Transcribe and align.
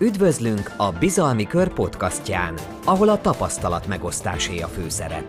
Üdvözlünk 0.00 0.74
a 0.76 0.92
Bizalmi 0.92 1.46
Kör 1.46 1.72
podcastján, 1.72 2.54
ahol 2.84 3.08
a 3.08 3.20
tapasztalat 3.20 3.86
megosztásé 3.86 4.60
a 4.60 4.66
főszerep. 4.66 5.24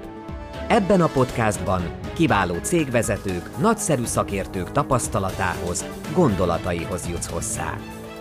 Ebben 0.68 1.02
a 1.02 1.08
podcastban 1.08 1.82
kiváló 2.14 2.54
cégvezetők, 2.54 3.58
nagyszerű 3.58 4.04
szakértők 4.04 4.72
tapasztalatához, 4.72 5.86
gondolataihoz 6.14 7.10
jutsz 7.10 7.32
hozzá. 7.32 7.74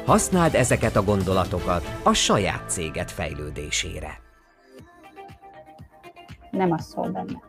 Használd 0.07 0.54
ezeket 0.54 0.96
a 0.96 1.03
gondolatokat 1.03 1.82
a 2.02 2.12
saját 2.12 2.70
céged 2.70 3.11
fejlődésére. 3.11 4.20
Nem 6.50 6.72
az 6.72 6.84
szól 6.84 7.08
benne. 7.08 7.42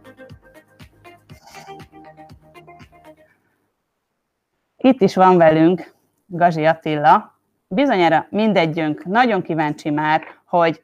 Itt 4.78 5.02
is 5.02 5.16
van 5.16 5.38
velünk 5.38 5.96
Gazi 6.26 6.66
Attila, 6.66 7.35
bizonyára 7.68 8.28
mindegyünk 8.30 9.06
nagyon 9.06 9.42
kíváncsi 9.42 9.90
már, 9.90 10.24
hogy, 10.46 10.84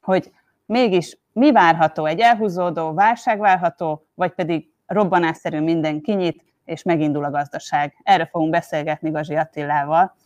hogy 0.00 0.32
mégis 0.66 1.18
mi 1.32 1.52
várható, 1.52 2.04
egy 2.04 2.20
elhúzódó 2.20 2.92
válság 2.92 3.38
várható, 3.38 4.06
vagy 4.14 4.32
pedig 4.32 4.70
robbanásszerű 4.86 5.60
minden 5.60 6.00
kinyit, 6.00 6.44
és 6.64 6.82
megindul 6.82 7.24
a 7.24 7.30
gazdaság. 7.30 7.96
Erről 8.02 8.26
fogunk 8.26 8.50
beszélgetni 8.50 9.10
Gazsi 9.10 9.34
Attilával, 9.34 10.16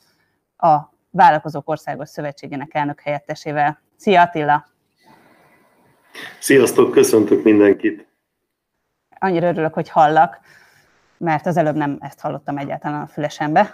a 0.57 0.79
Vállalkozók 1.11 1.69
Országos 1.69 2.09
Szövetségének 2.09 2.75
elnök 2.75 3.01
helyettesével. 3.01 3.81
Szia 3.97 4.21
Attila! 4.21 4.67
Sziasztok, 6.39 6.91
köszöntök 6.91 7.45
mindenkit! 7.45 8.07
Annyira 9.19 9.49
örülök, 9.49 9.75
hogy 9.75 9.89
hallak, 9.89 10.41
mert 11.19 11.47
az 11.47 11.57
előbb 11.57 11.77
nem 11.77 11.97
ezt 12.01 12.21
hallottam 12.21 12.59
egyáltalán 12.59 13.03
a 13.03 13.07
fülesembe. 13.07 13.71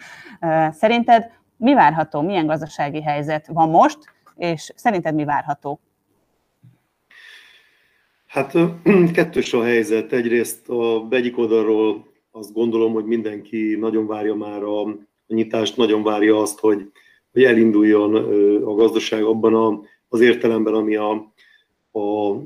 Szerinted 0.80 1.30
mi 1.56 1.74
várható, 1.74 2.20
milyen 2.20 2.46
gazdasági 2.46 3.02
helyzet 3.02 3.46
van 3.46 3.68
most, 3.68 3.98
és 4.36 4.72
szerinted 4.76 5.14
mi 5.14 5.24
várható? 5.24 5.80
Hát 8.26 8.52
kettős 9.12 9.52
a 9.52 9.62
helyzet. 9.62 10.12
Egyrészt 10.12 10.68
a 10.68 11.06
egyik 11.10 11.38
oldalról 11.38 12.06
azt 12.30 12.52
gondolom, 12.52 12.92
hogy 12.92 13.04
mindenki 13.04 13.76
nagyon 13.80 14.06
várja 14.06 14.34
már 14.34 14.62
a, 14.62 14.82
a 14.82 14.96
nyitást, 15.26 15.76
nagyon 15.76 16.02
várja 16.02 16.40
azt, 16.40 16.58
hogy, 16.58 16.90
hogy 17.32 17.44
elinduljon 17.44 18.14
a 18.64 18.74
gazdaság 18.74 19.22
abban 19.22 19.54
a, 19.54 19.80
az 20.08 20.20
értelemben, 20.20 20.74
ami 20.74 20.96
a, 20.96 21.10
a 21.92 22.36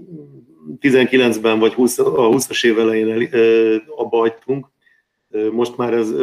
19-ben 0.81 1.59
vagy 1.59 1.73
20, 1.73 1.99
a 1.99 2.29
20-as 2.29 2.67
év 2.67 2.79
elején 2.79 3.11
el, 3.11 3.83
abba 3.97 4.17
hagytunk. 4.17 4.67
Most 5.53 5.77
már 5.77 5.95
ez 5.95 6.15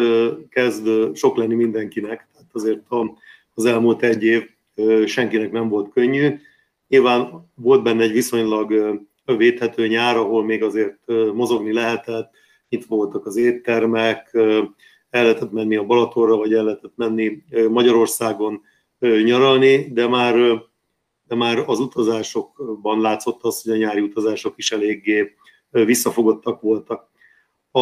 kezd 0.50 0.90
sok 1.16 1.38
lenni 1.38 1.56
mindenkinek, 1.56 2.28
tehát 2.34 2.50
azért 2.52 2.82
az 3.54 3.66
elmúlt 3.66 4.04
egy 4.04 4.24
év 4.24 4.50
senkinek 5.06 5.52
nem 5.52 5.70
volt 5.70 5.94
könnyű. 5.94 6.40
Nyilván 6.88 7.50
volt 7.56 7.84
benne 7.84 8.04
egy 8.04 8.12
viszonylag 8.12 9.00
védhető 9.26 9.88
nyár, 9.88 10.18
ahol 10.18 10.44
még 10.44 10.64
azért 10.64 11.00
mozogni 11.34 11.74
lehetett, 11.74 12.32
itt 12.70 12.86
voltak 12.86 13.26
az 13.26 13.36
éttermek, 13.36 14.30
el 15.10 15.24
lehetett 15.24 15.52
menni 15.52 15.76
a 15.76 15.84
Balatonra, 15.84 16.38
vagy 16.38 16.54
el 16.54 16.64
lehetett 16.64 16.94
menni 16.96 17.44
Magyarországon 17.70 18.62
nyaralni, 19.00 19.92
de 19.94 20.08
már, 20.08 20.62
de 21.32 21.38
már 21.38 21.64
az 21.66 21.80
utazásokban 21.80 23.02
látszott 23.02 23.44
az, 23.44 23.62
hogy 23.62 23.72
a 23.72 23.78
nyári 23.78 24.02
utazások 24.02 24.54
is 24.58 24.72
eléggé 24.72 25.36
visszafogottak 25.70 26.62
voltak. 26.62 27.10
A 27.72 27.80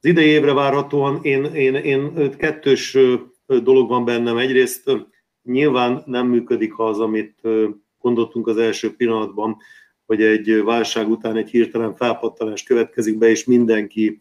az 0.00 0.12
idei 0.12 0.26
évre 0.26 0.52
várhatóan 0.52 1.18
én, 1.22 1.44
én, 1.44 1.74
én 1.74 2.30
kettős 2.36 2.98
dolog 3.46 3.88
van 3.88 4.04
bennem. 4.04 4.36
Egyrészt 4.36 4.90
nyilván 5.42 6.02
nem 6.06 6.26
működik 6.26 6.78
az, 6.78 7.00
amit 7.00 7.40
gondoltunk 8.00 8.46
az 8.46 8.56
első 8.56 8.96
pillanatban, 8.96 9.56
hogy 10.04 10.22
egy 10.22 10.62
válság 10.64 11.10
után 11.10 11.36
egy 11.36 11.50
hirtelen 11.50 11.94
felpattanás 11.94 12.62
következik 12.62 13.18
be, 13.18 13.28
és 13.28 13.44
mindenki 13.44 14.18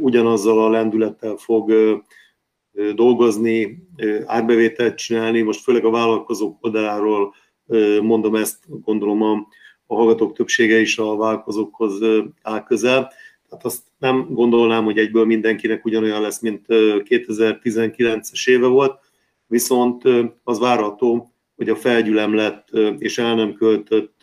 ugyanazzal 0.00 0.64
a 0.64 0.70
lendülettel 0.70 1.36
fog 1.36 1.72
dolgozni, 2.94 3.86
árbevételt 4.24 4.94
csinálni. 4.96 5.40
Most 5.40 5.62
főleg 5.62 5.84
a 5.84 5.90
vállalkozók 5.90 6.58
oldaláról 6.60 7.34
mondom 8.02 8.34
ezt, 8.34 8.58
gondolom 8.66 9.22
a, 9.22 9.46
a 9.86 9.94
hallgatók 9.94 10.32
többsége 10.32 10.80
is 10.80 10.98
a 10.98 11.16
vállalkozókhoz 11.16 11.98
áll 12.42 12.62
közel 12.62 13.12
Hát 13.54 13.64
azt 13.64 13.82
nem 13.98 14.26
gondolnám, 14.30 14.84
hogy 14.84 14.98
egyből 14.98 15.24
mindenkinek 15.24 15.84
ugyanolyan 15.84 16.20
lesz, 16.20 16.40
mint 16.40 16.64
2019-es 16.68 18.48
éve 18.48 18.66
volt, 18.66 19.00
viszont 19.46 20.02
az 20.44 20.58
várható, 20.58 21.32
hogy 21.56 21.68
a 21.68 21.76
felgyülemlett 21.76 22.68
és 22.98 23.18
el 23.18 23.34
nem 23.34 23.54
költött 23.54 24.22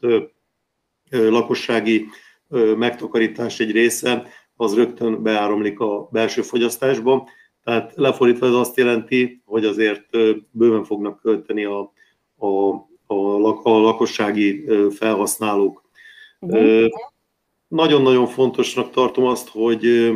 lakossági 1.10 2.06
megtakarítás 2.78 3.60
egy 3.60 3.72
része, 3.72 4.28
az 4.56 4.76
rögtön 4.76 5.24
beáramlik 5.24 5.80
a 5.80 6.10
belső 6.12 6.42
fogyasztásba. 6.42 7.30
Tehát 7.64 7.94
lefordítva 7.96 8.46
ez 8.46 8.54
azt 8.54 8.78
jelenti, 8.78 9.42
hogy 9.46 9.66
azért 9.66 10.18
bőven 10.52 10.84
fognak 10.84 11.20
költeni 11.22 11.64
a, 11.64 11.94
a, 12.38 12.74
a, 13.64 13.78
lakossági 13.80 14.66
felhasználók. 14.90 15.84
Uh-huh 16.40 16.90
nagyon-nagyon 17.72 18.28
fontosnak 18.28 18.92
tartom 18.92 19.26
azt, 19.26 19.50
hogy, 19.50 20.12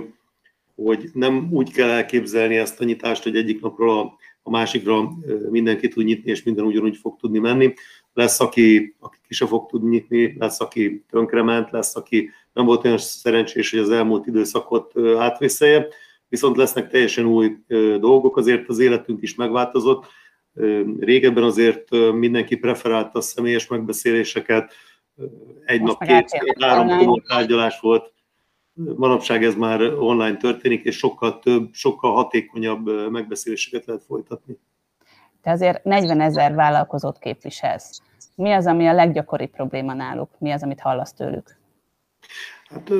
hogy 0.75 1.09
nem 1.13 1.47
úgy 1.51 1.71
kell 1.71 1.89
elképzelni 1.89 2.55
ezt 2.55 2.81
a 2.81 2.83
nyitást, 2.83 3.23
hogy 3.23 3.35
egyik 3.35 3.61
napról 3.61 3.99
a, 3.99 4.17
a 4.43 4.49
másikra 4.49 5.11
mindenki 5.49 5.87
tud 5.87 6.05
nyitni, 6.05 6.31
és 6.31 6.43
minden 6.43 6.65
ugyanúgy 6.65 6.97
fog 6.97 7.17
tudni 7.19 7.39
menni. 7.39 7.73
Lesz, 8.13 8.39
aki, 8.39 8.95
aki 8.99 9.17
ki 9.27 9.33
se 9.33 9.47
fog 9.47 9.69
tudni 9.69 9.89
nyitni, 9.89 10.35
lesz, 10.39 10.59
aki 10.59 11.03
tönkrement, 11.09 11.71
lesz, 11.71 11.95
aki 11.95 12.29
nem 12.53 12.65
volt 12.65 12.85
olyan 12.85 12.97
szerencsés, 12.97 13.71
hogy 13.71 13.79
az 13.79 13.89
elmúlt 13.89 14.27
időszakot 14.27 14.93
átvészelje, 15.17 15.87
viszont 16.29 16.57
lesznek 16.57 16.89
teljesen 16.89 17.25
új 17.25 17.57
dolgok, 17.99 18.37
azért 18.37 18.69
az 18.69 18.79
életünk 18.79 19.21
is 19.21 19.35
megváltozott. 19.35 20.05
Régebben 20.99 21.43
azért 21.43 21.89
mindenki 22.13 22.55
preferálta 22.55 23.19
a 23.19 23.21
személyes 23.21 23.67
megbeszéléseket, 23.67 24.73
egy 25.65 25.81
Most 25.81 25.99
nap 25.99 26.07
két, 26.07 26.55
három 26.59 27.21
tárgyalás 27.27 27.79
volt, 27.79 28.13
manapság 28.95 29.43
ez 29.43 29.55
már 29.55 29.81
online 29.81 30.37
történik, 30.37 30.83
és 30.83 30.97
sokkal 30.97 31.39
több, 31.39 31.69
sokkal 31.73 32.13
hatékonyabb 32.13 33.11
megbeszéléseket 33.11 33.85
lehet 33.85 34.03
folytatni. 34.03 34.57
Te 35.41 35.51
azért 35.51 35.83
40 35.83 36.21
ezer 36.21 36.53
vállalkozót 36.53 37.19
képviselsz. 37.19 38.01
Mi 38.35 38.51
az, 38.51 38.65
ami 38.65 38.87
a 38.87 38.93
leggyakoribb 38.93 39.49
probléma 39.49 39.93
náluk? 39.93 40.29
Mi 40.37 40.51
az, 40.51 40.63
amit 40.63 40.79
hallasz 40.79 41.13
tőlük? 41.13 41.57
Hát 42.65 42.91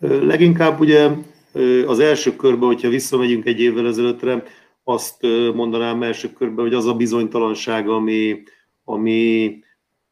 leginkább 0.00 0.80
ugye 0.80 1.10
az 1.86 1.98
első 1.98 2.36
körben, 2.36 2.66
hogyha 2.66 2.88
visszamegyünk 2.88 3.44
egy 3.44 3.60
évvel 3.60 3.86
ezelőttre, 3.86 4.42
azt 4.84 5.22
mondanám 5.54 6.02
első 6.02 6.32
körben, 6.32 6.64
hogy 6.64 6.74
az 6.74 6.86
a 6.86 6.94
bizonytalanság, 6.94 7.88
ami, 7.88 8.42
ami 8.84 9.58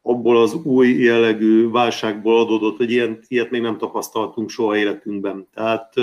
abból 0.02 0.36
az 0.36 0.54
új 0.54 0.88
jellegű 0.88 1.68
válságból 1.68 2.40
adódott, 2.40 2.76
hogy 2.76 2.90
ilyen, 2.90 3.20
ilyet 3.28 3.50
még 3.50 3.60
nem 3.60 3.78
tapasztaltunk 3.78 4.50
soha 4.50 4.76
életünkben. 4.76 5.48
Tehát 5.54 5.94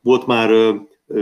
volt 0.00 0.26
már 0.26 0.74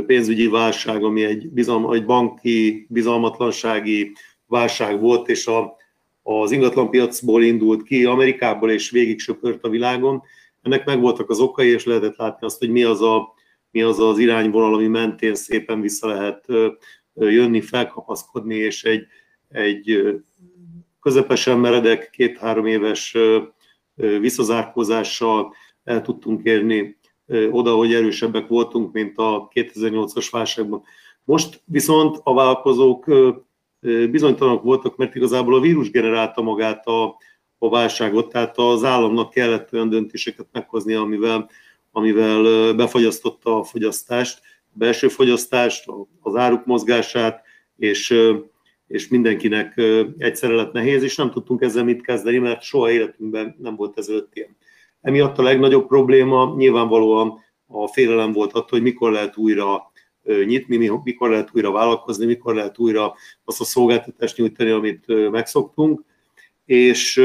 pénzügyi 0.07 0.47
válság, 0.47 1.05
ami 1.05 1.25
egy, 1.25 1.49
bizalma, 1.49 1.95
egy 1.95 2.05
banki 2.05 2.87
bizalmatlansági 2.89 4.13
válság 4.47 5.01
volt, 5.01 5.29
és 5.29 5.47
a, 5.47 5.77
az 6.23 6.51
ingatlanpiacból 6.51 7.43
indult 7.43 7.83
ki, 7.83 8.05
Amerikából 8.05 8.71
és 8.71 8.91
végig 8.91 9.21
söpört 9.21 9.65
a 9.65 9.69
világon. 9.69 10.23
Ennek 10.63 10.85
meg 10.85 11.01
voltak 11.01 11.31
az 11.31 11.41
okai, 11.41 11.69
és 11.69 11.85
lehetett 11.85 12.17
látni 12.17 12.47
azt, 12.47 12.59
hogy 12.59 12.71
mi 12.71 12.83
az, 12.83 13.03
a, 13.03 13.35
mi 13.71 13.83
az 13.83 13.99
az 13.99 14.19
irányvonal, 14.19 14.75
ami 14.75 14.87
mentén 14.87 15.35
szépen 15.35 15.81
vissza 15.81 16.07
lehet 16.07 16.47
jönni, 17.15 17.61
felkapaszkodni, 17.61 18.55
és 18.55 18.85
egy, 18.85 19.07
egy 19.49 20.03
közepesen 21.01 21.59
meredek, 21.59 22.11
két-három 22.11 22.67
éves 22.67 23.17
visszazárkózással 23.95 25.55
el 25.85 26.03
tudtunk 26.03 26.45
érni 26.45 26.99
oda, 27.51 27.75
hogy 27.75 27.95
erősebbek 27.95 28.49
voltunk, 28.49 28.93
mint 28.93 29.19
a 29.19 29.49
2008-as 29.55 30.29
válságban. 30.31 30.83
Most 31.25 31.63
viszont 31.65 32.21
a 32.23 32.35
vállalkozók 32.35 33.05
bizonytalanok 34.11 34.63
voltak, 34.63 34.97
mert 34.97 35.15
igazából 35.15 35.55
a 35.55 35.61
vírus 35.61 35.91
generálta 35.91 36.43
magát 36.43 36.87
a, 36.87 37.17
a 37.59 37.69
válságot, 37.69 38.29
tehát 38.29 38.59
az 38.59 38.85
államnak 38.85 39.31
kellett 39.31 39.73
olyan 39.73 39.89
döntéseket 39.89 40.47
meghozni, 40.53 40.95
amivel, 40.95 41.51
amivel 41.91 42.73
befagyasztotta 42.75 43.59
a 43.59 43.65
fogyasztást, 43.65 44.41
a 44.65 44.73
belső 44.73 45.09
fogyasztást, 45.09 45.85
az 46.21 46.37
áruk 46.37 46.67
mozgását, 46.67 47.43
és 47.77 48.15
és 48.91 49.09
mindenkinek 49.09 49.81
egyszerre 50.19 50.55
lett 50.55 50.73
nehéz, 50.73 51.03
és 51.03 51.17
nem 51.17 51.31
tudtunk 51.31 51.63
ezzel 51.63 51.85
mit 51.85 52.03
kezdeni, 52.03 52.39
mert 52.39 52.63
soha 52.63 52.91
életünkben 52.91 53.57
nem 53.59 53.77
volt 53.77 53.99
ezelőtt 53.99 54.31
ilyen. 54.33 54.57
Emiatt 55.01 55.39
a 55.39 55.43
legnagyobb 55.43 55.87
probléma 55.87 56.55
nyilvánvalóan 56.57 57.39
a 57.67 57.89
félelem 57.89 58.33
volt 58.33 58.53
attól, 58.53 58.69
hogy 58.71 58.83
mikor 58.83 59.13
lehet 59.13 59.37
újra 59.37 59.93
nyitni, 60.45 60.91
mikor 61.05 61.31
lehet 61.31 61.51
újra 61.53 61.71
vállalkozni, 61.71 62.27
mikor 62.27 62.55
lehet 62.55 62.79
újra 62.79 63.15
azt 63.45 63.61
a 63.61 63.65
szolgáltatást 63.65 64.37
nyújtani, 64.37 64.71
amit 64.71 65.31
megszoktunk, 65.31 66.05
és 66.65 67.23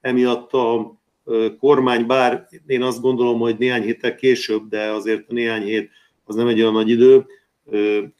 emiatt 0.00 0.52
a 0.52 0.98
kormány, 1.58 2.06
bár 2.06 2.48
én 2.66 2.82
azt 2.82 3.00
gondolom, 3.00 3.38
hogy 3.38 3.58
néhány 3.58 3.82
héttel 3.82 4.14
később, 4.14 4.68
de 4.68 4.90
azért 4.90 5.30
a 5.30 5.32
néhány 5.32 5.62
hét 5.62 5.90
az 6.24 6.34
nem 6.34 6.46
egy 6.46 6.60
olyan 6.60 6.72
nagy 6.72 6.88
idő, 6.88 7.26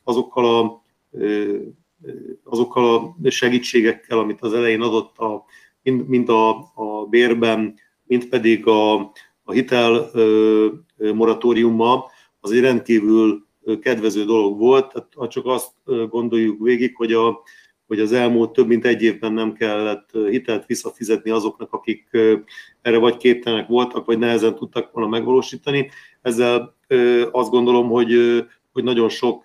azokkal 0.05 0.45
a, 0.45 0.83
azokkal 2.45 3.15
a 3.23 3.31
segítségekkel, 3.31 4.19
amit 4.19 4.41
az 4.41 4.53
elején 4.53 4.81
adott, 4.81 5.19
a, 5.19 5.45
mint 5.83 6.29
a, 6.29 6.59
a 6.75 7.07
bérben, 7.11 7.75
mint 8.05 8.29
pedig 8.29 8.67
a, 8.67 8.95
a 9.43 9.53
hitel 9.53 10.11
moratóriummal, 10.97 12.11
az 12.41 12.53
egy 12.53 12.61
rendkívül 12.61 13.47
kedvező 13.81 14.25
dolog 14.25 14.59
volt. 14.59 14.93
Tehát, 14.93 15.09
ha 15.15 15.29
csak 15.29 15.47
azt 15.47 15.73
gondoljuk 16.09 16.63
végig, 16.63 16.97
hogy, 16.97 17.13
a, 17.13 17.43
hogy 17.87 18.01
az 18.01 18.13
elmúlt 18.13 18.53
több 18.53 18.67
mint 18.67 18.85
egy 18.85 19.03
évben 19.03 19.33
nem 19.33 19.53
kellett 19.53 20.11
hitelt 20.29 20.67
visszafizetni 20.67 21.31
azoknak, 21.31 21.73
akik 21.73 22.09
erre 22.83 22.99
vagy 22.99 23.17
képtelenek 23.17 23.69
voltak, 23.69 24.05
vagy 24.05 24.19
nehezen 24.19 24.55
tudtak 24.55 24.93
volna 24.93 25.09
megvalósítani. 25.09 25.91
Ezzel 26.23 26.77
azt 27.31 27.51
gondolom, 27.51 27.89
hogy, 27.89 28.45
hogy 28.73 28.85
nagyon 28.85 29.09
sok, 29.09 29.45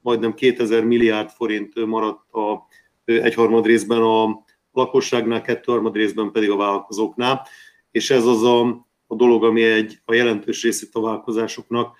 majdnem 0.00 0.34
2000 0.34 0.84
milliárd 0.84 1.30
forint 1.30 1.86
maradt 1.86 2.32
a 2.32 2.66
egyharmad 3.04 3.66
részben 3.66 4.02
a 4.02 4.44
lakosságnál, 4.72 5.40
kettőharmad 5.42 5.94
részben 5.94 6.30
pedig 6.30 6.50
a 6.50 6.56
vállalkozóknál, 6.56 7.46
és 7.90 8.10
ez 8.10 8.26
az 8.26 8.42
a, 8.42 8.86
a 9.06 9.14
dolog, 9.14 9.44
ami 9.44 9.62
egy, 9.62 10.00
a 10.04 10.14
jelentős 10.14 10.62
részét 10.62 10.90
a 10.92 11.00
vállalkozásoknak 11.00 11.96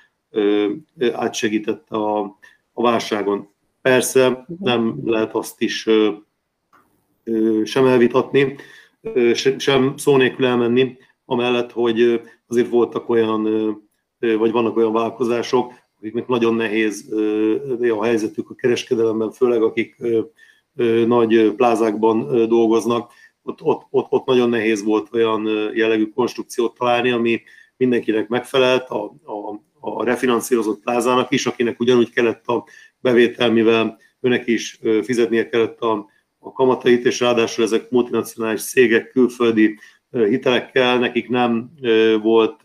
átsegítette 1.12 1.96
a, 1.96 2.38
a 2.72 2.82
válságon. 2.82 3.48
Persze 3.82 4.46
nem 4.58 5.00
lehet 5.04 5.34
azt 5.34 5.60
is 5.60 5.88
sem 7.64 7.86
elvitatni, 7.86 8.56
sem 9.58 9.96
szó 9.96 10.16
nélkül 10.16 10.46
elmenni, 10.46 10.96
amellett, 11.24 11.72
hogy 11.72 12.20
azért 12.46 12.68
voltak 12.68 13.08
olyan, 13.08 13.42
vagy 14.18 14.50
vannak 14.52 14.76
olyan 14.76 14.92
vállalkozások, 14.92 15.72
akiknek 15.98 16.26
nagyon 16.26 16.54
nehéz 16.54 17.12
a 17.98 18.04
helyzetük 18.04 18.50
a 18.50 18.54
kereskedelemben, 18.54 19.30
főleg 19.30 19.62
akik 19.62 19.96
nagy 21.06 21.52
plázákban 21.56 22.48
dolgoznak, 22.48 23.12
ott, 23.42 23.62
ott, 23.62 23.86
ott, 23.90 24.06
ott 24.10 24.26
nagyon 24.26 24.48
nehéz 24.48 24.84
volt 24.84 25.08
olyan 25.12 25.48
jellegű 25.74 26.06
konstrukciót 26.08 26.74
találni, 26.74 27.10
ami 27.10 27.42
mindenkinek 27.76 28.28
megfelelt, 28.28 28.88
a, 28.88 29.04
a, 29.04 29.60
a 29.80 30.04
refinanszírozott 30.04 30.80
plázának 30.80 31.30
is, 31.32 31.46
akinek 31.46 31.80
ugyanúgy 31.80 32.10
kellett 32.10 32.46
a 32.46 32.64
bevétel, 33.00 33.50
mivel 33.50 33.98
őnek 34.20 34.46
is 34.46 34.80
fizetnie 35.02 35.48
kellett 35.48 35.80
a, 35.80 36.06
a 36.38 36.52
kamatait, 36.52 37.04
és 37.04 37.20
ráadásul 37.20 37.64
ezek 37.64 37.90
multinacionális 37.90 38.62
cégek 38.62 39.10
külföldi 39.10 39.78
hitelekkel, 40.10 40.98
nekik 40.98 41.28
nem 41.28 41.70
volt 42.22 42.60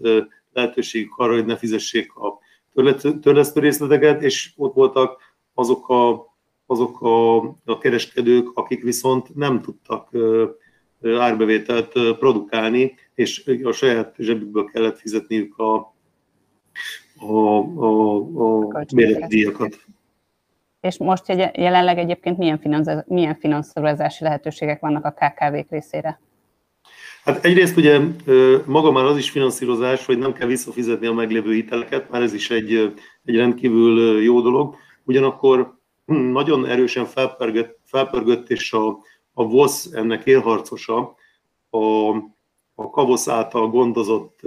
lehetőségük 0.53 1.17
arra, 1.17 1.33
hogy 1.33 1.45
ne 1.45 1.57
fizessék 1.57 2.15
a 2.15 2.39
törlesztő 3.21 3.59
részleteket, 3.59 4.21
és 4.21 4.51
ott 4.55 4.73
voltak 4.73 5.21
azok 5.53 5.89
a, 5.89 6.35
azok 6.65 7.01
a, 7.01 7.37
a 7.65 7.77
kereskedők, 7.79 8.51
akik 8.53 8.83
viszont 8.83 9.35
nem 9.35 9.61
tudtak 9.61 10.09
árbevételt 11.03 11.91
produkálni, 12.19 12.95
és 13.13 13.51
a 13.63 13.71
saját 13.71 14.15
zsebükből 14.17 14.65
kellett 14.65 14.99
fizetniük 14.99 15.57
a, 15.57 15.95
a, 17.17 17.57
a, 17.77 18.15
a 18.67 18.83
díjakat. 19.27 19.85
És 20.85 20.97
most 20.97 21.23
jelenleg 21.53 21.97
egyébként 21.97 22.37
milyen, 22.37 23.03
milyen 23.07 23.35
finanszírozási 23.35 24.23
lehetőségek 24.23 24.79
vannak 24.79 25.05
a 25.05 25.11
KKV-k 25.11 25.69
részére? 25.69 26.19
Hát 27.23 27.45
egyrészt 27.45 27.77
ugye 27.77 27.99
maga 28.65 28.91
már 28.91 29.03
az 29.03 29.17
is 29.17 29.29
finanszírozás, 29.29 30.05
hogy 30.05 30.17
nem 30.17 30.33
kell 30.33 30.47
visszafizetni 30.47 31.07
a 31.07 31.13
meglévő 31.13 31.53
hiteleket, 31.53 32.09
már 32.09 32.21
ez 32.21 32.33
is 32.33 32.49
egy, 32.49 32.93
egy 33.25 33.35
rendkívül 33.35 34.21
jó 34.21 34.41
dolog. 34.41 34.75
Ugyanakkor 35.03 35.73
hm, 36.05 36.15
nagyon 36.15 36.65
erősen 36.65 37.05
felpörgött, 37.05 37.79
felpörgött 37.85 38.49
és 38.49 38.73
a, 38.73 38.87
a 39.33 39.47
VOSZ 39.47 39.89
ennek 39.93 40.25
élharcosa, 40.25 41.15
a, 41.69 42.09
a 42.75 42.89
KAVOSZ 42.89 43.27
által 43.27 43.69
gondozott 43.69 44.39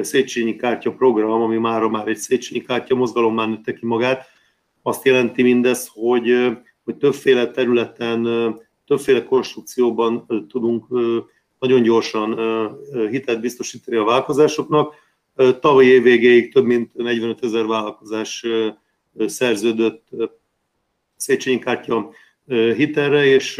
Széchenyi 0.00 0.56
kártya 0.56 0.92
program, 0.92 1.42
ami 1.42 1.56
már 1.56 1.82
már 1.82 2.08
egy 2.08 2.16
Széchenyi 2.16 2.60
kártya 2.60 2.94
mozgalom 2.94 3.34
már 3.34 3.48
nőtte 3.48 3.72
ki 3.72 3.86
magát, 3.86 4.34
azt 4.86 5.04
jelenti 5.04 5.42
mindez, 5.42 5.90
hogy, 5.92 6.56
hogy 6.84 6.96
többféle 6.96 7.50
területen, 7.50 8.26
többféle 8.86 9.24
konstrukcióban 9.24 10.26
tudunk 10.48 10.86
nagyon 11.58 11.82
gyorsan 11.82 12.38
hitelt 13.10 13.40
biztosítani 13.40 13.96
a 13.96 14.04
vállalkozásoknak. 14.04 14.94
Tavaly 15.60 15.84
év 15.84 16.02
végéig 16.02 16.52
több 16.52 16.64
mint 16.64 16.94
45 16.94 17.44
ezer 17.44 17.66
vállalkozás 17.66 18.46
szerződött 19.18 20.08
Széchenyi 21.16 21.58
kártya 21.58 22.10
hitelre, 22.76 23.24
és 23.24 23.58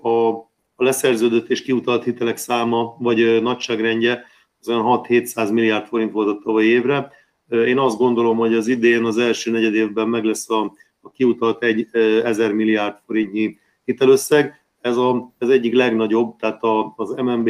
a, 0.00 0.08
a 0.08 0.50
leszerződött 0.76 1.48
és 1.50 1.62
kiutalt 1.62 2.04
hitelek 2.04 2.36
száma 2.36 2.96
vagy 2.98 3.42
nagyságrendje 3.42 4.24
az 4.60 4.68
olyan 4.68 4.84
6-700 5.08 5.52
milliárd 5.52 5.86
forint 5.86 6.12
volt 6.12 6.28
a 6.28 6.40
tavalyi 6.44 6.68
évre. 6.68 7.12
Én 7.48 7.78
azt 7.78 7.98
gondolom, 7.98 8.36
hogy 8.36 8.54
az 8.54 8.66
idén 8.66 9.04
az 9.04 9.18
első 9.18 9.50
negyed 9.50 9.74
évben 9.74 10.08
meg 10.08 10.24
lesz 10.24 10.50
a, 10.50 10.72
a 11.00 11.10
kiutalt 11.10 11.62
egy 11.62 11.88
1000 11.92 12.52
milliárd 12.52 12.96
forintnyi 13.06 13.58
hitelösszeg. 13.84 14.64
Ez 14.80 14.96
a, 14.96 15.34
ez 15.38 15.48
egyik 15.48 15.74
legnagyobb, 15.74 16.36
tehát 16.36 16.62
a, 16.62 16.94
az 16.96 17.10
MNB 17.10 17.48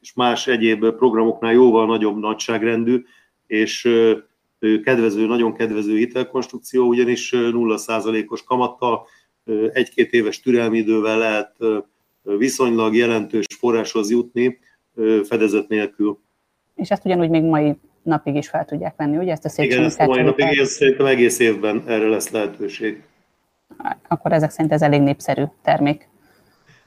és 0.00 0.12
más 0.14 0.46
egyéb 0.46 0.86
programoknál 0.86 1.52
jóval 1.52 1.86
nagyobb 1.86 2.18
nagyságrendű, 2.18 3.04
és 3.46 3.88
kedvező, 4.84 5.26
nagyon 5.26 5.54
kedvező 5.54 5.96
hitelkonstrukció, 5.96 6.86
ugyanis 6.86 7.32
0%-os 7.34 8.44
kamattal, 8.44 9.06
egy-két 9.72 10.12
éves 10.12 10.40
türelmi 10.40 10.78
idővel 10.78 11.18
lehet 11.18 11.56
viszonylag 12.22 12.94
jelentős 12.94 13.44
forráshoz 13.58 14.10
jutni 14.10 14.58
fedezet 15.24 15.68
nélkül. 15.68 16.18
És 16.74 16.90
ezt 16.90 17.04
ugyanúgy 17.04 17.30
még 17.30 17.42
mai 17.42 17.76
napig 18.02 18.34
is 18.34 18.48
fel 18.48 18.64
tudják 18.64 18.94
venni, 18.96 19.16
ugye 19.16 19.32
ezt 19.32 19.44
a 19.44 19.48
szép 19.48 19.64
Igen, 19.70 19.84
ezt 19.84 20.06
mai 20.06 20.22
napig, 20.22 20.52
én 20.52 20.64
szerintem 20.64 21.06
egész 21.06 21.38
évben 21.38 21.82
erre 21.86 22.08
lesz 22.08 22.30
lehetőség. 22.30 23.02
Akkor 24.08 24.32
ezek 24.32 24.50
szerint 24.50 24.72
ez 24.72 24.82
elég 24.82 25.00
népszerű 25.00 25.44
termék. 25.62 26.08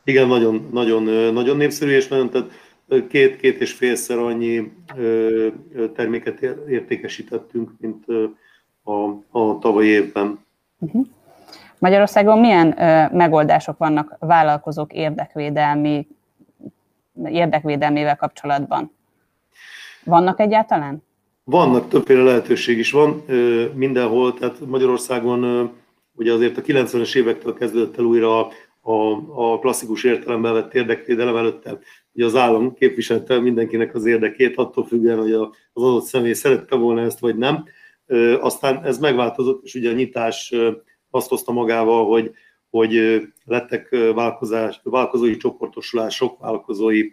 Igen, 0.04 0.28
nagyon, 0.28 0.70
nagyon, 0.72 1.04
nagyon 1.34 1.58
népszerű, 1.58 1.92
és 1.92 2.08
nagyon, 2.08 2.30
tehát 2.30 2.50
két-két 3.08 3.62
és 3.62 3.74
félszer 3.74 4.18
annyi 4.18 4.72
terméket 5.96 6.42
értékesítettünk, 6.70 7.72
mint 7.80 8.06
a, 8.84 8.92
a 9.40 9.60
tavalyi 9.60 9.88
évben. 9.88 10.40
Uh-huh. 10.80 11.06
Magyarországon 11.80 12.40
milyen 12.40 12.68
megoldások 13.12 13.78
vannak 13.78 14.16
vállalkozók 14.20 14.94
érdekvédelmi, 14.94 16.08
érdekvédelmével 17.26 18.16
kapcsolatban? 18.16 18.92
Vannak 20.04 20.40
egyáltalán? 20.40 21.04
Vannak, 21.44 21.88
többféle 21.88 22.24
lehetőség 22.24 22.78
is 22.78 22.92
van 22.92 23.24
mindenhol, 23.74 24.34
tehát 24.34 24.60
Magyarországon 24.66 25.72
ugye 26.16 26.34
azért 26.34 26.58
a 26.58 26.62
90-es 26.62 27.16
évektől 27.16 27.54
kezdődött 27.54 27.98
el 27.98 28.04
újra 28.04 28.48
a, 28.82 28.94
a 29.36 29.60
klasszikus 29.60 30.04
értelemben 30.04 30.54
vett 30.54 30.74
érdekvédelem 30.74 31.36
előtte, 31.36 31.80
ugye 32.14 32.26
az 32.26 32.36
állam 32.36 32.74
képviselte 32.74 33.40
mindenkinek 33.40 33.96
az 33.96 34.06
érdekét, 34.06 34.58
attól 34.58 34.86
függően, 34.86 35.20
hogy 35.20 35.32
az 35.74 35.84
adott 35.84 36.04
személy 36.04 36.34
szerette 36.34 36.76
volna 36.76 37.02
ezt, 37.02 37.20
vagy 37.20 37.38
nem. 37.38 37.66
Aztán 38.40 38.84
ez 38.84 38.98
megváltozott, 38.98 39.64
és 39.64 39.76
ugye 39.76 39.90
a 39.90 39.94
nyitás 39.94 40.54
azt 41.10 41.30
hozta 41.30 41.52
magával, 41.52 42.06
hogy, 42.06 42.32
hogy 42.70 43.22
lettek 43.46 43.90
vállalkozás, 43.90 44.80
vállalkozói 44.84 45.38
csoportosulások, 45.38 46.40
vállalkozói 46.40 47.10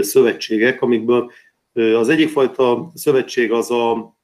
szövetségek, 0.00 0.82
amikből 0.82 1.30
az 1.78 2.08
egyik 2.08 2.28
fajta 2.28 2.90
szövetség 2.94 3.52
az 3.52 3.70
a, 3.70 4.16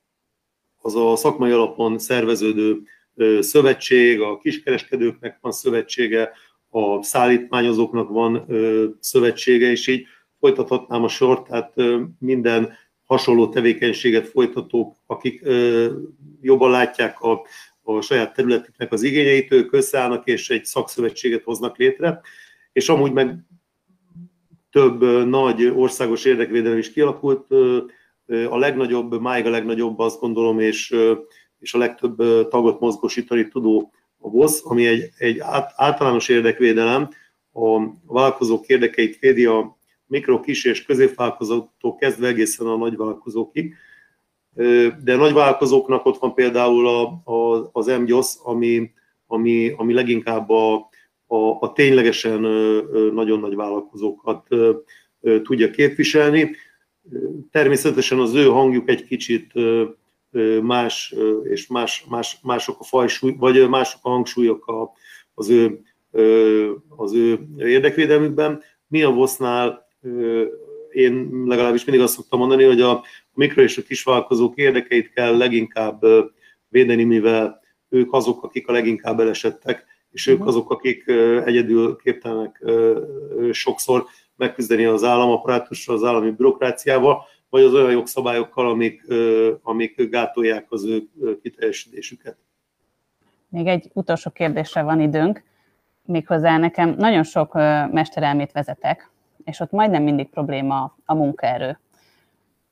az 0.81 0.97
a 0.97 1.17
szakmai 1.17 1.51
alapon 1.51 1.99
szerveződő 1.99 2.83
szövetség, 3.41 4.21
a 4.21 4.39
kiskereskedőknek 4.39 5.39
van 5.41 5.53
szövetsége, 5.53 6.33
a 6.71 7.03
szállítmányozóknak 7.03 8.09
van 8.09 8.47
szövetsége, 9.01 9.71
és 9.71 9.87
így 9.87 10.07
folytathatnám 10.41 11.03
a 11.03 11.09
sort, 11.09 11.47
tehát 11.49 11.75
minden 12.19 12.73
hasonló 13.05 13.49
tevékenységet 13.49 14.29
folytatók, 14.29 14.97
akik 15.07 15.43
jobban 16.41 16.71
látják 16.71 17.21
a, 17.21 17.47
a 17.83 18.01
saját 18.01 18.35
területüknek 18.35 18.93
az 18.93 19.03
igényeit, 19.03 19.53
ők 19.53 19.73
összeállnak 19.73 20.27
és 20.27 20.51
egy 20.51 20.65
szakszövetséget 20.65 21.43
hoznak 21.43 21.77
létre, 21.77 22.21
és 22.73 22.89
amúgy 22.89 23.13
meg 23.13 23.45
több 24.75 25.27
nagy 25.29 25.73
országos 25.77 26.25
érdekvédelem 26.25 26.79
is 26.79 26.93
kialakult. 26.93 27.51
A 28.49 28.59
legnagyobb, 28.59 29.21
máig 29.21 29.47
a 29.47 29.51
legnagyobb 29.51 29.99
azt 29.99 30.21
gondolom, 30.21 30.59
és, 30.59 30.97
és 31.59 31.75
a 31.75 31.79
legtöbb 31.79 32.17
tagot 32.49 32.81
mozgósítani 32.81 33.49
tudó 33.49 33.93
a 34.19 34.31
VOSZ, 34.31 34.61
ami 34.65 34.87
egy, 34.87 35.11
egy 35.19 35.39
általános 35.77 36.29
érdekvédelem, 36.29 37.09
a 37.53 37.79
vállalkozók 38.07 38.67
érdekeit 38.67 39.19
védi 39.19 39.45
a 39.45 39.77
mikro, 40.07 40.41
kis 40.41 40.65
és 40.65 40.85
középvállalkozóktól 40.85 41.95
kezdve 41.95 42.27
egészen 42.27 42.67
a 42.67 42.77
nagyvállalkozókig. 42.77 43.75
De 45.05 45.17
nagyvállalkozóknak 45.17 46.07
ott 46.07 46.19
van 46.19 46.35
például 46.35 46.89
a, 46.89 47.31
a, 47.33 47.69
az 47.73 47.87
MGYOSZ, 47.87 48.41
ami, 48.43 48.91
ami, 49.27 49.71
ami 49.77 49.93
leginkább 49.93 50.51
a, 50.51 50.89
a, 51.27 51.37
a 51.37 51.73
ténylegesen 51.73 52.41
nagyon 53.13 53.41
nagy 53.41 53.55
vállalkozókat 53.55 54.49
tudja 55.43 55.71
képviselni. 55.71 56.57
Természetesen 57.51 58.19
az 58.19 58.35
ő 58.35 58.47
hangjuk 58.47 58.89
egy 58.89 59.05
kicsit 59.05 59.53
más, 60.63 61.15
és 61.43 61.67
más, 61.67 62.05
más, 62.09 62.39
mások 62.43 62.81
a 62.81 62.85
fajsúly, 62.85 63.35
vagy 63.39 63.69
mások 63.69 64.01
a 64.03 64.09
hangsúlyok 64.09 64.93
az 65.35 65.51
ő, 65.51 65.81
az 66.89 67.15
ő 67.15 67.39
érdekvédelmükben. 67.59 68.63
Mi 68.87 69.03
a 69.03 69.11
VOSZ-nál 69.11 69.89
én 70.91 71.45
legalábbis 71.47 71.85
mindig 71.85 72.05
azt 72.05 72.15
szoktam 72.15 72.39
mondani, 72.39 72.65
hogy 72.65 72.81
a 72.81 73.05
mikro 73.33 73.63
és 73.63 73.79
a 73.79 73.83
kisvállalkozók 73.83 74.57
érdekeit 74.57 75.13
kell 75.13 75.37
leginkább 75.37 76.03
védeni, 76.69 77.05
mivel 77.05 77.61
ők 77.89 78.13
azok, 78.13 78.43
akik 78.43 78.69
a 78.69 78.73
leginkább 78.73 79.21
elesettek, 79.21 79.85
és 80.15 80.27
ők 80.27 80.39
mhm. 80.39 80.49
azok, 80.49 80.71
akik 80.71 81.07
egyedül 81.45 81.97
képtelenek 81.97 82.65
sokszor 83.51 84.05
megküzdeni 84.37 84.85
az 84.85 85.05
államaparátussal, 85.05 85.95
az 85.95 86.05
állami 86.05 86.31
bürokráciával, 86.31 87.23
vagy 87.51 87.63
az 87.63 87.75
olyan 87.75 87.91
jogszabályokkal, 87.91 88.69
amik, 88.69 89.03
amik 89.63 90.09
gátolják 90.09 90.67
az 90.69 90.85
ő 90.85 91.09
kiteljesítésüket. 91.43 92.37
Még 93.49 93.67
egy 93.67 93.91
utolsó 93.93 94.31
kérdésre 94.31 94.83
van 94.83 95.01
időnk, 95.01 95.43
méghozzá 96.03 96.59
nekem 96.59 96.95
nagyon 96.99 97.23
sok 97.23 97.55
mesterelmét 97.93 98.53
vezetek, 98.53 99.11
és 99.45 99.61
ott 99.61 99.71
majdnem 99.71 100.03
mindig 100.03 100.29
probléma 100.29 100.97
a 101.05 101.15
munkaerő. 101.15 101.79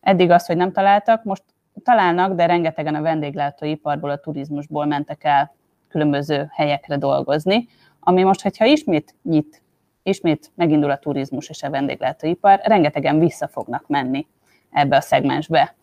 Eddig 0.00 0.30
az, 0.30 0.46
hogy 0.46 0.56
nem 0.56 0.72
találtak, 0.72 1.24
most 1.24 1.42
találnak, 1.82 2.34
de 2.34 2.46
rengetegen 2.46 2.94
a 2.94 3.02
vendéglátóiparból, 3.02 4.10
a 4.10 4.18
turizmusból 4.18 4.86
mentek 4.86 5.24
el 5.24 5.54
különböző 5.92 6.48
helyekre 6.52 6.96
dolgozni, 6.96 7.68
ami 8.00 8.22
most, 8.22 8.42
hogyha 8.42 8.64
ismét 8.64 9.14
nyit, 9.22 9.62
ismét 10.02 10.50
megindul 10.54 10.90
a 10.90 10.98
turizmus 10.98 11.48
és 11.48 11.62
a 11.62 11.70
vendéglátóipar, 11.70 12.60
rengetegen 12.62 13.18
vissza 13.18 13.48
fognak 13.48 13.86
menni 13.86 14.26
ebbe 14.70 14.96
a 14.96 15.00
szegmensbe. 15.00 15.74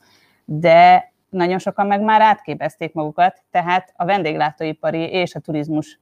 De 0.46 1.12
nagyon 1.30 1.60
sokan 1.60 1.88
meg 1.88 2.02
már 2.02 2.22
átképezték 2.22 2.94
magukat, 2.94 3.44
tehát 3.52 3.94
a 3.96 4.06
vendéglátóipari 4.06 5.00
és 5.00 5.36
a 5.36 5.40
turizmus 5.40 6.00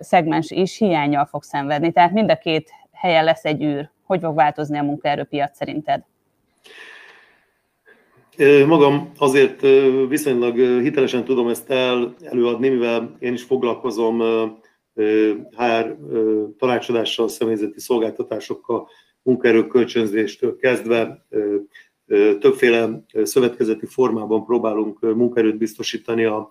szegmens 0.00 0.50
is 0.50 0.78
hiányjal 0.78 1.26
fog 1.26 1.42
szenvedni. 1.42 1.92
Tehát 1.92 2.12
mind 2.12 2.30
a 2.30 2.38
két 2.38 2.70
helyen 2.92 3.24
lesz 3.24 3.44
egy 3.44 3.62
űr. 3.62 3.90
Hogy 4.04 4.20
fog 4.20 4.34
változni 4.34 4.78
a 4.78 4.82
munkaerőpiac 4.82 5.56
szerinted? 5.56 6.04
Magam 8.66 9.12
azért 9.18 9.60
viszonylag 10.08 10.56
hitelesen 10.82 11.24
tudom 11.24 11.48
ezt 11.48 11.70
el, 11.70 12.14
előadni, 12.22 12.68
mivel 12.68 13.16
én 13.18 13.32
is 13.32 13.42
foglalkozom 13.42 14.22
HR 15.56 15.96
tanácsadással, 16.58 17.28
személyzeti 17.28 17.80
szolgáltatásokkal, 17.80 18.88
munkaerő 19.22 19.66
kölcsönzéstől 19.66 20.56
kezdve 20.56 21.26
többféle 22.40 23.04
szövetkezeti 23.22 23.86
formában 23.86 24.44
próbálunk 24.44 25.00
munkaerőt 25.00 25.58
biztosítani 25.58 26.24
a, 26.24 26.50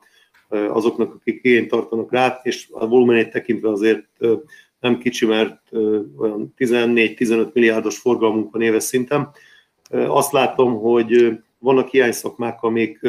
azoknak, 0.50 1.14
akik 1.14 1.40
igényt 1.44 1.70
tartanak 1.70 2.12
rá, 2.12 2.40
és 2.44 2.68
a 2.72 2.88
volumenét 2.88 3.30
tekintve 3.30 3.70
azért 3.70 4.08
nem 4.80 4.98
kicsi, 4.98 5.26
mert 5.26 5.62
olyan 6.18 6.54
14-15 6.58 7.54
milliárdos 7.54 7.98
forgalmunk 7.98 8.52
van 8.52 8.62
éves 8.62 8.84
szinten. 8.84 9.30
Azt 9.90 10.32
látom, 10.32 10.80
hogy 10.80 11.40
vannak 11.66 11.90
hiányszakmák, 11.90 12.62
amik, 12.62 13.00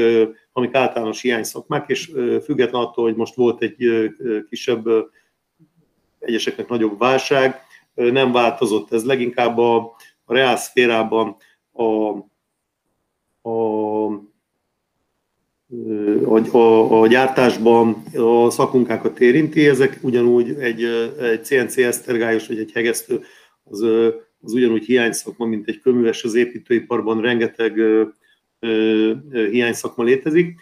amik 0.53 0.75
általános 0.75 1.21
hiányszakmák, 1.21 1.89
és 1.89 2.13
független 2.45 2.83
attól, 2.83 3.05
hogy 3.05 3.17
most 3.17 3.35
volt 3.35 3.63
egy 3.63 4.11
kisebb, 4.49 4.85
egyeseknek 6.19 6.69
nagyobb 6.69 6.99
válság, 6.99 7.61
nem 7.95 8.33
változott. 8.33 8.93
Ez 8.93 9.05
leginkább 9.05 9.59
a, 9.59 9.77
a 10.25 10.35
reál 10.35 10.57
szférában 10.57 11.37
a, 11.73 11.83
a, 13.43 14.07
a, 16.25 16.57
a, 16.57 17.01
a 17.01 17.07
gyártásban 17.07 18.03
a 18.15 18.51
szakmunkákat 18.51 19.21
érinti, 19.21 19.69
ezek 19.69 19.99
ugyanúgy 20.03 20.51
egy, 20.51 20.85
egy 21.21 21.45
CNC 21.45 21.77
esztergályos 21.77 22.47
vagy 22.47 22.59
egy 22.59 22.73
hegesztő, 22.73 23.21
az, 23.65 23.81
az 24.41 24.53
ugyanúgy 24.53 24.85
hiányszakma, 24.85 25.47
mint 25.47 25.69
egy 25.69 25.81
köműves 25.81 26.25
az 26.25 26.35
építőiparban, 26.35 27.21
rengeteg 27.21 27.81
hiányszakma 29.51 30.05
létezik, 30.05 30.61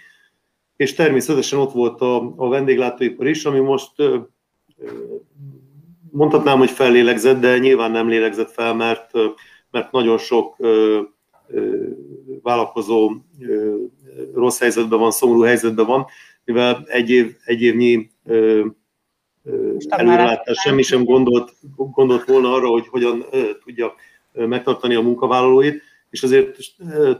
és 0.76 0.94
természetesen 0.94 1.58
ott 1.58 1.72
volt 1.72 2.00
a, 2.00 2.32
a 2.36 2.48
vendéglátóipar 2.48 3.26
is, 3.26 3.44
ami 3.44 3.58
most 3.58 3.92
mondhatnám, 6.10 6.58
hogy 6.58 6.70
fellélegzett, 6.70 7.40
de 7.40 7.58
nyilván 7.58 7.90
nem 7.90 8.08
lélegzett 8.08 8.50
fel, 8.50 8.74
mert, 8.74 9.10
mert 9.70 9.92
nagyon 9.92 10.18
sok 10.18 10.56
vállalkozó 12.42 13.12
rossz 14.34 14.58
helyzetben 14.58 14.98
van, 14.98 15.10
szomorú 15.10 15.40
helyzetben 15.40 15.86
van, 15.86 16.06
mivel 16.44 16.84
egy, 16.86 17.10
év, 17.10 17.36
egy 17.44 17.62
évnyi 17.62 18.10
előrelátás 19.88 20.58
semmi 20.58 20.82
sem 20.82 21.04
gondolt, 21.04 21.52
gondolt 21.76 22.24
volna 22.24 22.52
arra, 22.52 22.68
hogy 22.68 22.86
hogyan 22.86 23.24
tudja 23.64 23.94
megtartani 24.32 24.94
a 24.94 25.00
munkavállalóit, 25.00 25.82
és 26.14 26.22
azért 26.22 26.56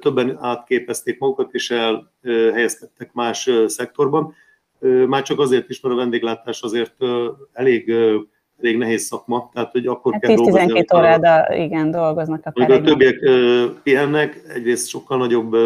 többen 0.01 0.39
átképezték 0.41 1.19
magukat, 1.19 1.49
és 1.53 1.71
elhelyezkedtek 1.71 3.13
más 3.13 3.51
szektorban. 3.67 4.35
Már 5.07 5.23
csak 5.23 5.39
azért 5.39 5.71
is, 5.71 5.81
mert 5.81 5.95
a 5.95 5.99
vendéglátás 5.99 6.63
azért 6.63 6.95
elég 7.53 7.95
elég 8.59 8.77
nehéz 8.77 9.03
szakma, 9.03 9.51
tehát 9.53 9.73
hogy 9.73 9.87
akkor 9.87 10.13
hát 10.13 10.21
kell 10.21 10.35
10-12 10.37 10.97
óráda, 10.97 11.55
igen, 11.55 11.91
dolgoznak 11.91 12.47
akár. 12.47 12.71
A 12.71 12.81
többiek 12.81 13.19
pihennek, 13.83 14.43
egyrészt 14.55 14.89
sokkal 14.89 15.19
nagyobb 15.19 15.57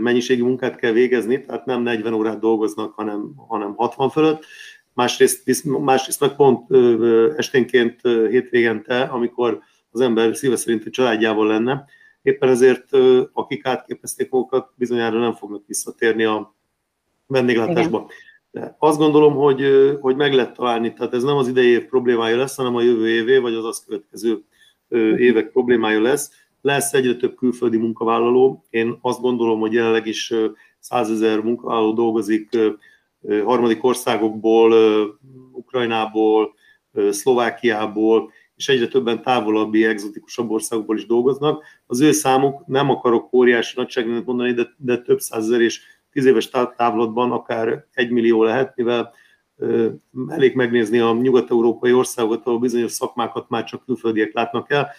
mennyiségű 0.00 0.42
munkát 0.42 0.76
kell 0.76 0.92
végezni, 0.92 1.44
tehát 1.44 1.66
nem 1.66 1.82
40 1.82 2.12
órát 2.12 2.38
dolgoznak, 2.38 2.92
hanem, 2.92 3.32
hanem 3.48 3.74
60 3.76 4.10
fölött. 4.10 4.44
Másrészt, 4.94 5.64
másrészt 5.64 6.20
meg 6.20 6.36
pont 6.36 6.72
esténként 7.36 8.00
hétvégente, 8.02 9.00
amikor 9.00 9.60
az 9.96 10.02
ember 10.02 10.36
szíve 10.36 10.56
szerint 10.56 10.86
a 10.86 10.90
családjával 10.90 11.46
lenne. 11.46 11.84
Éppen 12.22 12.48
ezért, 12.48 12.88
akik 13.32 13.66
átképezték 13.66 14.30
magukat, 14.30 14.70
bizonyára 14.74 15.18
nem 15.18 15.32
fognak 15.32 15.62
visszatérni 15.66 16.24
a 16.24 16.54
vendéglátásba. 17.26 17.96
Igen. 17.98 18.16
De 18.50 18.76
azt 18.78 18.98
gondolom, 18.98 19.34
hogy, 19.34 19.96
hogy 20.00 20.16
meg 20.16 20.34
lehet 20.34 20.54
találni, 20.54 20.92
tehát 20.92 21.14
ez 21.14 21.22
nem 21.22 21.36
az 21.36 21.48
idei 21.48 21.68
év 21.68 21.84
problémája 21.84 22.36
lesz, 22.36 22.56
hanem 22.56 22.76
a 22.76 22.82
jövő 22.82 23.08
évé, 23.08 23.38
vagy 23.38 23.54
az 23.54 23.64
azt 23.64 23.86
következő 23.86 24.42
évek 25.16 25.50
problémája 25.50 26.02
lesz. 26.02 26.30
Lesz 26.60 26.92
egyre 26.92 27.16
több 27.16 27.34
külföldi 27.34 27.76
munkavállaló. 27.76 28.64
Én 28.70 28.98
azt 29.00 29.20
gondolom, 29.20 29.60
hogy 29.60 29.72
jelenleg 29.72 30.06
is 30.06 30.34
százezer 30.78 31.40
munkavállaló 31.40 31.92
dolgozik 31.92 32.58
harmadik 33.44 33.84
országokból, 33.84 34.74
Ukrajnából, 35.52 36.54
Szlovákiából, 37.10 38.30
és 38.56 38.68
egyre 38.68 38.88
többen 38.88 39.22
távolabbi, 39.22 39.84
egzotikusabb 39.84 40.50
országokból 40.50 40.96
is 40.96 41.06
dolgoznak. 41.06 41.64
Az 41.86 42.00
ő 42.00 42.12
számuk, 42.12 42.66
nem 42.66 42.90
akarok 42.90 43.32
óriási 43.32 43.74
nagyságrendet 43.76 44.26
mondani, 44.26 44.52
de, 44.52 44.74
de 44.76 44.98
több 44.98 45.20
százezer 45.20 45.60
és 45.60 45.80
tíz 46.12 46.24
éves 46.24 46.48
távlatban 46.76 47.32
akár 47.32 47.86
egy 47.92 48.10
millió 48.10 48.42
lehet, 48.42 48.76
mivel 48.76 49.12
elég 50.28 50.54
megnézni 50.54 50.98
a 50.98 51.12
nyugat-európai 51.12 51.92
országokat, 51.92 52.46
ahol 52.46 52.58
bizonyos 52.58 52.92
szakmákat 52.92 53.48
már 53.48 53.64
csak 53.64 53.84
külföldiek 53.84 54.32
látnak 54.32 54.70
el, 54.70 54.90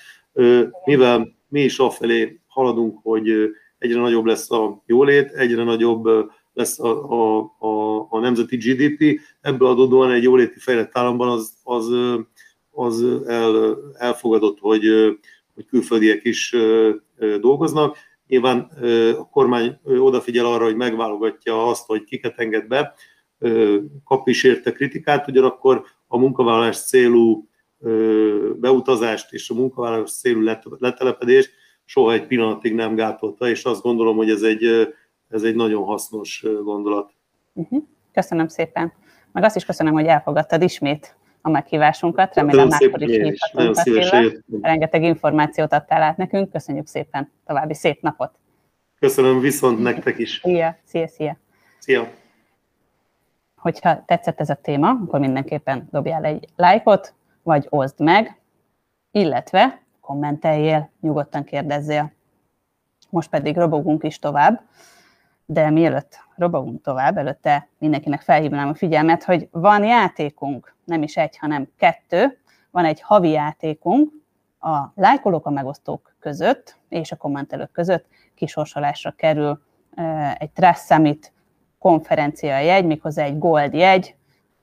mivel 0.85 1.35
mi 1.47 1.63
is 1.63 1.79
afelé 1.79 2.39
haladunk, 2.47 2.99
hogy 3.03 3.29
egyre 3.77 3.99
nagyobb 3.99 4.25
lesz 4.25 4.51
a 4.51 4.83
jólét, 4.85 5.31
egyre 5.31 5.63
nagyobb 5.63 6.29
lesz 6.53 6.79
a, 6.79 7.11
a, 7.11 7.37
a, 7.59 8.05
a 8.09 8.19
nemzeti 8.19 8.57
GDP, 8.57 9.19
ebből 9.41 9.67
adódóan 9.67 10.11
egy 10.11 10.23
jóléti 10.23 10.59
fejlett 10.59 10.97
államban 10.97 11.29
az, 11.29 11.53
az, 11.63 11.89
az 12.77 13.03
el, 13.27 13.77
elfogadott, 13.93 14.57
hogy, 14.60 14.84
hogy 15.55 15.65
külföldiek 15.65 16.24
is 16.24 16.55
dolgoznak. 17.39 17.98
Nyilván 18.27 18.60
a 19.17 19.29
kormány 19.29 19.79
odafigyel 19.84 20.46
arra, 20.46 20.63
hogy 20.63 20.75
megválogatja 20.75 21.67
azt, 21.67 21.86
hogy 21.86 22.03
kiket 22.03 22.39
enged 22.39 22.67
be, 22.67 22.93
kap 24.03 24.27
is 24.27 24.43
érte 24.43 24.72
kritikát, 24.72 25.27
ugyanakkor 25.27 25.84
a 26.07 26.17
munkavállalás 26.17 26.77
célú 26.77 27.48
beutazást 28.60 29.34
és 29.34 29.50
a 29.50 29.53
munkavállalás 29.53 30.12
célú 30.12 30.41
letelepedést 30.79 31.51
soha 31.86 32.13
egy 32.13 32.27
pillanatig 32.27 32.74
nem 32.74 32.96
gátolta, 32.96 33.50
és 33.50 33.63
azt 33.63 33.81
gondolom, 33.81 34.15
hogy 34.15 34.29
ez 34.29 34.41
egy, 34.41 34.93
ez 35.29 35.43
egy 35.43 35.55
nagyon 35.55 35.84
hasznos 35.84 36.46
gondolat. 36.63 37.12
Uh-huh. 37.53 37.84
Köszönöm 38.13 38.48
szépen. 38.48 38.93
Meg 39.31 39.43
azt 39.43 39.55
is 39.55 39.65
köszönöm, 39.65 39.93
hogy 39.93 40.05
elfogadtad 40.05 40.62
ismét 40.62 41.15
a 41.41 41.50
meghívásunkat. 41.50 42.36
Remélem 42.36 42.67
máskor 42.67 43.01
is 43.01 43.15
hívhatunk 43.15 43.77
Rengeteg 44.62 45.03
információt 45.03 45.74
adtál 45.74 46.01
át 46.01 46.17
nekünk. 46.17 46.51
Köszönjük 46.51 46.88
szépen. 46.88 47.32
További 47.46 47.74
szép 47.74 48.01
napot. 48.01 48.32
Köszönöm 49.00 49.39
viszont 49.39 49.79
nektek 49.79 50.17
is. 50.17 50.39
Szia, 50.44 50.77
szia, 50.84 51.08
szia. 51.08 51.38
Szia. 51.79 52.08
Hogyha 53.56 54.03
tetszett 54.06 54.39
ez 54.39 54.50
a 54.50 54.56
téma, 54.56 54.89
akkor 54.89 55.20
mindenképpen 55.20 55.88
dobjál 55.91 56.24
egy 56.24 56.48
lájkot, 56.56 57.13
vagy 57.44 57.67
oszd 57.70 58.00
meg, 58.00 58.39
illetve 59.12 59.82
kommenteljél, 60.01 60.89
nyugodtan 61.01 61.44
kérdezzél. 61.44 62.12
Most 63.10 63.29
pedig 63.29 63.58
robogunk 63.58 64.03
is 64.03 64.20
tovább, 64.20 64.62
de 65.46 65.70
mielőtt 65.70 66.20
robogunk 66.38 66.82
tovább, 66.82 67.17
előtte 67.17 67.67
mindenkinek 67.77 68.22
felhívnám 68.22 68.70
a 68.70 68.75
figyelmet, 68.75 69.24
hogy 69.24 69.48
van 69.51 69.84
játékunk, 69.84 70.75
nem 70.86 71.01
is 71.03 71.17
egy, 71.17 71.38
hanem 71.38 71.67
kettő. 71.77 72.39
Van 72.72 72.86
egy 72.86 73.01
havi 73.01 73.29
játékunk, 73.29 74.12
a 74.60 74.91
lájkolók, 74.96 75.46
a 75.46 75.50
megosztók 75.50 76.15
között 76.20 76.79
és 76.89 77.12
a 77.12 77.15
kommentelők 77.15 77.72
között 77.72 78.06
kisorsolásra 78.36 79.12
kerül 79.12 79.62
egy 80.38 80.50
Trust 80.51 80.86
Summit 80.86 81.34
konferencia 81.79 82.60
jegy, 82.60 82.86
méghozzá 82.86 83.24
egy 83.24 83.38
gold 83.38 83.74
jegy, 83.74 84.15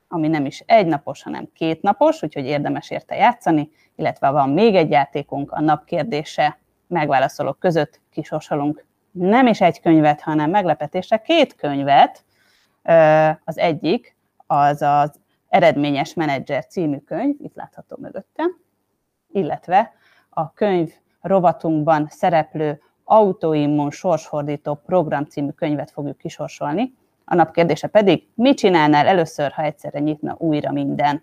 ami 0.08 0.28
nem 0.28 0.46
is 0.46 0.62
egy 0.66 0.86
napos, 0.86 1.22
hanem 1.22 1.48
két 1.54 1.82
napos, 1.82 2.22
úgyhogy 2.22 2.44
érdemes 2.44 2.90
érte 2.90 3.14
játszani, 3.14 3.70
illetve 3.96 4.30
van 4.30 4.50
még 4.50 4.74
egy 4.74 4.90
játékunk, 4.90 5.52
a 5.52 5.60
napkérdése 5.60 6.58
megválaszolók 6.86 7.58
között 7.58 8.00
kisorsolunk 8.10 8.84
nem 9.14 9.46
is 9.46 9.60
egy 9.60 9.80
könyvet, 9.80 10.20
hanem 10.20 10.50
meglepetésre 10.50 11.18
két 11.18 11.54
könyvet. 11.54 12.24
Az 13.44 13.58
egyik 13.58 14.16
az 14.46 14.82
az 14.82 15.20
Eredményes 15.48 16.14
Menedzser 16.14 16.66
című 16.66 16.98
könyv, 16.98 17.34
itt 17.38 17.54
látható 17.54 17.96
mögöttem, 18.00 18.56
illetve 19.32 19.92
a 20.30 20.52
könyv 20.52 20.92
rovatunkban 21.20 22.06
szereplő 22.10 22.80
Autoimmun 23.04 23.90
sorsfordító 23.90 24.74
program 24.74 25.24
című 25.24 25.50
könyvet 25.50 25.90
fogjuk 25.90 26.18
kisorsolni. 26.18 26.94
A 27.24 27.34
nap 27.34 27.52
kérdése 27.52 27.86
pedig, 27.86 28.28
mit 28.34 28.56
csinálnál 28.56 29.06
először, 29.06 29.52
ha 29.52 29.62
egyszerre 29.62 29.98
nyitna 29.98 30.34
újra 30.38 30.72
minden? 30.72 31.22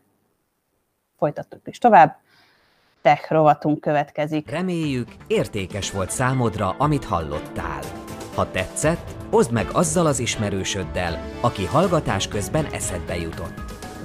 Folytattuk 1.18 1.68
is 1.68 1.78
tovább. 1.78 2.16
Tech 3.02 3.32
rovatunk 3.32 3.82
következik. 3.82 4.50
Reméljük, 4.50 5.08
értékes 5.28 5.92
volt 5.92 6.12
számodra, 6.12 6.76
amit 6.78 7.06
hallottál. 7.06 7.82
Ha 8.36 8.52
tetszett, 8.52 9.16
oszd 9.30 9.52
meg 9.52 9.68
azzal 9.74 10.06
az 10.06 10.20
ismerősöddel, 10.20 11.24
aki 11.42 11.66
hallgatás 11.66 12.28
közben 12.28 12.66
eszedbe 12.66 13.18
jutott. 13.18 13.54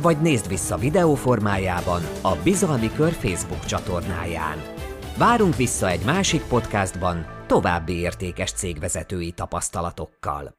Vagy 0.01 0.21
nézd 0.21 0.49
vissza 0.49 0.77
videó 0.77 1.15
formájában 1.15 2.03
a 2.23 2.37
Bizalmi 2.45 2.91
Kör 2.93 3.13
Facebook 3.13 3.65
csatornáján. 3.65 4.63
Várunk 5.19 5.57
vissza 5.57 5.89
egy 5.89 6.05
másik 6.05 6.43
podcastban 6.43 7.27
további 7.47 7.99
értékes 7.99 8.53
cégvezetői 8.53 9.33
tapasztalatokkal. 9.33 10.55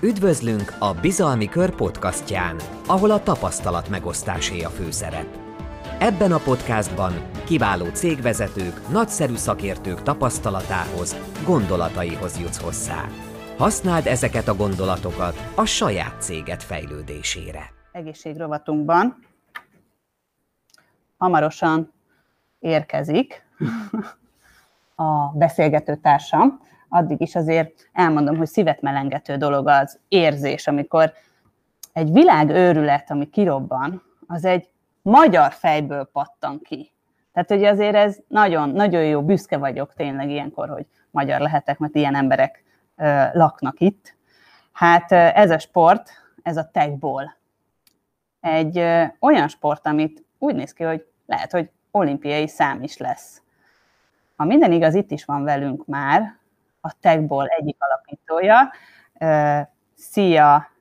Üdvözlünk 0.00 0.74
a 0.78 0.94
Bizalmi 0.94 1.48
Kör 1.48 1.74
podcastján, 1.74 2.56
ahol 2.86 3.10
a 3.10 3.22
tapasztalat 3.22 3.88
megosztásé 3.88 4.62
a 4.62 4.68
főszerep. 4.68 5.41
Ebben 5.98 6.32
a 6.32 6.38
podcastban 6.38 7.12
kiváló 7.44 7.84
cégvezetők, 7.84 8.88
nagyszerű 8.92 9.34
szakértők 9.34 10.02
tapasztalatához, 10.02 11.16
gondolataihoz 11.44 12.40
jutsz 12.40 12.62
hozzá. 12.62 13.04
Használd 13.58 14.06
ezeket 14.06 14.48
a 14.48 14.54
gondolatokat 14.54 15.34
a 15.54 15.64
saját 15.64 16.22
céget 16.22 16.62
fejlődésére. 16.62 17.72
Egészségrovatunkban 17.92 19.16
hamarosan 21.16 21.92
érkezik 22.58 23.46
a 24.94 25.28
beszélgető 25.34 25.96
társam. 25.96 26.60
Addig 26.88 27.20
is 27.20 27.34
azért 27.34 27.90
elmondom, 27.92 28.36
hogy 28.36 28.48
szívet 28.48 28.80
melengető 28.80 29.36
dolog 29.36 29.68
az 29.68 29.98
érzés, 30.08 30.66
amikor 30.66 31.12
egy 31.92 32.12
világőrület, 32.12 33.10
ami 33.10 33.30
kirobban, 33.30 34.02
az 34.26 34.44
egy 34.44 34.71
magyar 35.02 35.52
fejből 35.52 36.04
pattan 36.04 36.60
ki. 36.62 36.92
Tehát, 37.32 37.48
hogy 37.48 37.64
azért 37.64 37.94
ez 37.94 38.18
nagyon, 38.28 38.68
nagyon 38.68 39.04
jó, 39.04 39.22
büszke 39.22 39.56
vagyok 39.56 39.94
tényleg 39.94 40.30
ilyenkor, 40.30 40.68
hogy 40.68 40.86
magyar 41.10 41.40
lehetek, 41.40 41.78
mert 41.78 41.94
ilyen 41.94 42.14
emberek 42.14 42.64
ö, 42.96 43.24
laknak 43.32 43.80
itt. 43.80 44.14
Hát 44.72 45.12
ez 45.12 45.50
a 45.50 45.58
sport, 45.58 46.10
ez 46.42 46.56
a 46.56 46.70
tegball. 46.72 47.24
Egy 48.40 48.78
ö, 48.78 49.04
olyan 49.20 49.48
sport, 49.48 49.86
amit 49.86 50.24
úgy 50.38 50.54
néz 50.54 50.72
ki, 50.72 50.82
hogy 50.82 51.06
lehet, 51.26 51.52
hogy 51.52 51.70
olimpiai 51.90 52.48
szám 52.48 52.82
is 52.82 52.96
lesz. 52.96 53.42
Ha 54.36 54.44
minden 54.44 54.72
igaz, 54.72 54.94
itt 54.94 55.10
is 55.10 55.24
van 55.24 55.44
velünk 55.44 55.86
már 55.86 56.38
a 56.80 56.92
tegball 57.00 57.46
egyik 57.46 57.76
alapítója. 57.78 58.72
Ö, 59.18 59.60
szia, 59.94 60.71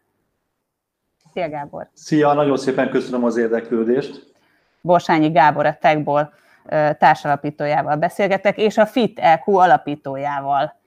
Szia 1.34 1.50
Gábor! 1.50 1.89
Szia, 1.94 2.34
nagyon 2.34 2.58
szépen 2.58 2.89
köszönöm 2.89 3.24
az 3.24 3.38
érdeklődést. 3.38 4.34
Borsányi 4.82 5.32
Gábor 5.32 5.65
a 5.65 5.78
Techból 5.82 6.34
társalapítójával 6.98 7.96
beszélgetek, 7.96 8.58
és 8.58 8.78
a 8.78 8.86
FIT 8.86 9.20
EQ 9.20 9.56
alapítójával. 9.56 10.80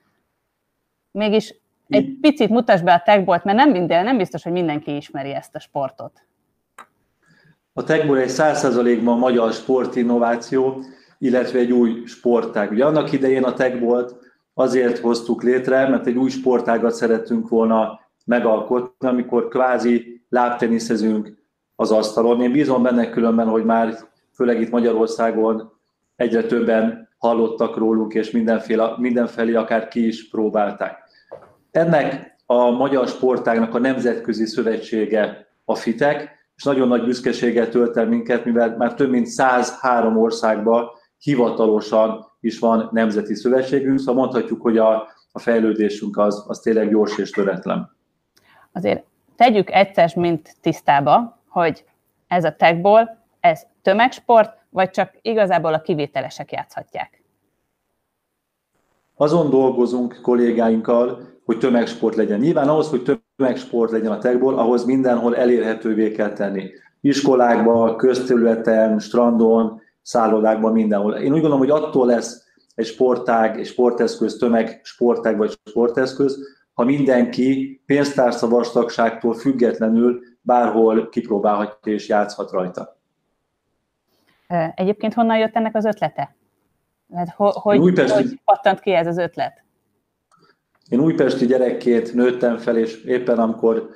Mégis 1.10 1.54
egy 1.88 2.18
picit 2.20 2.48
mutasd 2.48 2.84
be 2.84 2.92
a 2.92 3.02
Techbolt, 3.04 3.44
mert 3.44 3.58
nem, 3.58 3.70
minden, 3.70 4.04
nem 4.04 4.16
biztos, 4.16 4.42
hogy 4.42 4.52
mindenki 4.52 4.96
ismeri 4.96 5.30
ezt 5.34 5.54
a 5.54 5.60
sportot. 5.60 6.26
A 7.72 7.84
Techból 7.84 8.18
egy 8.18 8.30
100%-ban 8.30 9.18
magyar 9.18 9.52
sportinnováció, 9.52 10.82
illetve 11.18 11.58
egy 11.58 11.72
új 11.72 12.04
sportág. 12.04 12.70
Ugye 12.70 12.84
annak 12.84 13.12
idején 13.12 13.44
a 13.44 13.52
Techbolt 13.52 14.14
azért 14.54 14.98
hoztuk 14.98 15.42
létre, 15.42 15.88
mert 15.88 16.06
egy 16.06 16.16
új 16.16 16.30
sportágat 16.30 16.94
szerettünk 16.94 17.48
volna 17.48 18.00
megalkotni, 18.24 19.08
amikor 19.08 19.48
kvázi 19.48 20.13
lábteniszezünk 20.34 21.36
az 21.76 21.90
asztalon. 21.90 22.42
Én 22.42 22.52
bízom 22.52 22.82
benne 22.82 23.10
különben, 23.10 23.48
hogy 23.48 23.64
már 23.64 23.94
főleg 24.32 24.60
itt 24.60 24.70
Magyarországon 24.70 25.72
egyre 26.16 26.42
többen 26.42 27.08
hallottak 27.18 27.76
rólunk, 27.76 28.14
és 28.14 28.30
mindenféle, 28.30 28.94
mindenfelé 28.96 29.54
akár 29.54 29.88
ki 29.88 30.06
is 30.06 30.28
próbálták. 30.28 30.98
Ennek 31.70 32.36
a 32.46 32.70
magyar 32.70 33.08
sportágnak 33.08 33.74
a 33.74 33.78
nemzetközi 33.78 34.46
szövetsége 34.46 35.46
a 35.64 35.74
FITEK, 35.74 36.30
és 36.56 36.62
nagyon 36.62 36.88
nagy 36.88 37.04
büszkeséget 37.04 37.70
tölt 37.70 37.96
el 37.96 38.06
minket, 38.06 38.44
mivel 38.44 38.76
már 38.76 38.94
több 38.94 39.10
mint 39.10 39.26
103 39.26 40.16
országban 40.16 40.88
hivatalosan 41.18 42.26
is 42.40 42.58
van 42.58 42.88
nemzeti 42.92 43.34
szövetségünk, 43.34 43.98
szóval 43.98 44.14
mondhatjuk, 44.14 44.62
hogy 44.62 44.78
a, 44.78 45.08
a 45.32 45.38
fejlődésünk 45.38 46.18
az, 46.18 46.44
az 46.46 46.60
tényleg 46.60 46.90
gyors 46.90 47.18
és 47.18 47.30
töretlen. 47.30 47.96
Azért 48.72 49.12
tegyük 49.44 49.70
egyszer 49.70 50.16
mint 50.16 50.56
tisztába, 50.60 51.38
hogy 51.48 51.84
ez 52.28 52.44
a 52.44 52.54
techból, 52.56 53.18
ez 53.40 53.62
tömegsport, 53.82 54.50
vagy 54.70 54.90
csak 54.90 55.10
igazából 55.22 55.74
a 55.74 55.80
kivételesek 55.80 56.52
játszhatják? 56.52 57.22
Azon 59.16 59.50
dolgozunk 59.50 60.18
kollégáinkkal, 60.22 61.20
hogy 61.44 61.58
tömegsport 61.58 62.16
legyen. 62.16 62.38
Nyilván 62.38 62.68
ahhoz, 62.68 62.88
hogy 62.88 63.18
tömegsport 63.36 63.90
legyen 63.90 64.12
a 64.12 64.18
techból, 64.18 64.58
ahhoz 64.58 64.84
mindenhol 64.84 65.36
elérhetővé 65.36 66.10
kell 66.10 66.32
tenni. 66.32 66.70
Iskolákban, 67.00 67.96
közterületen, 67.96 68.98
strandon, 68.98 69.80
szállodákban, 70.02 70.72
mindenhol. 70.72 71.14
Én 71.14 71.32
úgy 71.32 71.40
gondolom, 71.40 71.58
hogy 71.58 71.70
attól 71.70 72.06
lesz 72.06 72.42
egy 72.74 72.86
sportág, 72.86 73.58
egy 73.58 73.66
sporteszköz, 73.66 74.36
tömeg 74.36 74.80
sportág 74.82 75.36
vagy 75.36 75.58
sporteszköz, 75.64 76.38
ha 76.74 76.84
mindenki 76.84 77.80
pénztárca 77.86 78.48
vastagságtól 78.48 79.34
függetlenül 79.34 80.20
bárhol 80.40 81.08
kipróbálhatja 81.08 81.92
és 81.92 82.08
játszhat 82.08 82.50
rajta. 82.50 82.98
Egyébként 84.74 85.14
honnan 85.14 85.38
jött 85.38 85.54
ennek 85.54 85.74
az 85.74 85.84
ötlete? 85.84 86.36
Hát, 87.14 87.28
hogy, 87.36 87.78
Újpesti... 87.78 88.22
hogy 88.22 88.40
pattant 88.44 88.80
ki 88.80 88.92
ez 88.92 89.06
az 89.06 89.18
ötlet? 89.18 89.62
Én 90.88 91.00
újpesti 91.00 91.46
gyerekként 91.46 92.14
nőttem 92.14 92.56
fel, 92.56 92.76
és 92.76 93.04
éppen 93.04 93.38
amikor 93.38 93.88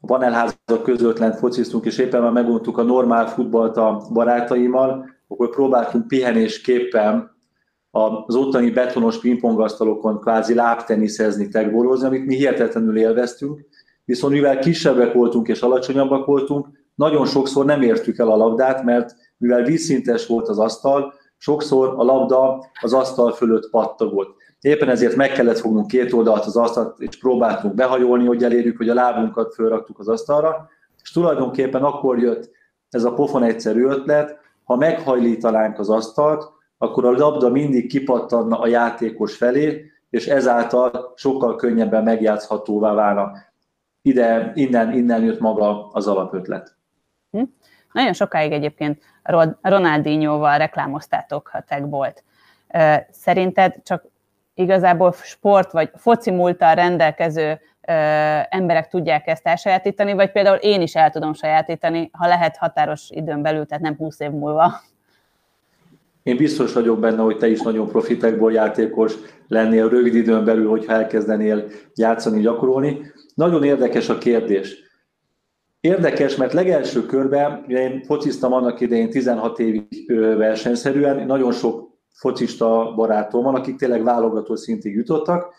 a 0.00 0.06
panelházak 0.06 0.82
között 0.82 1.18
lent 1.18 1.36
fociztunk, 1.36 1.84
és 1.84 1.98
éppen 1.98 2.22
már 2.22 2.32
meguntuk 2.32 2.78
a 2.78 2.82
normál 2.82 3.26
futballt 3.26 3.76
a 3.76 4.06
barátaimmal, 4.12 5.10
akkor 5.28 5.50
próbáltunk 5.50 6.06
pihenésképpen 6.06 7.31
az 7.92 8.34
ottani 8.34 8.70
betonos 8.70 9.18
pingpongasztalokon 9.20 10.20
kvázi 10.20 10.54
lábteniszezni, 10.54 11.48
tegborozni, 11.48 12.06
amit 12.06 12.26
mi 12.26 12.34
hihetetlenül 12.34 12.98
élveztünk, 12.98 13.60
viszont 14.04 14.32
mivel 14.32 14.58
kisebbek 14.58 15.12
voltunk 15.12 15.48
és 15.48 15.60
alacsonyabbak 15.60 16.26
voltunk, 16.26 16.66
nagyon 16.94 17.26
sokszor 17.26 17.64
nem 17.64 17.82
értük 17.82 18.18
el 18.18 18.30
a 18.30 18.36
labdát, 18.36 18.84
mert 18.84 19.14
mivel 19.36 19.62
vízszintes 19.62 20.26
volt 20.26 20.48
az 20.48 20.58
asztal, 20.58 21.14
sokszor 21.38 21.94
a 21.96 22.02
labda 22.02 22.64
az 22.80 22.92
asztal 22.92 23.32
fölött 23.32 23.70
pattogott. 23.70 24.36
Éppen 24.60 24.88
ezért 24.88 25.16
meg 25.16 25.32
kellett 25.32 25.58
fognunk 25.58 25.86
két 25.86 26.12
oldalt 26.12 26.44
az 26.44 26.56
asztalt, 26.56 27.00
és 27.00 27.18
próbáltunk 27.18 27.74
behajolni, 27.74 28.26
hogy 28.26 28.44
elérjük, 28.44 28.76
hogy 28.76 28.88
a 28.88 28.94
lábunkat 28.94 29.54
fölraktuk 29.54 29.98
az 29.98 30.08
asztalra, 30.08 30.68
és 31.02 31.10
tulajdonképpen 31.10 31.82
akkor 31.82 32.18
jött 32.18 32.50
ez 32.90 33.04
a 33.04 33.14
pofon 33.14 33.42
egyszerű 33.42 33.84
ötlet, 33.84 34.38
ha 34.64 34.76
meghajlítanánk 34.76 35.78
az 35.78 35.90
asztalt, 35.90 36.52
akkor 36.82 37.04
a 37.04 37.10
labda 37.10 37.48
mindig 37.48 37.88
kipattanna 37.88 38.58
a 38.58 38.66
játékos 38.66 39.36
felé, 39.36 39.90
és 40.10 40.26
ezáltal 40.26 41.12
sokkal 41.16 41.56
könnyebben 41.56 42.02
megjátszhatóvá 42.02 42.92
válna. 42.92 43.32
Ide, 44.02 44.52
innen, 44.54 44.92
innen 44.92 45.22
jött 45.22 45.40
maga 45.40 45.88
az 45.88 46.06
alapötlet. 46.06 46.76
Hm? 47.30 47.42
Nagyon 47.92 48.12
sokáig 48.12 48.52
egyébként 48.52 49.02
Ronaldinho-val 49.62 50.58
reklámoztátok 50.58 51.50
a 51.52 51.60
Tegbolt. 51.60 52.24
Szerinted 53.10 53.74
csak 53.82 54.04
igazából 54.54 55.12
sport 55.12 55.72
vagy 55.72 55.90
foci 55.94 56.30
múltal 56.30 56.74
rendelkező 56.74 57.60
emberek 58.48 58.88
tudják 58.88 59.26
ezt 59.26 59.46
elsajátítani, 59.46 60.12
vagy 60.12 60.32
például 60.32 60.56
én 60.56 60.80
is 60.80 60.94
el 60.94 61.10
tudom 61.10 61.34
sajátítani, 61.34 62.10
ha 62.12 62.26
lehet 62.26 62.56
határos 62.56 63.10
időn 63.10 63.42
belül, 63.42 63.66
tehát 63.66 63.82
nem 63.82 63.96
20 63.96 64.20
év 64.20 64.30
múlva. 64.30 64.80
Én 66.22 66.36
biztos 66.36 66.72
vagyok 66.72 66.98
benne, 66.98 67.22
hogy 67.22 67.36
te 67.36 67.48
is 67.48 67.60
nagyon 67.60 67.88
profitekból 67.88 68.52
játékos 68.52 69.14
lennél 69.48 69.88
rövid 69.88 70.14
időn 70.14 70.44
belül, 70.44 70.68
hogyha 70.68 70.92
elkezdenél 70.92 71.64
játszani, 71.94 72.40
gyakorolni. 72.40 73.12
Nagyon 73.34 73.64
érdekes 73.64 74.08
a 74.08 74.18
kérdés. 74.18 74.76
Érdekes, 75.80 76.36
mert 76.36 76.52
legelső 76.52 77.06
körben, 77.06 77.64
én 77.68 78.02
fociztam 78.02 78.52
annak 78.52 78.80
idején 78.80 79.10
16 79.10 79.58
évig 79.58 80.12
versenyszerűen, 80.36 81.26
nagyon 81.26 81.52
sok 81.52 81.90
focista 82.12 82.92
barátom 82.96 83.42
van, 83.42 83.54
akik 83.54 83.76
tényleg 83.76 84.02
válogató 84.02 84.54
szintig 84.54 84.94
jutottak, 84.94 85.54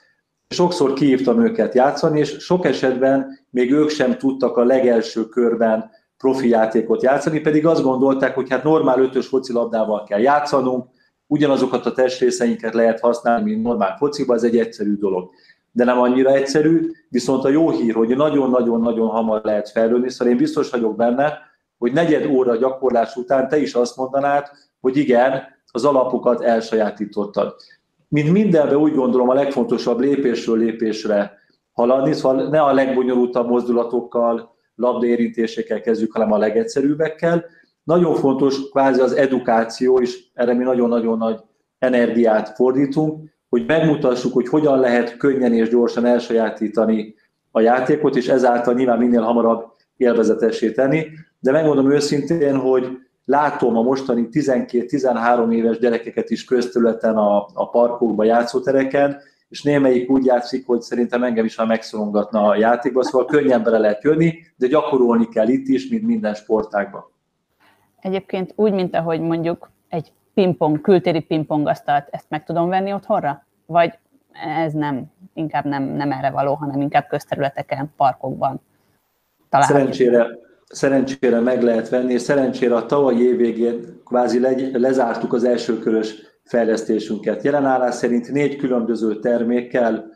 sokszor 0.49 0.93
kihívtam 0.93 1.45
őket 1.45 1.73
játszani, 1.73 2.19
és 2.19 2.35
sok 2.39 2.65
esetben 2.65 3.39
még 3.49 3.71
ők 3.71 3.89
sem 3.89 4.17
tudtak 4.17 4.57
a 4.57 4.63
legelső 4.63 5.25
körben 5.25 5.91
profi 6.23 6.47
játékot 6.47 7.01
játszani, 7.01 7.39
pedig 7.39 7.65
azt 7.65 7.83
gondolták, 7.83 8.35
hogy 8.35 8.49
hát 8.49 8.63
normál 8.63 8.99
ötös 8.99 9.27
focilabdával 9.27 10.03
kell 10.03 10.19
játszanunk, 10.19 10.85
ugyanazokat 11.27 11.85
a 11.85 11.91
testrészeinket 11.91 12.73
lehet 12.73 12.99
használni, 12.99 13.51
mint 13.51 13.63
normál 13.63 13.97
fociba, 13.97 14.33
ez 14.33 14.43
egy 14.43 14.57
egyszerű 14.57 14.97
dolog. 14.97 15.29
De 15.71 15.83
nem 15.83 15.99
annyira 15.99 16.31
egyszerű, 16.31 16.91
viszont 17.09 17.43
a 17.43 17.49
jó 17.49 17.69
hír, 17.69 17.93
hogy 17.93 18.15
nagyon-nagyon-nagyon 18.15 19.07
hamar 19.07 19.41
lehet 19.43 19.69
felülni, 19.69 20.09
szóval 20.09 20.33
én 20.33 20.39
biztos 20.39 20.69
vagyok 20.69 20.95
benne, 20.95 21.37
hogy 21.77 21.93
negyed 21.93 22.25
óra 22.25 22.55
gyakorlás 22.55 23.15
után 23.15 23.47
te 23.47 23.57
is 23.57 23.73
azt 23.73 23.97
mondanád, 23.97 24.45
hogy 24.81 24.97
igen, 24.97 25.41
az 25.71 25.85
alapokat 25.85 26.41
elsajátítottad 26.41 27.55
mint 28.07 28.31
mindenben 28.31 28.75
úgy 28.75 28.95
gondolom 28.95 29.29
a 29.29 29.33
legfontosabb 29.33 29.99
lépésről 29.99 30.57
lépésre 30.57 31.37
haladni, 31.71 32.13
szóval 32.13 32.49
ne 32.49 32.61
a 32.61 32.73
legbonyolultabb 32.73 33.47
mozdulatokkal, 33.47 34.52
labdaérintésekkel 34.75 35.81
kezdjük, 35.81 36.11
hanem 36.11 36.31
a 36.31 36.37
legegyszerűbbekkel. 36.37 37.45
Nagyon 37.83 38.15
fontos 38.15 38.69
kvázi 38.69 39.01
az 39.01 39.13
edukáció, 39.13 39.99
és 39.99 40.23
erre 40.33 40.53
mi 40.53 40.63
nagyon-nagyon 40.63 41.17
nagy 41.17 41.39
energiát 41.79 42.55
fordítunk, 42.55 43.31
hogy 43.49 43.65
megmutassuk, 43.65 44.33
hogy 44.33 44.47
hogyan 44.47 44.79
lehet 44.79 45.17
könnyen 45.17 45.53
és 45.53 45.69
gyorsan 45.69 46.05
elsajátítani 46.05 47.15
a 47.51 47.61
játékot, 47.61 48.15
és 48.15 48.27
ezáltal 48.27 48.73
nyilván 48.73 48.97
minél 48.97 49.21
hamarabb 49.21 49.71
élvezetessé 49.97 50.71
tenni. 50.71 51.05
De 51.39 51.51
megmondom 51.51 51.91
őszintén, 51.91 52.55
hogy 52.55 52.97
látom 53.25 53.77
a 53.77 53.81
mostani 53.81 54.27
12-13 54.31 55.53
éves 55.53 55.77
gyerekeket 55.77 56.29
is 56.29 56.45
közterületen 56.45 57.15
a, 57.15 57.47
a 57.53 57.69
parkokban, 57.69 58.25
játszótereken, 58.25 59.17
és 59.53 59.63
némelyik 59.63 60.09
úgy 60.09 60.25
játszik, 60.25 60.65
hogy 60.65 60.81
szerintem 60.81 61.23
engem 61.23 61.45
is 61.45 61.55
már 61.55 61.67
megszorongatna 61.67 62.47
a 62.47 62.55
játékba, 62.55 63.03
szóval 63.03 63.25
könnyen 63.25 63.63
bele 63.63 63.77
lehet 63.77 64.03
jönni, 64.03 64.33
de 64.55 64.67
gyakorolni 64.67 65.27
kell 65.29 65.47
itt 65.47 65.67
is, 65.67 65.89
mint 65.89 66.03
minden 66.03 66.33
sportágban. 66.33 67.03
Egyébként 68.01 68.53
úgy, 68.55 68.73
mint 68.73 68.95
ahogy 68.95 69.21
mondjuk 69.21 69.71
egy 69.89 70.11
pingpong, 70.33 70.81
kültéri 70.81 71.19
pingpongasztalt, 71.19 72.07
ezt 72.11 72.25
meg 72.29 72.43
tudom 72.43 72.69
venni 72.69 72.93
otthonra? 72.93 73.45
Vagy 73.65 73.93
ez 74.63 74.73
nem, 74.73 75.05
inkább 75.33 75.65
nem, 75.65 75.83
nem 75.83 76.11
erre 76.11 76.29
való, 76.29 76.53
hanem 76.53 76.81
inkább 76.81 77.07
közterületeken, 77.07 77.93
parkokban 77.97 78.61
található? 79.49 79.77
Szerencsére, 79.79 80.27
szerencsére 80.67 81.39
meg 81.39 81.61
lehet 81.61 81.89
venni, 81.89 82.13
és 82.13 82.21
szerencsére 82.21 82.75
a 82.75 82.85
tavalyi 82.85 83.27
év 83.27 83.37
végén 83.37 84.01
kvázi 84.05 84.39
legy, 84.39 84.71
lezártuk 84.73 85.33
az 85.33 85.43
első 85.43 85.79
körös 85.79 86.32
fejlesztésünket. 86.43 87.43
Jelen 87.43 87.65
állás 87.65 87.95
szerint 87.95 88.31
négy 88.31 88.55
különböző 88.55 89.19
termékkel 89.19 90.11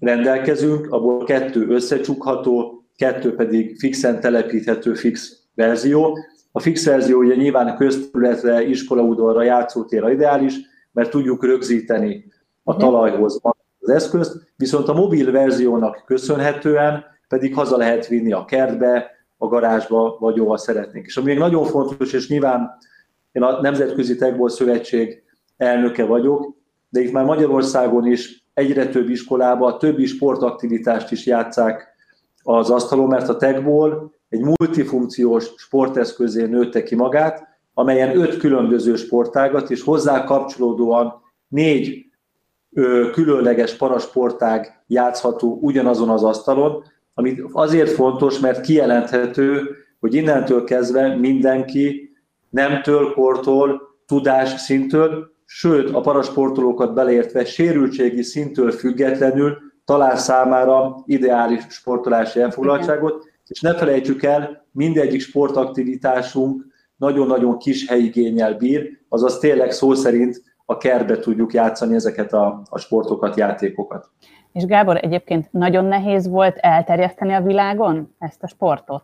rendelkezünk, 0.00 0.92
abból 0.92 1.24
kettő 1.24 1.68
összecsukható, 1.68 2.84
kettő 2.96 3.34
pedig 3.34 3.78
fixen 3.78 4.20
telepíthető 4.20 4.94
fix 4.94 5.42
verzió. 5.54 6.18
A 6.52 6.60
fix 6.60 6.84
verzió 6.84 7.18
ugye 7.18 7.34
nyilván 7.34 7.76
közterületre, 7.76 8.62
iskolaudvarra, 8.62 9.42
játszótérre 9.42 10.12
ideális, 10.12 10.54
mert 10.92 11.10
tudjuk 11.10 11.44
rögzíteni 11.44 12.24
a 12.64 12.76
talajhoz 12.76 13.40
az 13.78 13.88
eszközt, 13.88 14.52
viszont 14.56 14.88
a 14.88 14.94
mobil 14.94 15.30
verziónak 15.30 16.02
köszönhetően 16.06 17.04
pedig 17.28 17.54
haza 17.54 17.76
lehet 17.76 18.06
vinni 18.06 18.32
a 18.32 18.44
kertbe, 18.44 19.10
a 19.36 19.46
garázsba, 19.46 20.16
vagy 20.20 20.38
ahol 20.38 20.58
szeretnénk. 20.58 21.06
És 21.06 21.16
ami 21.16 21.26
még 21.26 21.38
nagyon 21.38 21.64
fontos, 21.64 22.12
és 22.12 22.28
nyilván 22.28 22.78
én 23.32 23.42
a 23.42 23.60
Nemzetközi 23.60 24.16
Tegball 24.16 24.48
Szövetség 24.48 25.22
elnöke 25.58 26.04
vagyok, 26.04 26.56
de 26.88 27.00
itt 27.00 27.12
már 27.12 27.24
Magyarországon 27.24 28.06
is 28.06 28.46
egyre 28.54 28.88
több 28.88 29.08
iskolában 29.08 29.72
a 29.72 29.76
többi 29.76 30.06
sportaktivitást 30.06 31.10
is 31.10 31.26
játszák 31.26 31.86
az 32.42 32.70
asztalon, 32.70 33.08
mert 33.08 33.28
a 33.28 33.36
tegball 33.36 34.10
egy 34.28 34.40
multifunkciós 34.40 35.52
sporteszközé 35.56 36.46
nőtte 36.46 36.82
ki 36.82 36.94
magát, 36.94 37.46
amelyen 37.74 38.16
öt 38.16 38.36
különböző 38.36 38.96
sportágat, 38.96 39.70
és 39.70 39.82
hozzá 39.82 40.24
kapcsolódóan 40.24 41.22
négy 41.48 42.06
ö, 42.72 43.10
különleges 43.12 43.76
parasportág 43.76 44.82
játszható 44.86 45.58
ugyanazon 45.60 46.08
az 46.08 46.24
asztalon, 46.24 46.82
ami 47.14 47.42
azért 47.52 47.90
fontos, 47.90 48.38
mert 48.38 48.60
kijelenthető, 48.60 49.76
hogy 50.00 50.14
innentől 50.14 50.64
kezdve 50.64 51.16
mindenki 51.16 52.12
nemtől, 52.50 53.12
kortól, 53.12 53.80
tudás 54.06 54.60
szintől, 54.60 55.36
sőt 55.50 55.90
a 55.90 56.00
parasportolókat 56.00 56.94
beleértve 56.94 57.44
sérültségi 57.44 58.22
szintől 58.22 58.70
függetlenül 58.70 59.58
talál 59.84 60.16
számára 60.16 60.96
ideális 61.06 61.62
sportolási 61.68 62.40
elfoglaltságot, 62.40 63.24
és 63.46 63.60
ne 63.60 63.74
felejtsük 63.74 64.22
el, 64.22 64.66
mindegyik 64.72 65.20
sportaktivitásunk 65.20 66.66
nagyon-nagyon 66.96 67.58
kis 67.58 67.88
helyigényel 67.88 68.54
bír, 68.54 68.98
azaz 69.08 69.38
tényleg 69.38 69.70
szó 69.70 69.94
szerint 69.94 70.42
a 70.64 70.76
kertbe 70.76 71.18
tudjuk 71.18 71.52
játszani 71.52 71.94
ezeket 71.94 72.32
a, 72.32 72.62
a 72.70 72.78
sportokat, 72.78 73.36
játékokat. 73.36 74.10
És 74.52 74.64
Gábor, 74.64 74.96
egyébként 74.96 75.52
nagyon 75.52 75.84
nehéz 75.84 76.28
volt 76.28 76.56
elterjeszteni 76.56 77.32
a 77.32 77.42
világon 77.42 78.14
ezt 78.18 78.42
a 78.42 78.46
sportot? 78.46 79.02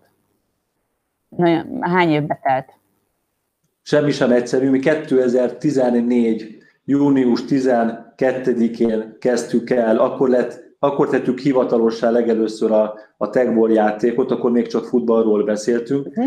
Nagyon, 1.29 1.79
hány 1.81 2.11
évbe 2.11 2.41
telt? 2.43 2.73
Semmi 3.87 4.11
sem 4.11 4.31
egyszerű. 4.31 4.71
Mi 4.71 4.79
2014. 4.79 6.59
június 6.85 7.41
12-én 7.49 9.17
kezdtük 9.19 9.71
el, 9.71 9.99
akkor 9.99 10.29
lett 10.29 10.63
akkor 10.79 11.09
tettük 11.09 11.39
hivatalossá 11.39 12.11
legelőször 12.11 12.71
a, 12.73 12.95
a 13.17 13.31
Tegball 13.31 13.71
játékot, 13.71 14.31
akkor 14.31 14.51
még 14.51 14.67
csak 14.67 14.85
futballról 14.85 15.45
beszéltünk. 15.45 16.07
Uh-huh. 16.07 16.27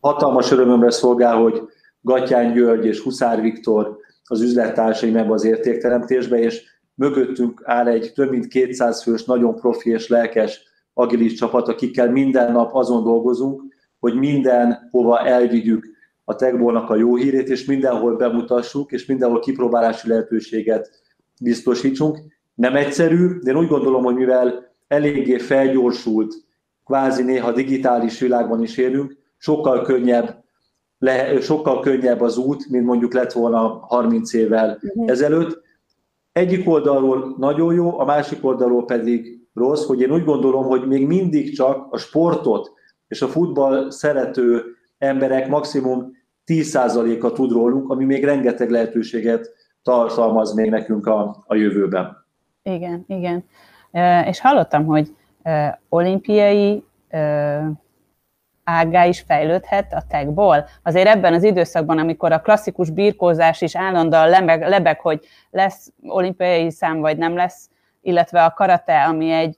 Hatalmas 0.00 0.50
örömömre 0.50 0.90
szolgál, 0.90 1.36
hogy 1.36 1.62
Gatyán 2.00 2.52
György 2.52 2.86
és 2.86 3.00
Huszár 3.00 3.40
Viktor 3.40 3.98
az 4.24 4.42
üzlettársaim 4.42 5.16
ebbe 5.16 5.32
az 5.32 5.44
értékteremtésbe, 5.44 6.38
és 6.38 6.62
mögöttünk 6.94 7.62
áll 7.64 7.86
egy 7.86 8.12
több 8.14 8.30
mint 8.30 8.46
200 8.46 9.02
fős, 9.02 9.24
nagyon 9.24 9.54
profi 9.54 9.90
és 9.90 10.08
lelkes 10.08 10.62
agilis 10.94 11.32
csapat, 11.32 11.68
akikkel 11.68 12.10
minden 12.10 12.52
nap 12.52 12.74
azon 12.74 13.04
dolgozunk, 13.04 13.62
hogy 13.98 14.14
mindenhova 14.14 15.18
elvigyük 15.26 15.94
a 16.28 16.34
techbolnak 16.34 16.90
a 16.90 16.96
jó 16.96 17.16
hírét, 17.16 17.48
és 17.48 17.64
mindenhol 17.64 18.16
bemutassuk, 18.16 18.92
és 18.92 19.06
mindenhol 19.06 19.40
kipróbálási 19.40 20.08
lehetőséget 20.08 20.90
biztosítsunk. 21.42 22.18
Nem 22.54 22.76
egyszerű, 22.76 23.38
de 23.38 23.50
én 23.50 23.56
úgy 23.56 23.68
gondolom, 23.68 24.04
hogy 24.04 24.14
mivel 24.14 24.74
eléggé 24.88 25.38
felgyorsult, 25.38 26.34
kvázi 26.84 27.22
néha 27.22 27.52
digitális 27.52 28.20
világban 28.20 28.62
is 28.62 28.76
élünk, 28.76 29.16
sokkal 29.36 29.82
könnyebb, 29.82 30.44
le, 30.98 31.40
sokkal 31.40 31.80
könnyebb 31.80 32.20
az 32.20 32.36
út, 32.36 32.68
mint 32.68 32.84
mondjuk 32.84 33.14
lett 33.14 33.32
volna 33.32 33.84
30 33.88 34.32
évvel 34.32 34.78
uh-huh. 34.82 35.10
ezelőtt, 35.10 35.62
egyik 36.32 36.68
oldalról 36.68 37.34
nagyon 37.38 37.74
jó, 37.74 37.98
a 37.98 38.04
másik 38.04 38.44
oldalról 38.44 38.84
pedig 38.84 39.40
rossz, 39.54 39.86
hogy 39.86 40.00
én 40.00 40.12
úgy 40.12 40.24
gondolom, 40.24 40.64
hogy 40.64 40.86
még 40.86 41.06
mindig 41.06 41.54
csak 41.54 41.86
a 41.90 41.96
sportot 41.96 42.72
és 43.08 43.22
a 43.22 43.28
futball 43.28 43.90
szerető 43.90 44.64
emberek 44.98 45.48
maximum 45.48 46.15
10%-a 46.46 47.32
tud 47.32 47.52
rólunk, 47.52 47.90
ami 47.90 48.04
még 48.04 48.24
rengeteg 48.24 48.70
lehetőséget 48.70 49.50
tartalmaz 49.82 50.54
még 50.54 50.70
nekünk 50.70 51.06
a, 51.06 51.44
a 51.46 51.54
jövőben. 51.54 52.26
Igen, 52.62 53.04
igen. 53.08 53.44
És 54.24 54.40
hallottam, 54.40 54.84
hogy 54.84 55.14
olimpiai 55.88 56.84
ágá 58.64 59.04
is 59.04 59.20
fejlődhet 59.20 59.92
a 59.92 60.02
techból. 60.08 60.64
Azért 60.82 61.08
ebben 61.08 61.32
az 61.34 61.42
időszakban, 61.42 61.98
amikor 61.98 62.32
a 62.32 62.40
klasszikus 62.40 62.90
birkózás 62.90 63.60
is 63.60 63.76
állandóan 63.76 64.28
lebeg, 64.28 64.68
lebeg, 64.68 65.00
hogy 65.00 65.26
lesz 65.50 65.92
olimpiai 66.06 66.70
szám, 66.70 67.00
vagy 67.00 67.16
nem 67.16 67.36
lesz, 67.36 67.70
illetve 68.00 68.44
a 68.44 68.52
karate, 68.52 69.04
ami 69.04 69.30
egy 69.30 69.56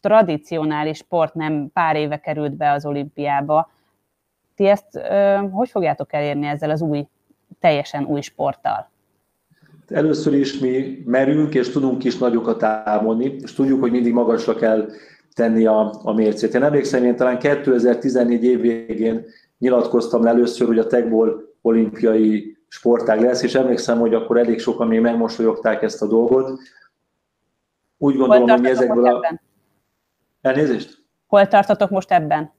tradicionális 0.00 0.96
sport, 0.96 1.34
nem 1.34 1.70
pár 1.72 1.96
éve 1.96 2.16
került 2.16 2.52
be 2.52 2.70
az 2.70 2.86
olimpiába. 2.86 3.70
Ti 4.56 4.66
ezt 4.66 5.00
hogy 5.52 5.68
fogjátok 5.68 6.12
elérni 6.12 6.46
ezzel 6.46 6.70
az 6.70 6.80
új, 6.82 7.06
teljesen 7.60 8.04
új 8.04 8.20
sporttal? 8.20 8.90
Először 9.88 10.34
is 10.34 10.58
mi 10.58 11.02
merünk 11.04 11.54
és 11.54 11.70
tudunk 11.70 12.04
is 12.04 12.18
nagyokat 12.18 12.58
támolni, 12.58 13.36
és 13.40 13.52
tudjuk, 13.52 13.80
hogy 13.80 13.90
mindig 13.90 14.12
magasra 14.12 14.54
kell 14.54 14.88
tenni 15.34 15.66
a, 15.66 16.00
a 16.02 16.12
mércét. 16.12 16.54
Én 16.54 16.62
emlékszem, 16.62 17.04
én 17.04 17.16
talán 17.16 17.38
2014 17.38 18.44
év 18.44 18.60
végén 18.60 19.24
nyilatkoztam 19.58 20.26
először, 20.26 20.66
hogy 20.66 20.78
a 20.78 20.86
techból 20.86 21.54
olimpiai 21.62 22.56
sportág 22.68 23.20
lesz, 23.20 23.42
és 23.42 23.54
emlékszem, 23.54 23.98
hogy 23.98 24.14
akkor 24.14 24.38
elég 24.38 24.58
sokan 24.58 24.86
még 24.86 25.00
megmosolyogták 25.00 25.82
ezt 25.82 26.02
a 26.02 26.06
dolgot. 26.06 26.60
Úgy 27.98 28.16
gondolom, 28.16 28.48
hogy 28.48 28.60
mi 28.60 28.68
ezekből 28.68 29.06
a... 29.06 29.40
Elnézést? 30.40 31.04
Hol 31.26 31.48
tartatok 31.48 31.90
most 31.90 32.10
ebben? 32.10 32.52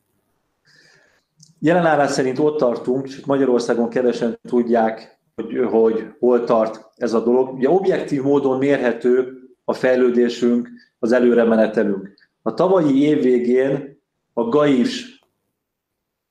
Jelen 1.60 1.86
állás 1.86 2.12
szerint 2.12 2.40
ott 2.40 2.58
tartunk, 2.58 3.08
és 3.08 3.26
Magyarországon 3.26 3.90
kevesen 3.90 4.40
tudják, 4.48 5.20
hogy, 5.36 5.58
hogy 5.72 6.06
hol 6.20 6.44
tart 6.44 6.90
ez 6.96 7.14
a 7.14 7.24
dolog. 7.24 7.54
Ugye 7.54 7.70
objektív 7.70 8.22
módon 8.22 8.58
mérhető 8.58 9.38
a 9.66 9.74
fejlődésünk, 9.74 10.70
az 11.00 11.12
előre 11.12 11.44
menetelünk. 11.44 12.14
A 12.42 12.54
tavalyi 12.54 13.02
év 13.02 13.22
végén 13.22 14.02
a 14.34 14.44
GAIS 14.44 15.22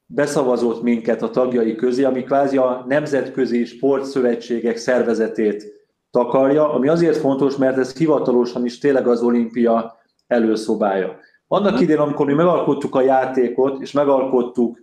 beszavazott 0.07 0.83
minket 0.83 1.23
a 1.23 1.31
tagjai 1.31 1.75
közé, 1.75 2.05
ami 2.05 2.23
kvázi 2.23 2.57
a 2.57 2.85
Nemzetközi 2.89 3.65
Sportszövetségek 3.65 4.77
szervezetét 4.77 5.75
takarja, 6.11 6.73
ami 6.73 6.89
azért 6.89 7.17
fontos, 7.17 7.57
mert 7.57 7.79
ez 7.79 7.97
hivatalosan 7.97 8.65
is 8.65 8.79
tényleg 8.79 9.07
az 9.07 9.23
olimpia 9.23 9.97
előszobája. 10.27 11.17
Annak 11.49 11.73
mhm. 11.73 11.83
idén, 11.83 11.99
amikor 11.99 12.27
mi 12.27 12.33
megalkottuk 12.33 12.95
a 12.95 13.01
játékot, 13.01 13.81
és 13.81 13.93
megalkottuk 13.93 14.79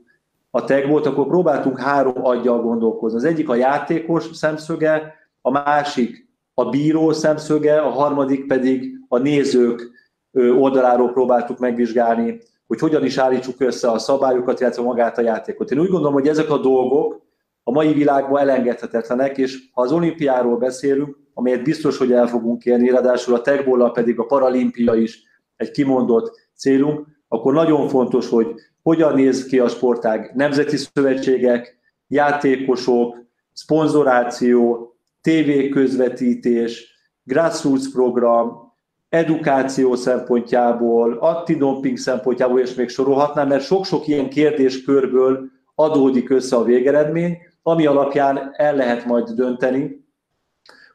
a 0.55 0.63
tegbot, 0.63 1.05
akkor 1.05 1.27
próbáltunk 1.27 1.79
három 1.79 2.25
aggyal 2.25 2.61
gondolkozni. 2.61 3.17
Az 3.17 3.23
egyik 3.23 3.49
a 3.49 3.55
játékos 3.55 4.29
szemszöge, 4.33 5.13
a 5.41 5.51
másik 5.51 6.29
a 6.53 6.69
bíró 6.69 7.11
szemszöge, 7.11 7.81
a 7.81 7.89
harmadik 7.89 8.47
pedig 8.47 8.99
a 9.07 9.17
nézők 9.17 9.91
oldaláról 10.31 11.11
próbáltuk 11.11 11.59
megvizsgálni, 11.59 12.41
hogy 12.67 12.79
hogyan 12.79 13.05
is 13.05 13.17
állítsuk 13.17 13.61
össze 13.61 13.91
a 13.91 13.97
szabályokat, 13.97 14.59
illetve 14.59 14.83
magát 14.83 15.17
a 15.17 15.21
játékot. 15.21 15.71
Én 15.71 15.79
úgy 15.79 15.89
gondolom, 15.89 16.13
hogy 16.13 16.27
ezek 16.27 16.49
a 16.49 16.57
dolgok 16.57 17.21
a 17.63 17.71
mai 17.71 17.93
világban 17.93 18.41
elengedhetetlenek, 18.41 19.37
és 19.37 19.69
ha 19.71 19.81
az 19.81 19.91
olimpiáról 19.91 20.57
beszélünk, 20.57 21.17
amelyet 21.33 21.63
biztos, 21.63 21.97
hogy 21.97 22.11
el 22.11 22.27
fogunk 22.27 22.65
érni, 22.65 22.89
ráadásul 22.89 23.35
a 23.35 23.41
techbollal 23.41 23.91
pedig 23.91 24.19
a 24.19 24.25
paralimpia 24.25 24.93
is 24.93 25.23
egy 25.55 25.71
kimondott 25.71 26.39
célunk, 26.55 27.07
akkor 27.27 27.53
nagyon 27.53 27.87
fontos, 27.87 28.29
hogy 28.29 28.55
hogyan 28.83 29.15
néz 29.15 29.45
ki 29.45 29.59
a 29.59 29.67
sportág? 29.67 30.31
Nemzeti 30.35 30.77
szövetségek, 30.77 31.77
játékosok, 32.07 33.17
szponzoráció, 33.53 34.87
tévéközvetítés, 35.21 36.93
grassroots 37.23 37.91
program, 37.91 38.73
edukáció 39.09 39.95
szempontjából, 39.95 41.13
antidoping 41.13 41.97
szempontjából, 41.97 42.59
és 42.59 42.73
még 42.73 42.89
sorolhatnám, 42.89 43.47
mert 43.47 43.63
sok-sok 43.63 44.07
ilyen 44.07 44.29
kérdéskörből 44.29 45.49
adódik 45.75 46.29
össze 46.29 46.55
a 46.55 46.63
végeredmény, 46.63 47.37
ami 47.61 47.85
alapján 47.85 48.51
el 48.53 48.75
lehet 48.75 49.05
majd 49.05 49.29
dönteni, 49.29 50.02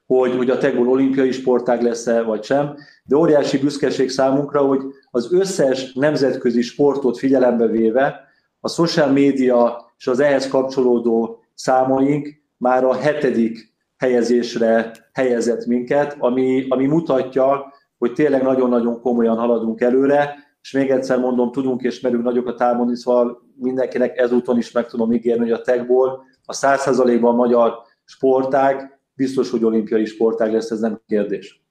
hogy, 0.08 0.36
hogy 0.36 0.50
a 0.50 0.58
tegből 0.58 0.88
olimpiai 0.88 1.30
sportág 1.30 1.82
lesz-e, 1.82 2.22
vagy 2.22 2.44
sem, 2.44 2.76
de 3.04 3.16
óriási 3.16 3.58
büszkeség 3.58 4.10
számunkra, 4.10 4.60
hogy 4.60 4.80
az 5.10 5.32
összes 5.32 5.92
nemzetközi 5.92 6.62
sportot 6.62 7.18
figyelembe 7.18 7.66
véve 7.66 8.20
a 8.60 8.68
social 8.68 9.08
média 9.08 9.92
és 9.98 10.06
az 10.06 10.20
ehhez 10.20 10.48
kapcsolódó 10.48 11.44
számaink 11.54 12.28
már 12.56 12.84
a 12.84 12.94
hetedik 12.94 13.74
helyezésre 13.96 14.92
helyezett 15.12 15.66
minket, 15.66 16.16
ami, 16.18 16.66
ami 16.68 16.86
mutatja, 16.86 17.72
hogy 17.98 18.12
tényleg 18.12 18.42
nagyon-nagyon 18.42 19.00
komolyan 19.00 19.38
haladunk 19.38 19.80
előre, 19.80 20.34
és 20.62 20.72
még 20.72 20.90
egyszer 20.90 21.18
mondom, 21.18 21.52
tudunk 21.52 21.82
és 21.82 22.00
merünk 22.00 22.22
nagyokat 22.22 22.56
támadni, 22.56 22.96
szóval 22.96 23.42
mindenkinek 23.54 24.18
ezúton 24.18 24.58
is 24.58 24.72
meg 24.72 24.86
tudom 24.86 25.12
ígérni, 25.12 25.42
hogy 25.42 25.52
a 25.52 25.62
techból 25.62 26.24
a 26.44 26.54
100%-ban 26.54 27.34
magyar 27.34 27.74
sportág 28.04 28.97
biztos, 29.18 29.50
hogy 29.50 29.64
olimpiai 29.64 30.04
sportág 30.04 30.52
lesz, 30.52 30.70
ez 30.70 30.80
nem 30.80 31.00
kérdés. 31.06 31.62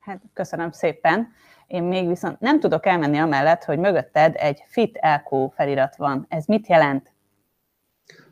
Hát 0.00 0.22
köszönöm 0.32 0.70
szépen. 0.70 1.28
Én 1.66 1.82
még 1.82 2.08
viszont 2.08 2.40
nem 2.40 2.60
tudok 2.60 2.86
elmenni 2.86 3.18
amellett, 3.18 3.64
hogy 3.64 3.78
mögötted 3.78 4.34
egy 4.36 4.62
FIT 4.66 4.98
LQ 5.02 5.48
felirat 5.48 5.96
van. 5.96 6.26
Ez 6.28 6.46
mit 6.46 6.66
jelent? 6.66 7.12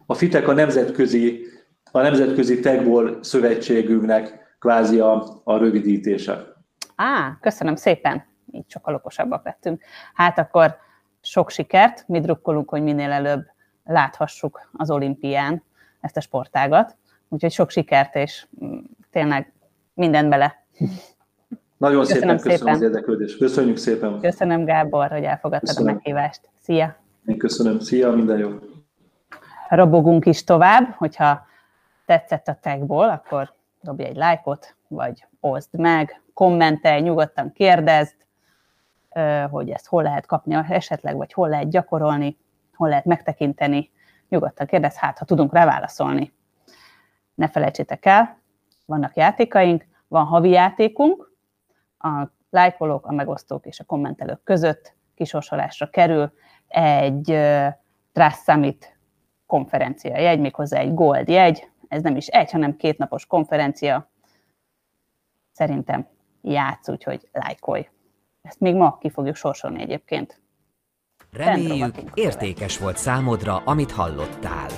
A 0.07 0.15
FITEK 0.15 0.49
a 0.49 0.53
nemzetközi, 0.53 1.45
a 1.91 2.01
nemzetközi 2.01 2.61
techból 2.61 3.23
szövetségünknek 3.23 4.57
kvázi 4.59 5.01
a, 5.01 5.41
a 5.45 5.57
rövidítése. 5.57 6.55
Á, 6.97 7.39
köszönöm 7.41 7.77
szépen, 7.77 8.25
így 8.51 8.71
sokkal 8.71 8.95
okosabbak 8.95 9.45
lettünk. 9.45 9.83
Hát 10.15 10.39
akkor 10.39 10.77
sok 11.21 11.51
sikert, 11.51 12.09
mi 12.09 12.21
drukkolunk, 12.21 12.69
hogy 12.69 12.83
minél 12.83 13.11
előbb 13.11 13.45
láthassuk 13.85 14.69
az 14.73 14.91
olimpián 14.91 15.63
ezt 16.01 16.17
a 16.17 16.21
sportágat. 16.21 16.97
Úgyhogy 17.35 17.53
sok 17.53 17.71
sikert, 17.71 18.15
és 18.15 18.47
mm, 18.65 18.79
tényleg 19.11 19.53
minden 19.95 20.29
bele. 20.29 20.65
Nagyon 21.77 22.01
köszönöm 22.01 22.37
szépen 22.37 22.37
köszönöm 22.37 22.57
szépen. 22.57 22.75
az 22.75 22.83
érdeklődést. 22.83 23.39
Köszönjük 23.39 23.77
szépen. 23.77 24.21
Köszönöm 24.21 24.65
Gábor, 24.65 25.11
hogy 25.11 25.23
elfogadtad 25.23 25.69
köszönöm. 25.69 25.89
a 25.89 25.93
meghívást. 25.93 26.41
Szia! 26.61 26.97
Én 27.27 27.39
köszönöm. 27.39 27.81
Szia, 27.81 28.11
minden 28.11 28.39
jó. 28.39 28.51
Robogunk 29.69 30.27
is 30.27 30.45
tovább, 30.45 30.95
hogyha 30.97 31.47
tetszett 32.07 32.49
a 32.49 32.59
tagból, 32.61 33.09
akkor 33.09 33.53
dobj 33.81 34.05
egy 34.05 34.17
lájkot, 34.17 34.77
vagy 34.89 35.27
oszd 35.41 35.79
meg, 35.79 36.23
kommentelj, 36.35 37.01
nyugodtan 37.01 37.53
kérdezd, 37.53 38.15
hogy 39.51 39.71
ezt 39.71 39.87
hol 39.87 40.03
lehet 40.03 40.27
kapni 40.27 40.55
esetleg, 40.69 41.17
vagy 41.17 41.33
hol 41.33 41.49
lehet 41.49 41.71
gyakorolni, 41.71 42.39
hol 42.75 42.89
lehet 42.89 43.05
megtekinteni. 43.05 43.91
Nyugodtan 44.29 44.67
kérdezz, 44.67 44.97
hát 44.97 45.19
ha 45.19 45.25
tudunk 45.25 45.53
rá 45.53 45.65
válaszolni. 45.65 46.33
Ne 47.35 47.49
felejtsétek 47.49 48.07
el, 48.07 48.39
vannak 48.87 49.17
játékaink, 49.17 49.85
van 50.09 50.25
havi 50.25 50.51
játékunk, 50.51 51.33
a 51.99 52.29
lájkolók, 52.51 53.07
a 53.07 53.13
megosztók 53.13 53.67
és 53.67 53.81
a 53.81 53.85
kommentelők 53.85 54.43
között 54.43 54.95
kisorsolásra 55.15 55.91
kerül 55.91 56.33
egy 56.69 57.25
Trust 58.13 58.43
Summit 58.45 58.99
konferencia 59.47 60.19
jegy, 60.19 60.41
méghozzá 60.41 60.79
egy 60.79 60.95
gold 60.95 61.29
jegy, 61.29 61.69
ez 61.89 62.03
nem 62.03 62.17
is 62.17 62.27
egy, 62.27 62.51
hanem 62.51 62.77
két 62.77 62.99
napos 62.99 63.27
konferencia. 63.27 64.11
Szerintem 65.53 66.09
játsz, 66.43 66.89
úgyhogy 66.89 67.29
lájkolj. 67.33 67.89
Ezt 68.43 68.61
még 68.61 68.75
ma 68.75 68.99
ki 68.99 69.11
fogjuk 69.11 69.37
sorsolni 69.37 69.83
egyébként. 69.83 70.41
Reméljük, 71.33 71.95
értékes 72.15 72.79
volt 72.79 72.97
számodra, 72.97 73.57
amit 73.57 73.91
hallottál. 73.91 74.69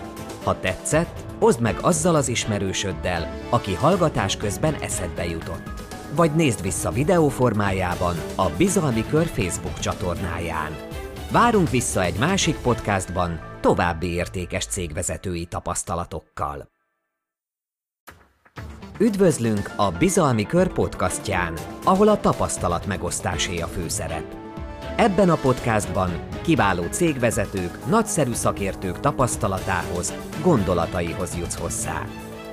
Ha 0.45 0.61
tetszett, 0.61 1.26
oszd 1.39 1.61
meg 1.61 1.77
azzal 1.81 2.15
az 2.15 2.29
ismerősöddel, 2.29 3.41
aki 3.51 3.75
hallgatás 3.75 4.37
közben 4.37 4.75
eszedbe 4.75 5.25
jutott. 5.27 5.85
Vagy 6.15 6.35
nézd 6.35 6.63
vissza 6.63 6.91
videó 6.91 7.29
formájában 7.29 8.17
a 8.35 8.51
Bizalmi 8.57 9.05
Kör 9.07 9.27
Facebook 9.27 9.79
csatornáján. 9.79 10.77
Várunk 11.31 11.71
vissza 11.71 12.03
egy 12.03 12.19
másik 12.19 12.57
podcastban 12.57 13.41
további 13.61 14.07
értékes 14.07 14.67
cégvezetői 14.67 15.47
tapasztalatokkal. 15.47 16.69
Üdvözlünk 18.99 19.73
a 19.77 19.91
Bizalmi 19.91 20.47
Kör 20.47 20.73
podcastján, 20.73 21.55
ahol 21.85 22.09
a 22.09 22.21
tapasztalat 22.21 22.87
megosztásé 22.87 23.61
a 23.61 23.67
főszerep. 23.67 24.46
Ebben 24.99 25.29
a 25.29 25.35
podcastban 25.35 26.11
kiváló 26.43 26.83
cégvezetők, 26.83 27.87
nagyszerű 27.87 28.33
szakértők 28.33 29.01
tapasztalatához, 29.01 30.15
gondolataihoz 30.43 31.39
jutsz 31.39 31.61
hozzá. 31.61 32.03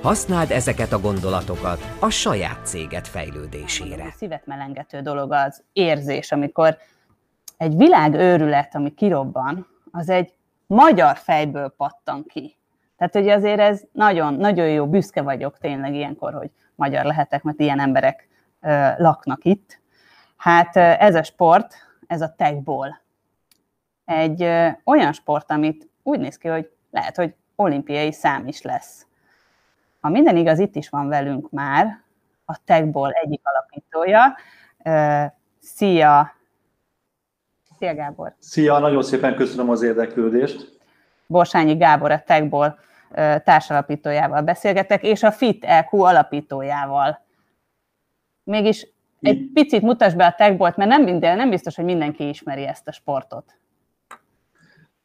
Használd 0.01 0.51
ezeket 0.51 0.91
a 0.91 0.99
gondolatokat 0.99 1.79
a 1.99 2.09
saját 2.09 2.65
céget 2.65 3.07
fejlődésére. 3.07 4.03
A 4.03 4.11
szívet 4.15 4.45
melengető 4.45 5.01
dolog 5.01 5.31
az 5.31 5.63
érzés, 5.73 6.31
amikor 6.31 6.77
egy 7.57 7.75
világőrület, 7.75 8.75
ami 8.75 8.93
kirobban, 8.93 9.67
az 9.91 10.09
egy 10.09 10.33
magyar 10.67 11.17
fejből 11.17 11.73
pattan 11.77 12.25
ki. 12.27 12.57
Tehát, 12.97 13.13
hogy 13.13 13.27
azért 13.27 13.59
ez 13.59 13.81
nagyon, 13.91 14.33
nagyon 14.33 14.67
jó, 14.69 14.87
büszke 14.87 15.21
vagyok 15.21 15.57
tényleg 15.57 15.93
ilyenkor, 15.93 16.33
hogy 16.33 16.49
magyar 16.75 17.05
lehetek, 17.05 17.43
mert 17.43 17.59
ilyen 17.59 17.79
emberek 17.79 18.27
ö, 18.61 18.87
laknak 18.97 19.43
itt. 19.43 19.79
Hát 20.37 20.77
ez 20.77 21.15
a 21.15 21.23
sport, 21.23 21.75
ez 22.13 22.21
a 22.21 22.33
tagball. 22.37 22.89
Egy 24.05 24.43
olyan 24.83 25.13
sport, 25.13 25.51
amit 25.51 25.89
úgy 26.03 26.19
néz 26.19 26.37
ki, 26.37 26.47
hogy 26.47 26.71
lehet, 26.91 27.15
hogy 27.15 27.35
olimpiai 27.55 28.11
szám 28.11 28.47
is 28.47 28.61
lesz. 28.61 29.05
Ha 29.99 30.09
minden 30.09 30.37
igaz, 30.37 30.59
itt 30.59 30.75
is 30.75 30.89
van 30.89 31.07
velünk 31.07 31.49
már 31.49 32.01
a 32.45 32.59
tagball 32.65 33.11
egyik 33.11 33.41
alapítója. 33.43 34.35
Szia! 35.59 36.33
Szia 37.77 37.95
Gábor! 37.95 38.35
Szia, 38.39 38.79
nagyon 38.79 39.03
szépen 39.03 39.35
köszönöm 39.35 39.69
az 39.69 39.81
érdeklődést. 39.81 40.79
Borsányi 41.27 41.75
Gábor 41.75 42.11
a 42.11 42.23
tagball 42.23 42.77
társalapítójával 43.43 44.41
beszélgetek, 44.41 45.03
és 45.03 45.23
a 45.23 45.31
FIT 45.31 45.63
EQ 45.63 46.01
alapítójával. 46.01 47.21
Mégis 48.43 48.87
egy 49.23 49.49
picit 49.53 49.81
mutasd 49.81 50.17
be 50.17 50.25
a 50.25 50.35
techbolt, 50.37 50.77
mert 50.77 50.89
nem, 50.89 51.03
minden, 51.03 51.37
nem 51.37 51.49
biztos, 51.49 51.75
hogy 51.75 51.85
mindenki 51.85 52.29
ismeri 52.29 52.63
ezt 52.63 52.87
a 52.87 52.91
sportot. 52.91 53.43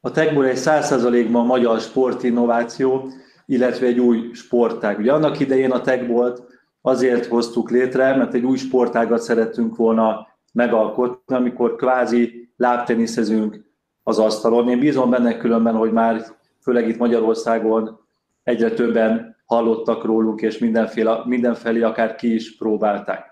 A 0.00 0.10
techbol 0.10 0.46
egy 0.46 0.58
100%-ban 0.58 1.46
magyar 1.46 1.80
sportinnováció, 1.80 3.08
illetve 3.46 3.86
egy 3.86 3.98
új 3.98 4.32
sportág. 4.32 4.98
Ugye 4.98 5.12
annak 5.12 5.40
idején 5.40 5.70
a 5.70 5.80
techbolt 5.80 6.42
azért 6.80 7.26
hoztuk 7.26 7.70
létre, 7.70 8.16
mert 8.16 8.34
egy 8.34 8.44
új 8.44 8.56
sportágat 8.56 9.20
szerettünk 9.20 9.76
volna 9.76 10.26
megalkotni, 10.52 11.34
amikor 11.34 11.76
kvázi 11.76 12.52
lábteniszezünk 12.56 13.64
az 14.02 14.18
asztalon. 14.18 14.68
Én 14.68 14.78
bízom 14.78 15.10
benne 15.10 15.36
különben, 15.36 15.74
hogy 15.74 15.92
már 15.92 16.24
főleg 16.60 16.88
itt 16.88 16.98
Magyarországon 16.98 18.00
egyre 18.42 18.70
többen 18.70 19.36
hallottak 19.44 20.04
rólunk, 20.04 20.40
és 20.40 20.58
mindenféle, 20.58 21.22
mindenfelé 21.24 21.82
akár 21.82 22.14
ki 22.14 22.34
is 22.34 22.56
próbálták. 22.56 23.27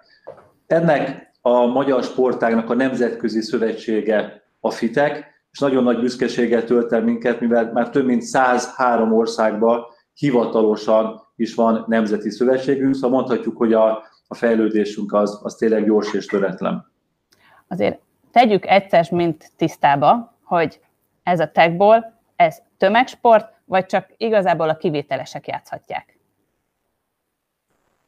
Ennek 0.66 1.33
a 1.40 1.66
magyar 1.66 2.02
sportágnak 2.02 2.70
a 2.70 2.74
nemzetközi 2.74 3.40
szövetsége 3.40 4.42
a 4.61 4.70
FITEK, 4.70 5.35
és 5.50 5.59
nagyon 5.59 5.83
nagy 5.83 6.00
büszkeséggel 6.00 6.64
tölt 6.64 6.92
el 6.92 7.02
minket, 7.02 7.40
mivel 7.40 7.72
már 7.72 7.90
több 7.90 8.07
mint 8.07 8.22
103 8.22 9.12
országban 9.12 9.85
hivatalosan 10.14 11.20
is 11.37 11.55
van 11.55 11.85
nemzeti 11.87 12.31
szövetségünk, 12.31 12.94
szóval 12.94 13.11
mondhatjuk, 13.11 13.57
hogy 13.57 13.72
a, 13.72 14.02
a 14.26 14.35
fejlődésünk 14.35 15.12
az, 15.12 15.40
az 15.42 15.55
tényleg 15.55 15.85
gyors 15.85 16.14
és 16.14 16.26
töretlen. 16.26 16.92
Azért 17.68 17.98
tegyük 18.33 18.66
egyszer, 18.66 19.07
mint 19.11 19.50
tisztába, 19.57 20.38
hogy 20.44 20.81
ez 21.22 21.40
a 21.40 21.50
techból, 21.50 22.18
ez 22.37 22.62
tömegsport, 22.79 23.52
vagy 23.64 23.87
csak 23.87 24.07
igazából 24.16 24.68
a 24.68 24.76
kivételesek 24.76 25.46
játszhatják? 25.46 26.15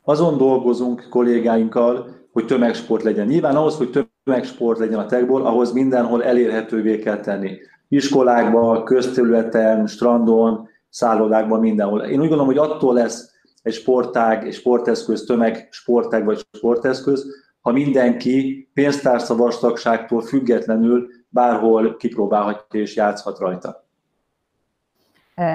Azon 0.09 0.37
dolgozunk 0.37 1.07
kollégáinkkal, 1.11 2.09
hogy 2.33 2.47
tömegsport 2.47 3.03
legyen. 3.03 3.27
Nyilván 3.27 3.57
ahhoz, 3.57 3.77
hogy 3.77 4.07
tömegsport 4.25 4.79
legyen 4.79 4.99
a 4.99 5.07
techból, 5.07 5.47
ahhoz 5.47 5.73
mindenhol 5.73 6.25
elérhetővé 6.25 6.99
kell 6.99 7.21
tenni. 7.21 7.57
Iskolákban, 7.89 8.85
közterületen, 8.85 9.87
strandon, 9.87 10.69
szállodákban, 10.89 11.61
mindenhol. 11.61 12.01
Én 12.01 12.21
úgy 12.21 12.29
gondolom, 12.29 12.47
hogy 12.47 12.59
attól 12.59 12.95
lesz 12.95 13.31
egy 13.63 13.73
sportág, 13.73 14.47
egy 14.47 14.55
sporteszköz, 14.55 15.25
tömeg 15.25 15.69
sportág 15.71 16.25
vagy 16.25 16.47
sporteszköz, 16.53 17.27
ha 17.61 17.73
mindenki 17.73 18.69
pénztárca 18.75 19.37
vastagságtól 19.37 20.21
függetlenül 20.21 21.09
bárhol 21.29 21.97
kipróbálhatja 21.97 22.81
és 22.81 22.97
játszhat 22.97 23.39
rajta. 23.39 23.87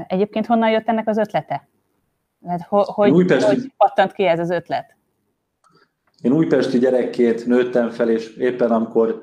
Egyébként 0.08 0.46
honnan 0.46 0.70
jött 0.70 0.88
ennek 0.88 1.08
az 1.08 1.18
ötlete? 1.18 1.68
Hát, 2.48 2.68
hogy, 2.70 3.12
Újpesti... 3.12 3.56
hogy 3.56 3.74
pattant 3.78 4.12
ki 4.12 4.24
ez 4.24 4.40
az 4.40 4.50
ötlet? 4.50 4.96
Én 6.22 6.32
újpesti 6.32 6.80
gyerekként 6.80 7.46
nőttem 7.46 7.90
fel, 7.90 8.10
és 8.10 8.36
éppen 8.36 8.72
amikor 8.72 9.22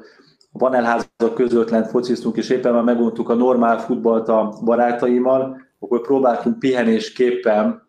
a 0.53 0.59
panelházak 0.59 1.35
között 1.35 1.71
lent 1.71 1.87
fociztunk, 1.87 2.37
és 2.37 2.49
éppen 2.49 2.73
már 2.73 2.83
meguntuk 2.83 3.29
a 3.29 3.35
normál 3.35 3.79
futballt 3.79 4.29
a 4.29 4.59
barátaimmal, 4.65 5.61
akkor 5.79 6.01
próbáltunk 6.01 6.59
pihenésképpen 6.59 7.89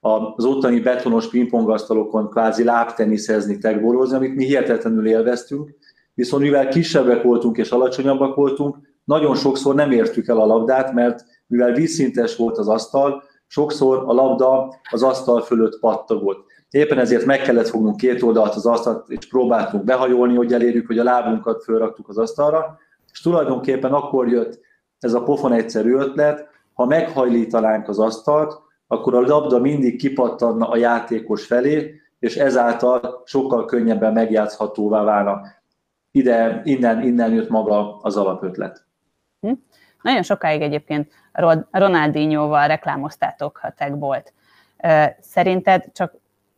az 0.00 0.44
ottani 0.44 0.80
betonos 0.80 1.28
pingpongasztalokon 1.28 2.30
kvázi 2.30 2.64
lábteniszezni, 2.64 3.58
tegbolozni, 3.58 4.16
amit 4.16 4.34
mi 4.34 4.44
hihetetlenül 4.44 5.06
élveztünk, 5.06 5.74
viszont 6.14 6.42
mivel 6.42 6.68
kisebbek 6.68 7.22
voltunk 7.22 7.56
és 7.58 7.70
alacsonyabbak 7.70 8.34
voltunk, 8.34 8.76
nagyon 9.04 9.34
sokszor 9.34 9.74
nem 9.74 9.90
értük 9.90 10.28
el 10.28 10.40
a 10.40 10.46
labdát, 10.46 10.92
mert 10.92 11.24
mivel 11.46 11.72
vízszintes 11.72 12.36
volt 12.36 12.58
az 12.58 12.68
asztal, 12.68 13.22
sokszor 13.48 14.04
a 14.06 14.12
labda 14.12 14.74
az 14.90 15.02
asztal 15.02 15.40
fölött 15.40 15.78
pattagolt. 15.80 16.44
Éppen 16.70 16.98
ezért 16.98 17.24
meg 17.24 17.40
kellett 17.40 17.68
fognunk 17.68 17.96
két 17.96 18.22
oldalt 18.22 18.54
az 18.54 18.66
asztalt, 18.66 19.08
és 19.08 19.28
próbáltunk 19.28 19.84
behajolni, 19.84 20.34
hogy 20.34 20.52
elérjük, 20.52 20.86
hogy 20.86 20.98
a 20.98 21.04
lábunkat 21.04 21.62
fölraktuk 21.62 22.08
az 22.08 22.18
asztalra, 22.18 22.78
és 23.12 23.20
tulajdonképpen 23.20 23.92
akkor 23.92 24.28
jött 24.28 24.60
ez 24.98 25.14
a 25.14 25.22
pofon 25.22 25.52
egyszerű 25.52 25.94
ötlet, 25.94 26.48
ha 26.72 26.86
meghajlítanánk 26.86 27.88
az 27.88 27.98
asztalt, 27.98 28.60
akkor 28.86 29.14
a 29.14 29.20
labda 29.20 29.58
mindig 29.58 29.98
kipattanna 29.98 30.68
a 30.68 30.76
játékos 30.76 31.46
felé, 31.46 32.00
és 32.18 32.36
ezáltal 32.36 33.22
sokkal 33.24 33.64
könnyebben 33.64 34.12
megjátszhatóvá 34.12 35.02
válna. 35.02 35.40
Ide, 36.10 36.60
innen, 36.64 37.02
innen 37.02 37.32
jött 37.32 37.48
maga 37.48 37.98
az 38.00 38.16
alapötlet. 38.16 38.86
Hm? 39.40 39.52
Nagyon 40.02 40.22
sokáig 40.22 40.62
egyébként 40.62 41.12
Ronaldinho-val 41.70 42.66
reklámoztátok 42.66 43.60
a 43.62 43.72
Techbolt. 43.76 44.32
Szerinted 45.20 45.84
csak 45.92 46.14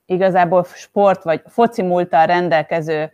igazából 0.07 0.65
sport 0.65 1.23
vagy 1.23 1.43
foci 1.47 1.83
múltal 1.83 2.27
rendelkező 2.27 3.11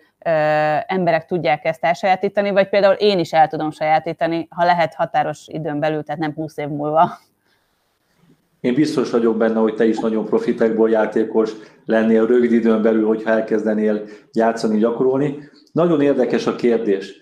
emberek 0.86 1.26
tudják 1.26 1.64
ezt 1.64 1.84
elsajátítani, 1.84 2.50
vagy 2.50 2.68
például 2.68 2.94
én 2.94 3.18
is 3.18 3.32
el 3.32 3.48
tudom 3.48 3.70
sajátítani, 3.70 4.46
ha 4.50 4.64
lehet 4.64 4.94
határos 4.94 5.46
időn 5.46 5.80
belül, 5.80 6.02
tehát 6.02 6.20
nem 6.20 6.32
20 6.32 6.56
év 6.56 6.68
múlva. 6.68 7.18
Én 8.60 8.74
biztos 8.74 9.10
vagyok 9.10 9.36
benne, 9.36 9.58
hogy 9.58 9.74
te 9.74 9.86
is 9.86 9.98
nagyon 9.98 10.24
profitekból 10.24 10.90
játékos 10.90 11.52
lennél 11.84 12.26
rövid 12.26 12.52
időn 12.52 12.82
belül, 12.82 13.06
hogyha 13.06 13.30
elkezdenél 13.30 14.02
játszani, 14.32 14.78
gyakorolni. 14.78 15.38
Nagyon 15.72 16.00
érdekes 16.00 16.46
a 16.46 16.56
kérdés. 16.56 17.14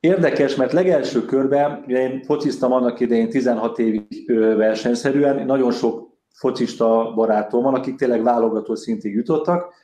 Érdekes, 0.00 0.54
mert 0.54 0.72
legelső 0.72 1.24
körben, 1.24 1.84
én 1.88 2.22
fociztam 2.22 2.72
annak 2.72 3.00
idején 3.00 3.28
16 3.28 3.78
évig 3.78 4.32
versenyszerűen, 4.56 5.46
nagyon 5.46 5.72
sok 5.72 6.08
focista 6.34 7.12
barátom 7.14 7.62
van, 7.62 7.74
akik 7.74 7.96
tényleg 7.96 8.22
válogató 8.22 8.74
szintig 8.74 9.14
jutottak, 9.14 9.74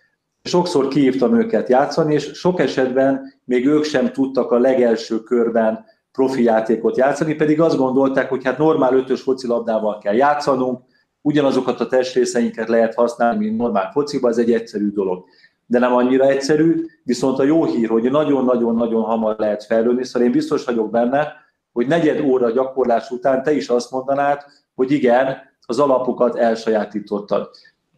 sokszor 0.42 0.88
kihívtam 0.88 1.38
őket 1.38 1.68
játszani, 1.68 2.14
és 2.14 2.30
sok 2.32 2.60
esetben 2.60 3.32
még 3.44 3.66
ők 3.66 3.84
sem 3.84 4.12
tudtak 4.12 4.50
a 4.50 4.58
legelső 4.58 5.22
körben 5.22 5.84
profi 6.12 6.42
játékot 6.42 6.96
játszani, 6.96 7.34
pedig 7.34 7.60
azt 7.60 7.76
gondolták, 7.76 8.28
hogy 8.28 8.44
hát 8.44 8.58
normál 8.58 8.96
ötös 8.96 9.22
focilabdával 9.22 9.98
kell 9.98 10.14
játszanunk, 10.14 10.80
ugyanazokat 11.20 11.80
a 11.80 11.86
testrészeinket 11.86 12.68
lehet 12.68 12.94
használni, 12.94 13.44
mint 13.44 13.58
normál 13.58 13.90
fociba, 13.92 14.28
ez 14.28 14.38
egy 14.38 14.52
egyszerű 14.52 14.90
dolog. 14.90 15.24
De 15.66 15.78
nem 15.78 15.94
annyira 15.94 16.28
egyszerű, 16.28 16.84
viszont 17.02 17.38
a 17.38 17.42
jó 17.42 17.64
hír, 17.64 17.88
hogy 17.88 18.10
nagyon-nagyon-nagyon 18.10 19.02
hamar 19.02 19.34
lehet 19.38 19.64
fejlődni, 19.64 20.04
szóval 20.04 20.28
én 20.28 20.32
biztos 20.34 20.64
vagyok 20.64 20.90
benne, 20.90 21.32
hogy 21.72 21.86
negyed 21.86 22.20
óra 22.20 22.50
gyakorlás 22.50 23.10
után 23.10 23.42
te 23.42 23.52
is 23.52 23.68
azt 23.68 23.90
mondanád, 23.90 24.40
hogy 24.74 24.90
igen, 24.90 25.36
az 25.66 25.78
alapokat 25.78 26.36
elsajátítottad. 26.36 27.50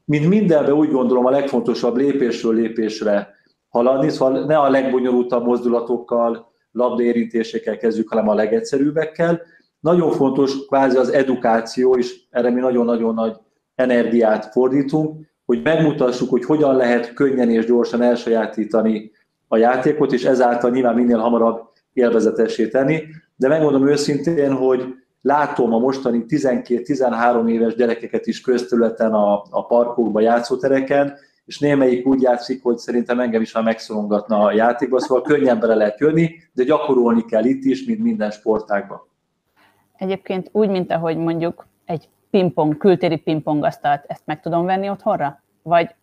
Mint 0.04 0.28
mindenben 0.28 0.74
úgy 0.74 0.90
gondolom 0.90 1.26
a 1.26 1.30
legfontosabb 1.30 1.96
lépésről 1.96 2.54
lépésre 2.54 3.34
haladni, 3.68 4.08
szóval 4.08 4.44
ne 4.44 4.58
a 4.58 4.70
legbonyolultabb 4.70 5.44
mozdulatokkal, 5.44 6.52
labdaérintésekkel 6.72 7.76
kezdjük, 7.76 8.08
hanem 8.08 8.28
a 8.28 8.34
legegyszerűbbekkel. 8.34 9.40
Nagyon 9.80 10.10
fontos 10.10 10.66
kvázi 10.66 10.96
az 10.96 11.08
edukáció, 11.08 11.96
és 11.96 12.20
erre 12.30 12.50
mi 12.50 12.60
nagyon-nagyon 12.60 13.14
nagy 13.14 13.36
energiát 13.74 14.46
fordítunk, 14.52 15.26
hogy 15.46 15.62
megmutassuk, 15.62 16.30
hogy 16.30 16.44
hogyan 16.44 16.76
lehet 16.76 17.14
könnyen 17.14 17.50
és 17.50 17.66
gyorsan 17.66 18.02
elsajátítani 18.02 19.10
a 19.48 19.56
játékot, 19.56 20.12
és 20.12 20.24
ezáltal 20.24 20.70
nyilván 20.70 20.94
minél 20.94 21.18
hamarabb 21.18 21.68
élvezetessé 21.92 22.68
tenni. 22.68 23.02
De 23.36 23.48
megmondom 23.48 23.88
őszintén, 23.88 24.52
hogy 24.52 24.94
látom 25.20 25.72
a 25.72 25.78
mostani 25.78 26.24
12-13 26.28 27.50
éves 27.50 27.74
gyerekeket 27.74 28.26
is 28.26 28.40
közterületen 28.40 29.12
a, 29.12 29.42
a 29.50 29.66
parkokban, 29.66 30.22
játszótereken, 30.22 31.14
és 31.44 31.58
némelyik 31.58 32.06
úgy 32.06 32.22
játszik, 32.22 32.62
hogy 32.62 32.76
szerintem 32.76 33.20
engem 33.20 33.42
is 33.42 33.52
már 33.52 33.64
megszorongatna 33.64 34.40
a 34.40 34.52
játékba, 34.52 35.00
szóval 35.00 35.22
könnyen 35.22 35.60
bele 35.60 35.74
lehet 35.74 36.00
jönni, 36.00 36.30
de 36.52 36.64
gyakorolni 36.64 37.24
kell 37.24 37.44
itt 37.44 37.64
is, 37.64 37.84
mint 37.84 38.02
minden 38.02 38.30
sportágban. 38.30 39.00
Egyébként 39.96 40.48
úgy, 40.52 40.68
mint 40.68 40.92
ahogy 40.92 41.16
mondjuk 41.16 41.66
egy 41.84 42.08
pingpong, 42.36 42.76
kültéri 42.76 43.16
pingpongasztalt, 43.16 44.04
ezt 44.06 44.22
meg 44.24 44.40
tudom 44.40 44.64
venni 44.64 44.88
otthonra? 44.90 45.42
Vagy 45.62 45.94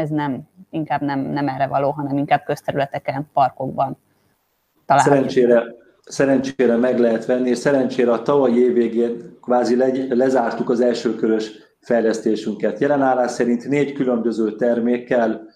ez 0.00 0.08
nem, 0.08 0.40
inkább 0.70 1.00
nem, 1.00 1.20
nem 1.20 1.48
erre 1.48 1.66
való, 1.66 1.90
hanem 1.90 2.18
inkább 2.18 2.42
közterületeken, 2.44 3.28
parkokban 3.32 3.96
található? 4.86 5.14
Szerencsére, 5.14 5.64
szerencsére 6.04 6.76
meg 6.76 6.98
lehet 6.98 7.26
venni, 7.26 7.48
és 7.48 7.58
szerencsére 7.58 8.12
a 8.12 8.22
tavalyi 8.22 8.58
év 8.58 8.72
végén 8.72 9.38
kvázi 9.42 9.76
legy, 9.76 10.06
lezártuk 10.08 10.70
az 10.70 10.80
első 10.80 11.14
körös 11.14 11.50
fejlesztésünket. 11.80 12.78
Jelen 12.78 13.02
állás 13.02 13.30
szerint 13.30 13.68
négy 13.68 13.92
különböző 13.92 14.56
termékkel 14.56 15.48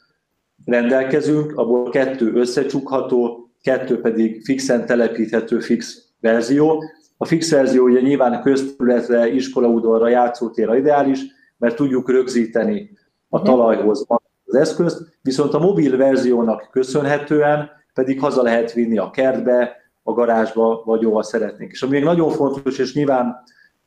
rendelkezünk, 0.64 1.59
abból 1.59 1.91
kettő 1.91 2.33
összecsukható, 2.33 3.51
kettő 3.62 4.01
pedig 4.01 4.45
fixen 4.45 4.87
telepíthető 4.87 5.61
fix 5.61 6.09
verzió. 6.21 6.83
A 7.23 7.27
fix 7.27 7.51
verzió 7.51 7.85
ugye 7.85 8.01
nyilván 8.01 8.43
közterületre, 8.43 9.33
iskolaudvarra, 9.33 10.09
játszótérre 10.09 10.79
ideális, 10.79 11.21
mert 11.59 11.77
tudjuk 11.77 12.11
rögzíteni 12.11 12.91
a 13.29 13.39
mhm. 13.39 13.47
talajhoz 13.47 14.07
az 14.45 14.55
eszközt, 14.55 15.18
viszont 15.23 15.55
a 15.55 15.59
mobil 15.59 15.97
verziónak 15.97 16.68
köszönhetően 16.71 17.71
pedig 17.95 18.21
haza 18.21 18.43
lehet 18.43 18.73
vinni 18.73 18.99
a 18.99 19.11
kertbe, 19.11 19.77
a 20.03 20.12
garázsba, 20.12 20.83
vagy 20.85 21.05
ahol 21.05 21.23
szeretnénk. 21.23 21.71
És 21.71 21.83
ami 21.83 21.93
még 21.93 22.05
nagyon 22.05 22.31
fontos, 22.31 22.79
és 22.79 22.95
nyilván 22.95 23.43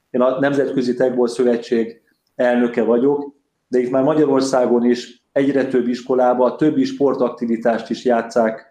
én 0.09 0.21
a 0.21 0.39
Nemzetközi 0.39 0.93
Tekból 0.93 1.27
Szövetség 1.27 2.01
elnöke 2.35 2.83
vagyok, 2.83 3.35
de 3.67 3.79
itt 3.79 3.91
már 3.91 4.03
Magyarországon 4.03 4.85
is 4.85 5.27
egyre 5.31 5.67
több 5.67 5.87
iskolában 5.87 6.51
a 6.51 6.55
többi 6.55 6.83
sportaktivitást 6.83 7.89
is 7.89 8.05
játszák 8.05 8.65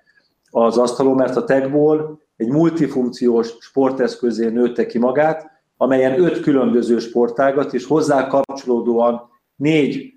az 0.51 0.79
asztalon, 0.79 1.15
mert 1.15 1.37
a 1.37 1.45
tekból 1.45 2.22
egy 2.43 2.49
multifunkciós 2.49 3.55
sporteszközé 3.61 4.49
nőtte 4.49 4.87
ki 4.87 4.99
magát, 4.99 5.51
amelyen 5.77 6.21
öt 6.21 6.41
különböző 6.41 6.99
sportágat, 6.99 7.75
és 7.75 7.85
hozzá 7.85 8.27
kapcsolódóan 8.27 9.31
négy 9.57 10.13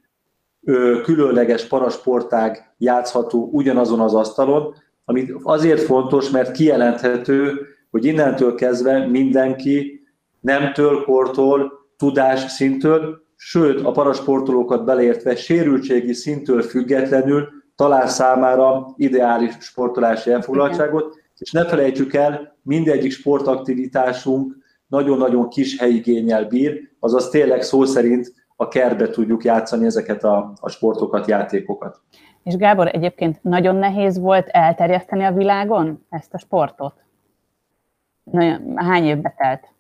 ö, 0.63 1.01
különleges 1.03 1.65
parasportág 1.65 2.73
játszható 2.78 3.49
ugyanazon 3.51 3.99
az 3.99 4.13
asztalon, 4.13 4.73
ami 5.05 5.32
azért 5.43 5.82
fontos, 5.82 6.30
mert 6.30 6.51
kijelenthető, 6.51 7.67
hogy 7.91 8.05
innentől 8.05 8.55
kezdve 8.55 9.07
mindenki 9.07 10.03
nemtől, 10.39 11.03
kortól, 11.03 11.71
tudás 11.97 12.51
szintől, 12.51 13.23
sőt 13.36 13.82
a 13.82 13.91
parasportolókat 13.91 14.86
beleértve 14.86 15.36
sérültségi 15.36 16.13
szintől 16.13 16.61
függetlenül 16.61 17.47
talál 17.76 18.07
számára 18.07 18.93
ideális 18.95 19.53
sportolási 19.59 20.32
elfoglaltságot, 20.32 21.23
és 21.38 21.51
ne 21.51 21.65
felejtsük 21.65 22.13
el, 22.13 22.57
mindegyik 22.61 23.11
sportaktivitásunk 23.11 24.57
nagyon-nagyon 24.88 25.49
kis 25.49 25.77
helyigényel 25.79 26.45
bír, 26.45 26.91
azaz 26.99 27.29
tényleg 27.29 27.61
szó 27.61 27.86
szerint 27.86 28.33
a 28.55 28.67
kertbe 28.67 29.09
tudjuk 29.09 29.43
játszani 29.43 29.86
ezeket 29.86 30.23
a, 30.23 30.53
a 30.59 30.69
sportokat, 30.69 31.27
játékokat. 31.27 32.01
És 32.43 32.55
Gábor, 32.55 32.88
egyébként 32.88 33.43
nagyon 33.43 33.75
nehéz 33.75 34.19
volt 34.19 34.47
elterjeszteni 34.47 35.23
a 35.23 35.33
világon 35.33 36.05
ezt 36.09 36.33
a 36.33 36.38
sportot? 36.38 36.93
Nagyon, 38.23 38.73
hány 38.75 39.05
évbe 39.05 39.33
telt? 39.38 39.73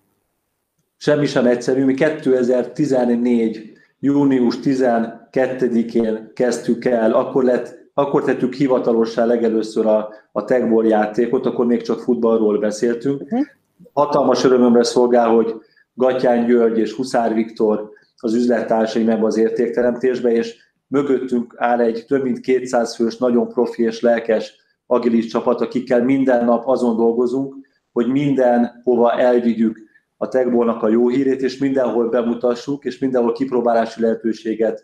Semmi 0.97 1.25
sem 1.25 1.45
egyszerű. 1.45 1.85
Mi 1.85 1.93
2014. 1.93 3.73
június 3.99 4.55
12-én 4.63 6.31
kezdtük 6.33 6.85
el, 6.85 7.11
akkor, 7.11 7.43
lett, 7.43 7.84
akkor 7.97 8.23
tettük 8.23 8.53
hivatalossá 8.53 9.25
legelőször 9.25 9.85
a, 9.85 10.09
a 10.31 10.43
Tegball 10.43 10.85
játékot, 10.85 11.45
akkor 11.45 11.65
még 11.65 11.81
csak 11.81 11.99
futballról 11.99 12.59
beszéltünk. 12.59 13.21
Uh-huh. 13.21 13.45
Hatalmas 13.93 14.43
örömömre 14.43 14.83
szolgál, 14.83 15.29
hogy 15.29 15.55
Gatyán 15.93 16.45
György 16.45 16.77
és 16.77 16.93
Huszár 16.93 17.33
Viktor 17.33 17.89
az 18.17 18.33
üzlettársai 18.33 19.03
meg 19.03 19.23
az 19.23 19.37
értékteremtésbe, 19.37 20.31
és 20.31 20.55
mögöttünk 20.87 21.53
áll 21.57 21.79
egy 21.79 22.05
több 22.07 22.23
mint 22.23 22.39
200 22.39 22.95
fős, 22.95 23.17
nagyon 23.17 23.47
profi 23.47 23.83
és 23.83 24.01
lelkes 24.01 24.55
agilis 24.87 25.25
csapat, 25.25 25.61
akikkel 25.61 26.03
minden 26.03 26.45
nap 26.45 26.67
azon 26.67 26.95
dolgozunk, 26.95 27.55
hogy 27.91 28.07
mindenhova 28.07 29.11
elvigyük 29.11 29.79
a 30.17 30.27
Tegbónak 30.27 30.83
a 30.83 30.87
jó 30.87 31.09
hírét, 31.09 31.41
és 31.41 31.57
mindenhol 31.57 32.09
bemutassuk, 32.09 32.85
és 32.85 32.99
mindenhol 32.99 33.31
kipróbálási 33.31 34.01
lehetőséget 34.01 34.83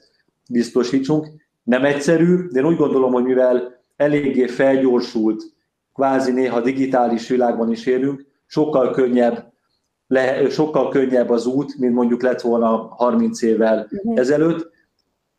biztosítsunk. 0.49 1.28
Nem 1.64 1.86
egyszerű, 1.86 2.47
de 2.47 2.59
én 2.59 2.66
úgy 2.66 2.78
gondolom, 2.78 3.14
hogy 3.14 3.24
mivel 3.24 3.84
eléggé 3.95 4.47
felgyorsult, 4.47 5.43
kvázi 5.93 6.32
néha 6.32 6.62
digitális 6.62 7.28
világban 7.28 7.72
is 7.72 7.86
élünk, 7.86 8.26
sokkal 8.45 8.91
könnyebb, 8.91 9.51
le, 10.07 10.49
sokkal 10.49 10.89
könnyebb 10.89 11.30
az 11.30 11.45
út, 11.45 11.78
mint 11.78 11.93
mondjuk 11.93 12.22
lett 12.22 12.41
volna 12.41 12.88
30 12.89 13.41
évvel 13.41 13.88
uh-huh. 13.91 14.20
ezelőtt. 14.20 14.70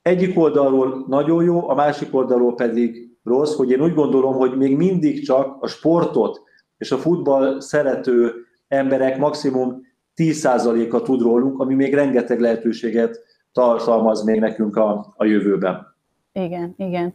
Egyik 0.03 0.39
oldalról 0.39 1.05
nagyon 1.09 1.45
jó, 1.45 1.69
a 1.69 1.75
másik 1.75 2.15
oldalról 2.15 2.55
pedig 2.55 3.11
rossz, 3.25 3.55
hogy 3.55 3.71
én 3.71 3.83
úgy 3.83 3.95
gondolom, 3.95 4.35
hogy 4.35 4.57
még 4.57 4.77
mindig 4.77 5.25
csak 5.25 5.63
a 5.63 5.67
sportot 5.67 6.43
és 6.79 6.93
a 6.93 6.99
futball 6.99 7.61
szerető 7.61 8.35
emberek 8.69 9.19
maximum 9.19 9.87
10%-a 10.17 11.03
tud 11.03 11.21
rólunk, 11.21 11.61
ami 11.61 11.75
még 11.75 11.95
rengeteg 11.95 12.41
lehetőséget 12.41 13.19
tartalmaz 13.53 14.25
még 14.25 14.41
nekünk 14.41 14.77
a, 14.77 15.15
a 15.17 15.25
jövőben. 15.25 15.92
Igen, 16.33 16.75
igen. 16.77 17.15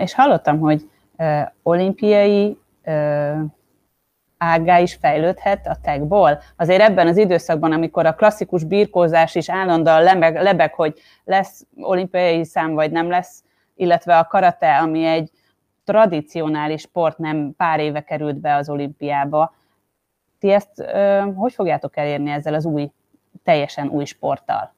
És 0.00 0.14
hallottam, 0.14 0.58
hogy 0.58 0.90
olimpiai 1.62 2.58
ágá 4.38 4.78
is 4.78 4.94
fejlődhet 4.94 5.66
a 5.66 5.76
techból. 5.82 6.40
Azért 6.56 6.82
ebben 6.82 7.06
az 7.06 7.16
időszakban, 7.16 7.72
amikor 7.72 8.06
a 8.06 8.14
klasszikus 8.14 8.64
birkózás 8.64 9.34
is 9.34 9.50
állandóan 9.50 10.02
lebeg, 10.02 10.42
lebeg, 10.42 10.74
hogy 10.74 11.00
lesz 11.24 11.66
olimpiai 11.76 12.44
szám, 12.44 12.74
vagy 12.74 12.90
nem 12.90 13.08
lesz, 13.08 13.44
illetve 13.74 14.18
a 14.18 14.26
karate, 14.26 14.78
ami 14.78 15.04
egy 15.04 15.30
tradicionális 15.84 16.80
sport, 16.80 17.18
nem 17.18 17.54
pár 17.56 17.80
éve 17.80 18.00
került 18.00 18.36
be 18.36 18.54
az 18.54 18.68
olimpiába. 18.68 19.54
Ti 20.38 20.52
ezt 20.52 20.78
ö, 20.78 21.24
hogy 21.34 21.52
fogjátok 21.52 21.96
elérni 21.96 22.30
ezzel 22.30 22.54
az 22.54 22.64
új, 22.64 22.90
teljesen 23.44 23.88
új 23.88 24.04
sporttal? 24.04 24.75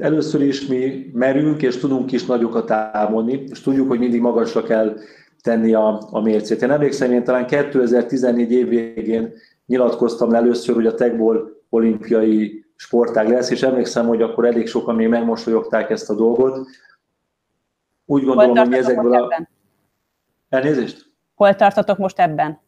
Először 0.00 0.40
is 0.42 0.66
mi 0.66 1.10
merünk 1.12 1.62
és 1.62 1.76
tudunk 1.76 2.12
is 2.12 2.26
nagyokat 2.26 2.66
távolni, 2.66 3.44
és 3.50 3.60
tudjuk, 3.60 3.88
hogy 3.88 3.98
mindig 3.98 4.20
magasra 4.20 4.62
kell 4.62 4.96
tenni 5.42 5.74
a, 5.74 6.08
a 6.10 6.20
mércét. 6.20 6.62
Én 6.62 6.70
emlékszem, 6.70 7.12
én 7.12 7.24
talán 7.24 7.46
2014 7.46 8.52
év 8.52 8.68
végén 8.68 9.32
nyilatkoztam 9.66 10.34
először, 10.34 10.74
hogy 10.74 10.86
a 10.86 10.94
tekból 10.94 11.62
olimpiai 11.68 12.64
sportág 12.76 13.28
lesz, 13.28 13.50
és 13.50 13.62
emlékszem, 13.62 14.06
hogy 14.06 14.22
akkor 14.22 14.44
elég 14.44 14.66
sokan 14.66 14.94
még 14.94 15.08
megmosolyogták 15.08 15.90
ezt 15.90 16.10
a 16.10 16.14
dolgot. 16.14 16.66
Úgy 18.04 18.24
gondolom, 18.24 18.56
hogy 18.56 18.68
mi 18.68 18.76
ezekből 18.76 19.12
a... 19.12 19.16
Ebben? 19.16 19.48
Elnézést? 20.48 21.10
Hol 21.34 21.54
tartotok 21.54 21.98
most 21.98 22.18
ebben? 22.18 22.60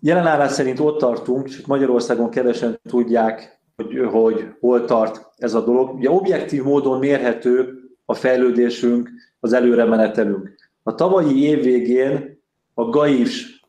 Jelen 0.00 0.26
állás 0.26 0.52
szerint 0.52 0.80
ott 0.80 0.98
tartunk, 0.98 1.48
és 1.48 1.66
Magyarországon 1.66 2.30
kevesen 2.30 2.78
tudják, 2.88 3.60
hogy, 3.76 3.98
hogy 4.10 4.48
hol 4.60 4.84
tart 4.84 5.30
ez 5.36 5.54
a 5.54 5.64
dolog. 5.64 5.94
Ugye 5.94 6.10
objektív 6.10 6.62
módon 6.62 6.98
mérhető 6.98 7.82
a 8.04 8.14
fejlődésünk, 8.14 9.10
az 9.40 9.52
előre 9.52 9.84
menetelünk. 9.84 10.54
A 10.82 10.94
tavalyi 10.94 11.42
év 11.42 11.62
végén 11.62 12.42
a 12.74 12.84
GAIS 12.84 13.62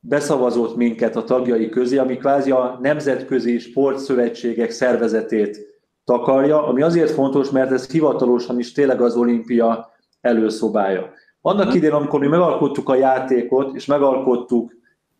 beszavazott 0.00 0.76
minket 0.76 1.16
a 1.16 1.24
tagjai 1.24 1.68
közé, 1.68 1.96
ami 1.96 2.16
kvázi 2.16 2.50
a 2.50 2.78
Nemzetközi 2.82 3.58
Sportszövetségek 3.58 4.70
szervezetét 4.70 5.66
takarja, 6.04 6.66
ami 6.66 6.82
azért 6.82 7.10
fontos, 7.10 7.50
mert 7.50 7.70
ez 7.70 7.90
hivatalosan 7.90 8.58
is 8.58 8.72
tényleg 8.72 9.00
az 9.00 9.16
olimpia 9.16 9.90
előszobája. 10.20 11.10
Annak 11.40 11.74
idén, 11.74 11.92
amikor 11.92 12.20
mi 12.20 12.26
megalkottuk 12.26 12.88
a 12.88 12.94
játékot, 12.94 13.74
és 13.74 13.86
megalkottuk 13.86 14.75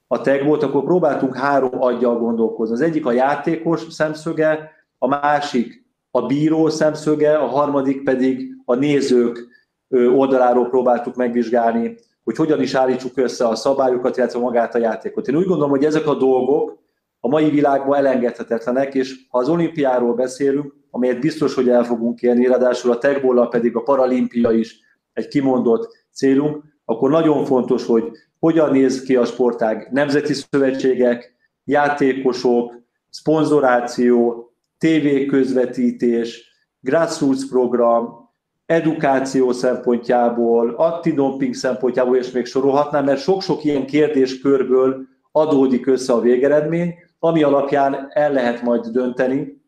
a 0.07 0.21
tegbót, 0.21 0.63
akkor 0.63 0.85
próbáltunk 0.85 1.37
három 1.37 1.83
aggyal 1.83 2.19
gondolkozni. 2.19 2.75
Az 2.75 2.81
egyik 2.81 3.07
a 3.07 3.13
játékos 3.13 3.87
szemszöge, 3.89 4.71
a 4.99 5.09
másik 5.09 5.85
a 6.11 6.27
bíró 6.27 6.69
szemszöge, 6.69 7.37
a 7.37 7.47
harmadik 7.47 8.03
pedig 8.03 8.55
a 8.65 8.75
nézők 8.75 9.49
oldaláról 9.89 10.69
próbáltuk 10.69 11.15
megvizsgálni, 11.15 11.97
hogy 12.25 12.37
hogyan 12.37 12.61
is 12.61 12.75
állítsuk 12.75 13.19
össze 13.19 13.49
a 13.49 13.55
szabályokat, 13.55 14.17
illetve 14.17 14.39
magát 14.39 14.75
a 14.75 14.79
játékot. 14.79 15.29
Én 15.29 15.37
úgy 15.37 15.47
gondolom, 15.47 15.71
hogy 15.71 15.85
ezek 15.85 16.07
a 16.07 16.15
dolgok 16.15 16.79
a 17.21 17.29
mai 17.29 17.51
világban 17.51 17.99
elengedhetetlenek, 17.99 18.95
és 18.95 19.27
ha 19.29 19.39
az 19.39 19.49
olimpiáról 19.49 20.15
beszélünk, 20.15 20.75
amelyet 20.91 21.21
biztos, 21.21 21.55
hogy 21.55 21.69
el 21.69 21.85
fogunk 21.85 22.21
élni, 22.21 22.47
ráadásul 22.47 22.91
a 22.91 22.99
tegbollal 22.99 23.49
pedig 23.49 23.77
a 23.77 23.83
paralimpia 23.83 24.51
is 24.51 24.81
egy 25.13 25.29
kimondott 25.29 26.07
célunk, 26.13 26.65
akkor 26.89 27.11
nagyon 27.11 27.45
fontos, 27.45 27.87
hogy 27.87 28.11
hogyan 28.39 28.70
néz 28.70 29.03
ki 29.03 29.16
a 29.16 29.24
sportág, 29.24 29.89
nemzeti 29.93 30.32
szövetségek, 30.32 31.34
játékosok, 31.64 32.74
szponzoráció, 33.11 34.51
tévéközvetítés, 34.78 36.55
grassroots 36.80 37.49
program, 37.49 38.30
edukáció 38.66 39.53
szempontjából, 39.53 40.70
antidoping 40.70 41.55
szempontjából, 41.55 42.16
és 42.16 42.30
még 42.30 42.45
sorolhatnám, 42.45 43.05
mert 43.05 43.20
sok-sok 43.20 43.64
ilyen 43.64 43.87
kérdéskörből 43.87 45.05
adódik 45.32 45.87
össze 45.87 46.12
a 46.12 46.20
végeredmény, 46.20 46.95
ami 47.18 47.43
alapján 47.43 48.09
el 48.11 48.32
lehet 48.32 48.62
majd 48.62 48.87
dönteni, 48.87 49.64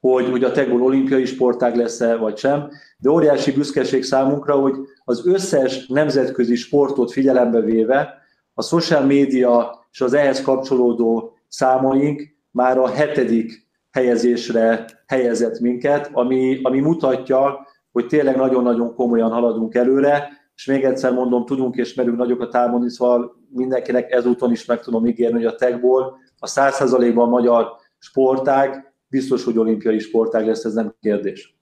hogy, 0.00 0.30
hogy 0.30 0.44
a 0.44 0.52
tegol 0.52 0.82
olimpiai 0.82 1.24
sportág 1.24 1.76
lesz-e, 1.76 2.16
vagy 2.16 2.36
sem, 2.36 2.68
de 2.98 3.10
óriási 3.10 3.52
büszkeség 3.52 4.04
számunkra, 4.04 4.54
hogy 4.54 4.74
az 5.08 5.26
összes 5.26 5.86
nemzetközi 5.86 6.54
sportot 6.54 7.12
figyelembe 7.12 7.60
véve 7.60 8.14
a 8.54 8.62
social 8.62 9.04
média 9.04 9.86
és 9.92 10.00
az 10.00 10.12
ehhez 10.12 10.42
kapcsolódó 10.42 11.36
számaink 11.48 12.22
már 12.50 12.78
a 12.78 12.88
hetedik 12.88 13.68
helyezésre 13.90 14.84
helyezett 15.06 15.60
minket, 15.60 16.10
ami, 16.12 16.60
ami 16.62 16.80
mutatja, 16.80 17.66
hogy 17.92 18.06
tényleg 18.06 18.36
nagyon-nagyon 18.36 18.94
komolyan 18.94 19.30
haladunk 19.30 19.74
előre, 19.74 20.28
és 20.54 20.66
még 20.66 20.84
egyszer 20.84 21.12
mondom, 21.12 21.46
tudunk 21.46 21.76
és 21.76 21.94
merünk 21.94 22.16
nagyokat 22.16 22.54
álmodni, 22.54 22.90
szóval 22.90 23.36
mindenkinek 23.50 24.10
ezúton 24.10 24.50
is 24.50 24.64
meg 24.64 24.80
tudom 24.80 25.06
ígérni, 25.06 25.36
hogy 25.36 25.46
a 25.46 25.54
techból 25.54 26.18
a 26.38 26.46
100%-ban 26.46 27.28
magyar 27.28 27.66
sportág 27.98 28.92
biztos, 29.06 29.44
hogy 29.44 29.58
olimpiai 29.58 29.98
sportág 29.98 30.46
lesz, 30.46 30.64
ez 30.64 30.74
nem 30.74 30.94
kérdés. 31.00 31.57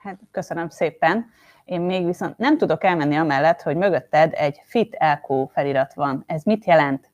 Hát 0.00 0.18
köszönöm 0.30 0.68
szépen. 0.68 1.30
Én 1.64 1.80
még 1.80 2.06
viszont 2.06 2.38
nem 2.38 2.58
tudok 2.58 2.84
elmenni 2.84 3.16
amellett, 3.16 3.62
hogy 3.62 3.76
mögötted 3.76 4.32
egy 4.34 4.60
FIT 4.64 4.96
LQ 4.98 5.46
felirat 5.46 5.94
van. 5.94 6.24
Ez 6.26 6.42
mit 6.42 6.64
jelent? 6.64 7.10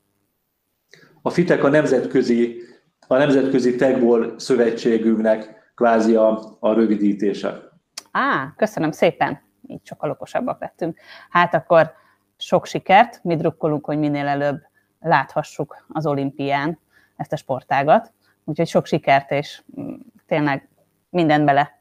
A 1.22 1.30
FITEK 1.30 1.64
a 1.64 1.68
nemzetközi, 1.68 2.61
a 3.07 3.16
nemzetközi 3.16 3.76
Tegball 3.76 4.34
szövetségünknek 4.39 5.70
kvázi 5.74 6.14
a, 6.14 6.57
a 6.61 6.72
rövidítése. 6.72 7.62
Á, 8.11 8.55
köszönöm 8.57 8.91
szépen. 8.91 9.41
Így 9.66 9.87
sokkal 9.87 10.11
okosabbak 10.11 10.61
lettünk. 10.61 10.99
Hát 11.30 11.55
akkor 11.55 11.93
sok 12.37 12.66
sikert, 12.66 13.24
mi 13.24 13.37
drukkolunk, 13.37 13.84
hogy 13.84 13.99
minél 13.99 14.26
előbb 14.26 14.62
láthassuk 15.01 15.87
az 15.89 16.07
olimpián 16.07 16.78
ezt 17.16 17.32
a 17.32 17.37
sportágat. 17.37 18.12
Úgyhogy 18.45 18.68
sok 18.68 18.87
sikert, 18.87 19.30
és 19.30 19.62
mm, 19.80 19.95
tényleg 20.26 20.68
mindent 21.11 21.45
bele. 21.45 21.80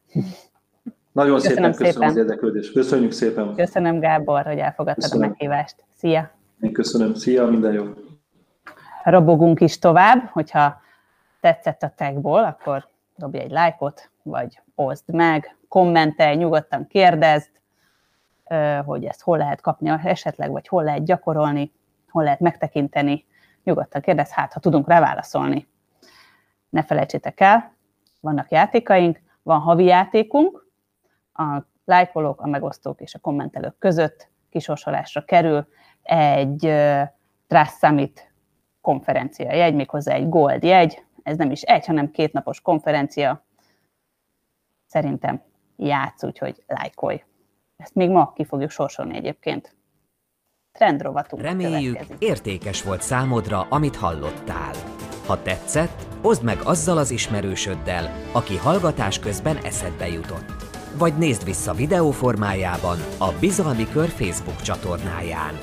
Nagyon 1.16 1.36
köszönöm 1.36 1.72
szépen 1.72 1.72
köszönöm 1.72 1.94
szépen. 1.94 2.10
az 2.10 2.16
érdeklődést. 2.16 2.74
Köszönjük 2.74 3.12
szépen. 3.12 3.56
Köszönöm, 3.56 4.00
Gábor, 4.00 4.46
hogy 4.46 4.58
elfogadtad 4.58 5.04
köszönöm. 5.04 5.26
a 5.26 5.28
meghívást. 5.28 5.76
Szia! 5.98 6.32
Én 6.62 6.74
köszönöm. 6.74 7.14
Szia, 7.14 7.46
minden 7.46 7.74
jó! 7.74 7.84
Robogunk 9.04 9.62
is 9.62 9.80
tovább, 9.80 10.30
hogyha 10.32 10.82
tetszett 11.42 11.84
a 11.84 11.94
tagból, 11.96 12.44
akkor 12.44 12.88
dobj 13.16 13.38
egy 13.38 13.52
lájkot, 13.52 14.10
vagy 14.24 14.62
oszd 14.76 15.14
meg, 15.14 15.58
kommentelj, 15.68 16.36
nyugodtan 16.36 16.88
kérdezd, 16.88 17.50
hogy 18.86 19.06
ezt 19.06 19.22
hol 19.22 19.38
lehet 19.38 19.62
kapni 19.62 19.90
esetleg, 20.04 20.52
vagy 20.52 20.68
hol 20.68 20.84
lehet 20.84 21.06
gyakorolni, 21.06 21.72
hol 22.10 22.24
lehet 22.24 22.40
megtekinteni. 22.40 23.26
Nyugodtan 23.64 24.02
kérdezz, 24.02 24.32
hát 24.32 24.54
ha 24.54 24.60
tudunk 24.60 24.88
rá 24.88 25.00
válaszolni. 25.00 25.68
Ne 26.70 26.84
felejtsétek 26.84 27.40
el, 27.40 27.74
vannak 28.22 28.52
játékaink, 28.52 29.20
van 29.44 29.60
havi 29.60 29.86
játékunk, 29.86 30.65
a 31.36 31.64
lájkolók, 31.86 32.42
a 32.42 32.48
megosztók 32.48 33.02
és 33.02 33.16
a 33.16 33.20
kommentelők 33.20 33.78
között 33.78 34.30
kisorsolásra 34.50 35.26
kerül 35.26 35.68
egy 36.02 36.60
Trust 37.48 37.78
Summit 37.80 38.34
konferencia 38.82 39.54
jegy, 39.54 39.76
méghozzá 39.76 40.14
egy 40.14 40.30
gold 40.30 40.64
jegy, 40.64 41.04
ez 41.24 41.38
nem 41.38 41.52
is 41.52 41.62
egy, 41.62 41.86
hanem 41.86 42.12
két 42.12 42.34
napos 42.34 42.62
konferencia. 42.62 43.46
Szerintem 44.88 45.42
játsz, 45.76 46.24
úgyhogy 46.24 46.64
lájkolj. 46.68 47.24
Ezt 47.78 47.96
még 47.96 48.10
ma 48.10 48.34
ki 48.34 48.46
fogjuk 48.46 48.70
sorsolni 48.70 49.16
egyébként. 49.16 49.76
Trendrovatunk 50.72 51.42
Reméljük, 51.42 51.94
következik. 51.98 52.30
értékes 52.30 52.84
volt 52.84 53.02
számodra, 53.02 53.62
amit 53.70 53.96
hallottál. 53.96 54.74
Ha 55.28 55.42
tetszett, 55.42 56.08
oszd 56.22 56.44
meg 56.44 56.58
azzal 56.64 56.98
az 56.98 57.12
ismerősöddel, 57.12 58.10
aki 58.34 58.58
hallgatás 58.58 59.20
közben 59.20 59.58
eszedbe 59.58 60.08
jutott. 60.08 60.65
Vagy 60.98 61.18
nézd 61.18 61.44
vissza 61.44 61.74
videó 61.74 62.12
formájában 62.12 62.98
a 63.18 63.32
Bizalmi 63.40 63.88
Kör 63.90 64.10
Facebook 64.10 64.62
csatornáján. 64.62 65.60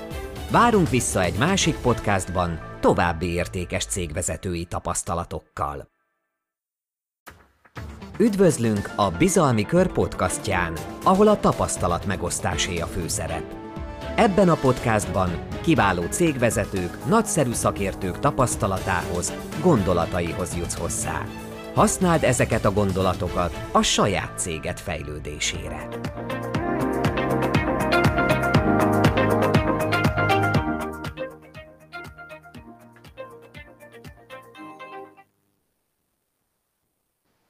Várunk 0.50 0.88
vissza 0.88 1.22
egy 1.22 1.38
másik 1.38 1.76
podcastban 1.76 2.60
további 2.80 3.26
értékes 3.26 3.84
cégvezetői 3.84 4.64
tapasztalatokkal. 4.64 5.88
Üdvözlünk 8.18 8.92
a 8.96 9.10
Bizalmi 9.10 9.62
Kör 9.62 9.92
podcastján, 9.92 10.72
ahol 11.04 11.28
a 11.28 11.40
tapasztalat 11.40 12.06
megosztásé 12.06 12.78
a 12.78 12.86
főszerep. 12.86 13.44
Ebben 14.16 14.48
a 14.48 14.54
podcastban 14.54 15.46
kiváló 15.62 16.02
cégvezetők, 16.02 17.06
nagyszerű 17.06 17.52
szakértők 17.52 18.18
tapasztalatához, 18.18 19.32
gondolataihoz 19.62 20.56
jutsz 20.56 20.78
hozzá. 20.78 21.24
Használd 21.74 22.22
ezeket 22.22 22.64
a 22.64 22.72
gondolatokat 22.72 23.52
a 23.72 23.82
saját 23.82 24.38
céged 24.38 24.78
fejlődésére. 24.78 25.88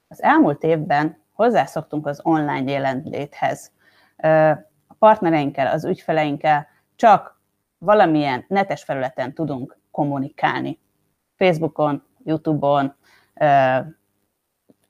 Az 0.09 0.23
elmúlt 0.23 0.63
évben 0.63 1.23
hozzászoktunk 1.33 2.07
az 2.07 2.21
online 2.23 2.71
jelenléthez. 2.71 3.73
A 4.87 4.95
partnereinkkel, 4.99 5.67
az 5.67 5.85
ügyfeleinkkel 5.85 6.67
csak 6.97 7.41
valamilyen 7.79 8.45
netes 8.49 8.85
felületen 8.85 9.35
tudunk 9.35 9.79
kommunikálni. 9.91 10.79
Facebookon, 11.37 12.03
YouTube-on, 12.25 12.95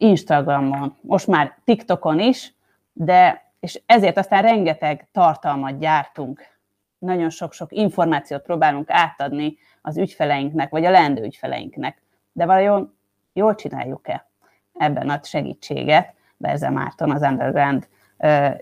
Instagramon, 0.02 0.96
most 1.00 1.26
már 1.26 1.58
TikTokon 1.64 2.20
is, 2.20 2.54
de 2.92 3.50
és 3.60 3.82
ezért 3.86 4.18
aztán 4.18 4.42
rengeteg 4.42 5.08
tartalmat 5.12 5.78
gyártunk. 5.78 6.42
Nagyon 6.98 7.30
sok-sok 7.30 7.72
információt 7.72 8.42
próbálunk 8.42 8.90
átadni 8.90 9.56
az 9.82 9.96
ügyfeleinknek, 9.96 10.70
vagy 10.70 10.84
a 10.84 10.90
leendő 10.90 11.22
ügyfeleinknek. 11.22 12.02
De 12.32 12.46
vajon 12.46 12.96
jól 13.32 13.54
csináljuk-e? 13.54 14.30
ebben 14.72 15.08
ad 15.08 15.24
segítséget. 15.24 16.14
Berze 16.36 16.70
Márton, 16.70 17.10
az 17.10 17.22
Underground 17.22 17.88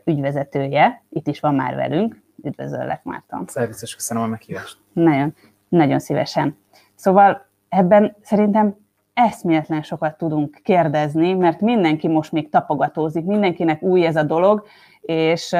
ügyvezetője. 0.04 1.02
Itt 1.08 1.26
is 1.26 1.40
van 1.40 1.54
már 1.54 1.74
velünk. 1.74 2.22
Üdvözöllek, 2.44 3.04
Márton. 3.04 3.44
Szervuszos, 3.46 3.94
köszönöm 3.94 4.22
a 4.22 4.26
meghívást. 4.26 4.78
Nagyon, 4.92 5.34
nagyon 5.68 5.98
szívesen. 5.98 6.58
Szóval 6.94 7.46
ebben 7.68 8.16
szerintem 8.22 8.76
eszméletlen 9.20 9.82
sokat 9.82 10.18
tudunk 10.18 10.60
kérdezni, 10.62 11.34
mert 11.34 11.60
mindenki 11.60 12.08
most 12.08 12.32
még 12.32 12.50
tapogatózik, 12.50 13.24
mindenkinek 13.24 13.82
új 13.82 14.06
ez 14.06 14.16
a 14.16 14.22
dolog, 14.22 14.64
és, 15.00 15.56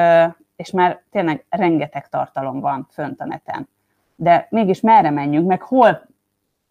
és 0.55 0.71
már 0.71 1.01
tényleg 1.11 1.45
rengeteg 1.49 2.09
tartalom 2.09 2.59
van 2.59 2.87
fönt 2.89 3.21
a 3.21 3.25
neten. 3.25 3.67
De 4.15 4.47
mégis 4.49 4.81
merre 4.81 5.09
menjünk, 5.09 5.47
meg 5.47 5.61
hol 5.61 6.01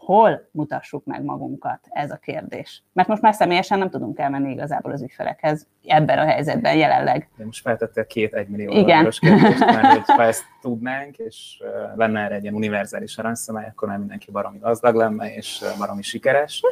hol 0.04 0.48
mutassuk 0.50 1.04
meg 1.04 1.22
magunkat? 1.22 1.80
Ez 1.88 2.10
a 2.10 2.16
kérdés. 2.16 2.82
Mert 2.92 3.08
most 3.08 3.22
már 3.22 3.34
személyesen 3.34 3.78
nem 3.78 3.90
tudunk 3.90 4.18
elmenni 4.18 4.50
igazából 4.50 4.92
az 4.92 5.02
ügyfelekhez 5.02 5.66
ebben 5.86 6.18
a 6.18 6.24
helyzetben 6.24 6.76
jelenleg. 6.76 7.28
De 7.36 7.44
most 7.44 7.62
feltettél 7.62 8.06
két 8.06 8.34
egymillió 8.34 8.72
dolláros 8.72 9.18
kérdést, 9.18 9.58
mert 9.58 10.06
ha 10.06 10.22
ezt 10.22 10.44
tudnánk, 10.60 11.16
és 11.16 11.62
lenne 11.94 12.20
erre 12.20 12.34
egy 12.34 12.42
ilyen 12.42 12.54
univerzális 12.54 13.18
aranyszabály, 13.18 13.66
akkor 13.68 13.88
már 13.88 13.98
mindenki 13.98 14.30
baromi 14.30 14.58
gazdag 14.58 14.94
lenne, 14.94 15.34
és 15.34 15.64
baromi 15.78 16.02
sikeres. 16.02 16.62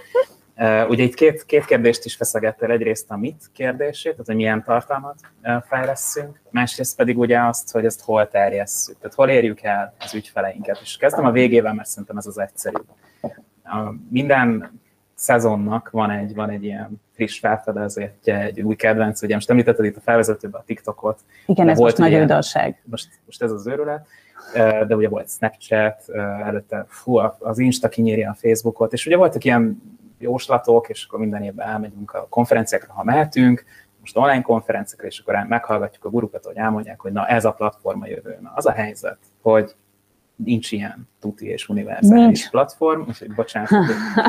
Ugye 0.88 1.02
itt 1.02 1.14
két, 1.14 1.44
két 1.44 1.64
kérdést 1.64 2.04
is 2.04 2.16
feszegettél, 2.16 2.70
egyrészt 2.70 3.10
a 3.10 3.16
mit 3.16 3.44
kérdését, 3.52 4.12
tehát 4.12 4.26
hogy 4.26 4.36
milyen 4.36 4.62
tartalmat 4.62 5.20
fejleszünk, 5.68 6.40
másrészt 6.50 6.96
pedig 6.96 7.18
ugye 7.18 7.40
azt, 7.40 7.70
hogy 7.70 7.84
ezt 7.84 8.02
hol 8.04 8.28
terjesszük, 8.28 8.98
tehát 8.98 9.16
hol 9.16 9.28
érjük 9.28 9.62
el 9.62 9.94
az 9.98 10.14
ügyfeleinket. 10.14 10.78
És 10.82 10.96
kezdem 10.96 11.24
a 11.24 11.30
végével, 11.30 11.74
mert 11.74 11.88
szerintem 11.88 12.16
ez 12.16 12.26
az 12.26 12.38
egyszerűbb. 12.38 12.86
Minden 14.10 14.80
szezonnak 15.14 15.90
van 15.90 16.10
egy, 16.10 16.34
van 16.34 16.50
egy 16.50 16.64
ilyen 16.64 17.00
friss 17.12 17.38
felfedezetje, 17.38 18.40
egy 18.42 18.60
új 18.60 18.74
kedvenc, 18.76 19.22
ugye 19.22 19.34
most 19.34 19.50
említetted 19.50 19.84
itt 19.84 19.96
a 19.96 20.00
felvezetőben 20.00 20.60
a 20.60 20.64
TikTokot. 20.64 21.20
Igen, 21.46 21.68
ez 21.68 21.78
volt 21.78 21.98
most 21.98 22.10
nagy 22.10 22.20
újdonság. 22.20 22.82
Most, 22.84 23.08
most 23.26 23.42
ez 23.42 23.50
az 23.50 23.66
őrület, 23.66 24.06
de 24.86 24.96
ugye 24.96 25.08
volt 25.08 25.30
Snapchat, 25.30 26.08
előtte 26.44 26.84
fú, 26.88 27.16
az 27.38 27.58
Insta 27.58 27.88
kinyírja 27.88 28.30
a 28.30 28.34
Facebookot, 28.34 28.92
és 28.92 29.06
ugye 29.06 29.16
voltak 29.16 29.44
ilyen 29.44 29.82
jóslatok, 30.18 30.88
és 30.88 31.04
akkor 31.06 31.18
minden 31.18 31.42
évben 31.42 31.68
elmegyünk 31.68 32.14
a 32.14 32.26
konferenciákra, 32.28 32.92
ha 32.92 33.04
mehetünk, 33.04 33.64
most 34.00 34.16
online 34.16 34.42
konferenciákra, 34.42 35.06
és 35.06 35.18
akkor 35.18 35.44
meghallgatjuk 35.48 36.04
a 36.04 36.10
gurukat, 36.10 36.44
hogy 36.44 36.56
elmondják, 36.56 37.00
hogy 37.00 37.12
na 37.12 37.26
ez 37.26 37.44
a 37.44 37.52
platforma 37.52 38.06
jövő. 38.06 38.38
Na 38.42 38.52
az 38.54 38.66
a 38.66 38.72
helyzet, 38.72 39.18
hogy 39.42 39.74
nincs 40.44 40.72
ilyen 40.72 41.08
tuti 41.20 41.46
és 41.46 41.68
univerzális 41.68 42.24
nincs. 42.24 42.50
platform, 42.50 43.00
úgyhogy 43.08 43.34
bocsánat, 43.34 43.68
hogy 43.68 43.86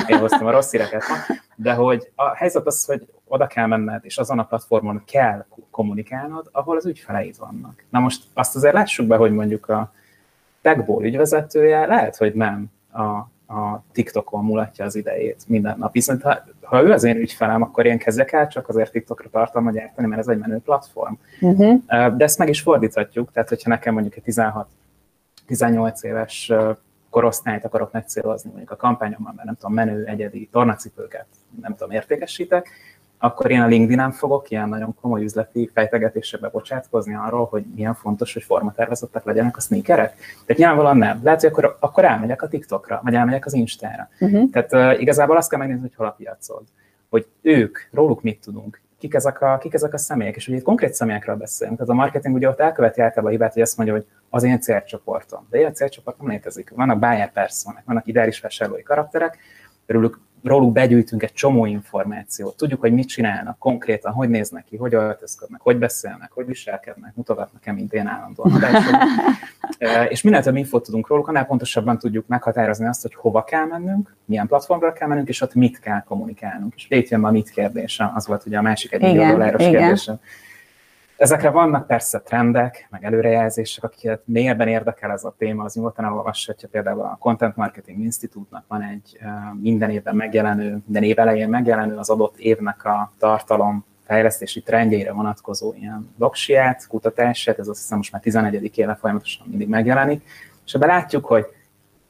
én 0.07 0.19
hoztam 0.19 0.47
a 0.47 0.51
rossz 0.51 0.71
híreket 0.71 1.03
ma, 1.07 1.35
de 1.55 1.73
hogy 1.73 2.11
a 2.15 2.35
helyzet 2.35 2.65
az, 2.65 2.85
hogy 2.85 3.07
oda 3.27 3.47
kell 3.47 3.65
menned, 3.65 4.05
és 4.05 4.17
azon 4.17 4.39
a 4.39 4.43
platformon 4.43 5.03
kell 5.05 5.45
kommunikálnod, 5.71 6.49
ahol 6.51 6.77
az 6.77 6.85
ügyfeleid 6.85 7.37
vannak. 7.37 7.83
Na 7.89 7.99
most 7.99 8.23
azt 8.33 8.55
azért 8.55 8.73
lássuk 8.73 9.07
be, 9.07 9.15
hogy 9.15 9.31
mondjuk 9.31 9.69
a 9.69 9.91
Techból 10.61 11.05
ügyvezetője 11.05 11.85
lehet, 11.85 12.17
hogy 12.17 12.33
nem 12.33 12.65
a, 12.91 13.01
a 13.53 13.83
TikTokon 13.91 14.43
mulatja 14.43 14.85
az 14.85 14.95
idejét 14.95 15.43
minden 15.47 15.75
nap. 15.77 15.91
Viszont 15.91 16.21
ha, 16.21 16.37
ha 16.61 16.83
ő 16.83 16.91
az 16.91 17.03
én 17.03 17.15
ügyfelem, 17.15 17.61
akkor 17.61 17.85
én 17.85 17.97
kezdek 17.97 18.31
el 18.31 18.47
csak 18.47 18.69
azért 18.69 18.91
TikTokra 18.91 19.29
tartalmat 19.29 19.73
gyártani, 19.73 20.07
mert 20.07 20.21
ez 20.21 20.27
egy 20.27 20.37
menő 20.37 20.57
platform. 20.57 21.13
Uh-huh. 21.41 21.81
De 22.15 22.23
ezt 22.23 22.37
meg 22.37 22.49
is 22.49 22.61
fordíthatjuk, 22.61 23.31
tehát 23.31 23.49
hogyha 23.49 23.69
nekem 23.69 23.93
mondjuk 23.93 24.15
egy 24.15 24.23
16 24.23 24.67
18 25.49 26.03
éves 26.03 26.51
korosztályt 27.09 27.65
akarok 27.65 27.91
megcélozni 27.91 28.49
mondjuk 28.49 28.71
a 28.71 28.75
kampányomban, 28.75 29.33
mert 29.35 29.45
nem 29.45 29.55
tudom, 29.55 29.73
menő, 29.73 30.05
egyedi 30.05 30.49
tornacipőket, 30.51 31.25
nem 31.61 31.75
tudom, 31.75 31.91
értékesítek, 31.91 32.69
akkor 33.17 33.51
én 33.51 33.61
a 33.61 33.67
LinkedIn-en 33.67 34.11
fogok 34.11 34.49
ilyen 34.49 34.69
nagyon 34.69 34.95
komoly 35.01 35.23
üzleti 35.23 35.69
fejtegetésekbe 35.73 36.49
bocsátkozni 36.49 37.15
arról, 37.15 37.45
hogy 37.45 37.63
milyen 37.75 37.93
fontos, 37.93 38.33
hogy 38.33 38.43
formatervezettek 38.43 39.23
legyenek 39.23 39.57
a 39.57 39.59
sneakerek. 39.59 40.15
Tehát 40.45 40.57
nyilvánvalóan 40.57 40.97
nem. 40.97 41.19
Lehet, 41.23 41.41
hogy 41.41 41.49
akkor, 41.49 41.77
akkor 41.79 42.05
elmegyek 42.05 42.41
a 42.41 42.47
TikTokra, 42.47 42.99
vagy 43.03 43.13
elmegyek 43.13 43.45
az 43.45 43.53
Instára. 43.53 44.09
Uh-huh. 44.19 44.49
Tehát 44.49 44.73
uh, 44.73 45.01
igazából 45.01 45.37
azt 45.37 45.49
kell 45.49 45.59
megnézni, 45.59 45.81
hogy 45.81 45.95
hol 45.95 46.07
a 46.07 46.11
piacod. 46.17 46.63
Hogy 47.09 47.27
ők, 47.41 47.77
róluk 47.91 48.21
mit 48.21 48.41
tudunk, 48.41 48.81
kik 48.99 49.13
ezek 49.13 49.41
a, 49.41 49.57
kik 49.57 49.73
ezek 49.73 49.93
a 49.93 49.97
személyek, 49.97 50.35
és 50.35 50.47
ugye 50.47 50.57
itt 50.57 50.63
konkrét 50.63 50.93
személyekről 50.93 51.35
beszélünk. 51.35 51.77
Tehát 51.77 51.91
a 51.91 51.95
marketing 51.95 52.35
ugye 52.35 52.49
ott 52.49 52.59
elköveti 52.59 53.01
általában 53.01 53.29
a 53.29 53.33
hibát, 53.33 53.53
hogy 53.53 53.61
azt 53.61 53.77
mondja, 53.77 53.95
hogy 53.95 54.05
az 54.29 54.43
én 54.43 54.59
célcsoportom. 54.59 55.47
De 55.49 55.57
ilyen 55.57 55.73
célcsoport 55.73 56.17
nem 56.17 56.29
létezik. 56.29 56.71
Vannak 56.75 56.99
buyer 56.99 57.31
personák, 57.31 57.83
vannak 57.85 58.07
ideális 58.07 58.39
vásárlói 58.39 58.83
karakterek, 58.83 59.37
örülök 59.85 60.19
róluk 60.43 60.71
begyűjtünk 60.71 61.23
egy 61.23 61.33
csomó 61.33 61.65
információt. 61.65 62.57
Tudjuk, 62.57 62.79
hogy 62.79 62.93
mit 62.93 63.07
csinálnak 63.07 63.57
konkrétan, 63.57 64.11
hogy 64.11 64.29
néznek 64.29 64.63
ki, 64.63 64.77
hogy 64.77 64.93
öltözködnek, 64.93 65.61
hogy 65.61 65.77
beszélnek, 65.77 66.31
hogy 66.31 66.45
viselkednek, 66.45 67.15
mutogatnak-e, 67.15 67.71
mint 67.71 67.93
én 67.93 68.07
állandóan. 68.07 68.63
és 70.09 70.21
minél 70.21 70.41
több 70.41 70.55
infót 70.55 70.83
tudunk 70.83 71.07
róluk, 71.07 71.27
annál 71.27 71.45
pontosabban 71.45 71.97
tudjuk 71.97 72.27
meghatározni 72.27 72.85
azt, 72.85 73.01
hogy 73.01 73.15
hova 73.15 73.43
kell 73.43 73.65
mennünk, 73.65 74.15
milyen 74.25 74.47
platformra 74.47 74.93
kell 74.93 75.07
mennünk, 75.07 75.27
és 75.27 75.41
ott 75.41 75.53
mit 75.53 75.79
kell 75.79 76.03
kommunikálnunk. 76.03 76.73
És 76.75 76.85
itt 76.89 77.09
jön 77.09 77.23
a 77.23 77.31
mit 77.31 77.49
kérdése, 77.49 78.11
az 78.15 78.27
volt 78.27 78.45
ugye 78.45 78.57
a 78.57 78.61
másik 78.61 78.91
egy 78.91 79.01
millió 79.01 79.29
dolláros 79.29 79.63
kérdése. 79.63 80.19
Ezekre 81.19 81.49
vannak 81.49 81.87
persze 81.87 82.19
trendek, 82.19 82.87
meg 82.89 83.03
előrejelzések, 83.03 83.83
akiket 83.83 84.21
mélyebben 84.25 84.67
érdekel 84.67 85.11
ez 85.11 85.23
a 85.23 85.35
téma, 85.37 85.63
az 85.63 85.75
nyugodtan 85.75 86.05
elolvashatja 86.05 86.67
például 86.71 87.01
a 87.01 87.17
Content 87.19 87.55
Marketing 87.55 87.99
Institute-nak 87.99 88.63
van 88.67 88.81
egy 88.81 89.19
minden 89.61 89.89
évben 89.89 90.15
megjelenő, 90.15 90.81
minden 90.85 91.03
év 91.03 91.19
elején 91.19 91.49
megjelenő 91.49 91.97
az 91.97 92.09
adott 92.09 92.37
évnek 92.37 92.85
a 92.85 93.11
tartalom 93.17 93.85
fejlesztési 94.05 94.61
trendjeire 94.61 95.11
vonatkozó 95.11 95.73
ilyen 95.73 96.13
doksiát, 96.17 96.87
kutatását, 96.87 97.59
ez 97.59 97.67
azt 97.67 97.79
hiszem 97.79 97.97
most 97.97 98.11
már 98.11 98.21
11. 98.21 98.77
éve 98.77 98.95
folyamatosan 98.95 99.47
mindig 99.49 99.67
megjelenik, 99.67 100.23
és 100.65 100.73
ebben 100.73 100.87
látjuk, 100.87 101.25
hogy 101.25 101.45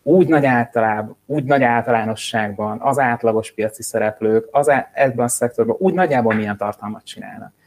úgy 0.04 0.28
nagy 0.28 0.46
általában, 0.46 1.16
úgy 1.26 1.44
nagy 1.44 1.64
általánosságban 1.64 2.80
az 2.82 3.00
átlagos 3.00 3.52
piaci 3.52 3.84
szereplők 3.84 4.48
az 4.52 4.72
ebben 4.94 5.26
a 5.26 5.28
szektorban 5.28 5.76
úgy 5.80 5.94
nagyjából 5.94 6.34
milyen 6.34 6.58
tartalmat 6.58 7.06
csinálnak. 7.06 7.58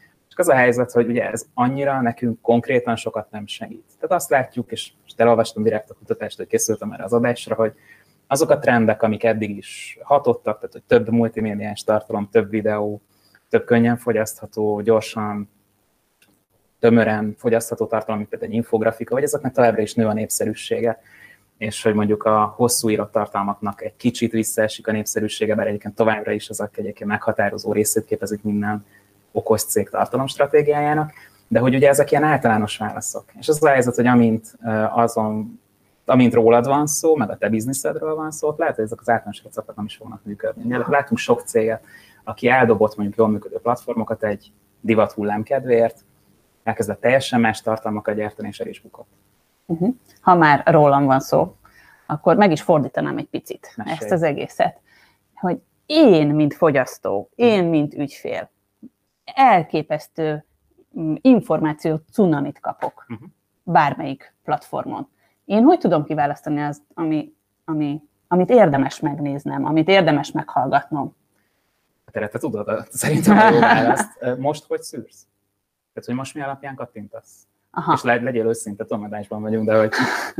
Az 0.42 0.48
a 0.48 0.54
helyzet, 0.54 0.92
hogy 0.92 1.08
ugye 1.08 1.30
ez 1.30 1.46
annyira 1.54 2.00
nekünk 2.00 2.40
konkrétan 2.40 2.96
sokat 2.96 3.30
nem 3.30 3.46
segít. 3.46 3.84
Tehát 4.00 4.16
azt 4.16 4.30
látjuk, 4.30 4.72
és 4.72 4.92
most 5.02 5.20
elolvastam 5.20 5.62
direkt 5.62 5.90
a 5.90 5.94
kutatást, 5.94 6.36
hogy 6.36 6.46
készültem 6.46 6.92
erre 6.92 7.04
az 7.04 7.12
adásra, 7.12 7.54
hogy 7.54 7.72
azok 8.26 8.50
a 8.50 8.58
trendek, 8.58 9.02
amik 9.02 9.24
eddig 9.24 9.56
is 9.56 9.98
hatottak, 10.02 10.56
tehát 10.56 10.72
hogy 10.72 10.82
több 10.82 11.08
multimédiás 11.08 11.84
tartalom, 11.84 12.28
több 12.30 12.50
videó, 12.50 13.02
több 13.48 13.64
könnyen 13.64 13.96
fogyasztható, 13.96 14.80
gyorsan, 14.80 15.50
tömören 16.78 17.34
fogyasztható 17.38 17.86
tartalom, 17.86 18.16
mint 18.16 18.28
például 18.28 18.50
egy 18.50 18.56
infografika, 18.56 19.14
vagy 19.14 19.22
ezeknek 19.22 19.52
továbbra 19.52 19.82
is 19.82 19.94
nő 19.94 20.06
a 20.06 20.12
népszerűsége, 20.12 21.00
és 21.58 21.82
hogy 21.82 21.94
mondjuk 21.94 22.24
a 22.24 22.52
hosszú 22.56 22.90
írott 22.90 23.12
tartalmaknak 23.12 23.82
egy 23.82 23.96
kicsit 23.96 24.32
visszaesik 24.32 24.86
a 24.86 24.92
népszerűsége, 24.92 25.54
bár 25.54 25.66
egyébként 25.66 25.94
továbbra 25.94 26.32
is 26.32 26.48
azok 26.48 26.78
egyébként 26.78 27.10
meghatározó 27.10 27.72
részét 27.72 28.04
képezik 28.04 28.42
minden 28.42 28.84
okos 29.32 29.64
cég 29.64 29.88
tartalomstratégiájának, 29.88 31.12
de 31.48 31.58
hogy 31.58 31.74
ugye 31.74 31.88
ezek 31.88 32.10
ilyen 32.10 32.24
általános 32.24 32.76
válaszok. 32.76 33.24
És 33.38 33.48
az 33.48 33.62
a 33.64 33.68
helyzet, 33.68 33.94
hogy 33.94 34.06
amint 34.06 34.58
azon, 34.90 35.60
amint 36.04 36.34
rólad 36.34 36.66
van 36.66 36.86
szó, 36.86 37.16
meg 37.16 37.30
a 37.30 37.36
te 37.36 37.48
bizniszedről 37.48 38.14
van 38.14 38.30
szó, 38.30 38.54
lehet, 38.56 38.74
hogy 38.74 38.84
ezek 38.84 39.00
az 39.00 39.08
általános 39.08 39.42
receptek 39.44 39.76
nem 39.76 39.84
is 39.84 39.96
fognak 39.96 40.24
működni. 40.24 40.64
Ugye 40.64 40.78
látunk 40.88 41.18
sok 41.18 41.40
céget, 41.40 41.84
aki 42.24 42.48
eldobott 42.48 42.96
mondjuk 42.96 43.18
jól 43.18 43.28
működő 43.28 43.58
platformokat 43.58 44.24
egy 44.24 44.52
divat 44.80 45.12
hullám 45.12 45.42
kedvéért, 45.42 46.04
elkezdett 46.62 47.00
teljesen 47.00 47.40
más 47.40 47.60
tartalmakat 47.60 48.14
gyártani, 48.14 48.48
és 48.48 48.60
el 48.60 48.66
is 48.66 48.80
bukott. 48.80 49.08
Uh-huh. 49.66 49.94
Ha 50.20 50.34
már 50.34 50.62
rólam 50.66 51.04
van 51.04 51.20
szó, 51.20 51.56
akkor 52.06 52.36
meg 52.36 52.50
is 52.50 52.62
fordítanám 52.62 53.18
egy 53.18 53.28
picit 53.28 53.72
Mesélj. 53.76 53.96
ezt 54.00 54.10
az 54.10 54.22
egészet, 54.22 54.80
hogy 55.34 55.60
én, 55.86 56.28
mint 56.28 56.54
fogyasztó, 56.54 57.30
én, 57.34 57.64
mint 57.64 57.94
ügyfél, 57.94 58.50
elképesztő 59.34 60.44
mm, 60.98 61.14
információ 61.20 62.00
cunamit 62.12 62.60
kapok 62.60 63.04
uh-huh. 63.08 63.28
bármelyik 63.62 64.34
platformon. 64.44 65.08
Én 65.44 65.62
hogy 65.62 65.78
tudom 65.78 66.04
kiválasztani 66.04 66.62
azt, 66.62 66.82
ami, 66.94 67.34
ami, 67.64 68.02
amit 68.28 68.50
érdemes 68.50 69.00
megnéznem, 69.00 69.64
amit 69.64 69.88
érdemes 69.88 70.32
meghallgatnom? 70.32 71.16
Te, 72.10 72.28
te 72.28 72.38
tudod, 72.38 72.86
szerintem 72.90 73.38
a 73.38 73.50
jó 73.50 73.58
választ. 73.74 74.36
Most 74.38 74.64
hogy 74.64 74.82
szűrsz? 74.82 75.26
Tehát, 75.92 76.08
hogy 76.08 76.14
most 76.14 76.34
mi 76.34 76.40
alapján 76.40 76.74
kattintasz? 76.74 77.46
Aha. 77.74 77.92
És 77.92 78.02
le, 78.02 78.14
legyél 78.14 78.46
őszinte, 78.46 78.84
tudom, 78.84 79.04
adásban 79.04 79.42
vagyunk, 79.42 79.66
de 79.66 79.78
hogy, 79.78 79.90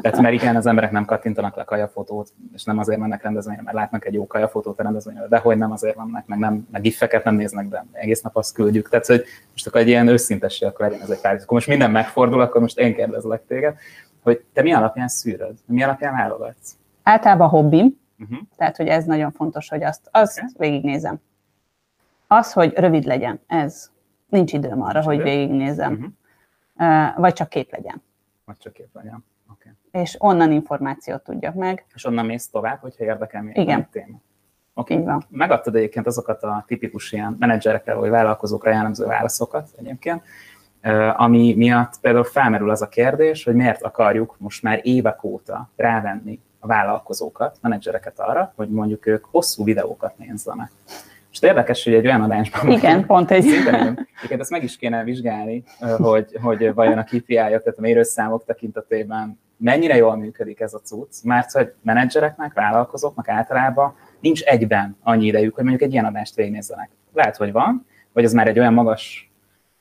tehát 0.00 0.20
mert 0.20 0.34
igen, 0.34 0.56
az 0.56 0.66
emberek 0.66 0.90
nem 0.90 1.04
kattintanak 1.04 1.56
le 1.56 1.64
kajafotót, 1.64 2.32
és 2.54 2.64
nem 2.64 2.78
azért 2.78 2.98
mennek 2.98 3.22
rendezvényre, 3.22 3.62
mert 3.62 3.76
látnak 3.76 4.06
egy 4.06 4.14
jó 4.14 4.26
kajafotót 4.26 4.78
a 4.78 4.82
rendezvényre, 4.82 5.26
de 5.28 5.38
hogy 5.38 5.58
nem 5.58 5.72
azért 5.72 5.96
mennek, 5.96 6.26
meg 6.26 6.38
nem, 6.38 6.68
meg 6.70 6.82
gifeket 6.82 7.24
nem 7.24 7.34
néznek, 7.34 7.68
de 7.68 7.84
egész 7.92 8.20
nap 8.20 8.36
azt 8.36 8.54
küldjük. 8.54 8.88
Tehát, 8.88 9.06
hogy 9.06 9.24
most 9.50 9.66
akkor 9.66 9.80
egy 9.80 9.88
ilyen 9.88 10.08
őszintesség, 10.08 10.68
akkor 10.68 10.86
legyen 10.86 11.02
ez 11.02 11.10
egy 11.10 11.20
pár. 11.20 11.34
Akkor 11.34 11.46
most 11.46 11.66
minden 11.66 11.90
megfordul, 11.90 12.40
akkor 12.40 12.60
most 12.60 12.78
én 12.78 12.94
kérdezlek 12.94 13.46
téged, 13.46 13.76
hogy 14.22 14.44
te 14.52 14.62
mi 14.62 14.72
alapján 14.72 15.08
szűröd, 15.08 15.54
mi 15.66 15.82
alapján 15.82 16.14
válogatsz? 16.14 16.76
Általában 17.02 17.48
hobbim, 17.48 18.00
uh-huh. 18.18 18.38
tehát, 18.56 18.76
hogy 18.76 18.86
ez 18.86 19.04
nagyon 19.04 19.30
fontos, 19.30 19.68
hogy 19.68 19.82
azt, 19.82 20.08
azt 20.10 20.38
okay. 20.38 20.70
végignézem. 20.70 21.20
Az, 22.26 22.52
hogy 22.52 22.72
rövid 22.76 23.04
legyen, 23.04 23.40
ez. 23.46 23.90
Nincs 24.28 24.52
időm 24.52 24.82
arra, 24.82 24.92
Nincs 24.92 25.04
hogy 25.04 25.14
idő. 25.14 25.24
végignézem. 25.24 25.92
Uh-huh 25.92 26.12
vagy 27.16 27.32
csak 27.32 27.48
kép 27.48 27.72
legyen. 27.72 28.02
Vagy 28.44 28.56
csak 28.56 28.72
kép 28.72 28.88
legyen. 28.92 29.24
Okay. 29.52 29.72
És 29.90 30.16
onnan 30.18 30.52
információt 30.52 31.22
tudjak 31.22 31.54
meg. 31.54 31.84
És 31.94 32.04
onnan 32.04 32.26
mész 32.26 32.48
tovább, 32.48 32.80
hogyha 32.80 33.04
érdekel 33.04 33.42
még 33.42 33.56
Igen. 33.56 33.80
a 33.80 33.88
téma. 33.90 34.20
Oké, 34.74 34.96
okay. 34.96 35.16
megadtad 35.28 35.76
egyébként 35.76 36.06
azokat 36.06 36.42
a 36.42 36.64
tipikus 36.66 37.12
ilyen 37.12 37.36
menedzserekre 37.38 37.94
vagy 37.94 38.10
vállalkozókra 38.10 38.70
jellemző 38.70 39.06
válaszokat 39.06 39.68
egyébként, 39.76 40.22
ami 41.16 41.54
miatt 41.54 42.00
például 42.00 42.24
felmerül 42.24 42.70
az 42.70 42.82
a 42.82 42.88
kérdés, 42.88 43.44
hogy 43.44 43.54
miért 43.54 43.82
akarjuk 43.82 44.34
most 44.38 44.62
már 44.62 44.80
évek 44.82 45.24
óta 45.24 45.70
rávenni 45.76 46.40
a 46.58 46.66
vállalkozókat, 46.66 47.58
menedzsereket 47.60 48.20
arra, 48.20 48.52
hogy 48.56 48.68
mondjuk 48.68 49.06
ők 49.06 49.24
hosszú 49.24 49.64
videókat 49.64 50.18
nézzenek. 50.18 50.70
És 51.32 51.42
érdekes, 51.42 51.84
hogy 51.84 51.94
egy 51.94 52.06
olyan 52.06 52.22
adásban... 52.22 52.70
Igen, 52.70 53.06
pont 53.06 53.30
egy. 53.30 53.44
Igen, 54.24 54.40
ezt 54.40 54.50
meg 54.50 54.62
is 54.62 54.76
kéne 54.76 55.04
vizsgálni, 55.04 55.62
hogy, 55.96 56.38
hogy 56.42 56.74
vajon 56.74 56.98
a 56.98 57.04
KPI-ok, 57.04 57.26
tehát 57.48 57.74
a 57.76 57.80
mérőszámok 57.80 58.44
tekintetében 58.44 59.38
mennyire 59.56 59.96
jól 59.96 60.16
működik 60.16 60.60
ez 60.60 60.74
a 60.74 60.78
cucc, 60.78 61.22
mert 61.22 61.50
hogy 61.50 61.72
menedzsereknek, 61.82 62.52
vállalkozóknak 62.52 63.28
általában 63.28 63.94
nincs 64.20 64.42
egyben 64.42 64.96
annyi 65.02 65.26
idejük, 65.26 65.54
hogy 65.54 65.64
mondjuk 65.64 65.88
egy 65.88 65.92
ilyen 65.92 66.04
adást 66.04 66.34
végignézzenek. 66.34 66.90
Lehet, 67.12 67.36
hogy 67.36 67.52
van, 67.52 67.86
vagy 68.12 68.24
az 68.24 68.32
már 68.32 68.48
egy 68.48 68.58
olyan 68.58 68.74
magas 68.74 69.32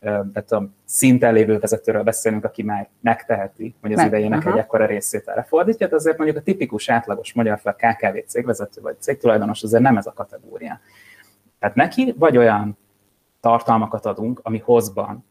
tehát 0.01 0.51
a 0.51 0.69
szinten 0.85 1.33
lévő 1.33 1.59
vezetőről 1.59 2.03
beszélünk, 2.03 2.43
aki 2.45 2.63
már 2.63 2.89
megteheti, 3.01 3.75
hogy 3.81 3.91
az 3.91 3.97
Meg, 3.97 4.07
idejének 4.07 4.39
aha. 4.39 4.51
egy 4.51 4.57
ekkora 4.57 4.85
részét 4.85 5.27
erre 5.27 5.43
fordítja, 5.43 5.87
de 5.87 5.95
azért 5.95 6.17
mondjuk 6.17 6.39
a 6.39 6.41
tipikus 6.41 6.89
átlagos 6.89 7.33
magyar 7.33 7.59
fel 7.59 7.75
KKV 7.75 8.17
cégvezető 8.27 8.81
vagy 8.81 8.95
cégtulajdonos 8.99 9.63
azért 9.63 9.83
nem 9.83 9.97
ez 9.97 10.05
a 10.05 10.13
kategória. 10.13 10.79
Tehát 11.61 11.75
neki 11.75 12.13
vagy 12.17 12.37
olyan 12.37 12.77
tartalmakat 13.39 14.05
adunk, 14.05 14.39
ami 14.43 14.57
hozban 14.57 15.25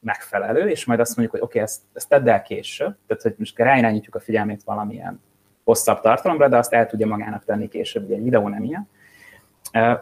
megfelelő, 0.00 0.68
és 0.68 0.84
majd 0.84 1.00
azt 1.00 1.16
mondjuk, 1.16 1.40
hogy 1.40 1.48
oké, 1.48 1.58
okay, 1.58 1.70
ezt, 1.70 1.82
ezt 1.92 2.08
tedd 2.08 2.28
el 2.28 2.42
később, 2.42 2.96
tehát 3.06 3.22
hogy 3.22 3.34
most 3.38 3.58
ráirányítjuk 3.58 4.14
a 4.14 4.20
figyelmét 4.20 4.62
valamilyen 4.62 5.20
hosszabb 5.64 6.00
tartalomra, 6.00 6.48
de 6.48 6.56
azt 6.56 6.72
el 6.72 6.86
tudja 6.86 7.06
magának 7.06 7.44
tenni 7.44 7.68
később, 7.68 8.04
ugye 8.04 8.14
egy 8.14 8.22
videó 8.22 8.48
nem 8.48 8.64
ilyen. 8.64 8.88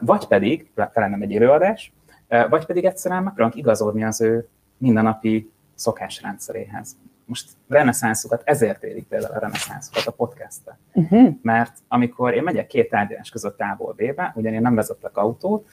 Vagy 0.01 0.26
pedig, 0.26 0.70
talán 0.74 1.11
nem 1.11 1.22
egy 1.22 1.30
élőadás, 1.30 1.93
vagy 2.28 2.66
pedig 2.66 2.84
egyszerűen 2.84 3.22
meg 3.22 3.32
akarunk 3.32 3.55
igazodni 3.55 4.05
az 4.05 4.20
ő 4.20 4.49
mindennapi 4.76 5.51
szokásrendszeréhez 5.74 6.97
most 7.29 7.51
reneszánszokat, 7.68 8.43
ezért 8.45 8.83
érik 8.83 9.07
például 9.07 9.35
a 9.35 9.39
reneszánszokat 9.39 10.07
a 10.07 10.11
podcastet. 10.11 10.76
Uh-huh. 10.93 11.35
Mert 11.43 11.72
amikor 11.89 12.35
én 12.35 12.43
megyek 12.43 12.66
két 12.66 12.89
tárgyalás 12.89 13.31
között 13.31 13.57
távol 13.57 13.93
B-be, 13.93 14.33
ugyan 14.35 14.53
én 14.53 14.61
nem 14.61 14.74
vezetek 14.74 15.16
autót, 15.16 15.68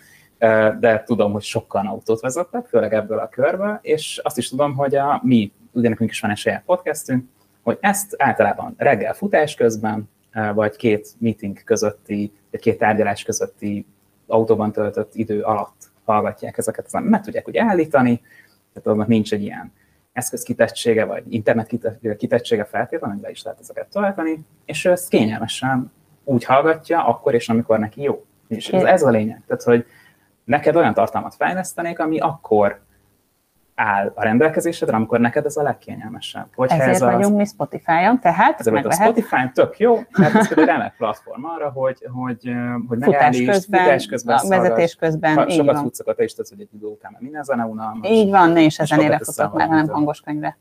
de 0.80 1.04
tudom, 1.06 1.32
hogy 1.32 1.42
sokan 1.42 1.86
autót 1.86 2.20
vezettek, 2.20 2.66
főleg 2.66 2.94
ebből 2.94 3.20
a 3.20 3.30
körből, 3.30 3.80
és 3.82 4.22
azt 4.24 4.38
is 4.38 4.50
tudom, 4.50 4.76
hogy 4.76 4.96
a 4.96 5.20
mi, 5.24 5.52
ugye 5.72 5.90
nekünk 5.90 6.10
is 6.10 6.20
van 6.20 6.32
egy 6.32 6.38
saját 6.38 6.64
podcastünk, 6.66 7.26
hogy 7.62 7.78
ezt 7.82 8.16
általában 8.18 8.74
reggel 8.78 9.14
futás 9.14 9.56
közben, 9.56 10.10
vagy 10.54 10.76
két 10.76 11.10
meeting 11.18 11.64
közötti, 11.64 12.34
vagy 12.52 12.60
két 12.60 12.78
tárgyalás 12.78 13.24
közötti 13.24 13.86
autóban 14.28 14.72
töltött 14.72 15.16
idő 15.16 15.42
alatt 15.42 15.92
hallgatják 16.06 16.58
ezeket, 16.58 16.92
mert 16.92 17.24
tudják 17.24 17.48
úgy 17.48 17.58
állítani, 17.58 18.22
tehát 18.74 18.88
annak 18.88 19.08
nincs 19.08 19.34
egy 19.34 19.42
ilyen 19.42 19.72
eszközkitettsége, 20.16 21.06
vagy 21.06 21.24
internet 21.34 21.72
kitettsége 22.18 22.66
feltétlenül, 22.66 23.22
le 23.22 23.30
is 23.30 23.44
lehet 23.44 23.60
ezeket 23.60 23.88
tölteni, 23.88 24.46
és 24.66 24.86
ő 24.86 24.92
ezt 24.92 25.10
kényelmesen 25.10 25.92
úgy 26.24 26.44
hallgatja, 26.44 27.06
akkor 27.06 27.34
és 27.34 27.50
amikor 27.50 27.80
neki 27.80 28.02
jó. 28.02 28.26
És 28.48 28.70
ez, 28.70 28.84
ez 28.84 29.04
a 29.04 29.10
lényeg. 29.10 29.42
Tehát, 29.48 29.64
hogy 29.64 29.86
neked 30.44 30.76
olyan 30.76 30.94
tartalmat 30.94 31.36
fejlesztenék, 31.36 32.00
ami 32.00 32.20
akkor 32.20 32.82
áll 33.76 34.12
a 34.16 34.24
rendelkezésedre, 34.24 34.96
amikor 34.96 35.20
neked 35.20 35.46
ez 35.46 35.58
a 35.58 35.62
legkényelmesebb. 35.62 36.48
Hogyha 36.56 36.76
Ezért 36.76 36.90
ez 36.90 37.02
vagyunk 37.02 37.24
az, 37.24 37.32
mi 37.32 37.46
Spotify-on, 37.46 38.20
tehát 38.20 38.60
ez 38.60 38.68
a 38.68 38.92
Spotify 38.92 39.52
tök 39.54 39.80
jó, 39.80 40.00
mert 40.18 40.36
ez 40.36 40.52
egy 40.56 40.66
remek 40.66 40.96
platform 40.98 41.46
arra, 41.46 41.70
hogy, 41.70 42.08
hogy, 42.12 42.52
hogy 42.88 42.98
megállíts, 42.98 43.50
közben, 43.50 43.84
futás 43.84 44.06
közben, 44.06 44.38
a 44.38 44.48
vezetés 44.48 44.96
közben, 44.96 45.36
ha, 45.36 45.50
sokat 45.50 45.78
futsz, 45.78 46.00
akkor 46.00 46.16
te 46.16 46.24
is 46.24 46.34
tudsz, 46.34 46.50
hogy 46.50 46.62
egy 46.62 46.70
idő 46.74 46.86
után, 46.86 47.12
mert 47.12 47.24
minden 47.24 47.44
zene 47.44 47.64
unalmas. 47.64 48.10
Így 48.10 48.30
van, 48.30 48.50
ne 48.50 48.62
is 48.62 48.80
ezen 48.80 49.00
ére 49.00 49.18
futok 49.18 49.54
már, 49.54 49.68
hanem 49.68 49.88
hangos 49.88 50.22
könyvre. 50.22 50.58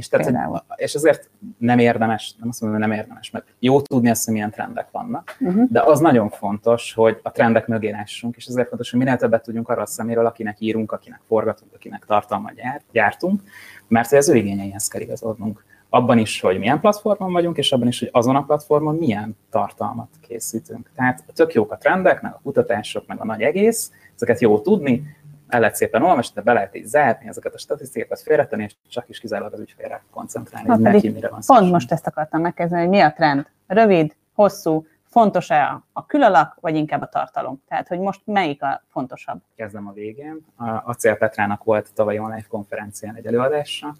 És, 0.00 0.08
tehát, 0.08 0.64
és 0.76 0.94
ezért 0.94 1.30
nem 1.58 1.78
érdemes, 1.78 2.34
nem 2.38 2.48
azt 2.48 2.60
mondom, 2.60 2.80
hogy 2.80 2.88
nem 2.88 2.98
érdemes, 2.98 3.30
mert 3.30 3.46
jó 3.58 3.80
tudni 3.80 4.10
azt, 4.10 4.24
hogy 4.24 4.34
milyen 4.34 4.50
trendek 4.50 4.88
vannak, 4.90 5.36
uh-huh. 5.40 5.70
de 5.70 5.82
az 5.82 6.00
nagyon 6.00 6.28
fontos, 6.28 6.94
hogy 6.94 7.20
a 7.22 7.30
trendek 7.30 7.66
mögé 7.66 7.90
lássunk, 7.90 8.36
és 8.36 8.46
ezért 8.46 8.68
fontos, 8.68 8.90
hogy 8.90 8.98
minél 8.98 9.16
többet 9.16 9.42
tudjunk 9.42 9.68
arra 9.68 9.82
a 9.82 9.86
szeméről, 9.86 10.26
akinek 10.26 10.60
írunk, 10.60 10.92
akinek 10.92 11.20
forgatunk, 11.26 11.74
akinek 11.74 12.04
tartalmat 12.06 12.52
gyártunk, 12.92 13.42
mert 13.88 14.12
az 14.12 14.28
ő 14.28 14.34
igényeihez 14.34 14.88
kell 14.88 15.00
igazodnunk. 15.00 15.64
Abban 15.88 16.18
is, 16.18 16.40
hogy 16.40 16.58
milyen 16.58 16.80
platformon 16.80 17.32
vagyunk, 17.32 17.56
és 17.56 17.72
abban 17.72 17.88
is, 17.88 17.98
hogy 17.98 18.08
azon 18.12 18.36
a 18.36 18.42
platformon 18.42 18.94
milyen 18.94 19.36
tartalmat 19.50 20.08
készítünk. 20.20 20.90
Tehát 20.94 21.24
tök 21.34 21.52
jók 21.52 21.72
a 21.72 21.76
trendek, 21.76 22.22
meg 22.22 22.32
a 22.32 22.40
kutatások, 22.42 23.06
meg 23.06 23.20
a 23.20 23.24
nagy 23.24 23.40
egész, 23.40 23.92
ezeket 24.14 24.40
jó 24.40 24.60
tudni, 24.60 25.02
el 25.50 25.60
lehet 25.60 25.74
szépen 25.74 26.02
olvasni, 26.02 26.34
de 26.34 26.40
be 26.40 26.52
lehet 26.52 26.76
így 26.76 26.84
zárni 26.84 27.28
ezeket 27.28 27.54
a 27.54 27.58
statisztikákat, 27.58 28.20
félretenni, 28.20 28.62
és 28.62 28.74
csak 28.88 29.08
is 29.08 29.20
kizárólag 29.20 29.52
az 29.52 29.60
ügyfélre 29.60 30.02
koncentrálni, 30.10 30.68
hogy 30.68 30.78
neki 30.78 31.08
mire 31.08 31.28
van 31.28 31.42
szükség. 31.42 31.60
Pont 31.60 31.72
most 31.72 31.92
ezt 31.92 32.06
akartam 32.06 32.40
megkezdeni, 32.40 32.80
hogy 32.80 32.90
mi 32.90 33.00
a 33.00 33.12
trend? 33.12 33.46
Rövid, 33.66 34.16
hosszú, 34.34 34.86
fontos-e 35.10 35.62
a, 35.62 35.84
a 35.92 36.06
külalak, 36.06 36.56
vagy 36.60 36.76
inkább 36.76 37.02
a 37.02 37.06
tartalom? 37.06 37.62
Tehát, 37.68 37.88
hogy 37.88 37.98
most 37.98 38.20
melyik 38.24 38.62
a 38.62 38.82
fontosabb? 38.88 39.40
Kezdem 39.56 39.86
a 39.88 39.92
végén. 39.92 40.46
A 40.84 40.92
Cél 40.92 41.14
Petrának 41.14 41.64
volt 41.64 41.90
tavalyi 41.94 42.18
online 42.18 42.44
konferencián 42.48 43.14
egy 43.14 43.26
előadása, 43.26 43.94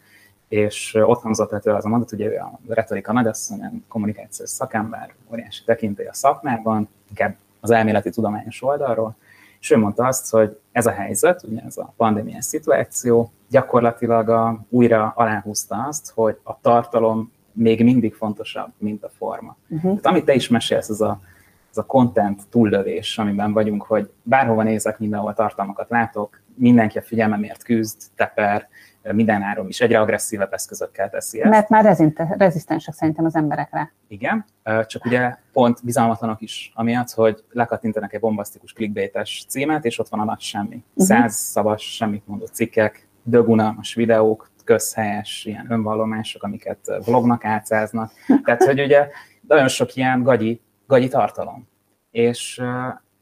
és 0.48 0.94
ott 0.94 1.22
hangzott 1.22 1.66
el 1.66 1.74
az 1.74 1.84
a 1.84 1.88
mondat, 1.88 2.12
ő 2.12 2.36
a 2.36 2.58
retorika 2.68 3.12
nagyasszony, 3.12 3.84
kommunikációs 3.88 4.48
szakember, 4.48 5.14
óriási 5.32 5.64
tekintély 5.64 6.06
a 6.06 6.14
szakmában, 6.14 6.88
inkább 7.08 7.36
az 7.60 7.70
elméleti 7.70 8.10
tudományos 8.10 8.62
oldalról, 8.62 9.16
és 9.60 9.70
ő 9.70 9.76
mondta 9.76 10.06
azt, 10.06 10.30
hogy 10.30 10.59
ez 10.72 10.86
a 10.86 10.90
helyzet, 10.90 11.42
ugye 11.42 11.60
ez 11.66 11.76
a 11.76 11.92
pandémiás 11.96 12.44
szituáció 12.44 13.32
gyakorlatilag 13.48 14.28
a, 14.28 14.60
újra 14.68 15.12
aláhúzta 15.16 15.84
azt, 15.88 16.12
hogy 16.14 16.38
a 16.42 16.60
tartalom 16.60 17.32
még 17.52 17.84
mindig 17.84 18.14
fontosabb, 18.14 18.72
mint 18.78 19.04
a 19.04 19.10
forma. 19.18 19.56
Uh-huh. 19.68 19.90
Tehát 19.90 20.06
amit 20.06 20.24
te 20.24 20.34
is 20.34 20.48
mesélsz, 20.48 20.88
ez 20.88 21.00
a, 21.00 21.20
ez 21.70 21.78
a 21.78 21.84
content 21.84 22.42
túllövés, 22.50 23.18
amiben 23.18 23.52
vagyunk, 23.52 23.82
hogy 23.82 24.10
bárhova 24.22 24.62
nézek, 24.62 24.98
mindenhol 24.98 25.34
tartalmakat 25.34 25.88
látok, 25.88 26.40
mindenki 26.54 26.98
a 26.98 27.02
figyelmemért 27.02 27.62
küzd, 27.62 28.00
teper, 28.16 28.68
minden 29.12 29.42
áron 29.42 29.68
is 29.68 29.80
egyre 29.80 30.00
agresszívebb 30.00 30.52
eszközökkel 30.52 31.10
teszi 31.10 31.40
ezt. 31.40 31.50
Mert 31.50 31.68
már 31.68 31.96
rezisztensek 32.36 32.94
szerintem 32.94 33.24
az 33.24 33.34
emberekre. 33.34 33.92
Igen, 34.08 34.44
csak 34.86 35.04
ugye 35.04 35.36
pont 35.52 35.84
bizalmatlanok 35.84 36.40
is, 36.40 36.72
amiatt, 36.74 37.10
hogy 37.10 37.44
lekattintanak 37.50 38.12
egy 38.12 38.20
bombasztikus 38.20 38.72
clickbaites 38.72 39.44
címet, 39.48 39.84
és 39.84 39.98
ott 39.98 40.08
van 40.08 40.20
a 40.20 40.24
nagy 40.24 40.40
semmi. 40.40 40.76
Uh-huh. 40.76 41.06
Száz 41.06 41.34
szavas, 41.34 41.94
semmit 41.94 42.26
mondó 42.26 42.46
cikkek, 42.46 43.08
dögunalmas 43.22 43.94
videók, 43.94 44.50
közhelyes 44.64 45.44
ilyen 45.44 45.66
önvallomások, 45.68 46.42
amiket 46.42 46.78
vlognak 47.04 47.44
átszáznak. 47.44 48.12
Tehát, 48.44 48.62
hogy 48.62 48.80
ugye 48.80 49.08
nagyon 49.48 49.68
sok 49.68 49.94
ilyen 49.94 50.22
gagyi, 50.22 50.60
gagyi 50.86 51.08
tartalom. 51.08 51.68
És 52.10 52.62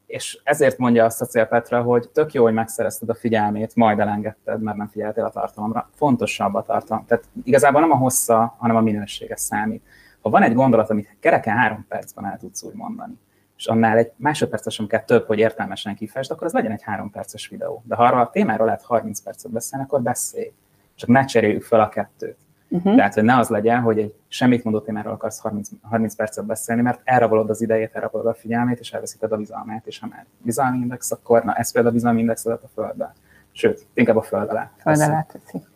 és 0.08 0.40
ezért 0.44 0.78
mondja 0.78 1.04
azt 1.04 1.20
a 1.20 1.24
Cél 1.24 1.44
Petra, 1.44 1.82
hogy 1.82 2.08
tök 2.08 2.32
jó, 2.32 2.42
hogy 2.42 2.52
megszerezted 2.52 3.08
a 3.08 3.14
figyelmét, 3.14 3.74
majd 3.74 3.98
elengedted, 3.98 4.62
mert 4.62 4.76
nem 4.76 4.88
figyeltél 4.88 5.24
a 5.24 5.30
tartalomra. 5.30 5.90
Fontosabb 5.94 6.54
a 6.54 6.62
tartalom. 6.62 7.04
Tehát 7.06 7.24
igazából 7.44 7.80
nem 7.80 7.90
a 7.90 7.96
hossza, 7.96 8.54
hanem 8.58 8.76
a 8.76 8.80
minősége 8.80 9.36
számít. 9.36 9.82
Ha 10.20 10.30
van 10.30 10.42
egy 10.42 10.54
gondolat, 10.54 10.90
amit 10.90 11.16
kereken 11.20 11.56
három 11.56 11.86
percben 11.88 12.24
el 12.24 12.38
tudsz 12.38 12.62
úgy 12.62 12.74
mondani, 12.74 13.18
és 13.56 13.66
annál 13.66 13.96
egy 13.96 14.12
másodperces 14.16 14.74
sem 14.74 14.86
kell 14.86 15.04
több, 15.04 15.26
hogy 15.26 15.38
értelmesen 15.38 15.94
kifest, 15.94 16.30
akkor 16.30 16.46
az 16.46 16.52
legyen 16.52 16.72
egy 16.72 16.82
három 16.82 17.10
perces 17.10 17.48
videó. 17.48 17.82
De 17.86 17.94
ha 17.94 18.04
arra 18.04 18.20
a 18.20 18.30
témáról 18.30 18.66
lehet 18.66 18.82
30 18.82 19.20
percet 19.20 19.50
beszélni, 19.50 19.84
akkor 19.84 20.02
beszélj. 20.02 20.52
Csak 20.94 21.08
ne 21.08 21.24
cseréljük 21.24 21.62
fel 21.62 21.80
a 21.80 21.88
kettőt. 21.88 22.38
Uh-huh. 22.70 22.96
Tehát, 22.96 23.14
hogy 23.14 23.24
ne 23.24 23.38
az 23.38 23.48
legyen, 23.48 23.80
hogy 23.80 23.98
egy 23.98 24.14
semmit 24.28 24.64
mondó 24.64 24.80
témáról 24.80 25.12
akarsz 25.12 25.40
30, 25.40 25.68
30 25.82 26.14
percet 26.14 26.44
beszélni, 26.46 26.82
mert 26.82 27.00
elrabolod 27.04 27.50
az 27.50 27.60
idejét, 27.60 27.94
elrabolod 27.94 28.26
a 28.26 28.34
figyelmét, 28.34 28.78
és 28.78 28.92
elveszíted 28.92 29.32
a 29.32 29.36
bizalmát, 29.36 29.86
és 29.86 29.98
ha 29.98 30.06
már 30.06 30.26
bizalmi 30.38 30.78
index, 30.78 31.10
akkor 31.10 31.44
na, 31.44 31.54
ez 31.54 31.72
például 31.72 31.92
a 31.92 31.96
bizalmi 31.96 32.20
indexedet 32.20 32.62
a 32.62 32.68
földbe. 32.74 33.12
Sőt, 33.52 33.86
inkább 33.94 34.16
a 34.16 34.22
föld 34.22 34.48
alá. 34.48 34.70
Föld 34.76 35.00
alá 35.00 35.22
teszi. 35.22 35.66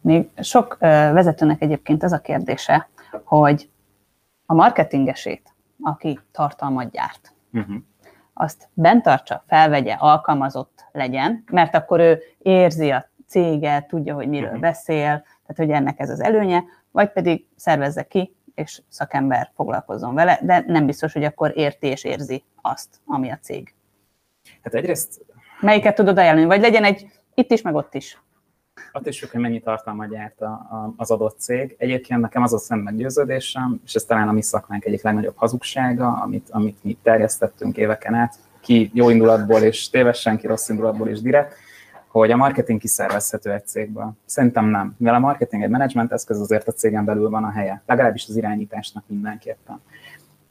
Még 0.00 0.30
sok 0.36 0.76
vezetőnek 0.78 1.62
egyébként 1.62 2.02
az 2.02 2.12
a 2.12 2.18
kérdése, 2.18 2.88
hogy 3.24 3.70
a 4.46 4.54
marketingesét, 4.54 5.54
aki 5.82 6.20
tartalmat 6.32 6.90
gyárt, 6.90 7.34
uh-huh. 7.52 7.76
azt 8.32 8.68
bent 8.72 9.02
tartsa, 9.02 9.44
felvegye, 9.46 9.92
alkalmazott 9.92 10.84
legyen, 10.92 11.44
mert 11.50 11.74
akkor 11.74 12.00
ő 12.00 12.22
érzi 12.38 12.90
a 12.90 13.08
céget, 13.26 13.86
tudja, 13.86 14.14
hogy 14.14 14.28
miről 14.28 14.46
uh-huh. 14.46 14.60
beszél, 14.60 15.24
tehát 15.46 15.56
hogy 15.56 15.70
ennek 15.70 16.00
ez 16.00 16.10
az 16.10 16.20
előnye, 16.20 16.64
vagy 16.90 17.12
pedig 17.12 17.46
szervezze 17.56 18.02
ki, 18.02 18.34
és 18.54 18.82
szakember 18.88 19.50
foglalkozzon 19.54 20.14
vele, 20.14 20.38
de 20.42 20.64
nem 20.66 20.86
biztos, 20.86 21.12
hogy 21.12 21.24
akkor 21.24 21.52
érti 21.54 21.86
és 21.86 22.04
érzi 22.04 22.44
azt, 22.62 23.00
ami 23.06 23.30
a 23.30 23.38
cég. 23.42 23.74
Hát 24.62 24.74
egyrészt... 24.74 25.24
Melyiket 25.60 25.94
tudod 25.94 26.18
ajánlani? 26.18 26.46
Vagy 26.46 26.60
legyen 26.60 26.84
egy 26.84 27.10
itt 27.34 27.50
is, 27.50 27.62
meg 27.62 27.74
ott 27.74 27.94
is. 27.94 28.22
Attól 28.92 29.08
is 29.08 29.30
hogy 29.30 29.40
mennyi 29.40 29.60
tartalmat 29.60 30.08
gyárt 30.08 30.40
a, 30.40 30.46
a, 30.46 30.94
az 30.96 31.10
adott 31.10 31.38
cég. 31.38 31.74
Egyébként 31.78 32.20
nekem 32.20 32.42
az 32.42 32.52
a 32.52 32.58
szemmeggyőződésem, 32.58 33.80
és 33.84 33.94
ez 33.94 34.04
talán 34.04 34.28
a 34.28 34.32
mi 34.32 34.42
szakmánk 34.42 34.84
egyik 34.84 35.02
legnagyobb 35.02 35.36
hazugsága, 35.36 36.12
amit, 36.12 36.48
amit 36.50 36.84
mi 36.84 36.96
terjesztettünk 37.02 37.76
éveken 37.76 38.14
át, 38.14 38.34
ki 38.60 38.90
jó 38.94 39.08
indulatból 39.10 39.60
és 39.60 39.90
tévesen, 39.90 40.36
ki 40.36 40.46
rossz 40.46 40.68
indulatból 40.68 41.08
és 41.08 41.20
direkt, 41.20 41.54
hogy 42.20 42.30
a 42.30 42.36
marketing 42.36 42.80
kiszervezhető 42.80 43.52
egy 43.52 43.66
cégből. 43.66 44.12
Szerintem 44.24 44.64
nem. 44.64 44.94
Mivel 44.98 45.14
a 45.14 45.18
marketing 45.18 45.62
egy 45.62 45.70
menedzsment 45.70 46.12
eszköz, 46.12 46.40
azért 46.40 46.68
a 46.68 46.72
cégen 46.72 47.04
belül 47.04 47.30
van 47.30 47.44
a 47.44 47.50
helye. 47.50 47.82
Legalábbis 47.86 48.26
az 48.28 48.36
irányításnak 48.36 49.04
mindenképpen. 49.06 49.80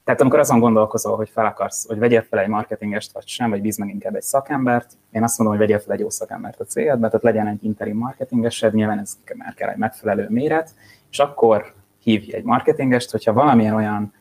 Tehát 0.03 0.22
amikor 0.22 0.39
azon 0.39 0.59
gondolkozol, 0.59 1.16
hogy 1.16 1.30
fel 1.30 1.45
akarsz, 1.45 1.88
hogy 1.88 1.97
vegyél 1.97 2.22
fel 2.22 2.39
egy 2.39 2.47
marketingest 2.47 3.11
vagy 3.14 3.28
sem, 3.28 3.49
vagy 3.49 3.61
bíz 3.61 3.78
meg 3.78 3.89
inkább 3.89 4.16
egy 4.16 4.22
szakembert, 4.22 4.91
én 5.11 5.24
azt 5.24 5.38
mondom, 5.38 5.57
hogy 5.57 5.68
vegyél 5.68 5.84
fel 5.84 5.93
egy 5.93 5.99
jó 5.99 6.09
szakembert 6.09 6.59
a 6.59 6.64
cégedbe, 6.64 7.07
tehát 7.07 7.24
legyen 7.24 7.47
egy 7.47 7.64
interim 7.64 7.97
marketingesed, 7.97 8.74
nyilván 8.74 8.99
ez 8.99 9.18
már 9.36 9.53
kell 9.53 9.70
egy 9.70 9.78
megfelelő 9.78 10.28
méret, 10.30 10.76
és 11.09 11.20
akkor 11.20 11.74
hívj 11.99 12.34
egy 12.34 12.43
marketingest, 12.43 13.11
hogyha 13.11 13.34
valamilyen 13.34 13.74
olyan 13.74 14.14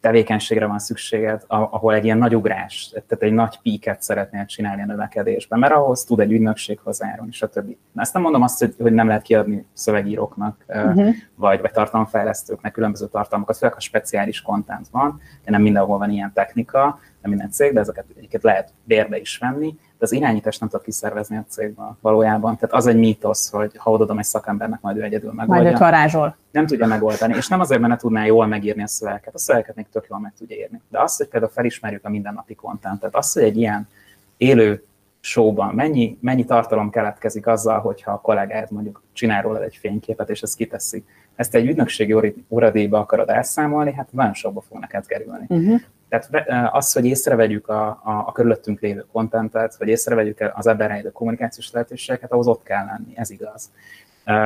tevékenységre 0.00 0.66
van 0.66 0.78
szükséged, 0.78 1.44
ahol 1.46 1.94
egy 1.94 2.04
ilyen 2.04 2.18
nagy 2.18 2.36
ugrás, 2.36 2.88
tehát 2.90 3.22
egy 3.24 3.32
nagy 3.32 3.58
píket 3.62 4.02
szeretnél 4.02 4.44
csinálni 4.44 4.82
a 4.82 4.86
növekedésben, 4.86 5.58
mert 5.58 5.72
ahhoz 5.72 6.04
tud 6.04 6.20
egy 6.20 6.32
ügynökség 6.32 6.78
hozzájárulni, 6.82 7.32
stb. 7.32 7.76
Na, 7.92 8.00
ezt 8.02 8.12
nem 8.12 8.22
mondom 8.22 8.42
azt, 8.42 8.58
hogy, 8.58 8.74
hogy 8.78 8.92
nem 8.92 9.06
lehet 9.06 9.22
kiadni 9.22 9.66
szövegíróknak, 9.72 10.64
uh-huh. 10.68 11.14
vagy, 11.34 11.60
vagy 11.60 11.70
tartalomfejlesztőknek 11.70 12.72
különböző 12.72 13.06
tartalmakat, 13.06 13.56
főleg 13.56 13.76
a 13.76 13.80
speciális 13.80 14.42
content 14.42 14.88
van, 14.88 15.20
de 15.44 15.50
nem 15.50 15.62
mindenhol 15.62 15.98
van 15.98 16.10
ilyen 16.10 16.32
technika, 16.34 16.98
nem 17.22 17.30
minden 17.30 17.50
cég, 17.50 17.72
de 17.72 17.80
ezeket 17.80 18.04
egyiket 18.16 18.42
lehet 18.42 18.72
bérbe 18.84 19.18
is 19.18 19.38
venni, 19.38 19.68
de 19.70 20.04
az 20.04 20.12
irányítást 20.12 20.60
nem 20.60 20.68
tudod 20.68 20.84
kiszervezni 20.84 21.36
a 21.36 21.44
cégben 21.48 21.96
valójában. 22.00 22.56
Tehát 22.56 22.74
az 22.74 22.86
egy 22.86 22.96
mítosz, 22.96 23.50
hogy 23.50 23.72
ha 23.76 23.90
odadom 23.90 24.18
egy 24.18 24.24
szakembernek, 24.24 24.80
majd 24.80 24.96
ő 24.96 25.02
egyedül 25.02 25.32
megoldja. 25.32 25.62
Majd 25.62 25.74
őt 25.74 25.80
varázsol. 25.80 26.36
Nem 26.50 26.66
tudja 26.66 26.86
megoldani, 26.86 27.34
és 27.36 27.48
nem 27.48 27.60
azért, 27.60 27.80
mert 27.80 27.92
ne 27.92 27.98
tudná 27.98 28.24
jól 28.24 28.46
megírni 28.46 28.82
a 28.82 28.86
szövegeket, 28.86 29.34
a 29.34 29.38
szövegeket 29.38 29.74
még 29.74 29.86
tök 29.92 30.06
jól 30.08 30.20
meg 30.20 30.32
tudja 30.38 30.56
írni. 30.56 30.80
De 30.88 31.00
azt, 31.00 31.16
hogy 31.16 31.28
például 31.28 31.52
felismerjük 31.52 32.04
a 32.04 32.08
mindennapi 32.08 32.54
kontentet, 32.54 33.14
azt, 33.14 33.34
hogy 33.34 33.42
egy 33.42 33.56
ilyen 33.56 33.88
élő 34.36 34.82
showban 35.20 35.74
mennyi, 35.74 36.18
mennyi 36.20 36.44
tartalom 36.44 36.90
keletkezik 36.90 37.46
azzal, 37.46 37.80
hogyha 37.80 38.12
a 38.12 38.20
kollégád 38.20 38.70
mondjuk 38.70 39.02
csinál 39.12 39.42
róla 39.42 39.62
egy 39.62 39.76
fényképet, 39.76 40.30
és 40.30 40.42
ezt 40.42 40.56
kiteszi. 40.56 41.04
Ezt 41.34 41.54
egy 41.54 41.66
ügynökségi 41.66 42.34
óradéba 42.48 42.98
akarod 42.98 43.28
elszámolni, 43.28 43.92
hát 43.92 44.12
nagyon 44.12 44.34
sokba 44.34 44.60
fog 44.60 44.78
neked 44.78 45.06
kerülni. 45.06 45.44
Uh-huh. 45.48 45.80
Tehát 46.08 46.48
az, 46.72 46.92
hogy 46.92 47.06
észrevegyük 47.06 47.68
a, 47.68 47.86
a, 47.88 48.24
a 48.26 48.32
körülöttünk 48.32 48.80
lévő 48.80 49.06
kontentet, 49.12 49.76
vagy 49.76 49.88
észrevegyük 49.88 50.52
az 50.54 50.66
ebben 50.66 50.88
rejlő 50.88 51.10
kommunikációs 51.10 51.70
lehetőségeket, 51.70 52.32
ahhoz 52.32 52.46
ott 52.46 52.62
kell 52.62 52.84
lenni, 52.84 53.12
ez 53.14 53.30
igaz. 53.30 53.70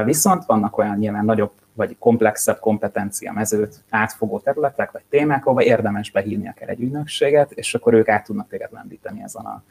Viszont 0.04 0.44
vannak 0.44 0.78
olyan 0.78 0.96
nyilván 0.96 1.24
nagyobb 1.24 1.52
vagy 1.72 1.96
komplexebb 1.98 2.58
kompetencia 2.58 3.32
mezőt 3.32 3.84
átfogó 3.90 4.38
területek 4.38 4.90
vagy 4.90 5.02
témák, 5.08 5.46
ahol 5.46 5.62
érdemes 5.62 6.10
behívni 6.10 6.48
akár 6.48 6.68
egy 6.68 6.80
ügynökséget, 6.80 7.50
és 7.50 7.74
akkor 7.74 7.94
ők 7.94 8.08
át 8.08 8.24
tudnak 8.24 8.48
téged 8.48 8.72
lendíteni 8.72 9.22
ezen 9.22 9.44
a, 9.44 9.62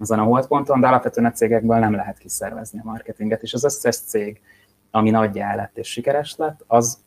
ezen 0.00 0.18
a 0.18 0.22
holdponton, 0.22 0.80
de 0.80 0.86
alapvetően 0.86 1.26
a 1.26 1.32
cégekből 1.32 1.78
nem 1.78 1.94
lehet 1.94 2.18
kiszervezni 2.18 2.78
a 2.78 2.88
marketinget, 2.88 3.42
és 3.42 3.52
az 3.52 3.64
összes 3.64 3.96
cég, 3.96 4.40
ami 4.90 5.10
nagyjá 5.10 5.54
lett 5.54 5.78
és 5.78 5.88
sikeres 5.88 6.36
lett, 6.36 6.64
az 6.66 6.98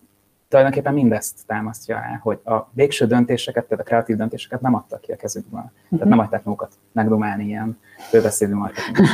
tulajdonképpen 0.48 0.94
mindezt 0.94 1.46
támasztja 1.46 1.96
el, 2.04 2.20
hogy 2.24 2.40
a 2.46 2.70
végső 2.72 3.06
döntéseket, 3.06 3.66
tehát 3.66 3.84
a 3.84 3.88
kreatív 3.88 4.16
döntéseket 4.16 4.62
nem 4.62 4.74
adtak 4.74 5.02
ki 5.02 5.12
a 5.12 5.16
kezükből. 5.16 5.60
Uh-huh. 5.60 5.74
Tehát 5.90 6.00
Mhm. 6.00 6.10
nem 6.10 6.18
hagyták 6.18 6.44
magukat 6.44 6.74
megdomálni 6.92 7.46
ilyen 7.46 7.80
főbeszédű 8.10 8.54
marketing. 8.54 8.98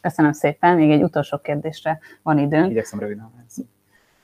Köszönöm 0.00 0.32
szépen. 0.32 0.74
Még 0.76 0.90
egy 0.90 1.02
utolsó 1.02 1.38
kérdésre 1.38 1.98
van 2.22 2.38
időnk. 2.38 2.70
Igyekszem 2.70 2.98
röviden. 2.98 3.30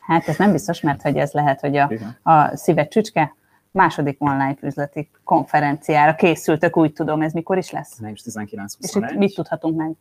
Hát 0.01 0.29
ez 0.29 0.37
nem 0.39 0.53
biztos, 0.53 0.81
mert 0.81 1.03
hogy 1.03 1.17
ez 1.17 1.33
lehet, 1.33 1.61
hogy 1.61 1.77
a, 1.77 1.91
a 2.23 2.57
szíve 2.57 2.87
csücske 2.89 3.35
második 3.71 4.17
online 4.23 4.57
üzleti 4.61 5.11
konferenciára 5.25 6.15
készültök, 6.15 6.77
úgy 6.77 6.93
tudom, 6.93 7.23
ez 7.23 7.33
mikor 7.33 7.59
is 7.59 7.71
lesz? 7.71 7.99
Május 7.99 8.23
19 8.23 8.75
És 8.81 8.95
itt 8.95 9.15
mit 9.17 9.35
tudhatunk 9.35 9.77
meg 9.77 9.93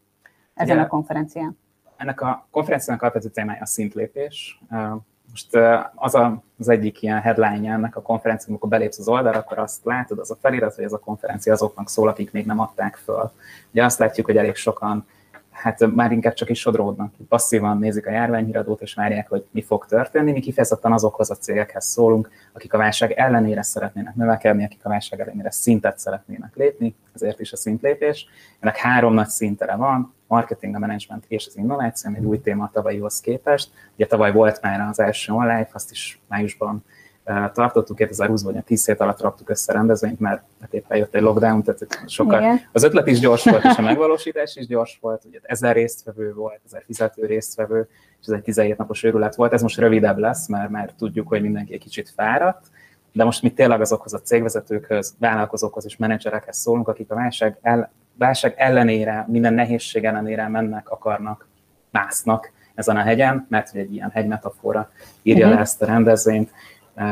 ezen 0.53 0.75
Ugye- 0.75 0.85
a 0.85 0.87
konferencián? 0.87 1.57
Ennek 1.97 2.21
a 2.21 2.47
konferenciának 2.51 3.01
alapvető 3.01 3.27
témája 3.29 3.61
a 3.61 3.65
szintlépés. 3.65 4.59
Most 5.35 5.55
az 5.95 6.15
a, 6.15 6.43
az 6.59 6.69
egyik 6.69 7.01
ilyen 7.01 7.21
headline 7.21 7.73
ennek 7.73 7.95
a 7.95 8.01
konferenciának, 8.01 8.49
amikor 8.49 8.69
belépsz 8.69 8.99
az 8.99 9.07
oldalra, 9.07 9.39
akkor 9.39 9.57
azt 9.57 9.85
látod, 9.85 10.19
az 10.19 10.31
a 10.31 10.37
felirat, 10.41 10.75
hogy 10.75 10.83
ez 10.83 10.93
a 10.93 10.99
konferencia 10.99 11.53
azoknak 11.53 11.89
szól, 11.89 12.07
akik 12.07 12.31
még 12.31 12.45
nem 12.45 12.59
adták 12.59 12.95
föl. 12.95 13.31
Ugye 13.71 13.83
azt 13.83 13.99
látjuk, 13.99 14.25
hogy 14.25 14.37
elég 14.37 14.55
sokan 14.55 15.05
hát 15.55 15.95
már 15.95 16.11
inkább 16.11 16.33
csak 16.33 16.49
is 16.49 16.59
sodródnak, 16.59 17.13
passzívan 17.29 17.77
nézik 17.77 18.07
a 18.07 18.11
járványhíradót, 18.11 18.81
és 18.81 18.93
várják, 18.93 19.29
hogy 19.29 19.45
mi 19.51 19.61
fog 19.61 19.85
történni. 19.85 20.31
Mi 20.31 20.39
kifejezetten 20.39 20.91
azokhoz 20.91 21.29
a 21.29 21.35
cégekhez 21.35 21.85
szólunk, 21.85 22.29
akik 22.53 22.73
a 22.73 22.77
válság 22.77 23.11
ellenére 23.11 23.61
szeretnének 23.61 24.15
növekedni, 24.15 24.63
akik 24.63 24.85
a 24.85 24.89
válság 24.89 25.19
ellenére 25.19 25.51
szintet 25.51 25.99
szeretnének 25.99 26.55
lépni, 26.55 26.95
ezért 27.13 27.39
is 27.39 27.53
a 27.53 27.57
szintlépés. 27.57 28.27
Ennek 28.59 28.77
három 28.77 29.13
nagy 29.13 29.27
szintere 29.27 29.75
van, 29.75 30.13
marketing, 30.27 30.75
a 30.75 30.79
management 30.79 31.25
és 31.27 31.47
az 31.47 31.57
innováció, 31.57 32.09
ami 32.09 32.19
egy 32.19 32.25
új 32.25 32.41
téma 32.41 32.63
a 32.63 32.69
tavalyihoz 32.73 33.19
képest. 33.19 33.69
Ugye 33.95 34.05
tavaly 34.05 34.31
volt 34.31 34.61
már 34.61 34.79
az 34.79 34.99
első 34.99 35.33
online, 35.33 35.69
azt 35.71 35.91
is 35.91 36.19
májusban 36.27 36.83
tartottuk, 37.53 37.97
2020-ban, 37.99 38.41
hogy 38.43 38.57
a 38.57 38.61
10 38.61 38.85
hét 38.85 38.99
alatt 38.99 39.21
raktuk 39.21 39.49
össze 39.49 39.71
a 39.73 39.75
rendezvényt, 39.75 40.19
mert 40.19 40.41
hát 40.61 40.73
éppen 40.73 40.97
jött 40.97 41.15
egy 41.15 41.21
lockdown, 41.21 41.63
tehát 41.63 42.03
sokkal, 42.07 42.39
Igen. 42.39 42.59
az 42.71 42.83
ötlet 42.83 43.07
is 43.07 43.19
gyors 43.19 43.43
volt, 43.43 43.63
és 43.63 43.77
a 43.77 43.81
megvalósítás 43.81 44.55
is 44.55 44.67
gyors 44.67 44.97
volt, 45.01 45.23
ugye 45.25 45.39
ezer 45.43 45.75
résztvevő 45.75 46.33
volt, 46.33 46.59
ezer 46.65 46.83
fizető 46.85 47.25
résztvevő, 47.25 47.87
és 48.21 48.27
ez 48.27 48.33
egy 48.33 48.41
17 48.41 48.77
napos 48.77 49.03
őrület 49.03 49.35
volt, 49.35 49.53
ez 49.53 49.61
most 49.61 49.77
rövidebb 49.77 50.17
lesz, 50.17 50.47
mert 50.47 50.69
már 50.69 50.93
tudjuk, 50.97 51.27
hogy 51.27 51.41
mindenki 51.41 51.73
egy 51.73 51.79
kicsit 51.79 52.09
fáradt, 52.15 52.65
de 53.11 53.23
most 53.23 53.41
mi 53.41 53.53
tényleg 53.53 53.81
azokhoz 53.81 54.13
a 54.13 54.19
cégvezetőkhöz, 54.21 55.15
vállalkozókhoz 55.19 55.85
és 55.85 55.97
menedzserekhez 55.97 56.57
szólunk, 56.57 56.87
akik 56.87 57.11
a 57.11 57.15
válság, 57.15 57.57
el, 57.61 57.91
válság 58.17 58.53
ellenére, 58.57 59.25
minden 59.27 59.53
nehézség 59.53 60.05
ellenére 60.05 60.47
mennek, 60.47 60.89
akarnak, 60.89 61.47
másznak 61.91 62.51
ezen 62.75 62.97
a 62.97 63.01
hegyen, 63.01 63.45
mert 63.49 63.69
hogy 63.69 63.79
egy 63.79 63.93
ilyen 63.93 64.09
hegymetafora 64.09 64.89
írja 65.21 65.45
Mhm. 65.45 65.55
le 65.55 65.61
ezt 65.61 65.81
a 65.81 65.85
rendezvényt. 65.85 66.51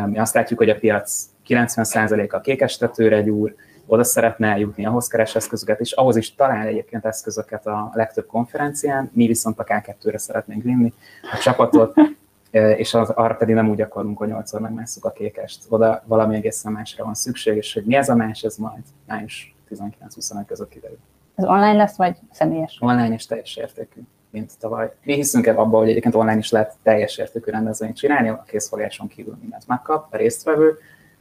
Mi 0.05 0.19
azt 0.19 0.33
látjuk, 0.33 0.59
hogy 0.59 0.69
a 0.69 0.75
piac 0.75 1.25
90%-a 1.47 2.41
kékestetőre 2.41 3.21
gyúr, 3.21 3.55
oda 3.85 4.03
szeretne 4.03 4.47
eljutni, 4.47 4.85
ahhoz 4.85 5.07
keres 5.07 5.35
eszközöket, 5.35 5.79
és 5.79 5.91
ahhoz 5.91 6.15
is 6.15 6.35
talál 6.35 6.67
egyébként 6.67 7.05
eszközöket 7.05 7.67
a 7.67 7.91
legtöbb 7.93 8.25
konferencián, 8.25 9.09
mi 9.13 9.27
viszont 9.27 9.59
a 9.59 9.63
K2-re 9.63 10.17
szeretnénk 10.17 10.63
vinni 10.63 10.93
a 11.33 11.37
csapatot, 11.37 11.93
és 12.51 12.93
az, 12.93 13.09
arra 13.09 13.33
pedig 13.33 13.55
nem 13.55 13.69
úgy 13.69 13.81
akarunk, 13.81 14.17
hogy 14.17 14.27
nyolcszor 14.27 14.61
megmásszuk 14.61 15.05
a 15.05 15.11
kékest. 15.11 15.65
Oda 15.69 16.03
valami 16.05 16.35
egészen 16.35 16.71
másra 16.71 17.03
van 17.03 17.13
szükség, 17.13 17.57
és 17.57 17.73
hogy 17.73 17.83
mi 17.85 17.95
ez 17.95 18.09
a 18.09 18.15
más, 18.15 18.43
ez 18.43 18.55
majd 18.55 18.83
május 19.07 19.55
19-21 19.69 20.43
között 20.47 20.69
kiderül. 20.69 20.99
Ez 21.35 21.45
online 21.45 21.73
lesz, 21.73 21.95
vagy 21.95 22.17
személyes? 22.31 22.77
Online 22.79 23.13
és 23.13 23.25
teljes 23.25 23.55
értékű, 23.55 24.01
mint 24.33 24.51
tavaly. 24.59 24.91
Mi 25.03 25.13
hiszünk 25.13 25.47
ebben 25.47 25.59
abban, 25.59 25.79
hogy 25.79 25.89
egyébként 25.89 26.15
online 26.15 26.37
is 26.37 26.51
lehet 26.51 26.75
teljes 26.83 27.17
értékű 27.17 27.51
rendezvényt 27.51 27.95
csinálni, 27.95 28.29
a 28.29 28.43
készfogáson 28.47 29.07
kívül 29.07 29.37
mindent 29.41 29.67
megkap 29.67 30.07
a 30.13 30.17
résztvevő, 30.17 30.77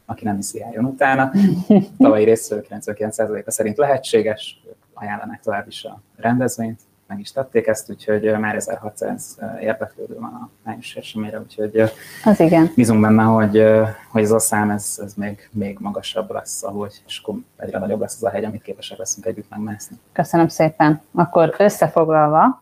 aki 0.07 0.25
nem 0.25 0.37
hiszi, 0.37 0.59
járjon 0.59 0.85
utána. 0.85 1.33
Tavalyi 1.99 2.25
résztvevő 2.25 2.65
99%-a 2.69 3.51
szerint 3.51 3.77
lehetséges, 3.77 4.63
ajánlanák 4.95 5.41
tovább 5.41 5.67
is 5.67 5.85
a 5.85 6.01
rendezvényt, 6.17 6.81
meg 7.07 7.21
is 7.21 7.33
tették 7.33 7.67
ezt, 7.67 7.91
úgyhogy 7.91 8.39
már 8.39 8.55
1600 8.55 9.39
érdeklődő 9.61 10.19
van 10.19 10.33
a 10.33 10.49
május 10.65 10.97
eseményre, 10.97 11.41
úgyhogy 11.41 11.83
Az 12.25 12.41
igen. 12.41 12.73
bízunk 12.75 13.01
benne, 13.01 13.23
hogy, 13.23 13.65
hogy 14.11 14.23
ez 14.23 14.31
a 14.31 14.39
szám 14.39 14.71
ez, 14.71 15.01
ez 15.05 15.15
még, 15.15 15.49
még 15.53 15.79
magasabb 15.81 16.31
lesz, 16.31 16.63
ahogy, 16.63 17.03
és 17.07 17.21
akkor 17.23 17.41
egyre 17.57 17.79
nagyobb 17.79 18.01
lesz 18.01 18.15
az 18.17 18.25
a 18.25 18.31
hegy, 18.31 18.45
amit 18.45 18.63
képesek 18.63 18.99
leszünk 18.99 19.27
együtt 19.27 19.51
megmászni. 19.51 19.97
Köszönöm 20.13 20.49
szépen. 20.49 21.01
Akkor 21.15 21.55
összefoglalva, 21.59 22.62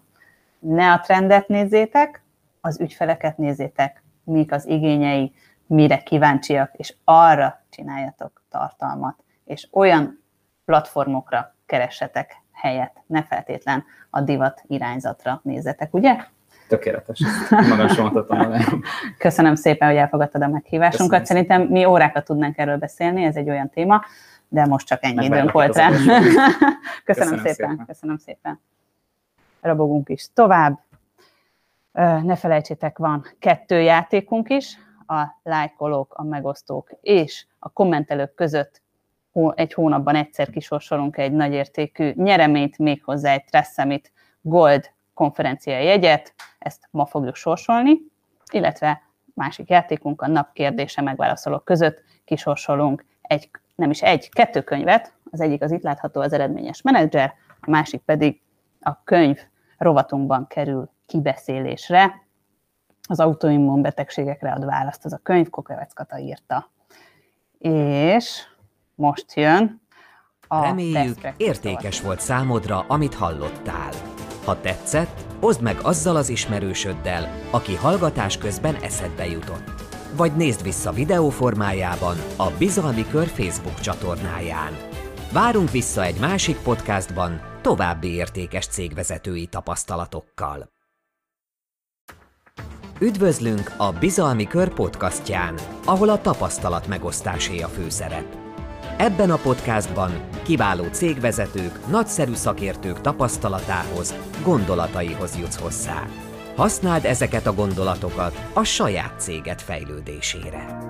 ne 0.60 0.92
a 0.92 1.00
trendet 1.00 1.48
nézzétek, 1.48 2.22
az 2.60 2.80
ügyfeleket 2.80 3.36
nézzétek, 3.36 4.02
mik 4.24 4.52
az 4.52 4.66
igényei, 4.66 5.32
mire 5.66 6.02
kíváncsiak, 6.02 6.70
és 6.76 6.94
arra 7.04 7.62
csináljatok 7.70 8.42
tartalmat, 8.48 9.16
és 9.44 9.68
olyan 9.72 10.22
platformokra 10.64 11.54
keressetek 11.66 12.36
helyet, 12.52 12.92
ne 13.06 13.22
feltétlen 13.22 13.84
a 14.10 14.20
divat 14.20 14.62
irányzatra 14.66 15.40
nézzetek, 15.42 15.94
ugye? 15.94 16.16
Tökéletes. 16.68 17.22
Magam 17.50 18.12
magam. 18.28 18.82
Köszönöm 19.18 19.54
szépen, 19.54 19.88
hogy 19.88 19.96
elfogadtad 19.96 20.42
a 20.42 20.48
meghívásunkat. 20.48 21.20
Köszönöm 21.20 21.44
Szerintem 21.46 21.72
mi 21.72 21.84
órákat 21.84 22.24
tudnánk 22.24 22.58
erről 22.58 22.76
beszélni, 22.76 23.24
ez 23.24 23.36
egy 23.36 23.48
olyan 23.48 23.70
téma, 23.70 24.04
de 24.48 24.66
most 24.66 24.86
csak 24.86 25.04
ennyi 25.04 25.24
időnk 25.24 25.52
volt 25.52 25.76
rá. 25.76 25.88
Köszönöm, 25.94 26.24
Köszönöm 27.04 27.38
szépen, 27.38 27.54
szépen. 27.54 27.84
köszönöm 27.86 28.16
szépen. 28.16 28.60
Rabogunk 29.60 30.08
is 30.08 30.32
tovább. 30.34 30.78
Ne 32.22 32.36
felejtsétek, 32.36 32.98
van 32.98 33.24
kettő 33.38 33.80
játékunk 33.80 34.50
is, 34.50 34.76
a 35.06 35.40
lájkolók, 35.42 36.14
a 36.14 36.24
megosztók 36.24 36.90
és 37.00 37.46
a 37.58 37.68
kommentelők 37.68 38.34
között 38.34 38.82
egy 39.54 39.72
hónapban 39.72 40.14
egyszer 40.14 40.50
kisorsolunk 40.50 41.16
egy 41.16 41.32
nagyértékű 41.32 42.12
nyereményt, 42.14 42.78
méghozzá 42.78 43.32
egy 43.32 43.44
Tressemit 43.44 44.12
Gold 44.40 44.90
konferencia 45.14 45.78
jegyet, 45.78 46.34
ezt 46.58 46.88
ma 46.90 47.06
fogjuk 47.06 47.34
sorsolni, 47.34 47.98
illetve 48.52 49.02
másik 49.34 49.68
játékunk 49.68 50.22
a 50.22 50.28
nap 50.28 50.52
kérdése 50.52 51.02
megválaszolók 51.02 51.64
között 51.64 52.02
kisorsolunk 52.24 53.04
egy, 53.22 53.50
nem 53.74 53.90
is 53.90 54.02
egy, 54.02 54.28
kettő 54.28 54.62
könyvet, 54.62 55.12
az 55.30 55.40
egyik 55.40 55.62
az 55.62 55.72
itt 55.72 55.82
látható 55.82 56.20
az 56.20 56.32
eredményes 56.32 56.82
menedzser, 56.82 57.34
a 57.60 57.70
másik 57.70 58.00
pedig 58.00 58.40
a 58.80 59.02
könyv 59.04 59.38
rovatunkban 59.80 60.46
kerül 60.46 60.90
kibeszélésre. 61.06 62.26
Az 63.08 63.20
autoimmun 63.20 63.82
betegségekre 63.82 64.52
ad 64.52 64.64
választ, 64.64 65.04
az 65.04 65.12
a 65.12 65.20
könyv, 65.22 65.50
Kokevec 65.50 65.92
Kata 65.92 66.18
írta. 66.18 66.70
És 67.58 68.42
most 68.94 69.34
jön 69.34 69.80
a 70.48 70.62
Reméljük, 70.62 71.18
értékes 71.36 72.00
volt 72.00 72.20
számodra, 72.20 72.84
amit 72.88 73.14
hallottál. 73.14 73.90
Ha 74.44 74.60
tetszett, 74.60 75.24
oszd 75.40 75.62
meg 75.62 75.76
azzal 75.82 76.16
az 76.16 76.28
ismerősöddel, 76.28 77.28
aki 77.50 77.74
hallgatás 77.74 78.38
közben 78.38 78.74
eszedbe 78.74 79.26
jutott. 79.26 79.70
Vagy 80.16 80.36
nézd 80.36 80.62
vissza 80.62 80.92
videó 80.92 81.28
formájában 81.28 82.16
a 82.36 82.50
Bizalmi 82.58 83.06
Kör 83.10 83.26
Facebook 83.26 83.80
csatornáján. 83.80 84.72
Várunk 85.32 85.70
vissza 85.70 86.04
egy 86.04 86.20
másik 86.20 86.62
podcastban 86.62 87.49
további 87.60 88.08
értékes 88.08 88.66
cégvezetői 88.66 89.46
tapasztalatokkal. 89.46 90.70
Üdvözlünk 93.00 93.72
a 93.76 93.92
Bizalmi 93.92 94.46
Kör 94.46 94.74
podcastján, 94.74 95.58
ahol 95.84 96.08
a 96.08 96.20
tapasztalat 96.20 96.86
megosztásé 96.86 97.60
a 97.60 97.68
főszerep. 97.68 98.36
Ebben 98.96 99.30
a 99.30 99.36
podcastban 99.36 100.28
kiváló 100.42 100.84
cégvezetők, 100.84 101.86
nagyszerű 101.86 102.34
szakértők 102.34 103.00
tapasztalatához, 103.00 104.14
gondolataihoz 104.42 105.36
jutsz 105.38 105.60
hozzá. 105.60 106.06
Használd 106.56 107.04
ezeket 107.04 107.46
a 107.46 107.54
gondolatokat 107.54 108.50
a 108.52 108.64
saját 108.64 109.20
céged 109.20 109.60
fejlődésére. 109.60 110.88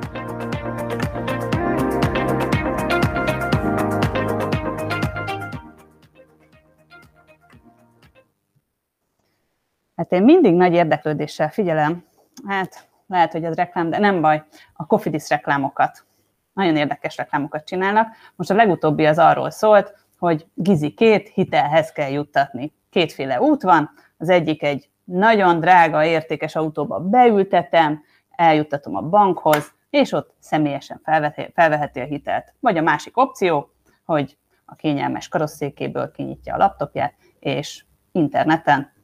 Hát 10.00 10.12
én 10.12 10.22
mindig 10.22 10.54
nagy 10.54 10.72
érdeklődéssel 10.72 11.50
figyelem, 11.50 12.04
hát 12.46 12.88
lehet, 13.06 13.32
hogy 13.32 13.44
ez 13.44 13.54
reklám, 13.54 13.90
de 13.90 13.98
nem 13.98 14.20
baj, 14.20 14.44
a 14.72 14.86
Cofidis 14.86 15.28
reklámokat. 15.28 16.04
Nagyon 16.52 16.76
érdekes 16.76 17.16
reklámokat 17.16 17.64
csinálnak. 17.64 18.08
Most 18.36 18.50
a 18.50 18.54
legutóbbi 18.54 19.06
az 19.06 19.18
arról 19.18 19.50
szólt, 19.50 19.94
hogy 20.18 20.46
Gizi 20.54 20.90
két 20.90 21.28
hitelhez 21.28 21.92
kell 21.92 22.10
juttatni. 22.10 22.72
Kétféle 22.90 23.40
út 23.40 23.62
van, 23.62 23.90
az 24.18 24.28
egyik 24.28 24.62
egy 24.62 24.88
nagyon 25.04 25.60
drága, 25.60 26.04
értékes 26.04 26.56
autóba 26.56 27.00
beültetem, 27.00 28.02
eljuttatom 28.30 28.96
a 28.96 29.02
bankhoz, 29.02 29.72
és 29.90 30.12
ott 30.12 30.34
személyesen 30.38 31.00
felveheti, 31.04 31.52
felveheti 31.54 32.00
a 32.00 32.04
hitelt. 32.04 32.54
Vagy 32.60 32.76
a 32.76 32.82
másik 32.82 33.16
opció, 33.16 33.70
hogy 34.04 34.36
a 34.64 34.74
kényelmes 34.74 35.28
karosszékéből 35.28 36.10
kinyitja 36.10 36.54
a 36.54 36.58
laptopját, 36.58 37.14
és 37.38 37.84
interneten 38.12 38.98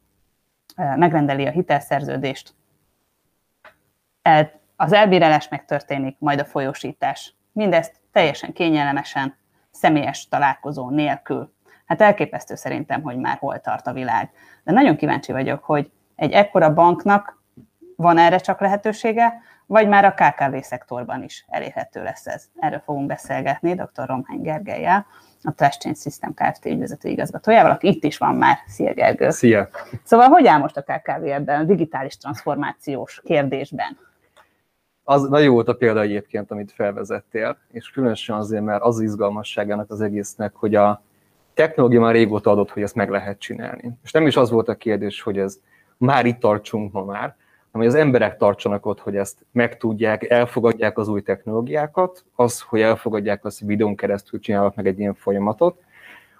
megrendeli 0.77 1.47
a 1.47 1.51
hitelszerződést, 1.51 2.55
el, 4.23 4.61
az 4.77 4.93
elbírálás 4.93 5.49
megtörténik, 5.49 6.17
majd 6.19 6.41
a 6.41 6.45
folyósítás. 6.45 7.35
Mindezt 7.53 8.01
teljesen 8.13 8.53
kényelmesen, 8.53 9.37
személyes 9.71 10.29
találkozó 10.29 10.91
nélkül. 10.91 11.55
Hát 11.87 12.01
elképesztő 12.01 12.55
szerintem, 12.55 13.03
hogy 13.03 13.17
már 13.17 13.37
hol 13.39 13.61
tart 13.61 13.87
a 13.87 13.93
világ. 13.93 14.31
De 14.65 14.73
nagyon 14.73 14.97
kíváncsi 14.97 15.33
vagyok, 15.33 15.65
hogy 15.65 15.91
egy 16.17 16.33
ekkora 16.33 16.75
banknak 16.75 17.43
van 17.97 18.19
erre 18.19 18.39
csak 18.39 18.61
lehetősége, 18.61 19.41
vagy 19.67 19.89
már 19.89 20.05
a 20.05 20.15
KKV 20.15 20.57
szektorban 20.61 21.23
is 21.23 21.45
elérhető 21.49 22.03
lesz 22.03 22.27
ez. 22.27 22.49
Erről 22.57 22.83
fogunk 22.85 23.07
beszélgetni 23.07 23.75
dr. 23.75 24.07
Romhány 24.07 24.41
Gergelyel, 24.41 25.07
a 25.43 25.55
Trash 25.55 25.79
Chain 25.79 25.95
System 25.95 26.35
Kft. 26.35 26.67
ügyvezető 26.67 27.09
igazgatójával, 27.09 27.71
aki 27.71 27.89
itt 27.89 28.05
is 28.05 28.19
van 28.19 28.35
már. 28.35 28.57
Szia 28.67 28.93
Gergő! 28.93 29.31
Szia! 29.31 29.69
Szóval 30.05 30.29
hogy 30.29 30.47
áll 30.47 30.59
most 30.59 30.77
a 30.77 30.83
KKV 30.83 31.25
ebben 31.25 31.61
a 31.61 31.65
digitális 31.65 32.17
transformációs 32.17 33.21
kérdésben? 33.25 33.99
Az 35.05 35.29
nagyon 35.29 35.53
volt 35.53 35.69
a 35.69 35.75
példa 35.75 36.01
egyébként, 36.01 36.51
amit 36.51 36.73
felvezettél, 36.73 37.59
és 37.73 37.91
különösen 37.91 38.37
azért, 38.37 38.65
mert 38.65 38.83
az 38.83 39.01
izgalmasságának 39.01 39.91
az 39.91 40.01
egésznek, 40.01 40.55
hogy 40.55 40.75
a 40.75 41.03
technológia 41.55 42.01
már 42.01 42.13
régóta 42.15 42.51
adott, 42.51 42.71
hogy 42.71 42.83
ezt 42.83 42.95
meg 42.95 43.11
lehet 43.11 43.39
csinálni. 43.39 43.91
És 44.03 44.13
nem 44.13 44.27
is 44.27 44.37
az 44.37 44.51
volt 44.51 44.69
a 44.69 44.75
kérdés, 44.75 45.23
hogy 45.23 45.39
ez 45.39 45.59
már 45.97 46.27
itt 46.27 46.41
tartsunk 46.41 46.93
ma 46.93 47.05
már, 47.05 47.37
hanem 47.77 47.91
hogy 47.91 48.01
az 48.01 48.07
emberek 48.07 48.37
tartsanak 48.37 48.87
ott, 48.87 49.01
hogy 49.01 49.17
ezt 49.17 49.47
megtudják, 49.53 50.31
elfogadják 50.31 50.99
az 50.99 51.09
új 51.09 51.23
technológiákat, 51.23 52.25
az, 52.35 52.61
hogy 52.61 52.81
elfogadják 52.81 53.45
azt, 53.45 53.59
hogy 53.59 53.69
videón 53.69 53.97
keresztül 53.97 54.41
csinálok 54.41 54.75
meg 54.75 54.87
egy 54.87 54.99
ilyen 54.99 55.15
folyamatot, 55.15 55.83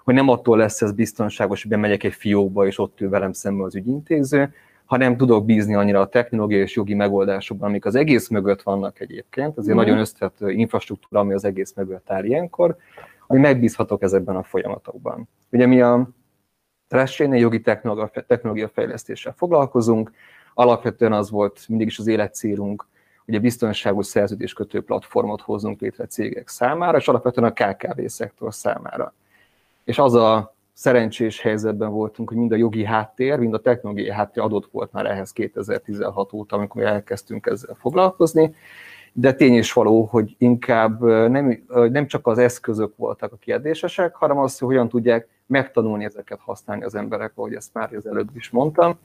hogy 0.03 0.13
nem 0.13 0.29
attól 0.29 0.57
lesz 0.57 0.81
ez 0.81 0.91
biztonságos, 0.91 1.61
hogy 1.61 1.71
bemegyek 1.71 2.03
egy 2.03 2.13
fiókba, 2.13 2.65
és 2.65 2.79
ott 2.79 3.01
ül 3.01 3.09
velem 3.09 3.31
szemben 3.31 3.65
az 3.65 3.75
ügyintéző, 3.75 4.53
hanem 4.85 5.17
tudok 5.17 5.45
bízni 5.45 5.75
annyira 5.75 5.99
a 5.99 6.07
technológiai 6.07 6.61
és 6.61 6.75
jogi 6.75 6.93
megoldásokban, 6.93 7.69
amik 7.69 7.85
az 7.85 7.95
egész 7.95 8.27
mögött 8.27 8.61
vannak 8.61 8.99
egyébként, 8.99 9.57
azért 9.57 9.75
mm. 9.75 9.79
nagyon 9.79 9.97
összetett 9.97 10.49
infrastruktúra, 10.49 11.21
ami 11.21 11.33
az 11.33 11.45
egész 11.45 11.73
mögött 11.73 12.11
áll 12.11 12.23
ilyenkor, 12.23 12.75
hogy 13.27 13.39
megbízhatok 13.39 14.01
ezekben 14.01 14.35
a 14.35 14.43
folyamatokban. 14.43 15.29
Ugye 15.51 15.65
mi 15.65 15.81
a 15.81 16.09
Trashchain 16.87 17.33
jogi 17.33 17.61
technológia, 17.61 18.23
technológia 18.27 18.67
fejlesztéssel 18.67 19.33
foglalkozunk, 19.37 20.11
alapvetően 20.57 21.13
az 21.13 21.29
volt 21.29 21.65
mindig 21.67 21.87
is 21.87 21.99
az 21.99 22.07
életcélunk, 22.07 22.85
hogy 23.25 23.35
a 23.35 23.39
biztonságos 23.39 24.05
szerződéskötő 24.05 24.83
platformot 24.83 25.41
hozzunk 25.41 25.79
létre 25.79 26.05
cégek 26.05 26.47
számára, 26.47 26.97
és 26.97 27.07
alapvetően 27.07 27.53
a 27.55 27.73
KKV 27.73 28.05
szektor 28.05 28.53
számára. 28.53 29.13
És 29.83 29.99
az 29.99 30.13
a 30.13 30.55
szerencsés 30.73 31.41
helyzetben 31.41 31.91
voltunk, 31.91 32.29
hogy 32.29 32.37
mind 32.37 32.51
a 32.51 32.55
jogi 32.55 32.85
háttér, 32.85 33.39
mind 33.39 33.53
a 33.53 33.61
technológiai 33.61 34.11
háttér 34.11 34.43
adott 34.43 34.69
volt 34.71 34.91
már 34.91 35.05
ehhez 35.05 35.31
2016 35.31 36.33
óta, 36.33 36.55
amikor 36.55 36.83
elkezdtünk 36.83 37.45
ezzel 37.45 37.75
foglalkozni, 37.79 38.55
de 39.13 39.33
tény 39.33 39.57
is 39.57 39.73
való, 39.73 40.03
hogy 40.03 40.35
inkább 40.37 41.01
nem, 41.29 41.63
nem 41.67 42.07
csak 42.07 42.27
az 42.27 42.37
eszközök 42.37 42.95
voltak 42.95 43.33
a 43.33 43.37
kérdésesek, 43.37 44.15
hanem 44.15 44.37
az, 44.37 44.57
hogy 44.57 44.67
hogyan 44.67 44.89
tudják 44.89 45.27
megtanulni 45.45 46.05
ezeket 46.05 46.39
használni 46.39 46.83
az 46.83 46.95
emberek, 46.95 47.31
ahogy 47.35 47.53
ezt 47.53 47.73
már 47.73 47.93
az 47.93 48.07
előbb 48.07 48.29
is 48.35 48.49
mondtam. 48.49 48.99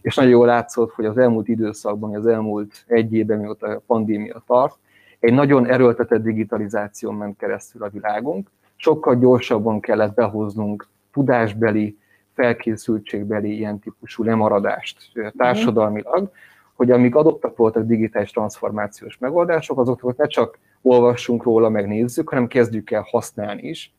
És 0.00 0.14
nagyon 0.14 0.30
jól 0.30 0.46
látszott, 0.46 0.92
hogy 0.92 1.04
az 1.04 1.18
elmúlt 1.18 1.48
időszakban, 1.48 2.14
az 2.14 2.26
elmúlt 2.26 2.84
egy 2.86 3.12
évben, 3.12 3.38
mióta 3.38 3.66
a 3.66 3.82
pandémia 3.86 4.42
tart, 4.46 4.76
egy 5.20 5.32
nagyon 5.32 5.66
erőltetett 5.66 6.22
digitalizáción 6.22 7.14
ment 7.14 7.36
keresztül 7.36 7.82
a 7.82 7.88
világunk. 7.88 8.50
Sokkal 8.76 9.16
gyorsabban 9.16 9.80
kellett 9.80 10.14
behoznunk 10.14 10.88
tudásbeli, 11.12 11.98
felkészültségbeli 12.34 13.56
ilyen 13.56 13.78
típusú 13.78 14.24
lemaradást 14.24 15.12
társadalmilag, 15.36 16.30
hogy 16.74 16.90
amíg 16.90 17.14
adottak 17.14 17.56
voltak 17.56 17.86
digitális 17.86 18.30
transformációs 18.30 19.18
megoldások, 19.18 19.78
azokat 19.78 20.16
ne 20.16 20.26
csak 20.26 20.58
olvassunk 20.82 21.42
róla, 21.42 21.68
megnézzük, 21.68 22.28
hanem 22.28 22.46
kezdjük 22.46 22.90
el 22.90 23.06
használni 23.10 23.62
is. 23.62 23.92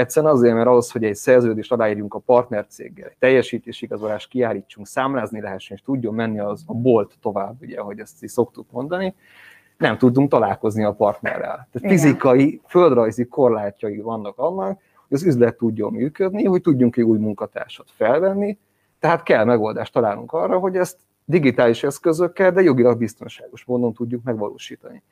Egyszerűen 0.00 0.32
azért, 0.32 0.54
mert 0.54 0.66
ahhoz, 0.66 0.90
hogy 0.90 1.04
egy 1.04 1.14
szerződést 1.14 1.72
aláírjunk 1.72 2.14
a 2.14 2.18
partnercéggel, 2.18 3.08
egy 3.08 3.16
teljesítési 3.18 3.84
igazolást 3.84 4.28
kiállítsunk, 4.28 4.86
számlázni 4.86 5.40
lehessen, 5.40 5.76
és 5.76 5.82
tudjon 5.82 6.14
menni 6.14 6.38
az 6.38 6.64
a 6.66 6.74
bolt 6.74 7.14
tovább, 7.20 7.54
ugye, 7.60 7.80
ahogy 7.80 7.98
ezt 7.98 8.22
is 8.22 8.30
szoktuk 8.30 8.70
mondani, 8.70 9.14
nem 9.78 9.98
tudunk 9.98 10.30
találkozni 10.30 10.84
a 10.84 10.92
partnerrel. 10.92 11.68
Tehát 11.72 11.88
fizikai, 11.88 12.60
földrajzi 12.66 13.24
korlátjai 13.24 14.00
vannak 14.00 14.38
annak, 14.38 14.80
hogy 15.08 15.16
az 15.16 15.24
üzlet 15.24 15.56
tudjon 15.56 15.92
működni, 15.92 16.44
hogy 16.44 16.60
tudjunk 16.60 16.96
egy 16.96 17.04
új 17.04 17.18
munkatársat 17.18 17.90
felvenni, 17.96 18.58
tehát 18.98 19.22
kell 19.22 19.44
megoldást 19.44 19.92
találnunk 19.92 20.32
arra, 20.32 20.58
hogy 20.58 20.76
ezt 20.76 20.98
digitális 21.24 21.82
eszközökkel, 21.82 22.52
de 22.52 22.62
jogilag 22.62 22.98
biztonságos 22.98 23.64
módon 23.64 23.92
tudjuk 23.92 24.22
megvalósítani. 24.22 25.02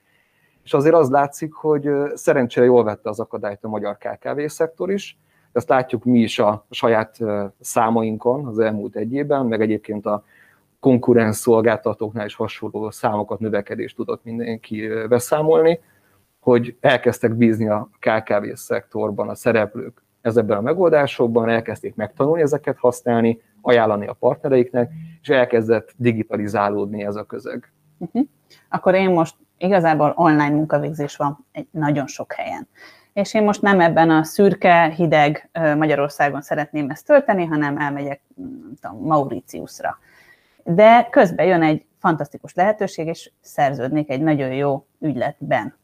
És 0.68 0.74
azért 0.74 0.94
az 0.94 1.10
látszik, 1.10 1.52
hogy 1.52 1.90
szerencsére 2.14 2.66
jól 2.66 2.84
vette 2.84 3.08
az 3.08 3.20
akadályt 3.20 3.64
a 3.64 3.68
magyar 3.68 3.96
KKV 3.96 4.40
szektor 4.46 4.90
is, 4.90 5.18
ezt 5.52 5.68
látjuk 5.68 6.04
mi 6.04 6.18
is 6.18 6.38
a 6.38 6.66
saját 6.70 7.18
számainkon 7.60 8.46
az 8.46 8.58
elmúlt 8.58 8.96
egy 8.96 9.12
évben, 9.12 9.46
meg 9.46 9.60
egyébként 9.60 10.06
a 10.06 10.24
konkurens 10.80 11.36
szolgáltatóknál 11.36 12.26
is 12.26 12.34
hasonló 12.34 12.90
számokat, 12.90 13.38
növekedést 13.38 13.96
tudott 13.96 14.24
mindenki 14.24 14.88
beszámolni, 15.08 15.80
hogy 16.40 16.76
elkezdtek 16.80 17.34
bízni 17.34 17.68
a 17.68 17.90
KKV 17.98 18.52
szektorban 18.54 19.28
a 19.28 19.34
szereplők 19.34 20.02
ezekben 20.20 20.56
a 20.56 20.60
megoldásokban, 20.60 21.48
elkezdték 21.48 21.94
megtanulni 21.94 22.42
ezeket 22.42 22.78
használni, 22.78 23.42
ajánlani 23.60 24.06
a 24.06 24.12
partnereiknek, 24.12 24.90
és 25.22 25.28
elkezdett 25.28 25.92
digitalizálódni 25.96 27.04
ez 27.04 27.16
a 27.16 27.24
közeg. 27.24 27.72
Uh-huh. 27.98 28.26
Akkor 28.68 28.94
én 28.94 29.10
most 29.10 29.34
igazából 29.58 30.12
online 30.16 30.50
munkavégzés 30.50 31.16
van 31.16 31.46
egy 31.52 31.66
nagyon 31.70 32.06
sok 32.06 32.32
helyen. 32.32 32.68
És 33.12 33.34
én 33.34 33.42
most 33.42 33.62
nem 33.62 33.80
ebben 33.80 34.10
a 34.10 34.24
szürke, 34.24 34.88
hideg 34.88 35.50
Magyarországon 35.76 36.40
szeretném 36.42 36.90
ezt 36.90 37.06
tölteni, 37.06 37.44
hanem 37.44 37.78
elmegyek 37.78 38.20
nem 38.36 38.72
tudom, 38.80 39.06
Mauritiusra. 39.06 39.98
De 40.64 41.08
közben 41.10 41.46
jön 41.46 41.62
egy 41.62 41.84
fantasztikus 41.98 42.54
lehetőség, 42.54 43.06
és 43.06 43.30
szerződnék 43.40 44.10
egy 44.10 44.20
nagyon 44.20 44.52
jó 44.52 44.86
ügyletben. 45.00 45.76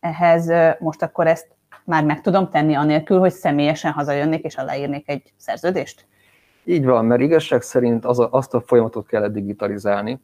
Ehhez 0.00 0.52
most 0.78 1.02
akkor 1.02 1.26
ezt 1.26 1.46
már 1.84 2.04
meg 2.04 2.20
tudom 2.20 2.50
tenni 2.50 2.74
anélkül, 2.74 3.18
hogy 3.18 3.32
személyesen 3.32 3.92
hazajönnék 3.92 4.44
és 4.44 4.56
aláírnék 4.56 5.08
egy 5.08 5.32
szerződést? 5.36 6.06
Így 6.64 6.84
van, 6.84 7.04
mert 7.04 7.20
igazság 7.20 7.62
szerint 7.62 8.04
az 8.04 8.18
a, 8.18 8.28
azt 8.30 8.54
a 8.54 8.60
folyamatot 8.60 9.06
kellett 9.06 9.32
digitalizálni 9.32 10.20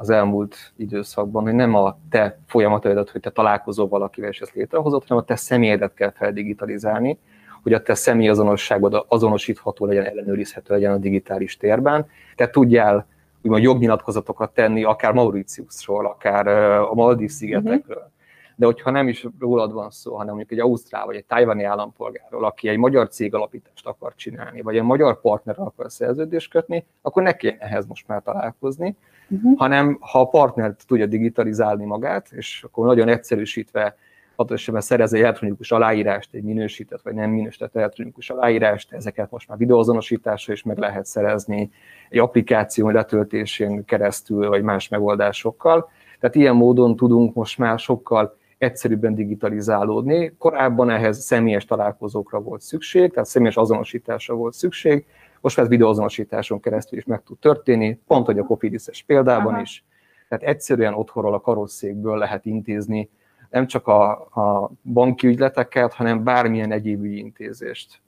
az 0.00 0.10
elmúlt 0.10 0.72
időszakban, 0.76 1.42
hogy 1.42 1.52
nem 1.52 1.74
a 1.74 1.98
te 2.10 2.38
folyamataidat, 2.46 3.10
hogy 3.10 3.20
te 3.20 3.30
találkozol 3.30 3.88
valakivel 3.88 4.30
és 4.30 4.40
ezt 4.40 4.54
létrehozott, 4.54 5.06
hanem 5.06 5.22
a 5.22 5.26
te 5.26 5.36
személyedet 5.36 5.94
kell 5.94 6.10
feldigitalizálni, 6.10 7.18
hogy 7.62 7.72
a 7.72 7.82
te 7.82 7.94
személyazonosságod 7.94 9.04
azonosítható 9.08 9.86
legyen, 9.86 10.04
ellenőrizhető 10.04 10.74
legyen 10.74 10.92
a 10.92 10.96
digitális 10.96 11.56
térben. 11.56 12.06
Te 12.36 12.50
tudjál 12.50 13.06
úgymond 13.42 13.62
jognyilatkozatokat 13.62 14.54
tenni, 14.54 14.84
akár 14.84 15.12
Mauritiusról, 15.12 16.06
akár 16.06 16.46
a 16.78 16.94
Maldív 16.94 17.30
szigetekről. 17.30 17.96
Uh-huh 17.96 18.12
de 18.60 18.66
hogyha 18.66 18.90
nem 18.90 19.08
is 19.08 19.26
rólad 19.38 19.72
van 19.72 19.90
szó, 19.90 20.16
hanem 20.16 20.34
mondjuk 20.34 20.58
egy 20.58 20.66
ausztrál 20.66 21.06
vagy 21.06 21.16
egy 21.16 21.24
tájvani 21.24 21.64
állampolgárról, 21.64 22.44
aki 22.44 22.68
egy 22.68 22.76
magyar 22.76 23.08
cég 23.08 23.34
alapítást 23.34 23.86
akar 23.86 24.14
csinálni, 24.14 24.60
vagy 24.60 24.76
egy 24.76 24.82
magyar 24.82 25.20
partnerrel 25.20 25.66
akar 25.66 25.90
szerződést 25.92 26.50
kötni, 26.50 26.86
akkor 27.02 27.22
neki 27.22 27.56
ehhez 27.58 27.86
most 27.86 28.08
már 28.08 28.22
találkozni, 28.22 28.96
uh-huh. 29.30 29.58
hanem 29.58 29.98
ha 30.00 30.20
a 30.20 30.28
partner 30.28 30.74
tudja 30.86 31.06
digitalizálni 31.06 31.84
magát, 31.84 32.28
és 32.30 32.62
akkor 32.62 32.86
nagyon 32.86 33.08
egyszerűsítve 33.08 33.96
hatóságban 34.40 34.82
szerez 34.82 35.12
egy 35.12 35.20
elektronikus 35.20 35.72
aláírást, 35.72 36.34
egy 36.34 36.42
minősített 36.42 37.00
vagy 37.02 37.14
nem 37.14 37.30
minősített 37.30 37.76
elektronikus 37.76 38.30
aláírást, 38.30 38.92
ezeket 38.92 39.30
most 39.30 39.48
már 39.48 39.58
videóazonosításra 39.58 40.52
is 40.52 40.62
meg 40.62 40.78
lehet 40.78 41.06
szerezni, 41.06 41.70
egy 42.08 42.18
applikáció 42.18 42.90
letöltésén 42.90 43.84
keresztül, 43.84 44.48
vagy 44.48 44.62
más 44.62 44.88
megoldásokkal. 44.88 45.90
Tehát 46.20 46.36
ilyen 46.36 46.56
módon 46.56 46.96
tudunk 46.96 47.34
most 47.34 47.58
már 47.58 47.78
sokkal 47.78 48.36
egyszerűbben 48.58 49.14
digitalizálódni. 49.14 50.34
Korábban 50.38 50.90
ehhez 50.90 51.18
személyes 51.18 51.64
találkozókra 51.64 52.40
volt 52.40 52.60
szükség, 52.60 53.10
tehát 53.12 53.28
személyes 53.28 53.56
azonosításra 53.56 54.34
volt 54.34 54.54
szükség, 54.54 55.06
most 55.40 55.56
már 55.56 55.68
videóazonosításon 55.68 56.60
keresztül 56.60 56.98
is 56.98 57.04
meg 57.04 57.22
tud 57.22 57.38
történni, 57.38 58.00
pont 58.06 58.26
hogy 58.26 58.38
a 58.38 58.44
Cofidis-es 58.44 59.02
példában 59.02 59.52
Aha. 59.52 59.62
is. 59.62 59.84
Tehát 60.28 60.44
egyszerűen 60.44 60.94
otthonról 60.94 61.34
a 61.34 61.40
karosszékből 61.40 62.18
lehet 62.18 62.46
intézni 62.46 63.10
nem 63.50 63.66
csak 63.66 63.86
a, 63.86 64.10
a 64.20 64.70
banki 64.82 65.26
ügyleteket, 65.26 65.92
hanem 65.92 66.24
bármilyen 66.24 66.72
egyéb 66.72 67.02
ügyintézést. 67.04 68.00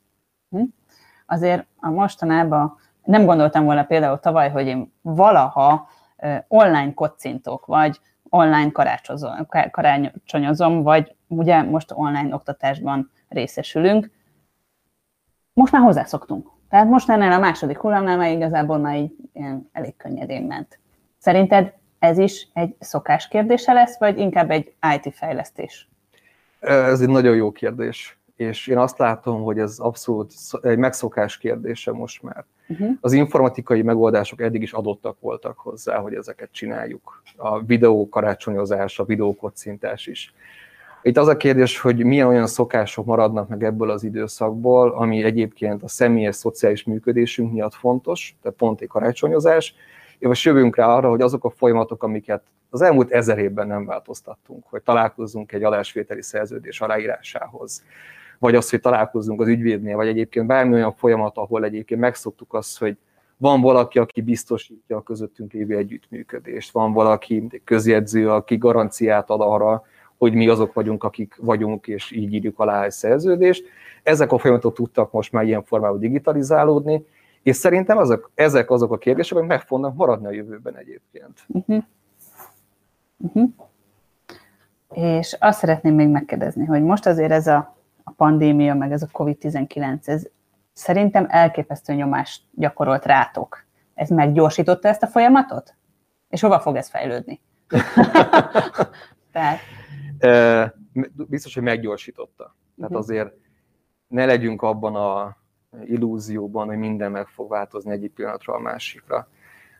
Hm? 0.50 0.62
Azért 1.26 1.66
a 1.76 1.90
mostanában 1.90 2.76
nem 3.04 3.24
gondoltam 3.24 3.64
volna 3.64 3.84
például 3.84 4.18
tavaly, 4.18 4.50
hogy 4.50 4.66
én 4.66 4.92
valaha 5.00 5.88
online 6.48 6.94
kocintok, 6.94 7.66
vagy 7.66 8.00
online 8.28 8.70
karácsonyozom, 9.70 10.82
vagy 10.82 11.14
ugye 11.26 11.62
most 11.62 11.92
online 11.94 12.34
oktatásban 12.34 13.10
részesülünk. 13.28 14.10
Most 15.52 15.72
már 15.72 15.82
hozzászoktunk. 15.82 16.50
Tehát 16.72 16.88
most 16.88 17.10
ennél 17.10 17.32
a 17.32 17.38
második 17.38 17.78
hullámnál 17.78 18.16
már 18.16 18.30
igazából 18.30 18.78
már 18.78 18.96
így 18.96 19.12
ilyen 19.32 19.68
elég 19.72 19.96
könnyedén 19.96 20.42
ment. 20.42 20.78
Szerinted 21.18 21.72
ez 21.98 22.18
is 22.18 22.48
egy 22.52 22.74
szokás 22.78 23.28
kérdése 23.28 23.72
lesz, 23.72 23.98
vagy 23.98 24.18
inkább 24.18 24.50
egy 24.50 24.74
IT 24.94 25.14
fejlesztés? 25.14 25.88
Ez 26.60 27.00
egy 27.00 27.08
nagyon 27.08 27.36
jó 27.36 27.50
kérdés, 27.50 28.18
és 28.36 28.66
én 28.66 28.78
azt 28.78 28.98
látom, 28.98 29.42
hogy 29.42 29.58
ez 29.58 29.78
abszolút 29.78 30.32
egy 30.62 30.78
megszokás 30.78 31.38
kérdése 31.38 31.92
most 31.92 32.22
már. 32.22 32.44
Uh-huh. 32.68 32.90
Az 33.00 33.12
informatikai 33.12 33.82
megoldások 33.82 34.40
eddig 34.40 34.62
is 34.62 34.72
adottak 34.72 35.20
voltak 35.20 35.58
hozzá, 35.58 35.98
hogy 35.98 36.14
ezeket 36.14 36.52
csináljuk. 36.52 37.22
A 37.36 37.62
videó 37.62 38.08
karácsonyozás, 38.08 38.98
a 38.98 39.04
videókocintás 39.04 40.06
is. 40.06 40.34
Itt 41.05 41.16
az 41.16 41.26
a 41.28 41.36
kérdés, 41.36 41.80
hogy 41.80 42.05
milyen 42.05 42.26
olyan 42.26 42.46
szokások 42.46 43.05
maradnak 43.05 43.48
meg 43.48 43.64
ebből 43.64 43.90
az 43.90 44.05
időszakból, 44.05 44.90
ami 44.90 45.22
egyébként 45.22 45.82
a 45.82 45.88
személyes 45.88 46.36
szociális 46.36 46.84
működésünk 46.84 47.53
miatt 47.53 47.74
fontos, 47.74 48.36
tehát 48.42 48.59
pont 48.59 48.80
egy 48.80 48.88
karácsonyozás, 48.88 49.74
és 50.18 50.44
jövünk 50.44 50.76
rá 50.76 50.86
arra, 50.86 51.09
hogy 51.09 51.20
azok 51.20 51.44
a 51.44 51.50
folyamatok, 51.50 52.03
amiket 52.03 52.42
az 52.70 52.82
elmúlt 52.82 53.11
ezer 53.11 53.38
évben 53.38 53.66
nem 53.66 53.86
változtattunk, 53.86 54.64
hogy 54.70 54.82
találkozzunk 54.82 55.53
egy 55.53 55.62
adásvételi 55.62 56.22
szerződés 56.22 56.80
aláírásához, 56.80 57.84
vagy 58.38 58.55
az, 58.55 58.70
hogy 58.70 58.80
találkozzunk 58.80 59.40
az 59.40 59.48
ügyvédnél, 59.48 59.96
vagy 59.96 60.09
egyébként 60.09 60.46
bármi 60.46 60.74
olyan 60.74 60.92
folyamat, 60.92 61.36
ahol 61.36 61.64
egyébként 61.64 62.00
megszoktuk 62.00 62.55
azt, 62.55 62.78
hogy 62.78 62.96
van 63.36 63.61
valaki, 63.61 63.98
aki 63.98 64.20
biztosítja 64.20 64.96
a 64.96 65.03
közöttünk 65.03 65.53
lévő 65.53 65.76
együttműködést, 65.76 66.72
van 66.72 66.92
valaki 66.92 67.62
közjegyző, 67.64 68.30
aki 68.30 68.57
garanciát 68.57 69.30
ad 69.30 69.40
arra, 69.40 69.84
hogy 70.22 70.34
mi 70.34 70.48
azok 70.48 70.72
vagyunk, 70.72 71.04
akik 71.04 71.36
vagyunk, 71.40 71.86
és 71.86 72.10
így 72.10 72.32
írjuk 72.32 72.58
alá 72.58 72.84
egy 72.84 72.90
szerződést. 72.90 73.64
Ezek 74.02 74.32
a 74.32 74.38
folyamatok 74.38 74.74
tudtak 74.74 75.12
most 75.12 75.32
már 75.32 75.44
ilyen 75.44 75.62
formában 75.62 75.98
digitalizálódni, 75.98 77.06
és 77.42 77.56
szerintem 77.56 77.96
azok, 77.98 78.30
ezek 78.34 78.70
azok 78.70 78.92
a 78.92 78.98
kérdések, 78.98 79.36
amik 79.36 79.48
meg 79.48 79.60
fognak 79.60 79.94
maradni 79.94 80.26
a 80.26 80.30
jövőben 80.30 80.76
egyébként. 80.76 81.40
Uh-huh. 81.46 81.82
Uh-huh. 83.16 83.50
És 84.90 85.36
azt 85.40 85.58
szeretném 85.58 85.94
még 85.94 86.08
megkérdezni, 86.08 86.64
hogy 86.64 86.82
most 86.82 87.06
azért 87.06 87.32
ez 87.32 87.46
a, 87.46 87.76
a 88.04 88.10
pandémia, 88.10 88.74
meg 88.74 88.92
ez 88.92 89.02
a 89.02 89.08
COVID-19, 89.12 90.08
ez 90.08 90.26
szerintem 90.72 91.26
elképesztő 91.28 91.92
nyomást 91.92 92.42
gyakorolt 92.50 93.04
rátok. 93.04 93.64
Ez 93.94 94.08
meggyorsította 94.08 94.88
ezt 94.88 95.02
a 95.02 95.06
folyamatot? 95.06 95.74
És 96.28 96.40
hova 96.40 96.60
fog 96.60 96.76
ez 96.76 96.88
fejlődni? 96.88 97.40
Tehát... 99.32 99.58
Biztos, 101.28 101.54
hogy 101.54 101.62
meggyorsította. 101.62 102.54
Tehát 102.76 102.90
uh-huh. 102.90 102.98
azért 102.98 103.32
ne 104.08 104.24
legyünk 104.24 104.62
abban 104.62 104.96
a 104.96 105.36
illúzióban, 105.84 106.66
hogy 106.66 106.76
minden 106.76 107.10
meg 107.10 107.26
fog 107.26 107.50
változni 107.50 107.92
egyik 107.92 108.12
pillanatra 108.12 108.54
a 108.54 108.60
másikra. 108.60 109.28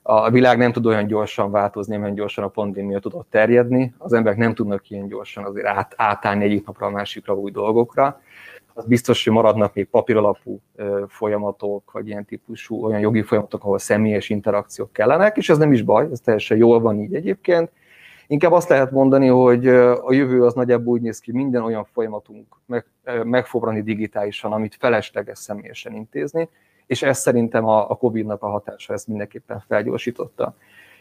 A 0.03 0.31
világ 0.31 0.59
nem 0.59 0.73
tud 0.73 0.87
olyan 0.87 1.07
gyorsan 1.07 1.51
változni, 1.51 1.97
olyan 1.97 2.15
gyorsan 2.15 2.45
a 2.45 2.49
pandémia 2.49 2.99
tudott 2.99 3.31
terjedni. 3.31 3.95
Az 3.99 4.13
emberek 4.13 4.39
nem 4.39 4.55
tudnak 4.55 4.91
ilyen 4.91 5.09
gyorsan 5.09 5.45
azért 5.45 5.67
át, 5.67 5.95
átállni 5.97 6.45
egyik 6.45 6.67
napra 6.67 6.87
a 6.87 6.91
másikra 6.91 7.35
új 7.35 7.51
dolgokra. 7.51 8.21
Az 8.75 8.85
biztos, 8.85 9.25
hogy 9.25 9.33
maradnak 9.33 9.75
még 9.75 9.89
papíralapú 9.89 10.61
folyamatok, 11.09 11.93
vagy 11.93 12.09
ilyen 12.09 12.25
típusú 12.25 12.85
olyan 12.85 13.01
jogi 13.01 13.23
folyamatok, 13.23 13.65
ahol 13.65 13.79
személyes 13.79 14.31
interakciók 14.31 14.93
kellenek, 14.93 15.37
és 15.37 15.49
ez 15.49 15.59
nem 15.59 15.73
is 15.73 15.83
baj, 15.83 16.09
ez 16.13 16.21
teljesen 16.21 16.57
jól 16.57 16.81
van 16.81 16.99
így 16.99 17.15
egyébként 17.15 17.71
Inkább 18.33 18.53
azt 18.53 18.69
lehet 18.69 18.91
mondani, 18.91 19.27
hogy 19.27 19.69
a 19.69 20.13
jövő 20.13 20.45
az 20.45 20.55
nagyjából 20.55 20.93
úgy 20.93 21.01
néz 21.01 21.19
ki, 21.19 21.33
minden 21.33 21.63
olyan 21.63 21.85
folyamatunk 21.85 22.47
meg, 22.67 22.85
megfobrani 23.25 23.83
digitálisan, 23.83 24.53
amit 24.53 24.77
felesleges 24.79 25.39
személyesen 25.39 25.95
intézni, 25.95 26.49
és 26.87 27.03
ez 27.03 27.19
szerintem 27.19 27.67
a, 27.67 27.91
a 27.91 27.95
Covid-nak 27.95 28.43
a 28.43 28.49
hatása 28.49 28.93
ezt 28.93 29.07
mindenképpen 29.07 29.65
felgyorsította. 29.69 30.57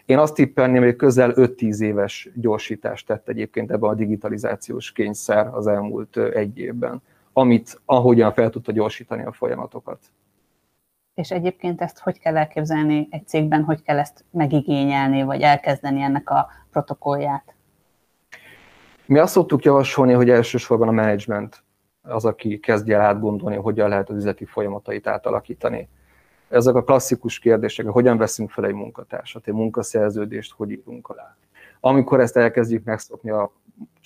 Én 0.05 0.17
azt 0.17 0.33
tippelném, 0.33 0.83
hogy 0.83 0.95
közel 0.95 1.33
5-10 1.35 1.79
éves 1.79 2.29
gyorsítást 2.35 3.07
tett 3.07 3.29
egyébként 3.29 3.71
ebben 3.71 3.89
a 3.89 3.95
digitalizációs 3.95 4.91
kényszer 4.91 5.47
az 5.53 5.67
elmúlt 5.67 6.17
egy 6.17 6.57
évben, 6.57 7.01
amit 7.33 7.81
ahogyan 7.85 8.33
fel 8.33 8.49
tudta 8.49 8.71
gyorsítani 8.71 9.23
a 9.23 9.31
folyamatokat. 9.31 9.99
És 11.21 11.31
egyébként 11.31 11.81
ezt 11.81 11.99
hogy 11.99 12.19
kell 12.19 12.37
elképzelni 12.37 13.07
egy 13.11 13.27
cégben, 13.27 13.63
hogy 13.63 13.81
kell 13.81 13.99
ezt 13.99 14.25
megigényelni, 14.31 15.23
vagy 15.23 15.41
elkezdeni 15.41 16.01
ennek 16.01 16.29
a 16.29 16.47
protokollját? 16.71 17.55
Mi 19.05 19.19
azt 19.19 19.33
szoktuk 19.33 19.63
javasolni, 19.63 20.13
hogy 20.13 20.29
elsősorban 20.29 20.87
a 20.87 20.91
menedzsment 20.91 21.63
az, 22.01 22.25
aki 22.25 22.59
kezdje 22.59 22.95
el 22.95 23.01
átgondolni, 23.01 23.55
hogyan 23.55 23.89
lehet 23.89 24.09
az 24.09 24.15
üzleti 24.15 24.45
folyamatait 24.45 25.07
átalakítani. 25.07 25.89
Ezek 26.49 26.75
a 26.75 26.83
klasszikus 26.83 27.39
kérdések, 27.39 27.85
hogyan 27.85 28.17
veszünk 28.17 28.49
fel 28.49 28.65
egy 28.65 28.73
munkatársat, 28.73 29.47
egy 29.47 29.53
munkaszerződést, 29.53 30.53
hogy 30.53 30.71
írunk 30.71 31.07
alá. 31.07 31.35
Amikor 31.79 32.19
ezt 32.19 32.37
elkezdjük 32.37 32.83
megszokni 32.83 33.29
a 33.29 33.51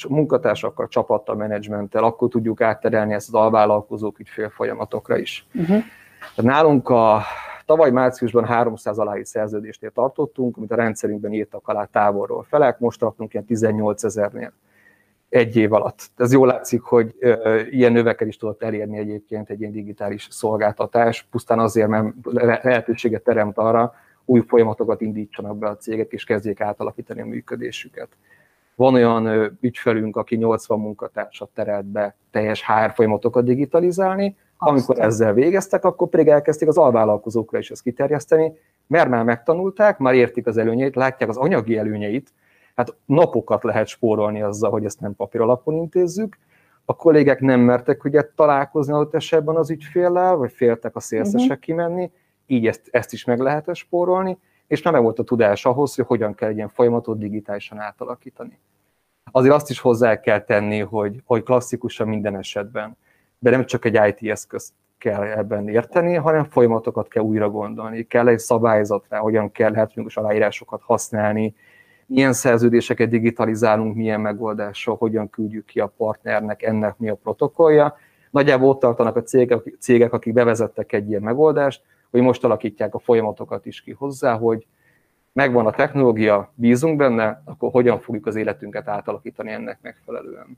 munkatársakkal, 0.10 0.88
csapattal, 0.88 1.36
menedzsmenttel, 1.36 2.04
akkor 2.04 2.30
tudjuk 2.30 2.62
átterelni 2.62 3.14
ezt 3.14 3.28
az 3.28 3.34
alvállalkozók 3.34 4.20
ügyfél 4.20 4.50
folyamatokra 4.50 5.18
is. 5.18 5.48
Uh-huh. 5.54 5.84
Nálunk 6.36 6.90
a 6.90 7.22
tavaly 7.66 7.92
márciusban 7.92 8.46
300 8.46 8.98
aláír 8.98 9.26
szerződésnél 9.26 9.92
tartottunk, 9.92 10.58
amit 10.58 10.72
a 10.72 10.76
rendszerünkben 10.76 11.34
írtak 11.34 11.68
alá 11.68 11.86
távolról 11.86 12.44
felek, 12.44 12.80
most 12.80 13.00
tartunk 13.00 13.34
ilyen 13.34 13.46
18 13.46 14.04
ezernél 14.04 14.54
egy 15.30 15.56
év 15.56 15.74
alatt. 15.74 16.12
Ez 16.18 16.34
jól 16.34 16.48
látszik, 16.48 16.82
hogy 16.82 17.16
ilyen 17.70 17.92
növekedést 17.92 18.40
tudott 18.40 18.64
elérni 18.64 18.98
egyébként 18.98 19.50
egy 19.50 19.60
ilyen 19.60 19.72
digitális 19.72 20.28
szolgáltatás, 20.32 21.28
pusztán 21.32 21.60
azért, 21.60 21.88
mert 21.88 22.14
lehetőséget 22.62 23.24
teremt 23.24 23.58
arra, 23.58 23.94
új 24.26 24.44
folyamatokat 24.48 25.02
indítsanak 25.02 25.58
be 25.58 25.68
a 25.68 25.78
cégek, 25.78 26.12
és 26.12 26.24
kezdjék 26.24 26.62
átalakítani 26.62 27.22
a 27.22 27.26
működésüket. 27.26 28.08
Van 28.76 28.94
olyan 28.94 29.58
ügyfelünk, 29.62 30.16
aki 30.16 30.36
80 30.36 30.80
munkatársat 30.80 31.50
terelt 31.54 31.86
be 31.86 32.16
teljes 32.32 32.66
HR 32.66 32.92
folyamatokat 32.94 33.46
digitalizálni, 33.46 34.38
amikor 34.58 35.00
ezzel 35.00 35.34
végeztek, 35.34 35.86
akkor 35.86 36.10
pedig 36.10 36.28
elkezdték 36.28 36.68
az 36.68 36.78
alvállalkozókra 36.78 37.58
is 37.58 37.72
ezt 37.72 37.82
kiterjeszteni, 37.82 38.54
mert 38.88 39.10
már 39.10 39.24
megtanulták, 39.24 39.98
már 39.98 40.14
értik 40.14 40.48
az 40.48 40.58
előnyeit, 40.58 40.96
látják 40.96 41.30
az 41.30 41.38
anyagi 41.38 41.78
előnyeit, 41.78 42.34
hát 42.76 42.96
napokat 43.06 43.64
lehet 43.64 43.88
spórolni 43.88 44.42
azzal, 44.42 44.72
hogy 44.72 44.86
ezt 44.86 45.00
nem 45.00 45.16
papír 45.16 45.42
alapon 45.42 45.76
intézzük, 45.76 46.38
a 46.86 46.96
kollégek 46.96 47.40
nem 47.40 47.60
mertek 47.60 48.04
ugye 48.04 48.22
találkozni 48.36 48.94
adott 48.94 49.16
esetben 49.16 49.56
az 49.56 49.70
ügyféllel, 49.70 50.36
vagy 50.36 50.52
féltek 50.52 50.96
a 50.96 51.00
szélszesek 51.00 51.50
uh-huh. 51.50 51.60
kimenni, 51.60 52.12
így 52.46 52.68
ezt, 52.68 52.88
ezt 52.92 53.14
is 53.14 53.26
meg 53.26 53.40
lehet 53.40 53.76
spórolni, 53.76 54.38
és 54.68 54.82
már 54.82 54.94
meg 54.94 55.04
volt 55.04 55.20
a 55.20 55.24
tudás 55.24 55.66
ahhoz, 55.66 55.96
hogy 55.96 56.06
hogyan 56.06 56.36
kell 56.36 56.50
egy 56.50 56.56
ilyen 56.56 56.70
folyamatot 56.70 57.18
digitálisan 57.18 57.80
átalakítani. 57.80 58.60
Azért 59.32 59.54
azt 59.54 59.70
is 59.70 59.80
hozzá 59.80 60.20
kell 60.20 60.42
tenni, 60.42 60.80
hogy, 60.80 61.22
hogy 61.26 61.44
klasszikusan 61.44 62.08
minden 62.08 62.38
esetben 62.38 62.98
de 63.46 63.52
nem 63.52 63.66
csak 63.66 63.86
egy 63.86 64.00
IT 64.08 64.32
eszközt 64.32 64.74
kell 64.98 65.24
ebben 65.24 65.68
érteni, 65.68 66.14
hanem 66.14 66.44
folyamatokat 66.44 67.08
kell 67.08 67.24
újra 67.24 67.50
gondolni. 67.50 68.04
Kell 68.04 68.28
egy 68.28 68.40
szabályzat 68.40 69.06
rá, 69.10 69.18
hogyan 69.18 69.52
kell 69.52 69.72
lehetőleges 69.72 70.18
aláírásokat 70.18 70.82
használni, 70.84 71.56
milyen 72.06 72.34
szerződéseket 72.34 73.10
digitalizálunk, 73.10 73.96
milyen 73.96 74.22
megoldással, 74.22 74.96
hogyan 74.96 75.30
küldjük 75.30 75.66
ki 75.66 75.80
a 75.80 75.94
partnernek, 75.98 76.64
ennek 76.64 76.98
mi 76.98 77.10
a 77.10 77.16
protokollja. 77.16 77.98
Nagyjából 78.32 78.70
ott 78.70 78.80
tartanak 78.80 79.16
a 79.16 79.24
cégek, 79.24 79.74
cégek, 79.80 80.14
akik 80.14 80.34
bevezettek 80.34 80.94
egy 80.94 81.10
ilyen 81.10 81.22
megoldást, 81.22 81.82
hogy 82.12 82.22
most 82.22 82.44
alakítják 82.44 82.96
a 82.96 83.00
folyamatokat 83.00 83.66
is 83.66 83.82
ki 83.82 83.92
hozzá, 83.92 84.38
hogy 84.38 84.66
megvan 85.34 85.66
a 85.66 85.72
technológia, 85.72 86.54
bízunk 86.56 86.98
benne, 86.98 87.42
akkor 87.46 87.72
hogyan 87.72 88.00
fogjuk 88.00 88.26
az 88.26 88.36
életünket 88.36 88.88
átalakítani 88.88 89.52
ennek 89.52 89.80
megfelelően 89.82 90.58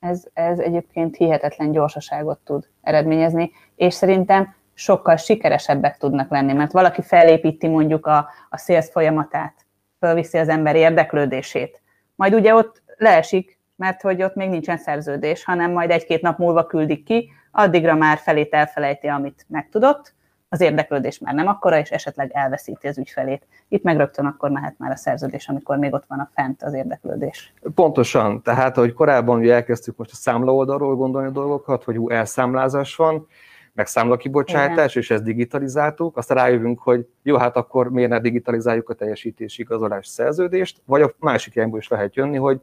ez, 0.00 0.24
ez 0.32 0.58
egyébként 0.58 1.16
hihetetlen 1.16 1.72
gyorsaságot 1.72 2.38
tud 2.38 2.68
eredményezni, 2.82 3.50
és 3.76 3.94
szerintem 3.94 4.54
sokkal 4.74 5.16
sikeresebbek 5.16 5.96
tudnak 5.96 6.30
lenni, 6.30 6.52
mert 6.52 6.72
valaki 6.72 7.02
felépíti 7.02 7.68
mondjuk 7.68 8.06
a, 8.06 8.28
a 8.50 8.58
sales 8.58 8.88
folyamatát, 8.90 9.66
fölviszi 9.98 10.38
az 10.38 10.48
ember 10.48 10.76
érdeklődését, 10.76 11.82
majd 12.14 12.34
ugye 12.34 12.54
ott 12.54 12.82
leesik, 12.96 13.58
mert 13.76 14.02
hogy 14.02 14.22
ott 14.22 14.34
még 14.34 14.48
nincsen 14.48 14.76
szerződés, 14.76 15.44
hanem 15.44 15.72
majd 15.72 15.90
egy-két 15.90 16.22
nap 16.22 16.38
múlva 16.38 16.66
küldik 16.66 17.04
ki, 17.04 17.30
addigra 17.50 17.94
már 17.94 18.18
felét 18.18 18.54
elfelejti, 18.54 19.06
amit 19.06 19.44
megtudott, 19.48 20.14
az 20.48 20.60
érdeklődés 20.60 21.18
már 21.18 21.34
nem 21.34 21.46
akkora, 21.46 21.78
és 21.78 21.90
esetleg 21.90 22.30
elveszíti 22.34 22.86
az 22.86 22.98
ügyfelét. 22.98 23.46
Itt 23.68 23.82
meg 23.82 23.96
rögtön 23.96 24.26
akkor 24.26 24.50
mehet 24.50 24.74
már 24.78 24.90
a 24.90 24.96
szerződés, 24.96 25.48
amikor 25.48 25.76
még 25.76 25.92
ott 25.92 26.04
van 26.08 26.18
a 26.18 26.30
fent 26.34 26.62
az 26.62 26.74
érdeklődés. 26.74 27.52
Pontosan. 27.74 28.42
Tehát, 28.42 28.76
ahogy 28.76 28.92
korábban 28.92 29.38
ugye 29.38 29.54
elkezdtük 29.54 29.96
most 29.96 30.10
a 30.12 30.14
számla 30.14 30.54
oldalról 30.54 30.96
gondolni 30.96 31.28
a 31.28 31.32
dolgokat, 31.32 31.84
hogy 31.84 31.96
hú, 31.96 32.10
elszámlázás 32.10 32.96
van, 32.96 33.26
meg 33.72 33.86
számlakibocsátás, 33.86 34.90
Igen. 34.90 35.02
és 35.02 35.10
ezt 35.10 35.22
digitalizáltuk, 35.22 36.16
aztán 36.16 36.36
rájövünk, 36.36 36.80
hogy 36.80 37.06
jó, 37.22 37.36
hát 37.36 37.56
akkor 37.56 37.90
miért 37.90 38.10
ne 38.10 38.20
digitalizáljuk 38.20 38.88
a 38.88 38.94
teljesítési 38.94 39.62
igazolás 39.62 40.06
szerződést, 40.06 40.80
vagy 40.84 41.02
a 41.02 41.12
másik 41.18 41.54
irányból 41.54 41.78
is 41.78 41.88
lehet 41.88 42.14
jönni, 42.14 42.36
hogy 42.36 42.60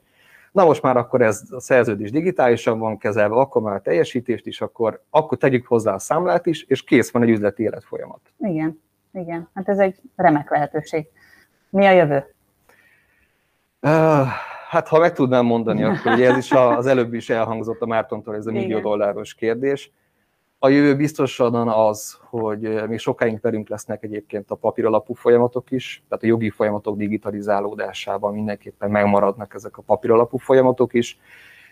na 0.53 0.65
most 0.65 0.81
már 0.81 0.97
akkor 0.97 1.21
ez 1.21 1.43
a 1.51 1.59
szerződés 1.59 2.11
digitálisan 2.11 2.79
van 2.79 2.97
kezelve, 2.97 3.35
akkor 3.35 3.61
már 3.61 3.75
a 3.75 3.81
teljesítést 3.81 4.47
is, 4.47 4.61
akkor, 4.61 5.01
akkor 5.09 5.37
tegyük 5.37 5.67
hozzá 5.67 5.93
a 5.93 5.99
számlát 5.99 6.45
is, 6.45 6.63
és 6.63 6.83
kész 6.83 7.11
van 7.11 7.23
egy 7.23 7.29
üzleti 7.29 7.63
életfolyamat. 7.63 8.19
Igen, 8.37 8.81
igen. 9.13 9.49
Hát 9.53 9.69
ez 9.69 9.79
egy 9.79 10.01
remek 10.15 10.49
lehetőség. 10.49 11.07
Mi 11.69 11.85
a 11.85 11.91
jövő? 11.91 12.33
Hát 14.69 14.87
ha 14.87 14.99
meg 14.99 15.13
tudnám 15.13 15.45
mondani, 15.45 15.83
akkor 15.83 16.11
ugye 16.11 16.29
ez 16.29 16.37
is 16.37 16.51
az 16.51 16.85
előbb 16.85 17.13
is 17.13 17.29
elhangzott 17.29 17.81
a 17.81 17.85
Mártontól, 17.85 18.35
ez 18.35 18.45
a 18.45 18.51
millió 18.51 18.79
dolláros 18.79 19.33
kérdés. 19.33 19.91
A 20.63 20.69
jövő 20.69 20.95
biztosan 20.95 21.67
az, 21.67 22.19
hogy 22.29 22.87
még 22.87 22.99
sokáig 22.99 23.39
velünk 23.41 23.69
lesznek 23.69 24.03
egyébként 24.03 24.51
a 24.51 24.55
papíralapú 24.55 25.13
folyamatok 25.13 25.71
is, 25.71 26.03
tehát 26.09 26.23
a 26.23 26.27
jogi 26.27 26.49
folyamatok 26.49 26.97
digitalizálódásában 26.97 28.33
mindenképpen 28.33 28.91
megmaradnak 28.91 29.53
ezek 29.53 29.77
a 29.77 29.81
papíralapú 29.81 30.37
folyamatok 30.37 30.93
is, 30.93 31.19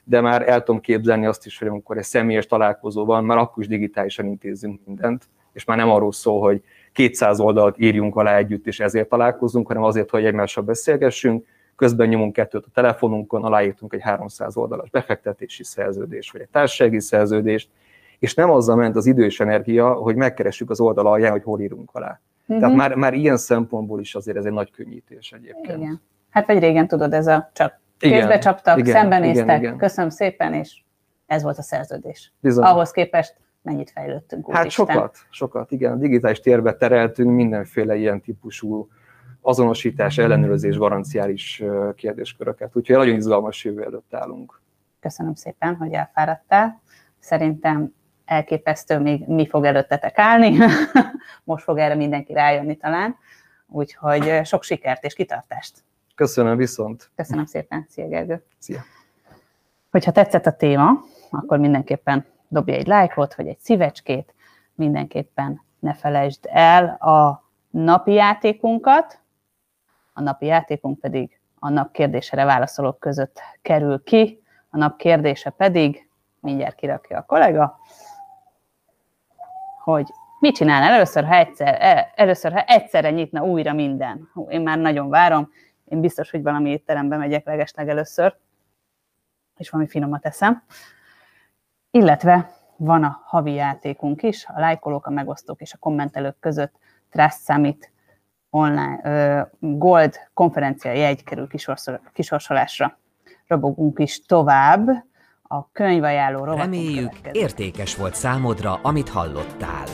de 0.03 0.22
már 0.22 0.49
el 0.49 0.63
tudom 0.63 0.81
képzelni 0.81 1.26
azt 1.26 1.45
is, 1.45 1.59
hogy 1.59 1.68
amikor 1.68 1.97
egy 1.97 2.03
személyes 2.03 2.45
találkozó 2.45 3.05
már 3.05 3.38
akkor 3.38 3.63
is 3.63 3.69
digitálisan 3.69 4.26
intézzünk 4.26 4.80
mindent, 4.85 5.27
és 5.53 5.65
már 5.65 5.77
nem 5.77 5.89
arról 5.89 6.11
szól, 6.11 6.41
hogy 6.41 6.61
200 6.93 7.39
oldalt 7.39 7.80
írjunk 7.80 8.15
alá 8.15 8.38
együtt, 8.38 8.68
és 8.68 8.80
ezért 8.80 9.09
találkozunk, 9.09 9.68
hanem 9.68 9.84
azért, 9.84 10.09
hogy 10.09 10.26
egymással 10.26 10.63
beszélgessünk, 10.63 11.45
közben 11.76 12.07
nyomunk 12.07 12.34
kettőt 12.34 12.65
a 12.65 12.72
telefonunkon, 12.73 13.43
aláírtunk 13.43 13.93
egy 13.93 14.01
300 14.01 14.57
oldalas 14.57 14.89
befektetési 14.89 15.63
szerződést, 15.63 16.31
vagy 16.31 16.41
egy 16.41 16.49
társasági 16.49 16.99
szerződést, 16.99 17.69
és 18.22 18.34
nem 18.34 18.52
azzal 18.52 18.76
ment 18.76 18.95
az 18.95 19.06
idő 19.06 19.26
és 19.26 19.39
energia, 19.39 19.93
hogy 19.93 20.15
megkeressük 20.15 20.69
az 20.69 20.80
oldal 20.80 21.07
alján, 21.07 21.31
hogy 21.31 21.43
hol 21.43 21.60
írunk 21.60 21.89
alá. 21.93 22.19
Uh-huh. 22.41 22.60
Tehát 22.60 22.76
már, 22.76 22.95
már 22.95 23.14
ilyen 23.14 23.38
szempontból 23.38 23.99
is 23.99 24.15
azért 24.15 24.38
ez 24.38 24.45
egy 24.45 24.52
nagy 24.52 24.72
könnyítés 24.72 25.31
egyébként. 25.31 25.77
Igen. 25.77 26.02
Hát 26.30 26.48
vagy 26.48 26.60
régen 26.60 26.88
tudod, 26.88 27.14
ez 27.14 27.27
a 27.27 27.49
csak 27.53 27.80
kézbe 27.98 28.38
csaptak, 28.38 28.77
igen, 28.77 28.93
szembenéztek, 28.93 29.45
igen, 29.45 29.60
igen. 29.60 29.77
köszönöm 29.77 30.10
szépen, 30.10 30.53
és 30.53 30.81
ez 31.26 31.43
volt 31.43 31.57
a 31.57 31.61
szerződés. 31.61 32.34
Bizony. 32.39 32.65
Ahhoz 32.65 32.91
képest 32.91 33.35
mennyit 33.61 33.91
fejlődtünk. 33.91 34.52
Hát 34.52 34.65
Isten. 34.65 34.85
sokat, 34.85 35.18
sokat, 35.30 35.72
igen. 35.72 35.91
A 35.91 35.95
digitális 35.95 36.39
térbe 36.39 36.73
tereltünk 36.73 37.31
mindenféle 37.31 37.95
ilyen 37.95 38.22
típusú 38.22 38.89
azonosítás, 39.41 40.18
ellenőrzés, 40.18 40.77
garanciális 40.77 41.64
kérdésköröket. 41.95 42.76
Úgyhogy 42.76 42.95
nagyon 42.95 43.15
izgalmas 43.15 43.64
jövő 43.64 43.84
előtt 43.84 44.14
állunk. 44.14 44.61
Köszönöm 44.99 45.34
szépen, 45.34 45.76
hogy 45.76 45.91
elfáradtál. 45.91 46.81
Szerintem 47.19 47.93
elképesztő 48.32 48.99
még 48.99 49.28
mi 49.28 49.48
fog 49.48 49.66
előttetek 49.66 50.18
állni. 50.18 50.58
Most 51.44 51.64
fog 51.64 51.78
erre 51.78 51.95
mindenki 51.95 52.34
rájönni 52.34 52.76
talán. 52.76 53.16
Úgyhogy 53.68 54.41
sok 54.44 54.64
sikert 54.64 55.03
és 55.03 55.14
kitartást! 55.14 55.84
Köszönöm 56.16 56.58
viszont! 56.58 57.10
Köszönöm 57.16 57.45
szépen! 57.45 57.86
Szia 57.90 58.08
Gergő! 58.08 58.44
Szia! 58.58 58.80
Hogyha 59.91 60.12
tetszett 60.12 60.45
a 60.45 60.56
téma, 60.56 60.91
akkor 61.30 61.60
mindenképpen 61.60 62.26
dobj 62.48 62.72
egy 62.72 62.88
lájkot, 62.88 63.36
vagy 63.36 63.48
egy 63.48 63.60
szívecskét, 63.60 64.34
mindenképpen 64.76 65.62
ne 65.80 65.94
felejtsd 65.94 66.48
el 66.49 66.86
a 66.86 67.44
napi 67.70 68.12
játékunkat, 68.14 69.20
a 70.14 70.22
napi 70.22 70.45
játékunk 70.45 70.99
pedig 70.99 71.40
a 71.60 71.70
nap 71.70 71.91
kérdésére 71.91 72.45
válaszolók 72.45 72.99
között 72.99 73.41
kerül 73.62 74.03
ki, 74.03 74.44
a 74.70 74.78
nap 74.78 74.98
kérdése 74.98 75.49
pedig, 75.49 76.10
mindjárt 76.40 76.76
kirakja 76.76 77.18
a 77.18 77.26
kollega, 77.26 77.80
hogy 79.84 80.14
mit 80.40 80.56
csinál 80.56 80.91
először, 80.91 81.26
ha 81.26 81.36
egyszer, 81.36 81.78
e, 81.82 82.12
először, 82.16 82.52
ha 82.52 82.64
egyszerre 82.64 83.12
nyitna 83.12 83.44
újra 83.44 83.74
minden. 83.74 84.30
Hú, 84.34 84.49
én 84.49 84.62
már 84.62 84.78
nagyon 84.78 85.10
várom, 85.10 85.49
én 85.86 86.02
biztos, 86.02 86.32
hogy 86.32 86.41
valami 86.41 86.70
étterembe 86.70 87.18
megyek 87.18 87.45
legesleg 87.45 87.90
először, 87.90 88.36
és 89.58 89.70
valami 89.70 89.90
finomat 89.90 90.26
eszem. 90.26 90.64
Illetve 91.91 92.52
van 92.78 93.03
a 93.03 93.22
havi 93.24 93.53
játékunk 93.53 94.24
is, 94.24 94.45
a 94.48 94.60
lájkolók, 94.60 95.06
a 95.06 95.10
megosztók 95.10 95.62
és 95.62 95.74
a 95.74 95.78
kommentelők 95.78 96.40
között 96.40 96.74
Trust 97.10 97.44
Summit 97.45 97.91
online, 98.49 99.49
Gold 99.60 100.16
konferencia 100.34 100.91
jegy 100.91 101.24
kerül 101.24 101.48
kisorsolásra. 102.14 102.98
Robogunk 103.48 103.99
is 103.99 104.26
tovább, 104.26 104.90
a 105.52 105.69
könyvajánló 105.72 106.38
rovatunk 106.44 106.61
Reméljük, 106.61 107.11
értékes 107.32 107.95
volt 107.95 108.15
számodra, 108.15 108.80
amit 108.84 109.10
hallottál. 109.10 109.86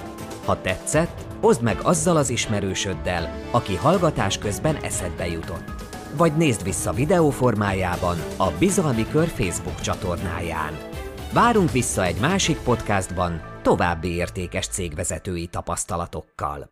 Ha 0.46 0.62
tetszett, 0.62 1.26
oszd 1.42 1.62
meg 1.62 1.78
azzal 1.84 2.18
az 2.18 2.30
ismerősöddel, 2.30 3.30
aki 3.52 3.76
hallgatás 3.76 4.38
közben 4.38 4.76
eszedbe 4.76 5.28
jutott. 5.28 5.72
Vagy 6.18 6.36
nézd 6.36 6.64
vissza 6.64 6.92
videó 6.92 7.30
formájában 7.30 8.18
a 8.38 8.52
Bizalmi 8.60 9.08
Kör 9.12 9.28
Facebook 9.28 9.82
csatornáján. 9.82 10.74
Várunk 11.34 11.72
vissza 11.72 12.04
egy 12.04 12.20
másik 12.22 12.58
podcastban 12.58 13.42
további 13.62 14.16
értékes 14.16 14.68
cégvezetői 14.68 15.48
tapasztalatokkal. 15.48 16.70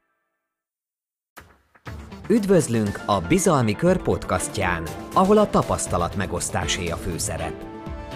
Üdvözlünk 2.30 3.04
a 3.06 3.20
Bizalmi 3.20 3.76
Kör 3.76 4.02
podcastján, 4.02 4.84
ahol 5.14 5.38
a 5.38 5.50
tapasztalat 5.50 6.16
megosztásé 6.16 6.90
a 6.90 6.96
főszerep. 6.96 7.75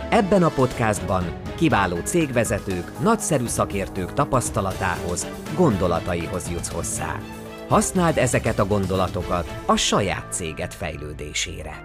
Ebben 0.10 0.44
a 0.44 0.49
podcastban 0.49 1.23
kiváló 1.56 1.98
cégvezetők, 1.98 2.99
nagyszerű 2.99 3.45
szakértők 3.45 4.14
tapasztalatához, 4.14 5.27
gondolataihoz 5.56 6.49
jutsz 6.52 6.72
hozzá. 6.72 7.19
Használd 7.68 8.18
ezeket 8.18 8.60
a 8.60 8.65
gondolatokat 8.65 9.61
a 9.65 9.76
saját 9.76 10.34
céged 10.34 10.73
fejlődésére. 10.73 11.81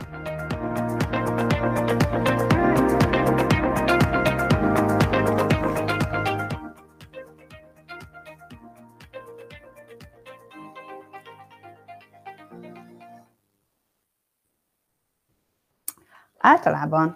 általában 16.39 17.13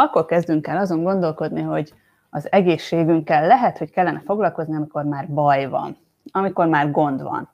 akkor 0.00 0.24
kezdünk 0.24 0.66
el 0.66 0.76
azon 0.76 1.02
gondolkodni, 1.02 1.62
hogy 1.62 1.92
az 2.30 2.52
egészségünkkel 2.52 3.46
lehet, 3.46 3.78
hogy 3.78 3.90
kellene 3.90 4.22
foglalkozni, 4.24 4.76
amikor 4.76 5.04
már 5.04 5.28
baj 5.28 5.68
van, 5.68 5.96
amikor 6.32 6.66
már 6.66 6.90
gond 6.90 7.22
van. 7.22 7.48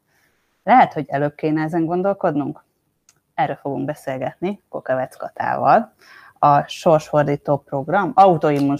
Lehet, 0.62 0.92
hogy 0.92 1.04
előbb 1.08 1.34
kéne 1.34 1.62
ezen 1.62 1.84
gondolkodnunk? 1.84 2.64
Erről 3.34 3.56
fogunk 3.56 3.84
beszélgetni 3.84 4.62
Kokevec 4.68 5.16
Katával, 5.16 5.92
a 6.38 6.62
Sorsfordító 6.62 7.56
Program, 7.56 8.12
Autoimmun 8.14 8.76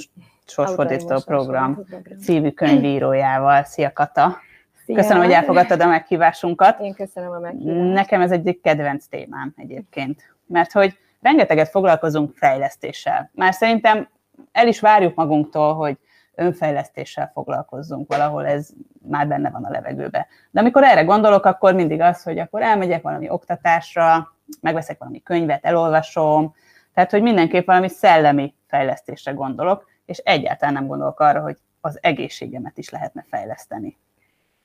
Sorsfordító 0.46 1.20
Program 1.24 1.78
című 2.20 2.50
könyvírójával. 2.50 3.62
Szia 3.62 3.92
Kata! 3.92 4.36
Szia. 4.84 4.96
Köszönöm, 4.96 5.22
hogy 5.22 5.32
elfogadtad 5.32 5.80
a 5.80 5.86
meghívásunkat. 5.86 6.80
Én 6.80 6.94
köszönöm 6.94 7.30
a 7.30 7.38
meghívást. 7.38 7.92
Nekem 7.92 8.20
ez 8.20 8.30
egyik 8.30 8.60
kedvenc 8.62 9.06
témám 9.06 9.52
egyébként, 9.56 10.22
mert 10.46 10.72
hogy 10.72 10.98
rengeteget 11.20 11.68
foglalkozunk 11.68 12.36
fejlesztéssel. 12.36 13.30
Már 13.34 13.54
szerintem 13.54 14.08
el 14.52 14.68
is 14.68 14.80
várjuk 14.80 15.14
magunktól, 15.14 15.74
hogy 15.74 15.98
önfejlesztéssel 16.34 17.30
foglalkozzunk, 17.34 18.08
valahol 18.08 18.46
ez 18.46 18.68
már 19.08 19.28
benne 19.28 19.50
van 19.50 19.64
a 19.64 19.70
levegőbe. 19.70 20.26
De 20.50 20.60
amikor 20.60 20.84
erre 20.84 21.02
gondolok, 21.02 21.44
akkor 21.44 21.74
mindig 21.74 22.00
az, 22.00 22.22
hogy 22.22 22.38
akkor 22.38 22.62
elmegyek 22.62 23.02
valami 23.02 23.30
oktatásra, 23.30 24.34
megveszek 24.60 24.98
valami 24.98 25.22
könyvet, 25.22 25.64
elolvasom, 25.64 26.54
tehát 26.94 27.10
hogy 27.10 27.22
mindenképp 27.22 27.66
valami 27.66 27.88
szellemi 27.88 28.54
fejlesztésre 28.66 29.32
gondolok, 29.32 29.88
és 30.06 30.18
egyáltalán 30.18 30.74
nem 30.74 30.86
gondolok 30.86 31.20
arra, 31.20 31.40
hogy 31.40 31.56
az 31.80 31.98
egészségemet 32.02 32.78
is 32.78 32.90
lehetne 32.90 33.24
fejleszteni. 33.28 33.96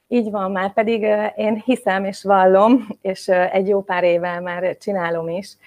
Így 0.07 0.31
van, 0.31 0.51
már 0.51 0.73
pedig 0.73 1.01
én 1.35 1.61
hiszem 1.65 2.05
és 2.05 2.23
vallom, 2.23 2.87
és 3.01 3.27
egy 3.27 3.67
jó 3.67 3.81
pár 3.81 4.03
éve 4.03 4.39
már 4.39 4.77
csinálom 4.77 5.29
is, 5.29 5.57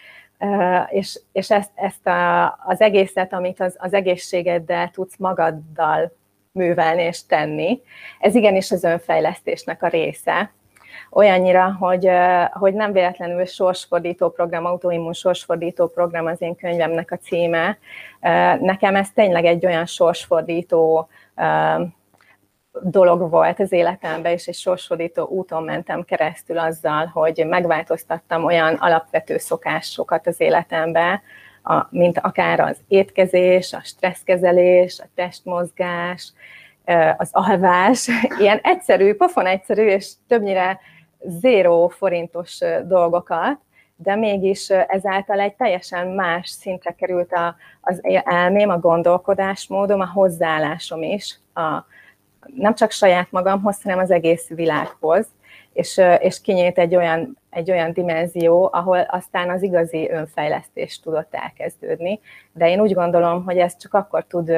és, 0.88 1.20
és 1.32 1.50
ezt, 1.50 1.70
ezt 1.74 2.06
a, 2.06 2.44
az 2.66 2.80
egészet, 2.80 3.32
amit 3.32 3.60
az, 3.60 3.76
az 3.78 3.94
egészségeddel 3.94 4.90
tudsz 4.90 5.16
magaddal 5.16 6.12
művelni 6.52 7.02
és 7.02 7.26
tenni, 7.26 7.80
ez 8.20 8.34
igenis 8.34 8.70
az 8.70 8.84
önfejlesztésnek 8.84 9.82
a 9.82 9.88
része. 9.88 10.52
Olyannyira, 11.10 11.76
hogy, 11.78 12.08
hogy 12.52 12.74
nem 12.74 12.92
véletlenül 12.92 13.44
sorsfordító 13.44 14.30
program, 14.30 14.64
autoimmun 14.64 15.12
sorsfordító 15.12 15.86
program 15.86 16.26
az 16.26 16.42
én 16.42 16.56
könyvemnek 16.56 17.10
a 17.10 17.16
címe. 17.16 17.78
Nekem 18.60 18.96
ez 18.96 19.10
tényleg 19.10 19.44
egy 19.44 19.66
olyan 19.66 19.86
sorsfordító 19.86 21.08
dolog 22.82 23.30
volt 23.30 23.60
az 23.60 23.72
életemben, 23.72 24.32
és 24.32 24.46
egy 24.46 24.54
sorsfordító 24.54 25.24
úton 25.24 25.62
mentem 25.62 26.02
keresztül 26.02 26.58
azzal, 26.58 27.06
hogy 27.06 27.44
megváltoztattam 27.48 28.44
olyan 28.44 28.74
alapvető 28.74 29.38
szokásokat 29.38 30.26
az 30.26 30.40
életembe, 30.40 31.22
a, 31.62 31.86
mint 31.90 32.18
akár 32.18 32.60
az 32.60 32.76
étkezés, 32.88 33.72
a 33.72 33.80
stresszkezelés, 33.82 35.00
a 35.00 35.08
testmozgás, 35.14 36.32
az 37.16 37.28
alvás, 37.32 38.08
ilyen 38.40 38.60
egyszerű, 38.62 39.14
pofon 39.14 39.46
egyszerű, 39.46 39.86
és 39.86 40.12
többnyire 40.28 40.80
zéró 41.20 41.88
forintos 41.88 42.58
dolgokat, 42.86 43.58
de 43.96 44.16
mégis 44.16 44.70
ezáltal 44.70 45.40
egy 45.40 45.54
teljesen 45.54 46.08
más 46.08 46.48
szintre 46.48 46.90
került 46.90 47.32
a, 47.32 47.56
az 47.80 48.00
elmém, 48.24 48.68
a 48.68 48.78
gondolkodásmódom, 48.78 50.00
a 50.00 50.06
hozzáállásom 50.06 51.02
is 51.02 51.38
a, 51.54 51.84
nem 52.56 52.74
csak 52.74 52.90
saját 52.90 53.30
magamhoz, 53.30 53.82
hanem 53.82 53.98
az 53.98 54.10
egész 54.10 54.48
világhoz, 54.48 55.26
és, 55.72 56.00
és 56.18 56.40
kinyílt 56.40 56.78
egy 56.78 56.96
olyan, 56.96 57.38
egy 57.50 57.70
olyan 57.70 57.92
dimenzió, 57.92 58.68
ahol 58.72 59.00
aztán 59.00 59.50
az 59.50 59.62
igazi 59.62 60.10
önfejlesztés 60.10 61.00
tudott 61.00 61.34
elkezdődni. 61.34 62.20
De 62.52 62.68
én 62.68 62.80
úgy 62.80 62.94
gondolom, 62.94 63.44
hogy 63.44 63.56
ez 63.56 63.76
csak 63.76 63.94
akkor 63.94 64.24
tud 64.24 64.52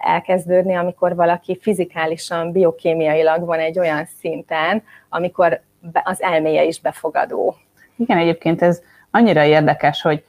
elkezdődni, 0.00 0.74
amikor 0.74 1.14
valaki 1.14 1.58
fizikálisan, 1.60 2.52
biokémiailag 2.52 3.44
van 3.44 3.58
egy 3.58 3.78
olyan 3.78 4.04
szinten, 4.20 4.82
amikor 5.08 5.60
az 6.02 6.22
elméje 6.22 6.64
is 6.64 6.80
befogadó. 6.80 7.56
Igen, 7.96 8.18
egyébként 8.18 8.62
ez 8.62 8.82
annyira 9.10 9.44
érdekes, 9.44 10.02
hogy 10.02 10.24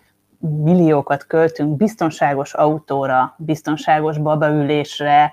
milliókat 0.63 1.25
költünk 1.25 1.77
biztonságos 1.77 2.53
autóra, 2.53 3.35
biztonságos 3.37 4.17
babaülésre, 4.17 5.31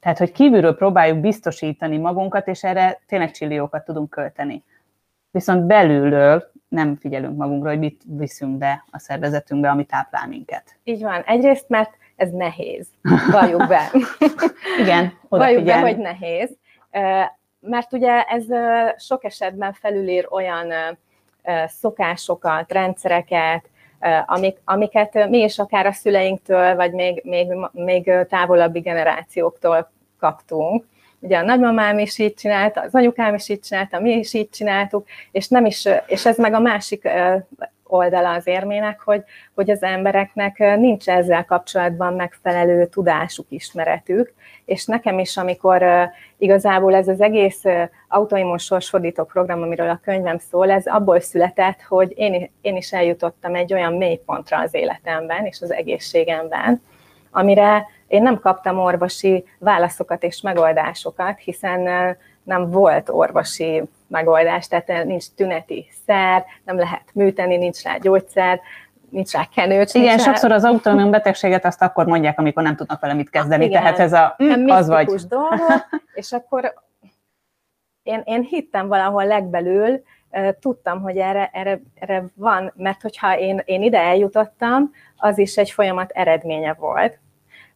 tehát, 0.00 0.18
hogy 0.18 0.32
kívülről 0.32 0.76
próbáljuk 0.76 1.18
biztosítani 1.18 1.98
magunkat, 1.98 2.48
és 2.48 2.64
erre 2.64 3.00
tényleg 3.06 3.30
csilliókat 3.30 3.84
tudunk 3.84 4.10
költeni. 4.10 4.64
Viszont 5.30 5.66
belülről 5.66 6.50
nem 6.68 6.96
figyelünk 6.96 7.36
magunkra, 7.36 7.68
hogy 7.68 7.78
mit 7.78 8.02
viszünk 8.06 8.58
be 8.58 8.84
a 8.90 8.98
szervezetünkbe, 8.98 9.70
ami 9.70 9.84
táplál 9.84 10.26
minket. 10.26 10.76
Így 10.84 11.02
van. 11.02 11.22
Egyrészt, 11.22 11.68
mert 11.68 11.90
ez 12.16 12.30
nehéz. 12.30 12.88
Valljuk 13.30 13.66
be. 13.68 13.90
Igen, 14.82 15.12
Valljuk 15.28 15.64
be, 15.64 15.80
hogy 15.80 15.96
nehéz. 15.96 16.56
Mert 17.60 17.92
ugye 17.92 18.22
ez 18.22 18.44
sok 18.98 19.24
esetben 19.24 19.72
felülír 19.72 20.26
olyan 20.30 20.72
szokásokat, 21.66 22.72
rendszereket, 22.72 23.70
amik, 24.26 24.56
amiket 24.64 25.28
mi 25.28 25.38
is 25.38 25.58
akár 25.58 25.86
a 25.86 25.92
szüleinktől, 25.92 26.74
vagy 26.74 26.92
még, 26.92 27.20
még, 27.24 27.46
még 27.72 28.12
távolabbi 28.28 28.80
generációktól 28.80 29.90
kaptunk. 30.18 30.84
Ugye 31.20 31.38
a 31.38 31.42
nagymamám 31.42 31.98
is 31.98 32.18
így 32.18 32.34
csinálta, 32.34 32.80
az 32.80 32.94
anyukám 32.94 33.34
is 33.34 33.48
így 33.48 33.60
csinálta, 33.60 34.00
mi 34.00 34.10
is 34.10 34.34
így 34.34 34.50
csináltuk, 34.50 35.06
és, 35.30 35.48
nem 35.48 35.66
is, 35.66 35.88
és 36.06 36.26
ez 36.26 36.38
meg 36.38 36.54
a 36.54 36.60
másik 36.60 37.08
oldala 37.92 38.32
az 38.32 38.46
érmének, 38.46 39.00
hogy, 39.00 39.22
hogy 39.54 39.70
az 39.70 39.82
embereknek 39.82 40.58
nincs 40.58 41.08
ezzel 41.08 41.44
kapcsolatban 41.44 42.14
megfelelő 42.14 42.86
tudásuk, 42.86 43.46
ismeretük, 43.48 44.32
és 44.64 44.84
nekem 44.84 45.18
is, 45.18 45.36
amikor 45.36 45.84
igazából 46.38 46.94
ez 46.94 47.08
az 47.08 47.20
egész 47.20 47.62
autoimmun 48.08 48.58
sorsfordító 48.58 49.24
program, 49.24 49.62
amiről 49.62 49.88
a 49.88 50.00
könyvem 50.04 50.38
szól, 50.38 50.70
ez 50.70 50.86
abból 50.86 51.20
született, 51.20 51.82
hogy 51.88 52.12
én, 52.16 52.50
én 52.60 52.76
is 52.76 52.92
eljutottam 52.92 53.54
egy 53.54 53.72
olyan 53.72 53.92
mélypontra 53.92 54.58
az 54.58 54.74
életemben 54.74 55.46
és 55.46 55.60
az 55.60 55.72
egészségemben, 55.72 56.82
amire 57.30 57.86
én 58.06 58.22
nem 58.22 58.40
kaptam 58.40 58.78
orvosi 58.78 59.44
válaszokat 59.58 60.22
és 60.22 60.40
megoldásokat, 60.40 61.38
hiszen 61.38 62.16
nem 62.42 62.70
volt 62.70 63.08
orvosi 63.08 63.82
megoldás, 64.10 64.68
tehát 64.68 65.04
nincs 65.04 65.24
tüneti 65.36 65.86
szer, 66.06 66.44
nem 66.64 66.78
lehet 66.78 67.04
műteni, 67.14 67.56
nincs 67.56 67.82
rá 67.82 67.96
gyógyszer, 67.96 68.60
nincs 69.10 69.32
rá 69.32 69.48
kenőcs. 69.54 69.94
Igen, 69.94 70.06
nincs 70.06 70.22
sokszor 70.22 70.52
az 70.52 70.64
autoimmun 70.64 71.10
betegséget 71.10 71.64
azt 71.64 71.82
akkor 71.82 72.06
mondják, 72.06 72.38
amikor 72.38 72.62
nem 72.62 72.76
tudnak 72.76 73.00
vele 73.00 73.14
mit 73.14 73.30
kezdeni. 73.30 73.64
Igen, 73.64 73.82
Tehát 73.82 73.98
ez 73.98 74.12
a, 74.12 74.36
mm, 74.42 74.68
az 74.68 74.88
vagy. 74.88 75.06
dolgok, 75.06 75.58
és 76.14 76.32
akkor 76.32 76.74
én, 78.02 78.22
én 78.24 78.42
hittem 78.42 78.88
valahol 78.88 79.26
legbelül, 79.26 80.02
tudtam, 80.60 81.02
hogy 81.02 81.16
erre, 81.16 81.50
erre, 81.52 81.80
erre 81.94 82.24
van, 82.34 82.72
mert 82.76 83.02
hogyha 83.02 83.38
én, 83.38 83.62
én 83.64 83.82
ide 83.82 83.98
eljutottam, 83.98 84.92
az 85.16 85.38
is 85.38 85.56
egy 85.56 85.70
folyamat 85.70 86.10
eredménye 86.10 86.74
volt 86.74 87.18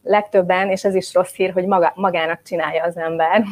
legtöbben, 0.05 0.71
és 0.71 0.85
ez 0.85 0.95
is 0.95 1.15
rossz 1.15 1.35
hír, 1.35 1.53
hogy 1.53 1.67
maga, 1.67 1.93
magának 1.95 2.43
csinálja 2.43 2.85
az 2.85 2.97
ember. 2.97 3.45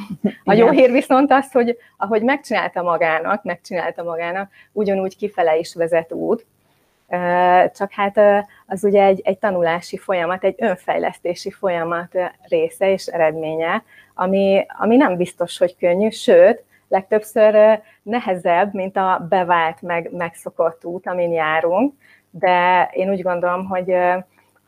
A 0.44 0.52
jó 0.52 0.70
hír 0.70 0.90
viszont 0.90 1.32
az, 1.32 1.52
hogy 1.52 1.76
ahogy 1.96 2.22
megcsinálta 2.22 2.82
magának, 2.82 3.42
megcsinálta 3.42 4.02
magának, 4.02 4.50
ugyanúgy 4.72 5.16
kifele 5.16 5.56
is 5.56 5.74
vezet 5.74 6.12
út, 6.12 6.46
csak 7.74 7.90
hát 7.90 8.20
az 8.66 8.84
ugye 8.84 9.04
egy, 9.04 9.20
egy 9.24 9.38
tanulási 9.38 9.96
folyamat, 9.96 10.44
egy 10.44 10.54
önfejlesztési 10.58 11.50
folyamat 11.50 12.18
része 12.48 12.90
és 12.92 13.06
eredménye, 13.06 13.82
ami, 14.14 14.66
ami 14.78 14.96
nem 14.96 15.16
biztos, 15.16 15.58
hogy 15.58 15.76
könnyű, 15.76 16.10
sőt, 16.10 16.64
legtöbbször 16.88 17.80
nehezebb, 18.02 18.74
mint 18.74 18.96
a 18.96 19.26
bevált, 19.28 19.82
meg, 19.82 20.10
megszokott 20.12 20.84
út, 20.84 21.06
amin 21.06 21.32
járunk, 21.32 21.94
de 22.30 22.88
én 22.92 23.10
úgy 23.10 23.22
gondolom, 23.22 23.66
hogy 23.66 23.94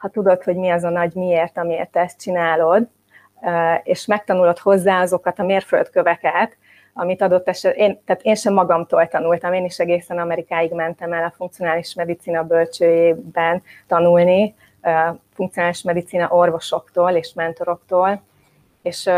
ha 0.04 0.10
tudod, 0.10 0.42
hogy 0.42 0.56
mi 0.56 0.70
az 0.70 0.84
a 0.84 0.88
nagy 0.88 1.14
miért, 1.14 1.58
amiért 1.58 1.96
ezt 1.96 2.20
csinálod, 2.20 2.88
és 3.82 4.06
megtanulod 4.06 4.58
hozzá 4.58 5.00
azokat 5.00 5.38
a 5.38 5.44
mérföldköveket, 5.44 6.56
amit 6.94 7.22
adott 7.22 7.48
eset, 7.48 7.76
én, 7.76 8.00
tehát 8.04 8.22
én 8.22 8.34
sem 8.34 8.52
magamtól 8.52 9.08
tanultam, 9.08 9.52
én 9.52 9.64
is 9.64 9.78
egészen 9.78 10.18
Amerikáig 10.18 10.72
mentem 10.72 11.12
el 11.12 11.24
a 11.24 11.32
funkcionális 11.36 11.94
medicina 11.94 12.42
bölcsőjében 12.42 13.62
tanulni, 13.86 14.54
funkcionális 15.34 15.82
medicina 15.82 16.28
orvosoktól 16.30 17.10
és 17.10 17.32
mentoroktól, 17.34 18.22
és 18.82 19.10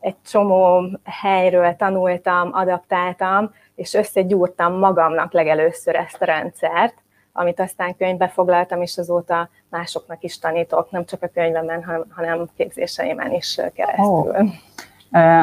egy 0.00 0.16
csomó 0.26 0.82
helyről 1.04 1.76
tanultam, 1.76 2.50
adaptáltam, 2.52 3.54
és 3.74 3.94
összegyúrtam 3.94 4.78
magamnak 4.78 5.32
legelőször 5.32 5.94
ezt 5.94 6.22
a 6.22 6.24
rendszert, 6.24 6.94
amit 7.38 7.60
aztán 7.60 7.96
könyvbe 7.96 8.28
foglaltam, 8.28 8.82
és 8.82 8.98
azóta 8.98 9.48
másoknak 9.68 10.22
is 10.22 10.38
tanítok, 10.38 10.90
nem 10.90 11.04
csak 11.04 11.22
a 11.22 11.28
könyvemen, 11.28 12.06
hanem 12.10 12.48
képzéseimen 12.56 13.32
is 13.32 13.60
keresztül. 13.74 14.06
Oh. 14.06 14.48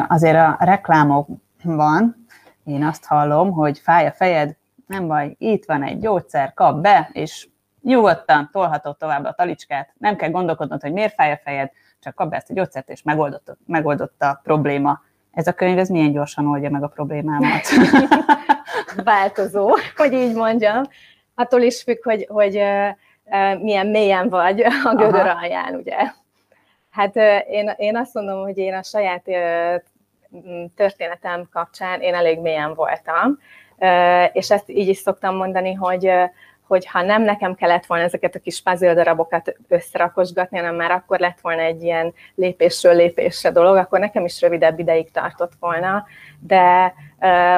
Azért 0.08 0.36
a 0.36 0.56
reklámok 0.60 1.28
van, 1.62 2.26
én 2.64 2.84
azt 2.84 3.04
hallom, 3.04 3.52
hogy 3.52 3.78
fáj 3.78 4.06
a 4.06 4.12
fejed, 4.12 4.56
nem 4.86 5.06
baj, 5.06 5.34
itt 5.38 5.64
van 5.64 5.82
egy 5.82 5.98
gyógyszer, 5.98 6.54
kap 6.54 6.80
be, 6.80 7.10
és 7.12 7.48
nyugodtan 7.82 8.48
tolhatod 8.52 8.96
tovább 8.96 9.24
a 9.24 9.32
talicskát, 9.32 9.92
nem 9.98 10.16
kell 10.16 10.30
gondolkodnod, 10.30 10.82
hogy 10.82 10.92
miért 10.92 11.14
fáj 11.14 11.32
a 11.32 11.40
fejed, 11.44 11.70
csak 12.00 12.14
kap 12.14 12.30
be 12.30 12.36
ezt 12.36 12.50
a 12.50 12.54
gyógyszert, 12.54 12.88
és 12.90 13.02
megoldott, 13.02 13.56
megoldott 13.66 14.22
a 14.22 14.40
probléma. 14.42 15.00
Ez 15.32 15.46
a 15.46 15.52
könyv, 15.52 15.78
ez 15.78 15.88
milyen 15.88 16.12
gyorsan 16.12 16.46
oldja 16.46 16.70
meg 16.70 16.82
a 16.82 16.88
problémámat? 16.88 17.66
Változó, 19.04 19.76
hogy 19.96 20.12
így 20.12 20.34
mondjam. 20.34 20.82
Attól 21.38 21.60
is 21.60 21.82
függ, 21.82 22.02
hogy, 22.02 22.26
hogy 22.28 22.52
milyen 23.60 23.86
mélyen 23.86 24.28
vagy 24.28 24.60
a 24.60 24.94
gödör 24.94 25.26
alján, 25.26 25.74
ugye. 25.74 25.96
Hát 26.90 27.16
én, 27.48 27.74
én 27.76 27.96
azt 27.96 28.14
mondom, 28.14 28.42
hogy 28.42 28.58
én 28.58 28.74
a 28.74 28.82
saját 28.82 29.24
történetem 30.76 31.48
kapcsán 31.52 32.00
én 32.00 32.14
elég 32.14 32.40
mélyen 32.40 32.74
voltam, 32.74 33.38
és 34.32 34.50
ezt 34.50 34.70
így 34.70 34.88
is 34.88 34.98
szoktam 34.98 35.36
mondani, 35.36 35.72
hogy 35.72 36.10
hogy 36.66 36.86
ha 36.86 37.02
nem 37.02 37.22
nekem 37.22 37.54
kellett 37.54 37.86
volna 37.86 38.04
ezeket 38.04 38.34
a 38.34 38.38
kis 38.38 38.62
puzzle 38.62 38.94
darabokat 38.94 39.56
összerakosgatni, 39.68 40.58
hanem 40.58 40.74
már 40.74 40.90
akkor 40.90 41.18
lett 41.18 41.40
volna 41.40 41.60
egy 41.60 41.82
ilyen 41.82 42.14
lépésről 42.34 42.94
lépésre 42.94 43.50
dolog, 43.50 43.76
akkor 43.76 43.98
nekem 43.98 44.24
is 44.24 44.40
rövidebb 44.40 44.78
ideig 44.78 45.10
tartott 45.10 45.52
volna, 45.60 46.06
de 46.40 46.94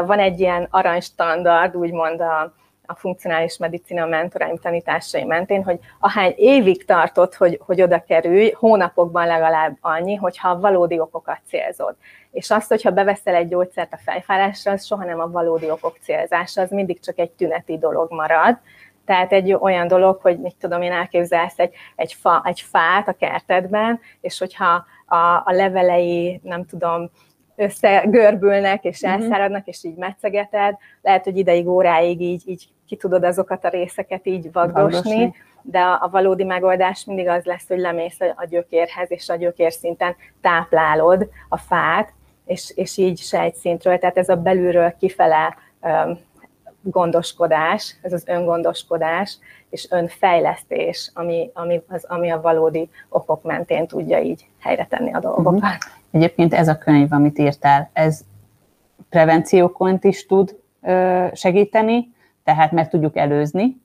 van 0.04 0.18
egy 0.18 0.40
ilyen 0.40 0.66
aranystandard, 0.70 1.76
úgymond 1.76 2.20
a, 2.20 2.54
a 2.90 2.94
funkcionális 2.94 3.56
medicina 3.56 4.06
mentoraim 4.06 4.56
tanításai 4.56 5.24
mentén, 5.24 5.64
hogy 5.64 5.78
ahány 5.98 6.34
évig 6.36 6.84
tartott, 6.84 7.34
hogy, 7.34 7.60
hogy 7.66 7.82
oda 7.82 8.02
kerülj, 8.02 8.50
hónapokban 8.50 9.26
legalább 9.26 9.76
annyi, 9.80 10.14
hogyha 10.14 10.60
valódi 10.60 11.00
okokat 11.00 11.40
célzod. 11.48 11.94
És 12.30 12.50
azt, 12.50 12.68
hogyha 12.68 12.90
beveszel 12.90 13.34
egy 13.34 13.48
gyógyszert 13.48 13.92
a 13.92 13.98
fejfárásra, 14.04 14.72
az 14.72 14.84
soha 14.84 15.04
nem 15.04 15.20
a 15.20 15.30
valódi 15.30 15.70
okok 15.70 15.96
célzása, 16.02 16.60
az 16.60 16.70
mindig 16.70 17.00
csak 17.00 17.18
egy 17.18 17.30
tüneti 17.30 17.78
dolog 17.78 18.12
marad. 18.12 18.58
Tehát 19.04 19.32
egy 19.32 19.52
olyan 19.52 19.88
dolog, 19.88 20.20
hogy 20.20 20.38
mit 20.38 20.56
tudom 20.60 20.82
én, 20.82 20.92
elképzelsz 20.92 21.58
egy, 21.58 21.74
egy, 21.96 22.12
fa, 22.12 22.42
egy 22.44 22.60
fát 22.60 23.08
a 23.08 23.12
kertedben, 23.12 24.00
és 24.20 24.38
hogyha 24.38 24.84
a, 25.06 25.16
a 25.44 25.52
levelei, 25.52 26.40
nem 26.42 26.64
tudom, 26.64 27.10
összegörbülnek, 27.58 28.84
és 28.84 29.00
mhm. 29.00 29.12
elszáradnak, 29.12 29.66
és 29.66 29.84
így 29.84 29.96
metszegeted, 29.96 30.76
lehet, 31.02 31.24
hogy 31.24 31.36
ideig, 31.36 31.68
óráig 31.68 32.20
így, 32.20 32.42
így 32.46 32.68
ki 32.86 32.96
tudod 32.96 33.24
azokat 33.24 33.64
a 33.64 33.68
részeket 33.68 34.26
így 34.26 34.52
vagdosni, 34.52 35.34
de 35.62 35.80
a, 35.80 36.02
a 36.02 36.08
valódi 36.10 36.44
megoldás 36.44 37.04
mindig 37.04 37.28
az 37.28 37.44
lesz, 37.44 37.68
hogy 37.68 37.78
lemész 37.78 38.20
a 38.20 38.44
gyökérhez, 38.48 39.10
és 39.10 39.28
a 39.28 39.36
gyökér 39.36 39.72
szinten 39.72 40.16
táplálod 40.40 41.28
a 41.48 41.56
fát, 41.56 42.12
és, 42.44 42.72
és 42.74 42.96
így 42.96 43.18
sejtszintről, 43.18 43.98
tehát 43.98 44.18
ez 44.18 44.28
a 44.28 44.36
belülről 44.36 44.94
kifele 44.98 45.56
um, 45.80 46.18
gondoskodás, 46.82 47.96
ez 48.02 48.12
az 48.12 48.22
öngondoskodás 48.26 49.38
és 49.70 49.86
önfejlesztés, 49.90 51.10
ami, 51.14 51.50
ami, 51.54 51.82
az, 51.88 52.04
ami 52.04 52.30
a 52.30 52.40
valódi 52.40 52.90
okok 53.08 53.42
mentén 53.42 53.86
tudja 53.86 54.20
így 54.20 54.46
helyre 54.58 54.86
tenni 54.86 55.12
a 55.14 55.18
dolgokat. 55.18 55.54
Uh-huh. 55.54 55.97
Egyébként 56.10 56.54
ez 56.54 56.68
a 56.68 56.78
könyv, 56.78 57.12
amit 57.12 57.38
írtál, 57.38 57.90
ez 57.92 58.20
prevenciókont 59.08 60.04
is 60.04 60.26
tud 60.26 60.56
segíteni, 61.32 62.12
tehát 62.44 62.72
meg 62.72 62.88
tudjuk 62.88 63.16
előzni, 63.16 63.76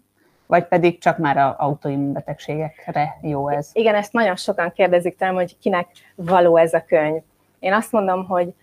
vagy 0.46 0.68
pedig 0.68 1.00
csak 1.00 1.18
már 1.18 1.38
a 1.38 1.56
autoimmunbetegségekre 1.58 3.18
jó 3.22 3.50
ez? 3.50 3.70
Igen, 3.74 3.96
ezt 3.96 4.14
nagyon 4.14 4.36
sokan 4.36 4.72
kérdezik 4.76 5.18
tőlem, 5.18 5.36
hogy 5.36 5.58
kinek 5.58 5.88
való 6.16 6.58
ez 6.58 6.74
a 6.74 6.84
könyv. 6.88 7.22
Én 7.60 7.74
azt 7.74 7.92
mondom, 7.92 8.26
hogy 8.26 8.54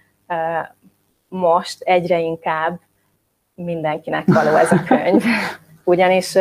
most 1.29 1.83
egyre 1.83 2.19
inkább 2.19 2.81
mindenkinek 3.55 4.27
való 4.27 4.57
ez 4.57 4.73
a 4.73 4.83
könyv. 4.83 5.25
Ugyanis 5.85 6.33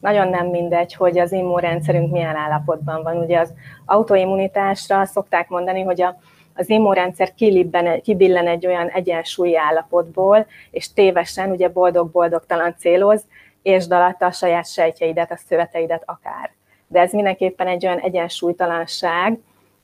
nagyon 0.00 0.28
nem 0.28 0.46
mindegy, 0.46 0.94
hogy 0.94 1.18
az 1.18 1.32
immunrendszerünk 1.32 2.12
milyen 2.12 2.36
állapotban 2.36 3.02
van. 3.02 3.16
Ugye 3.16 3.38
az 3.38 3.54
autoimmunitásra 3.84 5.04
szokták 5.04 5.48
mondani, 5.48 5.82
hogy 5.82 6.02
a, 6.02 6.16
az 6.58 6.70
immunrendszer 6.70 7.34
kilibben, 7.34 8.00
kibillen 8.00 8.46
egy 8.46 8.66
olyan 8.66 8.88
egyensúlyi 8.88 9.56
állapotból, 9.56 10.46
és 10.70 10.92
tévesen, 10.92 11.50
ugye 11.50 11.68
boldog-boldogtalan 11.68 12.74
céloz, 12.78 13.24
és 13.62 13.86
alatta 13.88 14.26
a 14.26 14.30
saját 14.30 14.66
sejtjeidet, 14.66 15.30
a 15.30 15.36
szöveteidet 15.36 16.02
akár. 16.06 16.50
De 16.86 17.00
ez 17.00 17.12
mindenképpen 17.12 17.66
egy 17.66 17.86
olyan 17.86 17.98
egyensúlytalanság, 17.98 19.38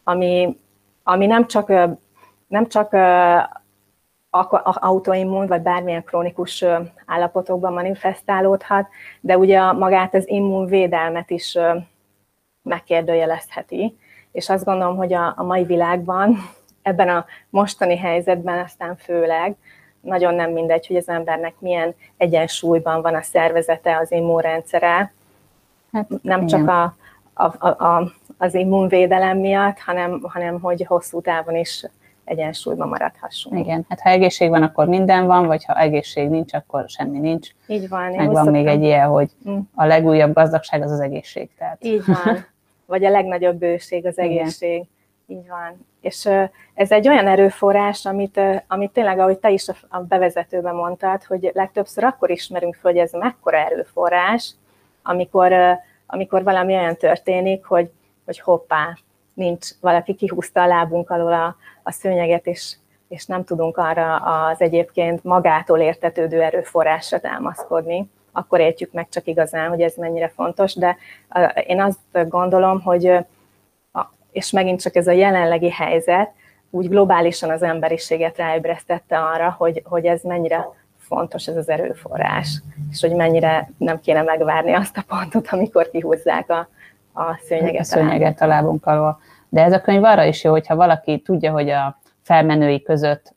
ami, 0.04 0.58
ami 1.02 1.26
nem 1.26 1.46
csak, 1.46 1.68
nem 2.46 2.68
csak 2.68 2.92
autoimmun 4.62 5.46
vagy 5.46 5.60
bármilyen 5.60 6.04
krónikus 6.04 6.64
állapotokban 7.06 7.72
manifestálódhat, 7.72 8.88
de 9.20 9.38
ugye 9.38 9.72
magát 9.72 10.14
az 10.14 10.28
immunvédelmet 10.28 11.30
is 11.30 11.58
megkérdőjelezheti. 12.62 13.96
És 14.32 14.48
azt 14.48 14.64
gondolom, 14.64 14.96
hogy 14.96 15.12
a, 15.12 15.34
a 15.36 15.42
mai 15.42 15.64
világban, 15.64 16.36
ebben 16.84 17.08
a 17.08 17.24
mostani 17.50 17.96
helyzetben 17.96 18.58
aztán 18.58 18.96
főleg, 18.96 19.56
nagyon 20.00 20.34
nem 20.34 20.50
mindegy, 20.50 20.86
hogy 20.86 20.96
az 20.96 21.08
embernek 21.08 21.54
milyen 21.58 21.94
egyensúlyban 22.16 23.02
van 23.02 23.14
a 23.14 23.22
szervezete, 23.22 23.98
az 23.98 24.12
immunrendszere. 24.12 25.12
Hát, 25.92 26.08
nem 26.22 26.42
igen. 26.42 26.46
csak 26.46 26.68
a, 26.68 26.96
a, 27.34 27.66
a, 27.84 28.12
az 28.38 28.54
immunvédelem 28.54 29.38
miatt, 29.38 29.78
hanem, 29.78 30.20
hanem 30.22 30.60
hogy 30.60 30.84
hosszú 30.86 31.20
távon 31.20 31.56
is 31.56 31.84
egyensúlyban 32.24 32.88
maradhassunk. 32.88 33.58
Igen, 33.58 33.84
hát 33.88 34.00
ha 34.00 34.10
egészség 34.10 34.48
van, 34.48 34.62
akkor 34.62 34.86
minden 34.86 35.26
van, 35.26 35.46
vagy 35.46 35.64
ha 35.64 35.78
egészség 35.78 36.28
nincs, 36.28 36.54
akkor 36.54 36.84
semmi 36.86 37.18
nincs. 37.18 37.48
Így 37.66 37.88
van. 37.88 38.12
Meg 38.12 38.30
van 38.30 38.48
még 38.48 38.66
egy 38.66 38.82
ilyen, 38.82 39.08
hogy 39.08 39.30
mm. 39.48 39.58
a 39.74 39.84
legújabb 39.84 40.34
gazdagság 40.34 40.82
az 40.82 40.90
az 40.90 41.00
egészség. 41.00 41.50
Tehát. 41.58 41.84
Így 41.84 42.02
van. 42.06 42.46
Vagy 42.86 43.04
a 43.04 43.10
legnagyobb 43.10 43.56
bőség 43.56 44.06
az 44.06 44.18
egészség. 44.18 44.72
Igen. 44.72 44.88
Így 45.26 45.48
van. 45.48 45.86
És 46.00 46.28
ez 46.74 46.90
egy 46.90 47.08
olyan 47.08 47.26
erőforrás, 47.26 48.06
amit, 48.06 48.40
amit 48.66 48.90
tényleg, 48.90 49.18
ahogy 49.18 49.38
te 49.38 49.50
is 49.50 49.68
a 49.88 49.98
bevezetőben 49.98 50.74
mondtad, 50.74 51.24
hogy 51.24 51.50
legtöbbször 51.54 52.04
akkor 52.04 52.30
ismerünk 52.30 52.74
föl, 52.74 52.92
hogy 52.92 53.00
ez 53.00 53.12
mekkora 53.12 53.56
erőforrás, 53.56 54.54
amikor, 55.02 55.54
amikor 56.06 56.42
valami 56.42 56.74
olyan 56.74 56.96
történik, 56.96 57.64
hogy, 57.64 57.90
hogy 58.24 58.40
hoppá, 58.40 58.98
nincs, 59.34 59.68
valaki 59.80 60.14
kihúzta 60.14 60.62
a 60.62 60.66
lábunk 60.66 61.10
alól 61.10 61.32
a, 61.32 61.56
a 61.82 61.90
szőnyeget, 61.90 62.46
és, 62.46 62.76
és 63.08 63.26
nem 63.26 63.44
tudunk 63.44 63.76
arra 63.76 64.16
az 64.16 64.60
egyébként 64.60 65.24
magától 65.24 65.78
értetődő 65.78 66.42
erőforrásra 66.42 67.20
támaszkodni, 67.20 68.10
akkor 68.32 68.60
értjük 68.60 68.92
meg 68.92 69.08
csak 69.08 69.26
igazán, 69.26 69.68
hogy 69.68 69.80
ez 69.80 69.94
mennyire 69.96 70.28
fontos, 70.28 70.74
de 70.74 70.96
én 71.66 71.80
azt 71.80 72.28
gondolom, 72.28 72.80
hogy, 72.80 73.24
és 74.34 74.50
megint 74.50 74.80
csak 74.80 74.96
ez 74.96 75.06
a 75.06 75.12
jelenlegi 75.12 75.70
helyzet, 75.70 76.30
úgy 76.70 76.88
globálisan 76.88 77.50
az 77.50 77.62
emberiséget 77.62 78.36
ráébresztette 78.36 79.18
arra, 79.18 79.54
hogy, 79.58 79.82
hogy 79.84 80.04
ez 80.04 80.22
mennyire 80.22 80.68
fontos 80.98 81.46
ez 81.46 81.56
az 81.56 81.68
erőforrás, 81.68 82.62
és 82.90 83.00
hogy 83.00 83.14
mennyire 83.14 83.70
nem 83.78 84.00
kéne 84.00 84.22
megvárni 84.22 84.72
azt 84.72 84.96
a 84.96 85.04
pontot, 85.06 85.48
amikor 85.48 85.90
kihúzzák 85.90 86.50
a, 86.50 86.68
a 87.12 87.38
szőnyeget, 87.48 87.80
a, 87.80 87.84
szőnyeget 87.84 88.40
a 88.40 88.46
lábunk 88.46 88.86
alól. 88.86 89.20
De 89.48 89.62
ez 89.62 89.72
a 89.72 89.80
könyv 89.80 90.04
arra 90.04 90.24
is 90.24 90.44
jó, 90.44 90.50
hogyha 90.50 90.76
valaki 90.76 91.20
tudja, 91.20 91.52
hogy 91.52 91.70
a 91.70 91.98
felmenői 92.22 92.82
között 92.82 93.34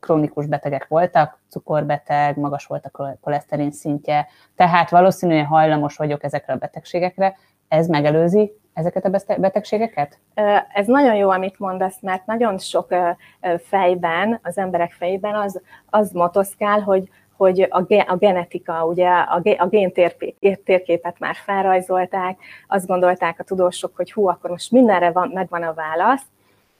krónikus 0.00 0.46
betegek 0.46 0.86
voltak, 0.88 1.40
cukorbeteg, 1.50 2.36
magas 2.36 2.66
volt 2.66 2.88
a 2.92 3.16
koleszterin 3.20 3.70
szintje, 3.70 4.26
tehát 4.56 4.90
valószínűleg 4.90 5.46
hajlamos 5.46 5.96
vagyok 5.96 6.24
ezekre 6.24 6.52
a 6.52 6.56
betegségekre, 6.56 7.36
ez 7.68 7.86
megelőzi 7.86 8.52
ezeket 8.72 9.04
a 9.04 9.36
betegségeket? 9.38 10.18
Ez 10.72 10.86
nagyon 10.86 11.14
jó, 11.14 11.30
amit 11.30 11.58
mondasz, 11.58 12.00
mert 12.00 12.26
nagyon 12.26 12.58
sok 12.58 12.94
fejben, 13.58 14.40
az 14.42 14.58
emberek 14.58 14.92
fejében 14.92 15.34
az, 15.34 15.60
az 15.90 16.10
motoszkál, 16.10 16.80
hogy, 16.80 17.08
hogy 17.36 17.60
a, 17.70 17.84
a 18.06 18.16
genetika, 18.16 18.84
ugye 18.84 19.08
a, 19.08 19.42
a 19.58 19.66
géntérképet 20.38 21.18
már 21.18 21.34
felrajzolták, 21.34 22.38
azt 22.68 22.86
gondolták 22.86 23.40
a 23.40 23.44
tudósok, 23.44 23.96
hogy 23.96 24.12
hú, 24.12 24.28
akkor 24.28 24.50
most 24.50 24.70
mindenre 24.70 25.10
van, 25.10 25.30
megvan 25.34 25.62
a 25.62 25.74
válasz, 25.74 26.22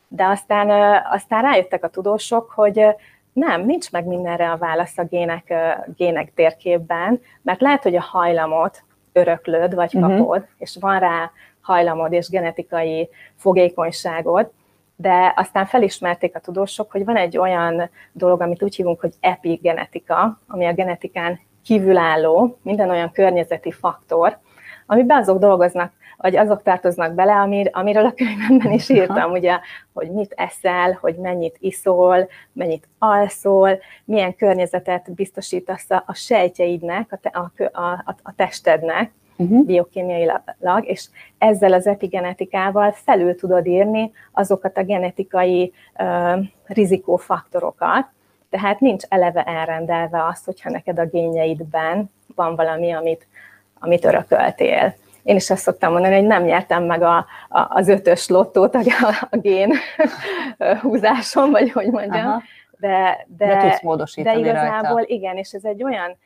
de 0.09 0.25
aztán, 0.25 0.71
aztán 1.11 1.43
rájöttek 1.43 1.85
a 1.85 1.89
tudósok, 1.89 2.51
hogy 2.51 2.87
nem, 3.33 3.65
nincs 3.65 3.91
meg 3.91 4.05
mindenre 4.05 4.51
a 4.51 4.57
válasz 4.57 4.99
a 4.99 5.05
gének, 5.05 5.55
gének 5.97 6.35
térképben, 6.35 7.21
mert 7.43 7.61
lehet, 7.61 7.83
hogy 7.83 7.97
a 7.97 8.01
hajlamot 8.01 8.85
öröklöd, 9.17 9.75
vagy 9.75 9.93
mhm. 9.93 10.03
kapod, 10.03 10.41
uh-huh. 10.41 10.55
és 10.59 10.77
van 10.81 10.99
rá 10.99 11.31
hajlamod 11.61 12.13
és 12.13 12.29
genetikai 12.29 13.09
fogékonyságod, 13.37 14.51
de 14.97 15.33
aztán 15.37 15.67
felismerték 15.67 16.37
a 16.37 16.41
tudósok, 16.41 16.91
hogy 16.91 17.05
van 17.05 17.17
egy 17.17 17.39
olyan 17.39 17.91
dolog, 18.13 18.41
amit 18.41 18.63
úgy 18.63 18.77
hívunk, 18.77 19.01
hogy 19.01 19.13
epigenetika, 19.21 20.41
ami 20.49 20.67
a 20.67 20.73
genetikán 20.73 21.41
kívülálló, 21.65 22.59
minden 22.63 22.91
olyan 22.91 23.13
környezeti 23.13 23.73
faktor, 23.73 24.39
amiben 24.87 25.19
azok 25.19 25.39
dolgoznak, 25.39 25.93
vagy 26.17 26.37
azok 26.37 26.63
tartoznak 26.63 27.15
bele, 27.15 27.33
amir, 27.33 27.71
amiről 27.73 28.05
a 28.05 28.13
könyvemben 28.13 28.73
is 28.73 28.89
írtam, 28.89 29.31
ugye, 29.31 29.59
hogy 29.93 30.11
mit 30.11 30.33
eszel, 30.37 30.99
hogy 31.01 31.15
mennyit 31.15 31.57
iszol, 31.59 32.29
mennyit 32.53 32.89
alszol, 32.99 33.79
milyen 34.05 34.37
környezetet 34.37 35.15
biztosítasz 35.15 35.91
a 35.91 36.13
sejtjeidnek, 36.15 37.13
a, 37.13 37.17
te, 37.17 37.29
a, 37.29 37.81
a, 37.81 38.15
a 38.23 38.35
testednek, 38.37 39.11
uh-huh. 39.37 39.65
biokémiailag, 39.65 40.43
és 40.81 41.07
ezzel 41.39 41.73
az 41.73 41.87
epigenetikával 41.87 42.93
felül 42.93 43.35
tudod 43.35 43.67
írni 43.67 44.13
azokat 44.33 44.77
a 44.77 44.83
genetikai 44.83 45.73
uh, 45.99 46.45
rizikófaktorokat, 46.67 48.07
tehát 48.51 48.81
nincs 48.81 49.05
eleve 49.09 49.43
elrendelve 49.43 50.25
az, 50.25 50.45
hogyha 50.45 50.71
neked 50.71 50.99
a 50.99 51.07
génjeidben 51.07 52.11
van 52.35 52.57
valami, 52.57 52.93
amit, 52.93 53.27
amit 53.79 54.05
örököltél. 54.05 54.95
Én 55.27 55.37
is 55.37 55.51
azt 55.51 55.63
szoktam 55.63 55.93
mondani, 55.93 56.15
hogy 56.15 56.27
nem 56.27 56.43
nyertem 56.43 56.85
meg 56.85 57.03
a, 57.03 57.17
a, 57.49 57.67
az 57.69 57.89
ötös 57.89 58.29
lottót 58.29 58.75
a, 58.75 58.81
a 59.31 59.37
gén 59.37 59.73
húzáson, 60.83 61.51
vagy 61.51 61.73
hogy 61.73 61.91
mondjam. 61.91 62.27
Aha. 62.27 62.43
De, 62.79 63.27
de, 63.37 63.47
de, 63.47 63.61
tudsz 63.61 63.83
módosítani 63.83 64.43
de 64.43 64.49
igazából 64.49 64.97
rajta. 64.97 65.15
igen, 65.15 65.37
és 65.37 65.53
ez 65.53 65.65
egy 65.65 65.83
olyan 65.83 66.17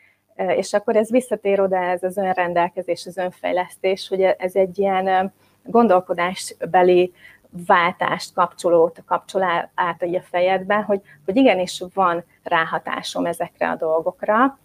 és 0.56 0.72
akkor 0.72 0.96
ez 0.96 1.10
visszatér 1.10 1.60
oda, 1.60 1.76
ez 1.76 2.02
az 2.02 2.16
önrendelkezés, 2.16 3.06
az 3.06 3.16
önfejlesztés, 3.16 4.08
hogy 4.08 4.20
ez 4.20 4.54
egy 4.54 4.78
ilyen 4.78 5.32
gondolkodásbeli 5.62 7.12
váltást 7.66 8.34
kapcsolót 8.34 9.02
kapcsol 9.06 9.42
át 9.74 10.02
a 10.02 10.20
fejedbe, 10.30 10.74
hogy, 10.74 11.00
hogy 11.24 11.36
igenis 11.36 11.82
van 11.94 12.24
ráhatásom 12.42 13.26
ezekre 13.26 13.70
a 13.70 13.76
dolgokra, 13.76 14.58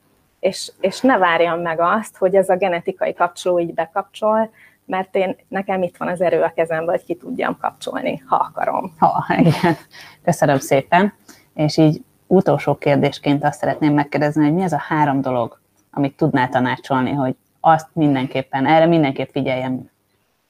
és, 0.46 0.72
és 0.80 1.02
ne 1.02 1.18
várjam 1.18 1.60
meg 1.60 1.80
azt, 1.80 2.18
hogy 2.18 2.36
ez 2.36 2.50
a 2.50 2.56
genetikai 2.56 3.14
kapcsoló 3.14 3.60
így 3.60 3.74
bekapcsol, 3.74 4.50
mert 4.86 5.16
én, 5.16 5.36
nekem 5.48 5.84
itt 5.84 5.98
van 5.98 6.08
az 6.08 6.22
erő 6.22 6.42
a 6.42 6.54
kezemben, 6.56 6.96
hogy 6.96 7.06
ki 7.06 7.16
tudjam 7.16 7.58
kapcsolni, 7.62 8.24
ha 8.28 8.36
akarom. 8.36 8.94
Ha, 8.98 9.26
igen. 9.38 9.76
Köszönöm 10.24 10.60
szépen. 10.60 11.14
És 11.54 11.78
így 11.78 12.02
utolsó 12.28 12.76
kérdésként 12.76 13.44
azt 13.44 13.60
szeretném 13.60 13.94
megkérdezni, 13.94 14.44
hogy 14.44 14.54
mi 14.54 14.64
az 14.64 14.74
a 14.74 14.84
három 14.88 15.22
dolog, 15.22 15.60
amit 15.92 16.18
tudnál 16.18 16.50
tanácsolni, 16.50 17.12
hogy 17.12 17.36
azt 17.60 17.88
mindenképpen, 17.94 18.66
erre 18.66 18.86
mindenképp 18.86 19.30
figyeljem. 19.30 19.90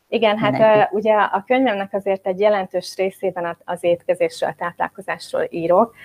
Igen, 0.07 0.38
hát 0.38 0.52
Mindenki. 0.52 0.95
ugye 0.95 1.14
a 1.14 1.44
könyvemnek 1.48 1.94
azért 1.94 2.27
egy 2.27 2.40
jelentős 2.40 2.95
részében 2.95 3.57
az 3.64 3.84
étkezésről, 3.84 4.49
a 4.49 4.56
táplálkozásról 4.57 5.48
írok. 5.49 5.95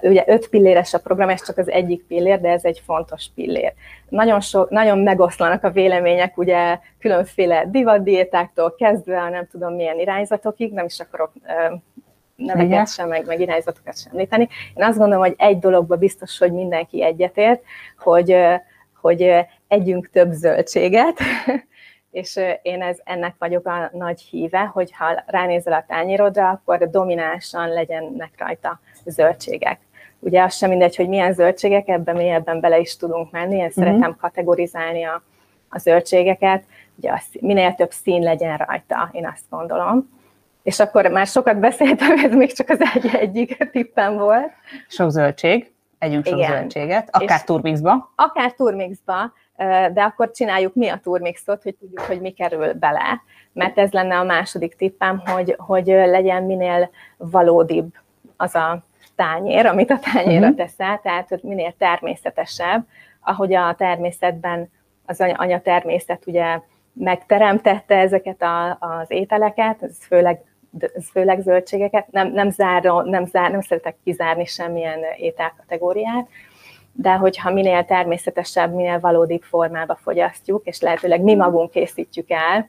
Ugye 0.00 0.24
öt 0.26 0.48
pilléres 0.48 0.94
a 0.94 0.98
program, 0.98 1.28
ez 1.28 1.46
csak 1.46 1.58
az 1.58 1.70
egyik 1.70 2.04
pillér, 2.06 2.40
de 2.40 2.48
ez 2.48 2.64
egy 2.64 2.82
fontos 2.84 3.30
pillér. 3.34 3.72
Nagyon, 4.08 4.40
sok, 4.40 4.70
nagyon 4.70 4.98
megoszlanak 4.98 5.64
a 5.64 5.70
vélemények, 5.70 6.38
ugye 6.38 6.78
különféle 6.98 7.64
divatdiétáktól 7.66 8.74
kezdve 8.74 9.20
a 9.20 9.28
nem 9.28 9.46
tudom 9.50 9.74
milyen 9.74 9.98
irányzatokig, 9.98 10.72
nem 10.72 10.84
is 10.84 11.00
akarok 11.00 11.32
neveket 12.36 12.92
sem, 12.92 13.08
meg, 13.08 13.26
meg 13.26 13.40
irányzatokat 13.40 13.98
sem 13.98 14.12
említeni. 14.12 14.48
Én 14.74 14.84
azt 14.84 14.98
gondolom, 14.98 15.22
hogy 15.24 15.34
egy 15.38 15.58
dologban 15.58 15.98
biztos, 15.98 16.38
hogy 16.38 16.52
mindenki 16.52 17.02
egyetért, 17.02 17.62
hogy 17.98 18.36
hogy 19.00 19.34
együnk 19.68 20.10
több 20.10 20.32
zöldséget, 20.32 21.18
és 22.10 22.40
én 22.62 22.82
ez, 22.82 22.98
ennek 23.04 23.34
vagyok 23.38 23.66
a 23.66 23.90
nagy 23.92 24.20
híve, 24.20 24.60
hogy 24.60 24.92
ha 24.92 25.22
ránézel 25.26 25.72
a 25.72 25.84
tányérodra, 25.88 26.48
akkor 26.48 26.90
dominánsan 26.90 27.68
legyenek 27.68 28.32
rajta 28.36 28.80
zöldségek. 29.04 29.80
Ugye 30.18 30.42
az 30.42 30.54
sem 30.54 30.68
mindegy, 30.68 30.96
hogy 30.96 31.08
milyen 31.08 31.32
zöldségek, 31.32 31.88
ebben 31.88 32.16
mélyebben 32.16 32.60
bele 32.60 32.78
is 32.78 32.96
tudunk 32.96 33.30
menni, 33.30 33.54
én 33.54 33.66
uh-huh. 33.66 33.84
szeretem 33.84 34.16
kategorizálni 34.16 35.04
a, 35.04 35.22
a 35.68 35.78
zöldségeket, 35.78 36.64
ugye 36.96 37.12
az, 37.12 37.24
minél 37.40 37.74
több 37.74 37.90
szín 37.90 38.22
legyen 38.22 38.56
rajta, 38.56 39.08
én 39.12 39.26
azt 39.26 39.44
gondolom. 39.50 40.18
és 40.62 40.80
akkor 40.80 41.06
már 41.06 41.26
sokat 41.26 41.58
beszéltem, 41.58 42.18
ez 42.18 42.34
még 42.34 42.52
csak 42.52 42.68
az 42.68 42.78
egy 42.94 43.06
egyik 43.14 43.70
tippem 43.70 44.16
volt. 44.16 44.50
Sok 44.88 45.10
zöldség, 45.10 45.72
együnk 45.98 46.26
sok 46.26 46.38
Igen. 46.38 46.50
zöldséget, 46.50 47.08
akár 47.12 47.44
turmixba. 47.44 48.12
Akár 48.16 48.52
turmixba, 48.52 49.32
de 49.92 50.02
akkor 50.02 50.30
csináljuk 50.30 50.74
mi 50.74 50.88
a 50.88 51.00
turmixot, 51.02 51.62
hogy 51.62 51.74
tudjuk, 51.74 52.00
hogy 52.00 52.20
mi 52.20 52.30
kerül 52.30 52.72
bele. 52.72 53.22
Mert 53.52 53.78
ez 53.78 53.90
lenne 53.90 54.18
a 54.18 54.24
második 54.24 54.76
tippem, 54.76 55.22
hogy, 55.26 55.54
hogy 55.58 55.86
legyen 55.86 56.42
minél 56.42 56.90
valódibb 57.16 57.94
az 58.36 58.54
a 58.54 58.82
tányér, 59.16 59.66
amit 59.66 59.90
a 59.90 59.98
tányérra 60.12 60.46
Mhm. 60.46 60.56
teszel, 60.56 61.00
tehát 61.02 61.28
hogy 61.28 61.40
minél 61.42 61.74
természetesebb, 61.78 62.86
ahogy 63.20 63.54
a 63.54 63.74
természetben 63.74 64.70
az 65.06 65.20
anya 65.20 65.60
természet 65.60 66.26
ugye 66.26 66.60
megteremtette 66.92 67.96
ezeket 67.96 68.42
a, 68.42 68.70
az 68.70 69.10
ételeket, 69.10 69.82
ez 69.82 69.96
főleg, 70.06 70.40
ez 70.94 71.10
főleg 71.10 71.40
zöldségeket, 71.40 72.10
nem, 72.10 72.32
nem, 72.32 72.50
záró, 72.50 73.00
nem, 73.00 73.26
zár, 73.26 73.50
nem 73.50 73.60
szeretek 73.60 73.96
kizárni 74.04 74.44
semmilyen 74.44 74.98
ételkategóriát, 75.16 76.28
de 76.92 77.12
hogyha 77.12 77.50
minél 77.50 77.84
természetesebb, 77.84 78.74
minél 78.74 79.00
valódibb 79.00 79.42
formába 79.42 79.98
fogyasztjuk, 80.02 80.66
és 80.66 80.80
lehetőleg 80.80 81.20
mi 81.20 81.34
magunk 81.34 81.70
készítjük 81.70 82.30
el, 82.30 82.68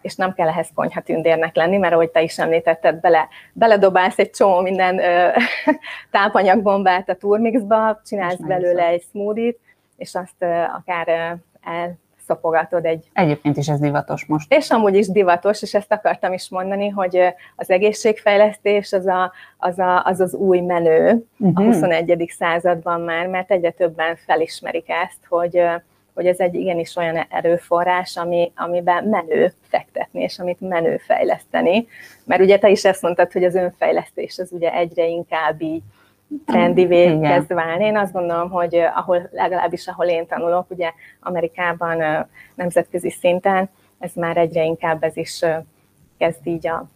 és 0.00 0.14
nem 0.14 0.34
kell 0.34 0.48
ehhez 0.48 0.68
konyhatündérnek 0.74 1.56
lenni, 1.56 1.76
mert 1.76 1.92
ahogy 1.92 2.10
te 2.10 2.22
is 2.22 2.38
említetted, 2.38 3.00
bele, 3.00 3.28
beledobálsz 3.52 4.18
egy 4.18 4.30
csomó 4.30 4.60
minden 4.60 4.98
ö, 4.98 5.28
tápanyagbombát 6.10 7.08
a 7.08 7.14
turmixba, 7.14 8.00
csinálsz 8.06 8.40
belőle 8.40 8.86
egy 8.86 9.04
smoothie-t, 9.10 9.58
és 9.96 10.14
azt 10.14 10.34
ö, 10.38 10.62
akár 10.62 11.08
ö, 11.08 11.86
elszopogatod 12.28 12.84
egy 12.84 13.04
Egyébként 13.12 13.56
is 13.56 13.68
ez 13.68 13.80
divatos 13.80 14.24
most. 14.26 14.52
és 14.52 14.70
amúgy 14.70 14.94
is 14.96 15.08
divatos, 15.08 15.62
és 15.62 15.74
ezt 15.74 15.92
akartam 15.92 16.32
is 16.32 16.48
mondani, 16.48 16.88
hogy 16.88 17.18
az 17.56 17.70
egészségfejlesztés 17.70 18.92
az 18.92 19.06
a, 19.06 19.32
az, 19.58 19.78
a, 19.78 20.04
az, 20.04 20.20
az 20.20 20.34
új 20.34 20.60
menő 20.60 21.10
a 21.10 21.44
Mhm. 21.60 21.64
21. 21.64 22.32
században 22.38 23.00
már, 23.00 23.26
mert 23.26 23.50
egyre 23.50 23.70
többen 23.70 24.16
felismerik 24.26 24.88
ezt, 24.88 25.18
hogy, 25.28 25.62
hogy 26.14 26.26
ez 26.26 26.38
egy 26.38 26.54
igenis 26.54 26.96
olyan 26.96 27.26
erőforrás, 27.30 28.16
ami, 28.16 28.52
amiben 28.56 29.04
menő 29.04 29.52
fektetni, 29.68 30.22
és 30.22 30.38
amit 30.38 30.60
menő 30.60 30.96
fejleszteni. 30.96 31.86
Mert 32.24 32.40
ugye 32.42 32.58
te 32.58 32.68
is 32.68 32.84
ezt 32.84 33.02
mondtad, 33.02 33.32
hogy 33.32 33.44
az 33.44 33.54
önfejlesztés 33.54 34.38
az 34.38 34.48
ugye 34.52 34.72
egyre 34.72 35.06
inkább 35.06 35.62
így 35.62 35.82
trendivé 36.46 37.02
Igen. 37.02 37.22
kezd 37.22 37.54
válni. 37.54 37.84
Én 37.84 37.96
azt 37.96 38.12
gondolom, 38.12 38.50
hogy 38.50 38.74
ahol, 38.74 39.28
legalábbis 39.32 39.88
ahol 39.88 40.06
én 40.06 40.26
tanulok, 40.26 40.70
ugye 40.70 40.92
Amerikában 41.20 42.26
nemzetközi 42.54 43.10
szinten, 43.10 43.70
ez 43.98 44.14
már 44.14 44.36
egyre 44.36 44.64
inkább 44.64 45.02
ez 45.02 45.16
is 45.16 45.44
kezd 46.18 46.46
így 46.46 46.66
a, 46.66 46.88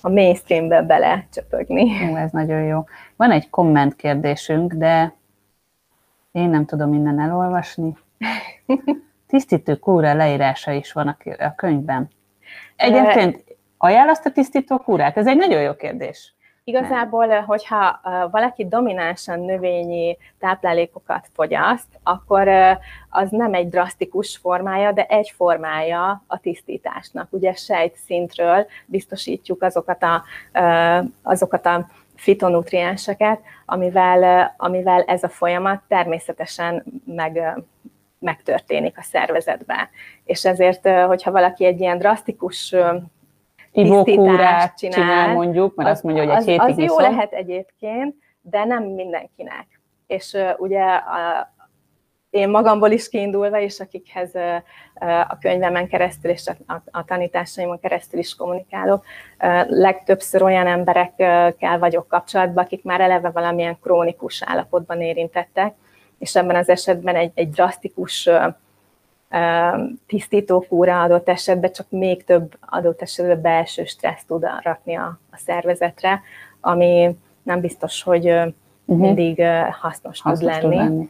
a 0.00 0.08
mainstreambe 0.08 0.82
belecsöpögni. 0.82 1.84
Jó, 1.84 2.16
ez 2.16 2.30
nagyon 2.30 2.62
jó. 2.62 2.84
Van 3.16 3.30
egy 3.30 3.50
komment 3.50 3.96
kérdésünk, 3.96 4.72
de 4.72 5.14
én 6.32 6.48
nem 6.48 6.64
tudom 6.64 6.94
innen 6.94 7.20
elolvasni. 7.20 7.96
Tisztító 9.28 9.76
kúra 9.76 10.14
leírása 10.14 10.72
is 10.72 10.92
van 10.92 11.08
a 11.08 11.44
a 11.44 11.54
könyvben. 11.54 12.08
Egyébként 12.76 13.44
ajánlasz 13.78 14.24
a 14.24 14.30
tisztító 14.30 14.78
kúrát? 14.78 15.16
Ez 15.16 15.26
egy 15.26 15.36
nagyon 15.36 15.62
jó 15.62 15.74
kérdés. 15.74 16.34
Igazából, 16.68 17.40
hogyha 17.40 18.00
ö, 18.04 18.08
valaki 18.30 18.68
dominánsan 18.68 19.40
növényi 19.40 20.16
táplálékokat 20.38 21.28
fogyaszt, 21.32 21.86
akkor 22.02 22.48
az 23.10 23.30
nem 23.30 23.54
egy 23.54 23.68
drasztikus 23.68 24.36
formája, 24.36 24.92
de 24.92 25.04
egy 25.04 25.32
formája 25.36 26.22
a 26.26 26.38
tisztításnak. 26.38 27.28
Ugye 27.30 27.52
sejt 27.52 27.96
szintről 27.96 28.66
biztosítjuk 28.86 29.62
azokat 29.62 30.02
a, 30.02 30.22
azokat 31.22 31.66
a 31.66 31.86
fitonutrienseket, 32.14 33.40
amivel, 33.66 34.54
amivel 34.56 35.02
ez 35.02 35.22
a 35.22 35.28
folyamat 35.28 35.82
természetesen 35.88 36.84
meg, 37.04 37.62
megtörténik 38.18 38.98
a 38.98 39.02
szervezetben. 39.02 39.88
És 40.24 40.44
ezért, 40.44 40.88
hogyha 40.88 41.30
valaki 41.30 41.64
egy 41.64 41.80
ilyen 41.80 41.98
drasztikus 41.98 42.74
Ivókúrát 43.72 44.04
tisztítást 44.04 44.76
csinál, 44.76 45.34
mondjuk, 45.34 45.74
mert 45.74 45.90
azt 45.90 46.02
mondja, 46.02 46.22
hogy 46.22 46.32
egy 46.32 46.38
az, 46.38 46.44
hétig 46.44 46.60
az 46.60 46.78
jó 46.78 46.84
iszol. 46.84 47.02
lehet 47.02 47.32
egyébként, 47.32 48.14
de 48.40 48.64
nem 48.64 48.84
mindenkinek. 48.84 49.80
És 50.06 50.32
uh, 50.32 50.60
ugye 50.60 50.84
a, 50.84 51.52
én 52.30 52.48
magamból 52.48 52.90
is 52.90 53.08
kiindulva, 53.08 53.60
és 53.60 53.80
akikhez 53.80 54.34
a 55.28 55.38
könyvemen 55.40 55.88
keresztül 55.88 56.30
és 56.30 56.50
a, 56.90 57.04
tanításaimon 57.04 57.80
keresztül 57.80 58.20
is 58.20 58.34
kommunikálok, 58.34 59.04
legtöbbször 59.66 60.42
olyan 60.42 60.66
emberekkel 60.66 61.78
vagyok 61.78 62.08
kapcsolatban, 62.08 62.64
akik 62.64 62.84
már 62.84 63.00
eleve 63.00 63.30
valamilyen 63.30 63.78
krónikus 63.82 64.42
állapotban 64.46 65.00
érintettek, 65.00 65.74
és 66.18 66.36
ebben 66.36 66.56
az 66.56 66.68
esetben 66.68 67.16
egy, 67.16 67.30
egy 67.34 67.50
drasztikus 67.50 68.30
tisztítókúra 70.06 71.02
adott 71.02 71.28
esetben 71.28 71.72
csak 71.72 71.86
még 71.90 72.24
több 72.24 72.56
adott 72.60 73.02
esetben 73.02 73.40
belső 73.40 73.84
stressz 73.84 74.24
tud 74.24 74.46
rakni 74.62 74.94
a, 74.94 75.18
a 75.30 75.36
szervezetre, 75.36 76.22
ami 76.60 77.16
nem 77.42 77.60
biztos, 77.60 78.02
hogy 78.02 78.26
uh-huh. 78.28 78.56
mindig 78.84 79.42
hasznos, 79.80 80.20
Hasznos 80.20 80.58
tud 80.58 80.62
lenni. 80.62 80.76
lenni. 80.76 81.08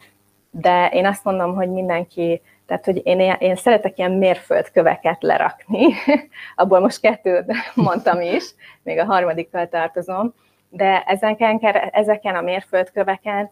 De 0.51 0.89
én 0.93 1.07
azt 1.07 1.25
mondom, 1.25 1.55
hogy 1.55 1.69
mindenki, 1.71 2.41
tehát 2.67 2.85
hogy 2.85 3.01
én, 3.05 3.21
én 3.39 3.57
szeretek 3.57 3.99
ilyen 3.99 4.13
mérföldköveket 4.13 5.23
lerakni, 5.23 5.87
abból 6.57 6.81
most 6.81 7.01
kettőt 7.01 7.53
mondtam 7.75 8.21
is, 8.21 8.55
még 8.83 8.99
a 8.99 9.05
harmadikkal 9.05 9.69
tartozom, 9.69 10.35
de 10.69 11.03
ezeken, 11.07 11.59
ezeken 11.93 12.35
a 12.35 12.41
mérföldköveken 12.41 13.51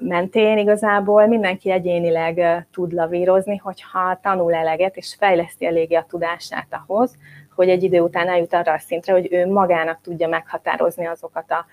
mentén 0.00 0.58
igazából 0.58 1.26
mindenki 1.26 1.70
egyénileg 1.70 2.66
tud 2.72 2.92
lavírozni, 2.92 3.56
hogyha 3.56 4.18
tanul 4.22 4.54
eleget 4.54 4.96
és 4.96 5.16
fejleszti 5.18 5.66
eléggé 5.66 5.94
a 5.94 6.06
tudását 6.08 6.66
ahhoz, 6.86 7.16
hogy 7.54 7.68
egy 7.68 7.82
idő 7.82 8.00
után 8.00 8.28
eljut 8.28 8.54
arra 8.54 8.72
a 8.72 8.78
szintre, 8.78 9.12
hogy 9.12 9.28
ő 9.30 9.46
magának 9.46 10.00
tudja 10.02 10.28
meghatározni 10.28 11.06
azokat 11.06 11.50
a 11.50 11.66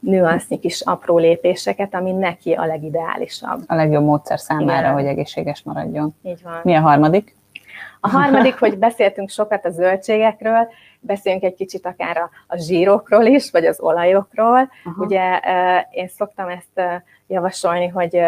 nüansznyi 0.00 0.58
kis 0.58 0.80
apró 0.80 1.18
lépéseket, 1.18 1.94
ami 1.94 2.12
neki 2.12 2.52
a 2.52 2.64
legideálisabb. 2.64 3.62
A 3.66 3.74
legjobb 3.74 4.04
módszer 4.04 4.38
számára, 4.38 4.78
Igen. 4.78 4.92
hogy 4.92 5.06
egészséges 5.06 5.62
maradjon. 5.62 6.14
Így 6.22 6.42
van. 6.42 6.60
Mi 6.62 6.74
a 6.74 6.80
harmadik? 6.80 7.36
A 8.00 8.08
harmadik, 8.08 8.58
hogy 8.58 8.78
beszéltünk 8.78 9.30
sokat 9.30 9.64
a 9.64 9.70
zöldségekről, 9.70 10.68
beszéljünk 11.00 11.44
egy 11.44 11.54
kicsit 11.54 11.86
akár 11.86 12.16
a, 12.16 12.30
a 12.46 12.56
zsírokról 12.56 13.24
is, 13.24 13.50
vagy 13.50 13.66
az 13.66 13.80
olajokról. 13.80 14.70
Aha. 14.84 15.04
Ugye 15.04 15.40
én 15.90 16.08
szoktam 16.08 16.48
ezt 16.48 17.02
javasolni, 17.26 17.86
hogy 17.86 18.20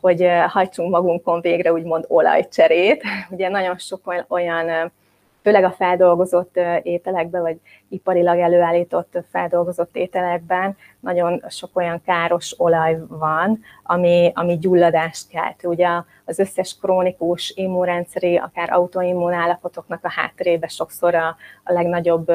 hogy 0.00 0.26
hajtsunk 0.48 0.90
magunkon 0.90 1.40
végre 1.40 1.72
úgymond 1.72 2.04
olajcserét. 2.08 3.02
Ugye 3.30 3.48
nagyon 3.48 3.78
sok 3.78 4.24
olyan- 4.28 4.92
főleg 5.42 5.64
a 5.64 5.70
feldolgozott 5.70 6.60
ételekben, 6.82 7.42
vagy 7.42 7.56
iparilag 7.88 8.38
előállított 8.38 9.18
feldolgozott 9.30 9.96
ételekben 9.96 10.76
nagyon 11.00 11.44
sok 11.48 11.70
olyan 11.76 12.02
káros 12.06 12.54
olaj 12.58 12.98
van, 13.08 13.60
ami, 13.82 14.32
ami 14.34 14.58
gyulladást 14.58 15.28
kelt. 15.28 15.64
Ugye 15.64 15.88
az 16.24 16.38
összes 16.38 16.76
krónikus 16.80 17.52
immunrendszeri, 17.56 18.36
akár 18.36 18.72
autoimmun 18.72 19.32
állapotoknak 19.32 20.04
a 20.04 20.10
hátterébe 20.10 20.68
sokszor 20.68 21.14
a, 21.14 21.36
a 21.64 21.72
legnagyobb 21.72 22.32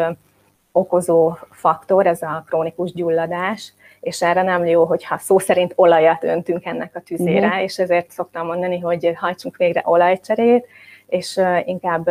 okozó 0.72 1.34
faktor, 1.52 2.08
ez 2.08 2.22
a 2.22 2.44
krónikus 2.48 2.94
gyulladás, 2.94 3.74
és 4.00 4.22
erre 4.22 4.42
nem 4.42 4.66
jó, 4.66 4.84
hogyha 4.86 5.18
szó 5.18 5.40
szerint 5.40 5.74
olajat 5.76 6.24
öntünk 6.24 6.66
ennek 6.66 6.96
a 6.96 7.00
tüzére, 7.00 7.48
Mhm. 7.48 7.58
és 7.58 7.80
ezért 7.80 8.12
szoktam 8.12 8.46
mondani, 8.46 8.80
hogy 8.80 9.12
hajtsunk 9.16 9.58
végre 9.58 9.82
olajcserét, 9.86 10.68
és 11.08 11.42
inkább 11.66 12.10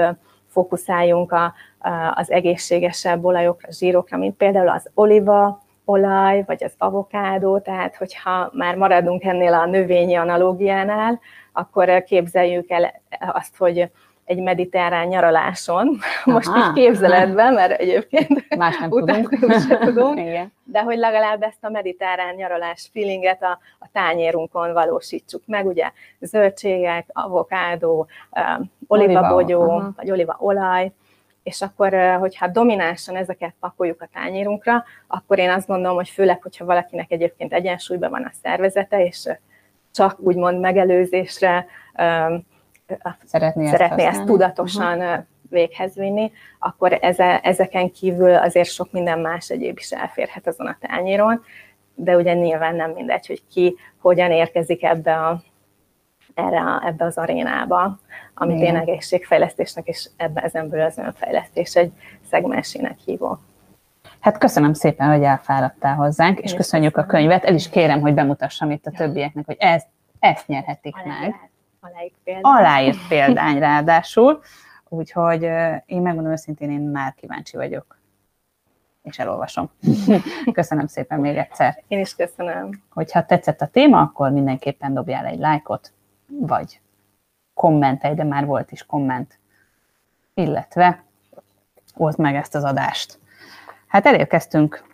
fókuszáljunk 0.55 1.33
a, 1.33 1.55
az 2.15 2.31
egészségesebb 2.31 3.25
olajokra, 3.25 3.73
zsírokra, 3.73 4.17
mint 4.17 4.37
például 4.37 4.69
az 4.69 4.91
oliva, 4.95 5.63
olaj, 5.85 6.43
vagy 6.47 6.65
az 6.65 6.75
avokádó, 6.79 7.59
tehát 7.59 7.97
hogyha 7.97 8.51
már 8.53 8.77
maradunk 8.77 9.25
ennél 9.25 9.55
a 9.55 9.67
növényi 9.67 10.15
analógiánál, 10.15 11.21
akkor 11.53 12.03
képzeljük 12.03 12.71
el 12.71 13.01
azt, 13.33 13.57
hogy 13.57 13.91
egy 14.25 14.43
mediterrán 14.43 15.07
nyaraláson, 15.07 15.99
most 16.25 16.49
Aha. 16.49 16.59
így 16.59 16.73
képzeletben, 16.73 17.53
mert 17.55 17.81
egyébként 17.81 18.57
Más 18.57 18.79
nem 18.79 18.91
tudunk. 18.91 19.37
se 19.69 19.79
tudunk, 19.79 20.19
Igen. 20.29 20.53
de 20.65 20.83
hogy 20.83 20.97
legalább 20.99 21.43
ezt 21.43 21.65
a 21.65 21.71
mediterrán 21.71 22.35
nyaralás 22.35 22.91
feelinget 22.93 23.43
a, 23.43 23.59
a 23.79 23.89
tányérunkon 23.93 24.73
valósítsuk 24.73 25.43
meg, 25.47 25.67
ugye 25.67 25.91
zöldségek, 26.21 27.07
avokádó, 27.13 28.07
um, 28.31 28.71
olivabogyó, 28.87 29.61
Oliva, 29.61 29.93
vagy 29.97 30.11
olivaolaj, 30.11 30.93
és 31.43 31.63
akkor, 31.63 32.17
hogyha 32.19 32.49
dominánsan 32.49 33.17
ezeket 33.17 33.55
pakoljuk 33.61 34.03
a 34.03 34.09
tányérunkra, 34.13 34.85
akkor 35.07 35.39
én 35.39 35.51
azt 35.51 35.67
gondolom, 35.67 35.97
hogy 35.97 36.09
főleg, 36.09 36.43
hogyha 36.43 36.65
valakinek 36.65 37.11
egyébként 37.11 37.53
egyensúlyban 37.53 38.11
van 38.11 38.23
a 38.23 38.33
szervezete, 38.43 39.05
és 39.05 39.29
csak 39.93 40.21
úgymond 40.21 40.61
megelőzésre 40.61 41.67
um, 41.99 42.47
Szeretné 43.25 43.65
ezt 43.65 43.73
szeretné 43.73 44.03
ezt 44.03 44.07
használni? 44.07 44.31
tudatosan 44.31 44.99
uh, 44.99 45.25
véghez 45.55 45.95
vinni, 45.95 46.33
akkor 46.59 46.99
eze, 47.01 47.41
ezeken 47.41 47.91
kívül 47.91 48.35
azért 48.35 48.69
sok 48.69 48.93
minden 48.93 49.19
más 49.19 49.51
egyéb 49.51 49.79
is 49.79 49.91
elférhet 49.91 50.47
azon 50.47 50.67
a 50.67 50.77
tányéron, 50.81 51.43
de 51.95 52.17
ugye 52.17 52.35
nyilván 52.35 52.75
nem 52.75 52.91
mindegy, 52.91 53.27
hogy 53.27 53.43
ki 53.51 53.77
hogyan 54.01 54.31
érkezik 54.31 54.83
ebbe, 54.83 55.17
a, 55.17 55.43
erre 56.35 56.61
a, 56.61 56.83
ebbe 56.87 57.05
az 57.05 57.19
arénába, 57.19 57.99
amit 58.35 58.57
Igen. 58.57 58.75
én 58.75 58.81
egészségfejlesztésnek 58.81 59.87
és 59.87 60.09
ebbe 60.17 60.41
ezenből 60.41 60.81
az 60.81 60.99
önfejlesztés 60.99 61.77
egy 61.77 61.93
szegmensének 62.31 62.99
hívok. 62.99 63.39
Hát 64.21 64.39
köszönöm 64.39 64.73
szépen, 64.73 65.09
hogy 65.09 65.23
elfáradtál 65.23 65.95
hozzánk, 65.95 66.41
és 66.41 66.55
köszönjük 66.55 66.97
a 66.97 67.05
könyvet. 67.05 67.45
El 67.45 67.55
is 67.55 67.69
kérem, 67.69 68.01
hogy 68.01 68.15
bemutassam 68.15 68.71
itt 68.71 68.87
a 68.87 68.91
többieknek, 68.91 69.47
hogy 69.47 69.57
ezt, 69.59 69.87
ezt 70.19 70.47
nyerhetik 70.47 70.95
meg. 71.05 71.35
Aláírt 71.85 72.15
példány. 72.25 72.43
Aláírt 72.43 73.09
példány 73.09 73.59
ráadásul. 73.59 74.43
Úgyhogy 74.89 75.43
én 75.87 76.03
megmondom 76.03 76.33
őszintén, 76.33 76.71
én 76.71 76.81
már 76.81 77.15
kíváncsi 77.15 77.57
vagyok. 77.57 77.99
És 79.03 79.19
elolvasom. 79.19 79.71
Köszönöm 80.53 80.87
szépen 80.87 81.21
még 81.21 81.37
egyszer. 81.37 81.83
Én 81.89 81.99
is 81.99 82.15
köszönöm. 82.15 82.83
Hogyha 82.91 83.27
tetszett 83.27 83.61
a 83.61 83.67
téma, 83.67 84.01
akkor 84.01 84.31
mindenképpen 84.31 84.95
dobjál 84.95 85.27
egy 85.27 85.39
lájkot, 85.39 85.93
vagy 86.27 86.81
kommentelj, 87.55 88.15
de 88.15 88.25
már 88.25 88.47
volt 88.47 88.73
is 88.73 88.87
komment, 88.87 89.39
illetve 90.35 91.05
oszd 91.95 92.19
meg 92.19 92.35
ezt 92.35 92.55
az 92.55 92.65
adást. 92.65 93.19
Hát 93.87 94.07
elérkeztünk 94.07 94.85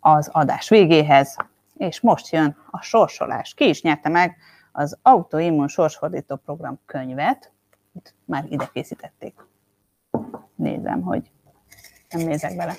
az 0.00 0.28
adás 0.32 0.68
végéhez, 0.68 1.36
és 1.76 2.00
most 2.00 2.32
jön 2.32 2.56
a 2.70 2.82
sorsolás. 2.82 3.54
Ki 3.54 3.68
is 3.68 3.82
nyerte 3.82 4.08
meg 4.08 4.36
az 4.72 4.98
Autoimmun 5.02 5.68
Sorsfordító 5.68 6.36
Program 6.36 6.78
könyvet. 6.86 7.52
Itt 7.92 8.14
már 8.24 8.44
ide 8.48 8.68
készítették. 8.72 9.34
Nézem, 10.54 11.02
hogy 11.02 11.30
nem 12.10 12.26
nézek 12.26 12.56
bele. 12.56 12.74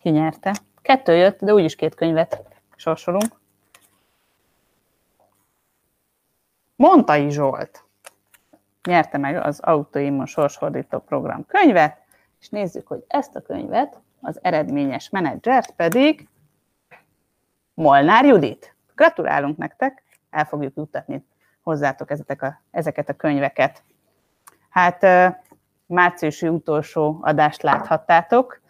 Ki 0.00 0.10
nyerte? 0.10 0.54
Kettő 0.82 1.14
jött, 1.14 1.40
de 1.40 1.54
úgyis 1.54 1.74
két 1.74 1.94
könyvet 1.94 2.42
sorsolunk. 2.76 3.40
Montai 6.76 7.30
Zsolt 7.30 7.84
nyerte 8.86 9.18
meg 9.18 9.36
az 9.36 9.60
Autoimmun 9.60 10.26
Sorsfordító 10.26 10.98
Program 10.98 11.46
könyvet, 11.46 11.98
és 12.40 12.48
nézzük, 12.48 12.86
hogy 12.86 13.04
ezt 13.08 13.36
a 13.36 13.42
könyvet, 13.42 14.00
az 14.20 14.38
eredményes 14.42 15.10
menedzsert 15.10 15.70
pedig 15.70 16.28
Molnár 17.74 18.24
Judit. 18.24 18.75
Gratulálunk 18.96 19.56
nektek, 19.56 20.02
el 20.30 20.44
fogjuk 20.44 20.76
juttatni 20.76 21.24
hozzátok 21.62 22.10
ezeket 22.10 22.42
a, 22.42 22.60
ezeket 22.70 23.08
a 23.08 23.12
könyveket. 23.12 23.82
Hát 24.68 25.06
márciusi 25.86 26.48
utolsó 26.48 27.18
adást 27.20 27.62
láthattátok, 27.62 28.60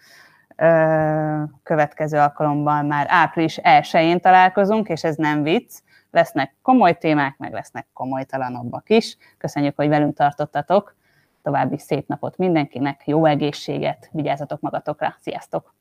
következő 1.63 2.19
alkalommal 2.19 2.83
már 2.83 3.07
április 3.09 3.59
1-én 3.63 4.21
találkozunk, 4.21 4.89
és 4.89 5.05
ez 5.05 5.17
nem 5.17 5.43
vicc, 5.43 5.79
lesznek 6.11 6.55
komoly 6.63 6.99
témák, 6.99 7.37
meg 7.39 7.53
lesznek 7.53 7.87
komolytalanabbak 7.93 8.91
is. 8.91 9.17
Köszönjük, 9.39 9.77
hogy 9.77 9.89
velünk 9.89 10.17
tartottatok, 10.17 10.95
további 11.43 11.79
szép 11.79 12.09
napot 12.09 12.37
mindenkinek, 12.37 13.03
jó 13.07 13.25
egészséget, 13.25 14.09
vigyázzatok 14.13 14.61
magatokra, 14.61 15.17
sziasztok! 15.21 15.76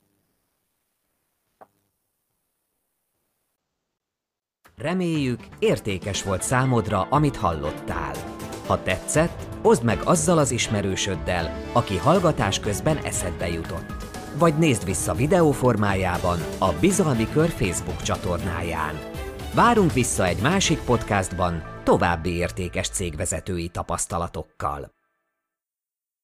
Reméljük, 4.77 5.39
értékes 5.59 6.23
volt 6.23 6.41
számodra, 6.41 7.07
amit 7.09 7.35
hallottál. 7.35 8.13
Ha 8.67 8.83
tetszett, 8.83 9.47
oszd 9.61 9.83
meg 9.83 9.99
azzal 10.03 10.37
az 10.37 10.51
ismerősöddel, 10.51 11.61
aki 11.73 11.97
hallgatás 11.97 12.59
közben 12.59 12.97
eszedbe 12.97 13.47
jutott. 13.47 13.93
Vagy 14.37 14.57
nézd 14.57 14.85
vissza 14.85 15.13
videó 15.13 15.51
formájában 15.51 16.39
a 16.59 16.71
Bizalmi 16.79 17.27
Kör 17.29 17.49
Facebook 17.49 18.01
csatornáján. 18.01 18.99
Várunk 19.53 19.93
vissza 19.93 20.25
egy 20.25 20.41
másik 20.41 20.79
podcastban 20.79 21.63
további 21.83 22.35
értékes 22.35 22.89
cégvezetői 22.89 23.67
tapasztalatokkal. 23.67 24.94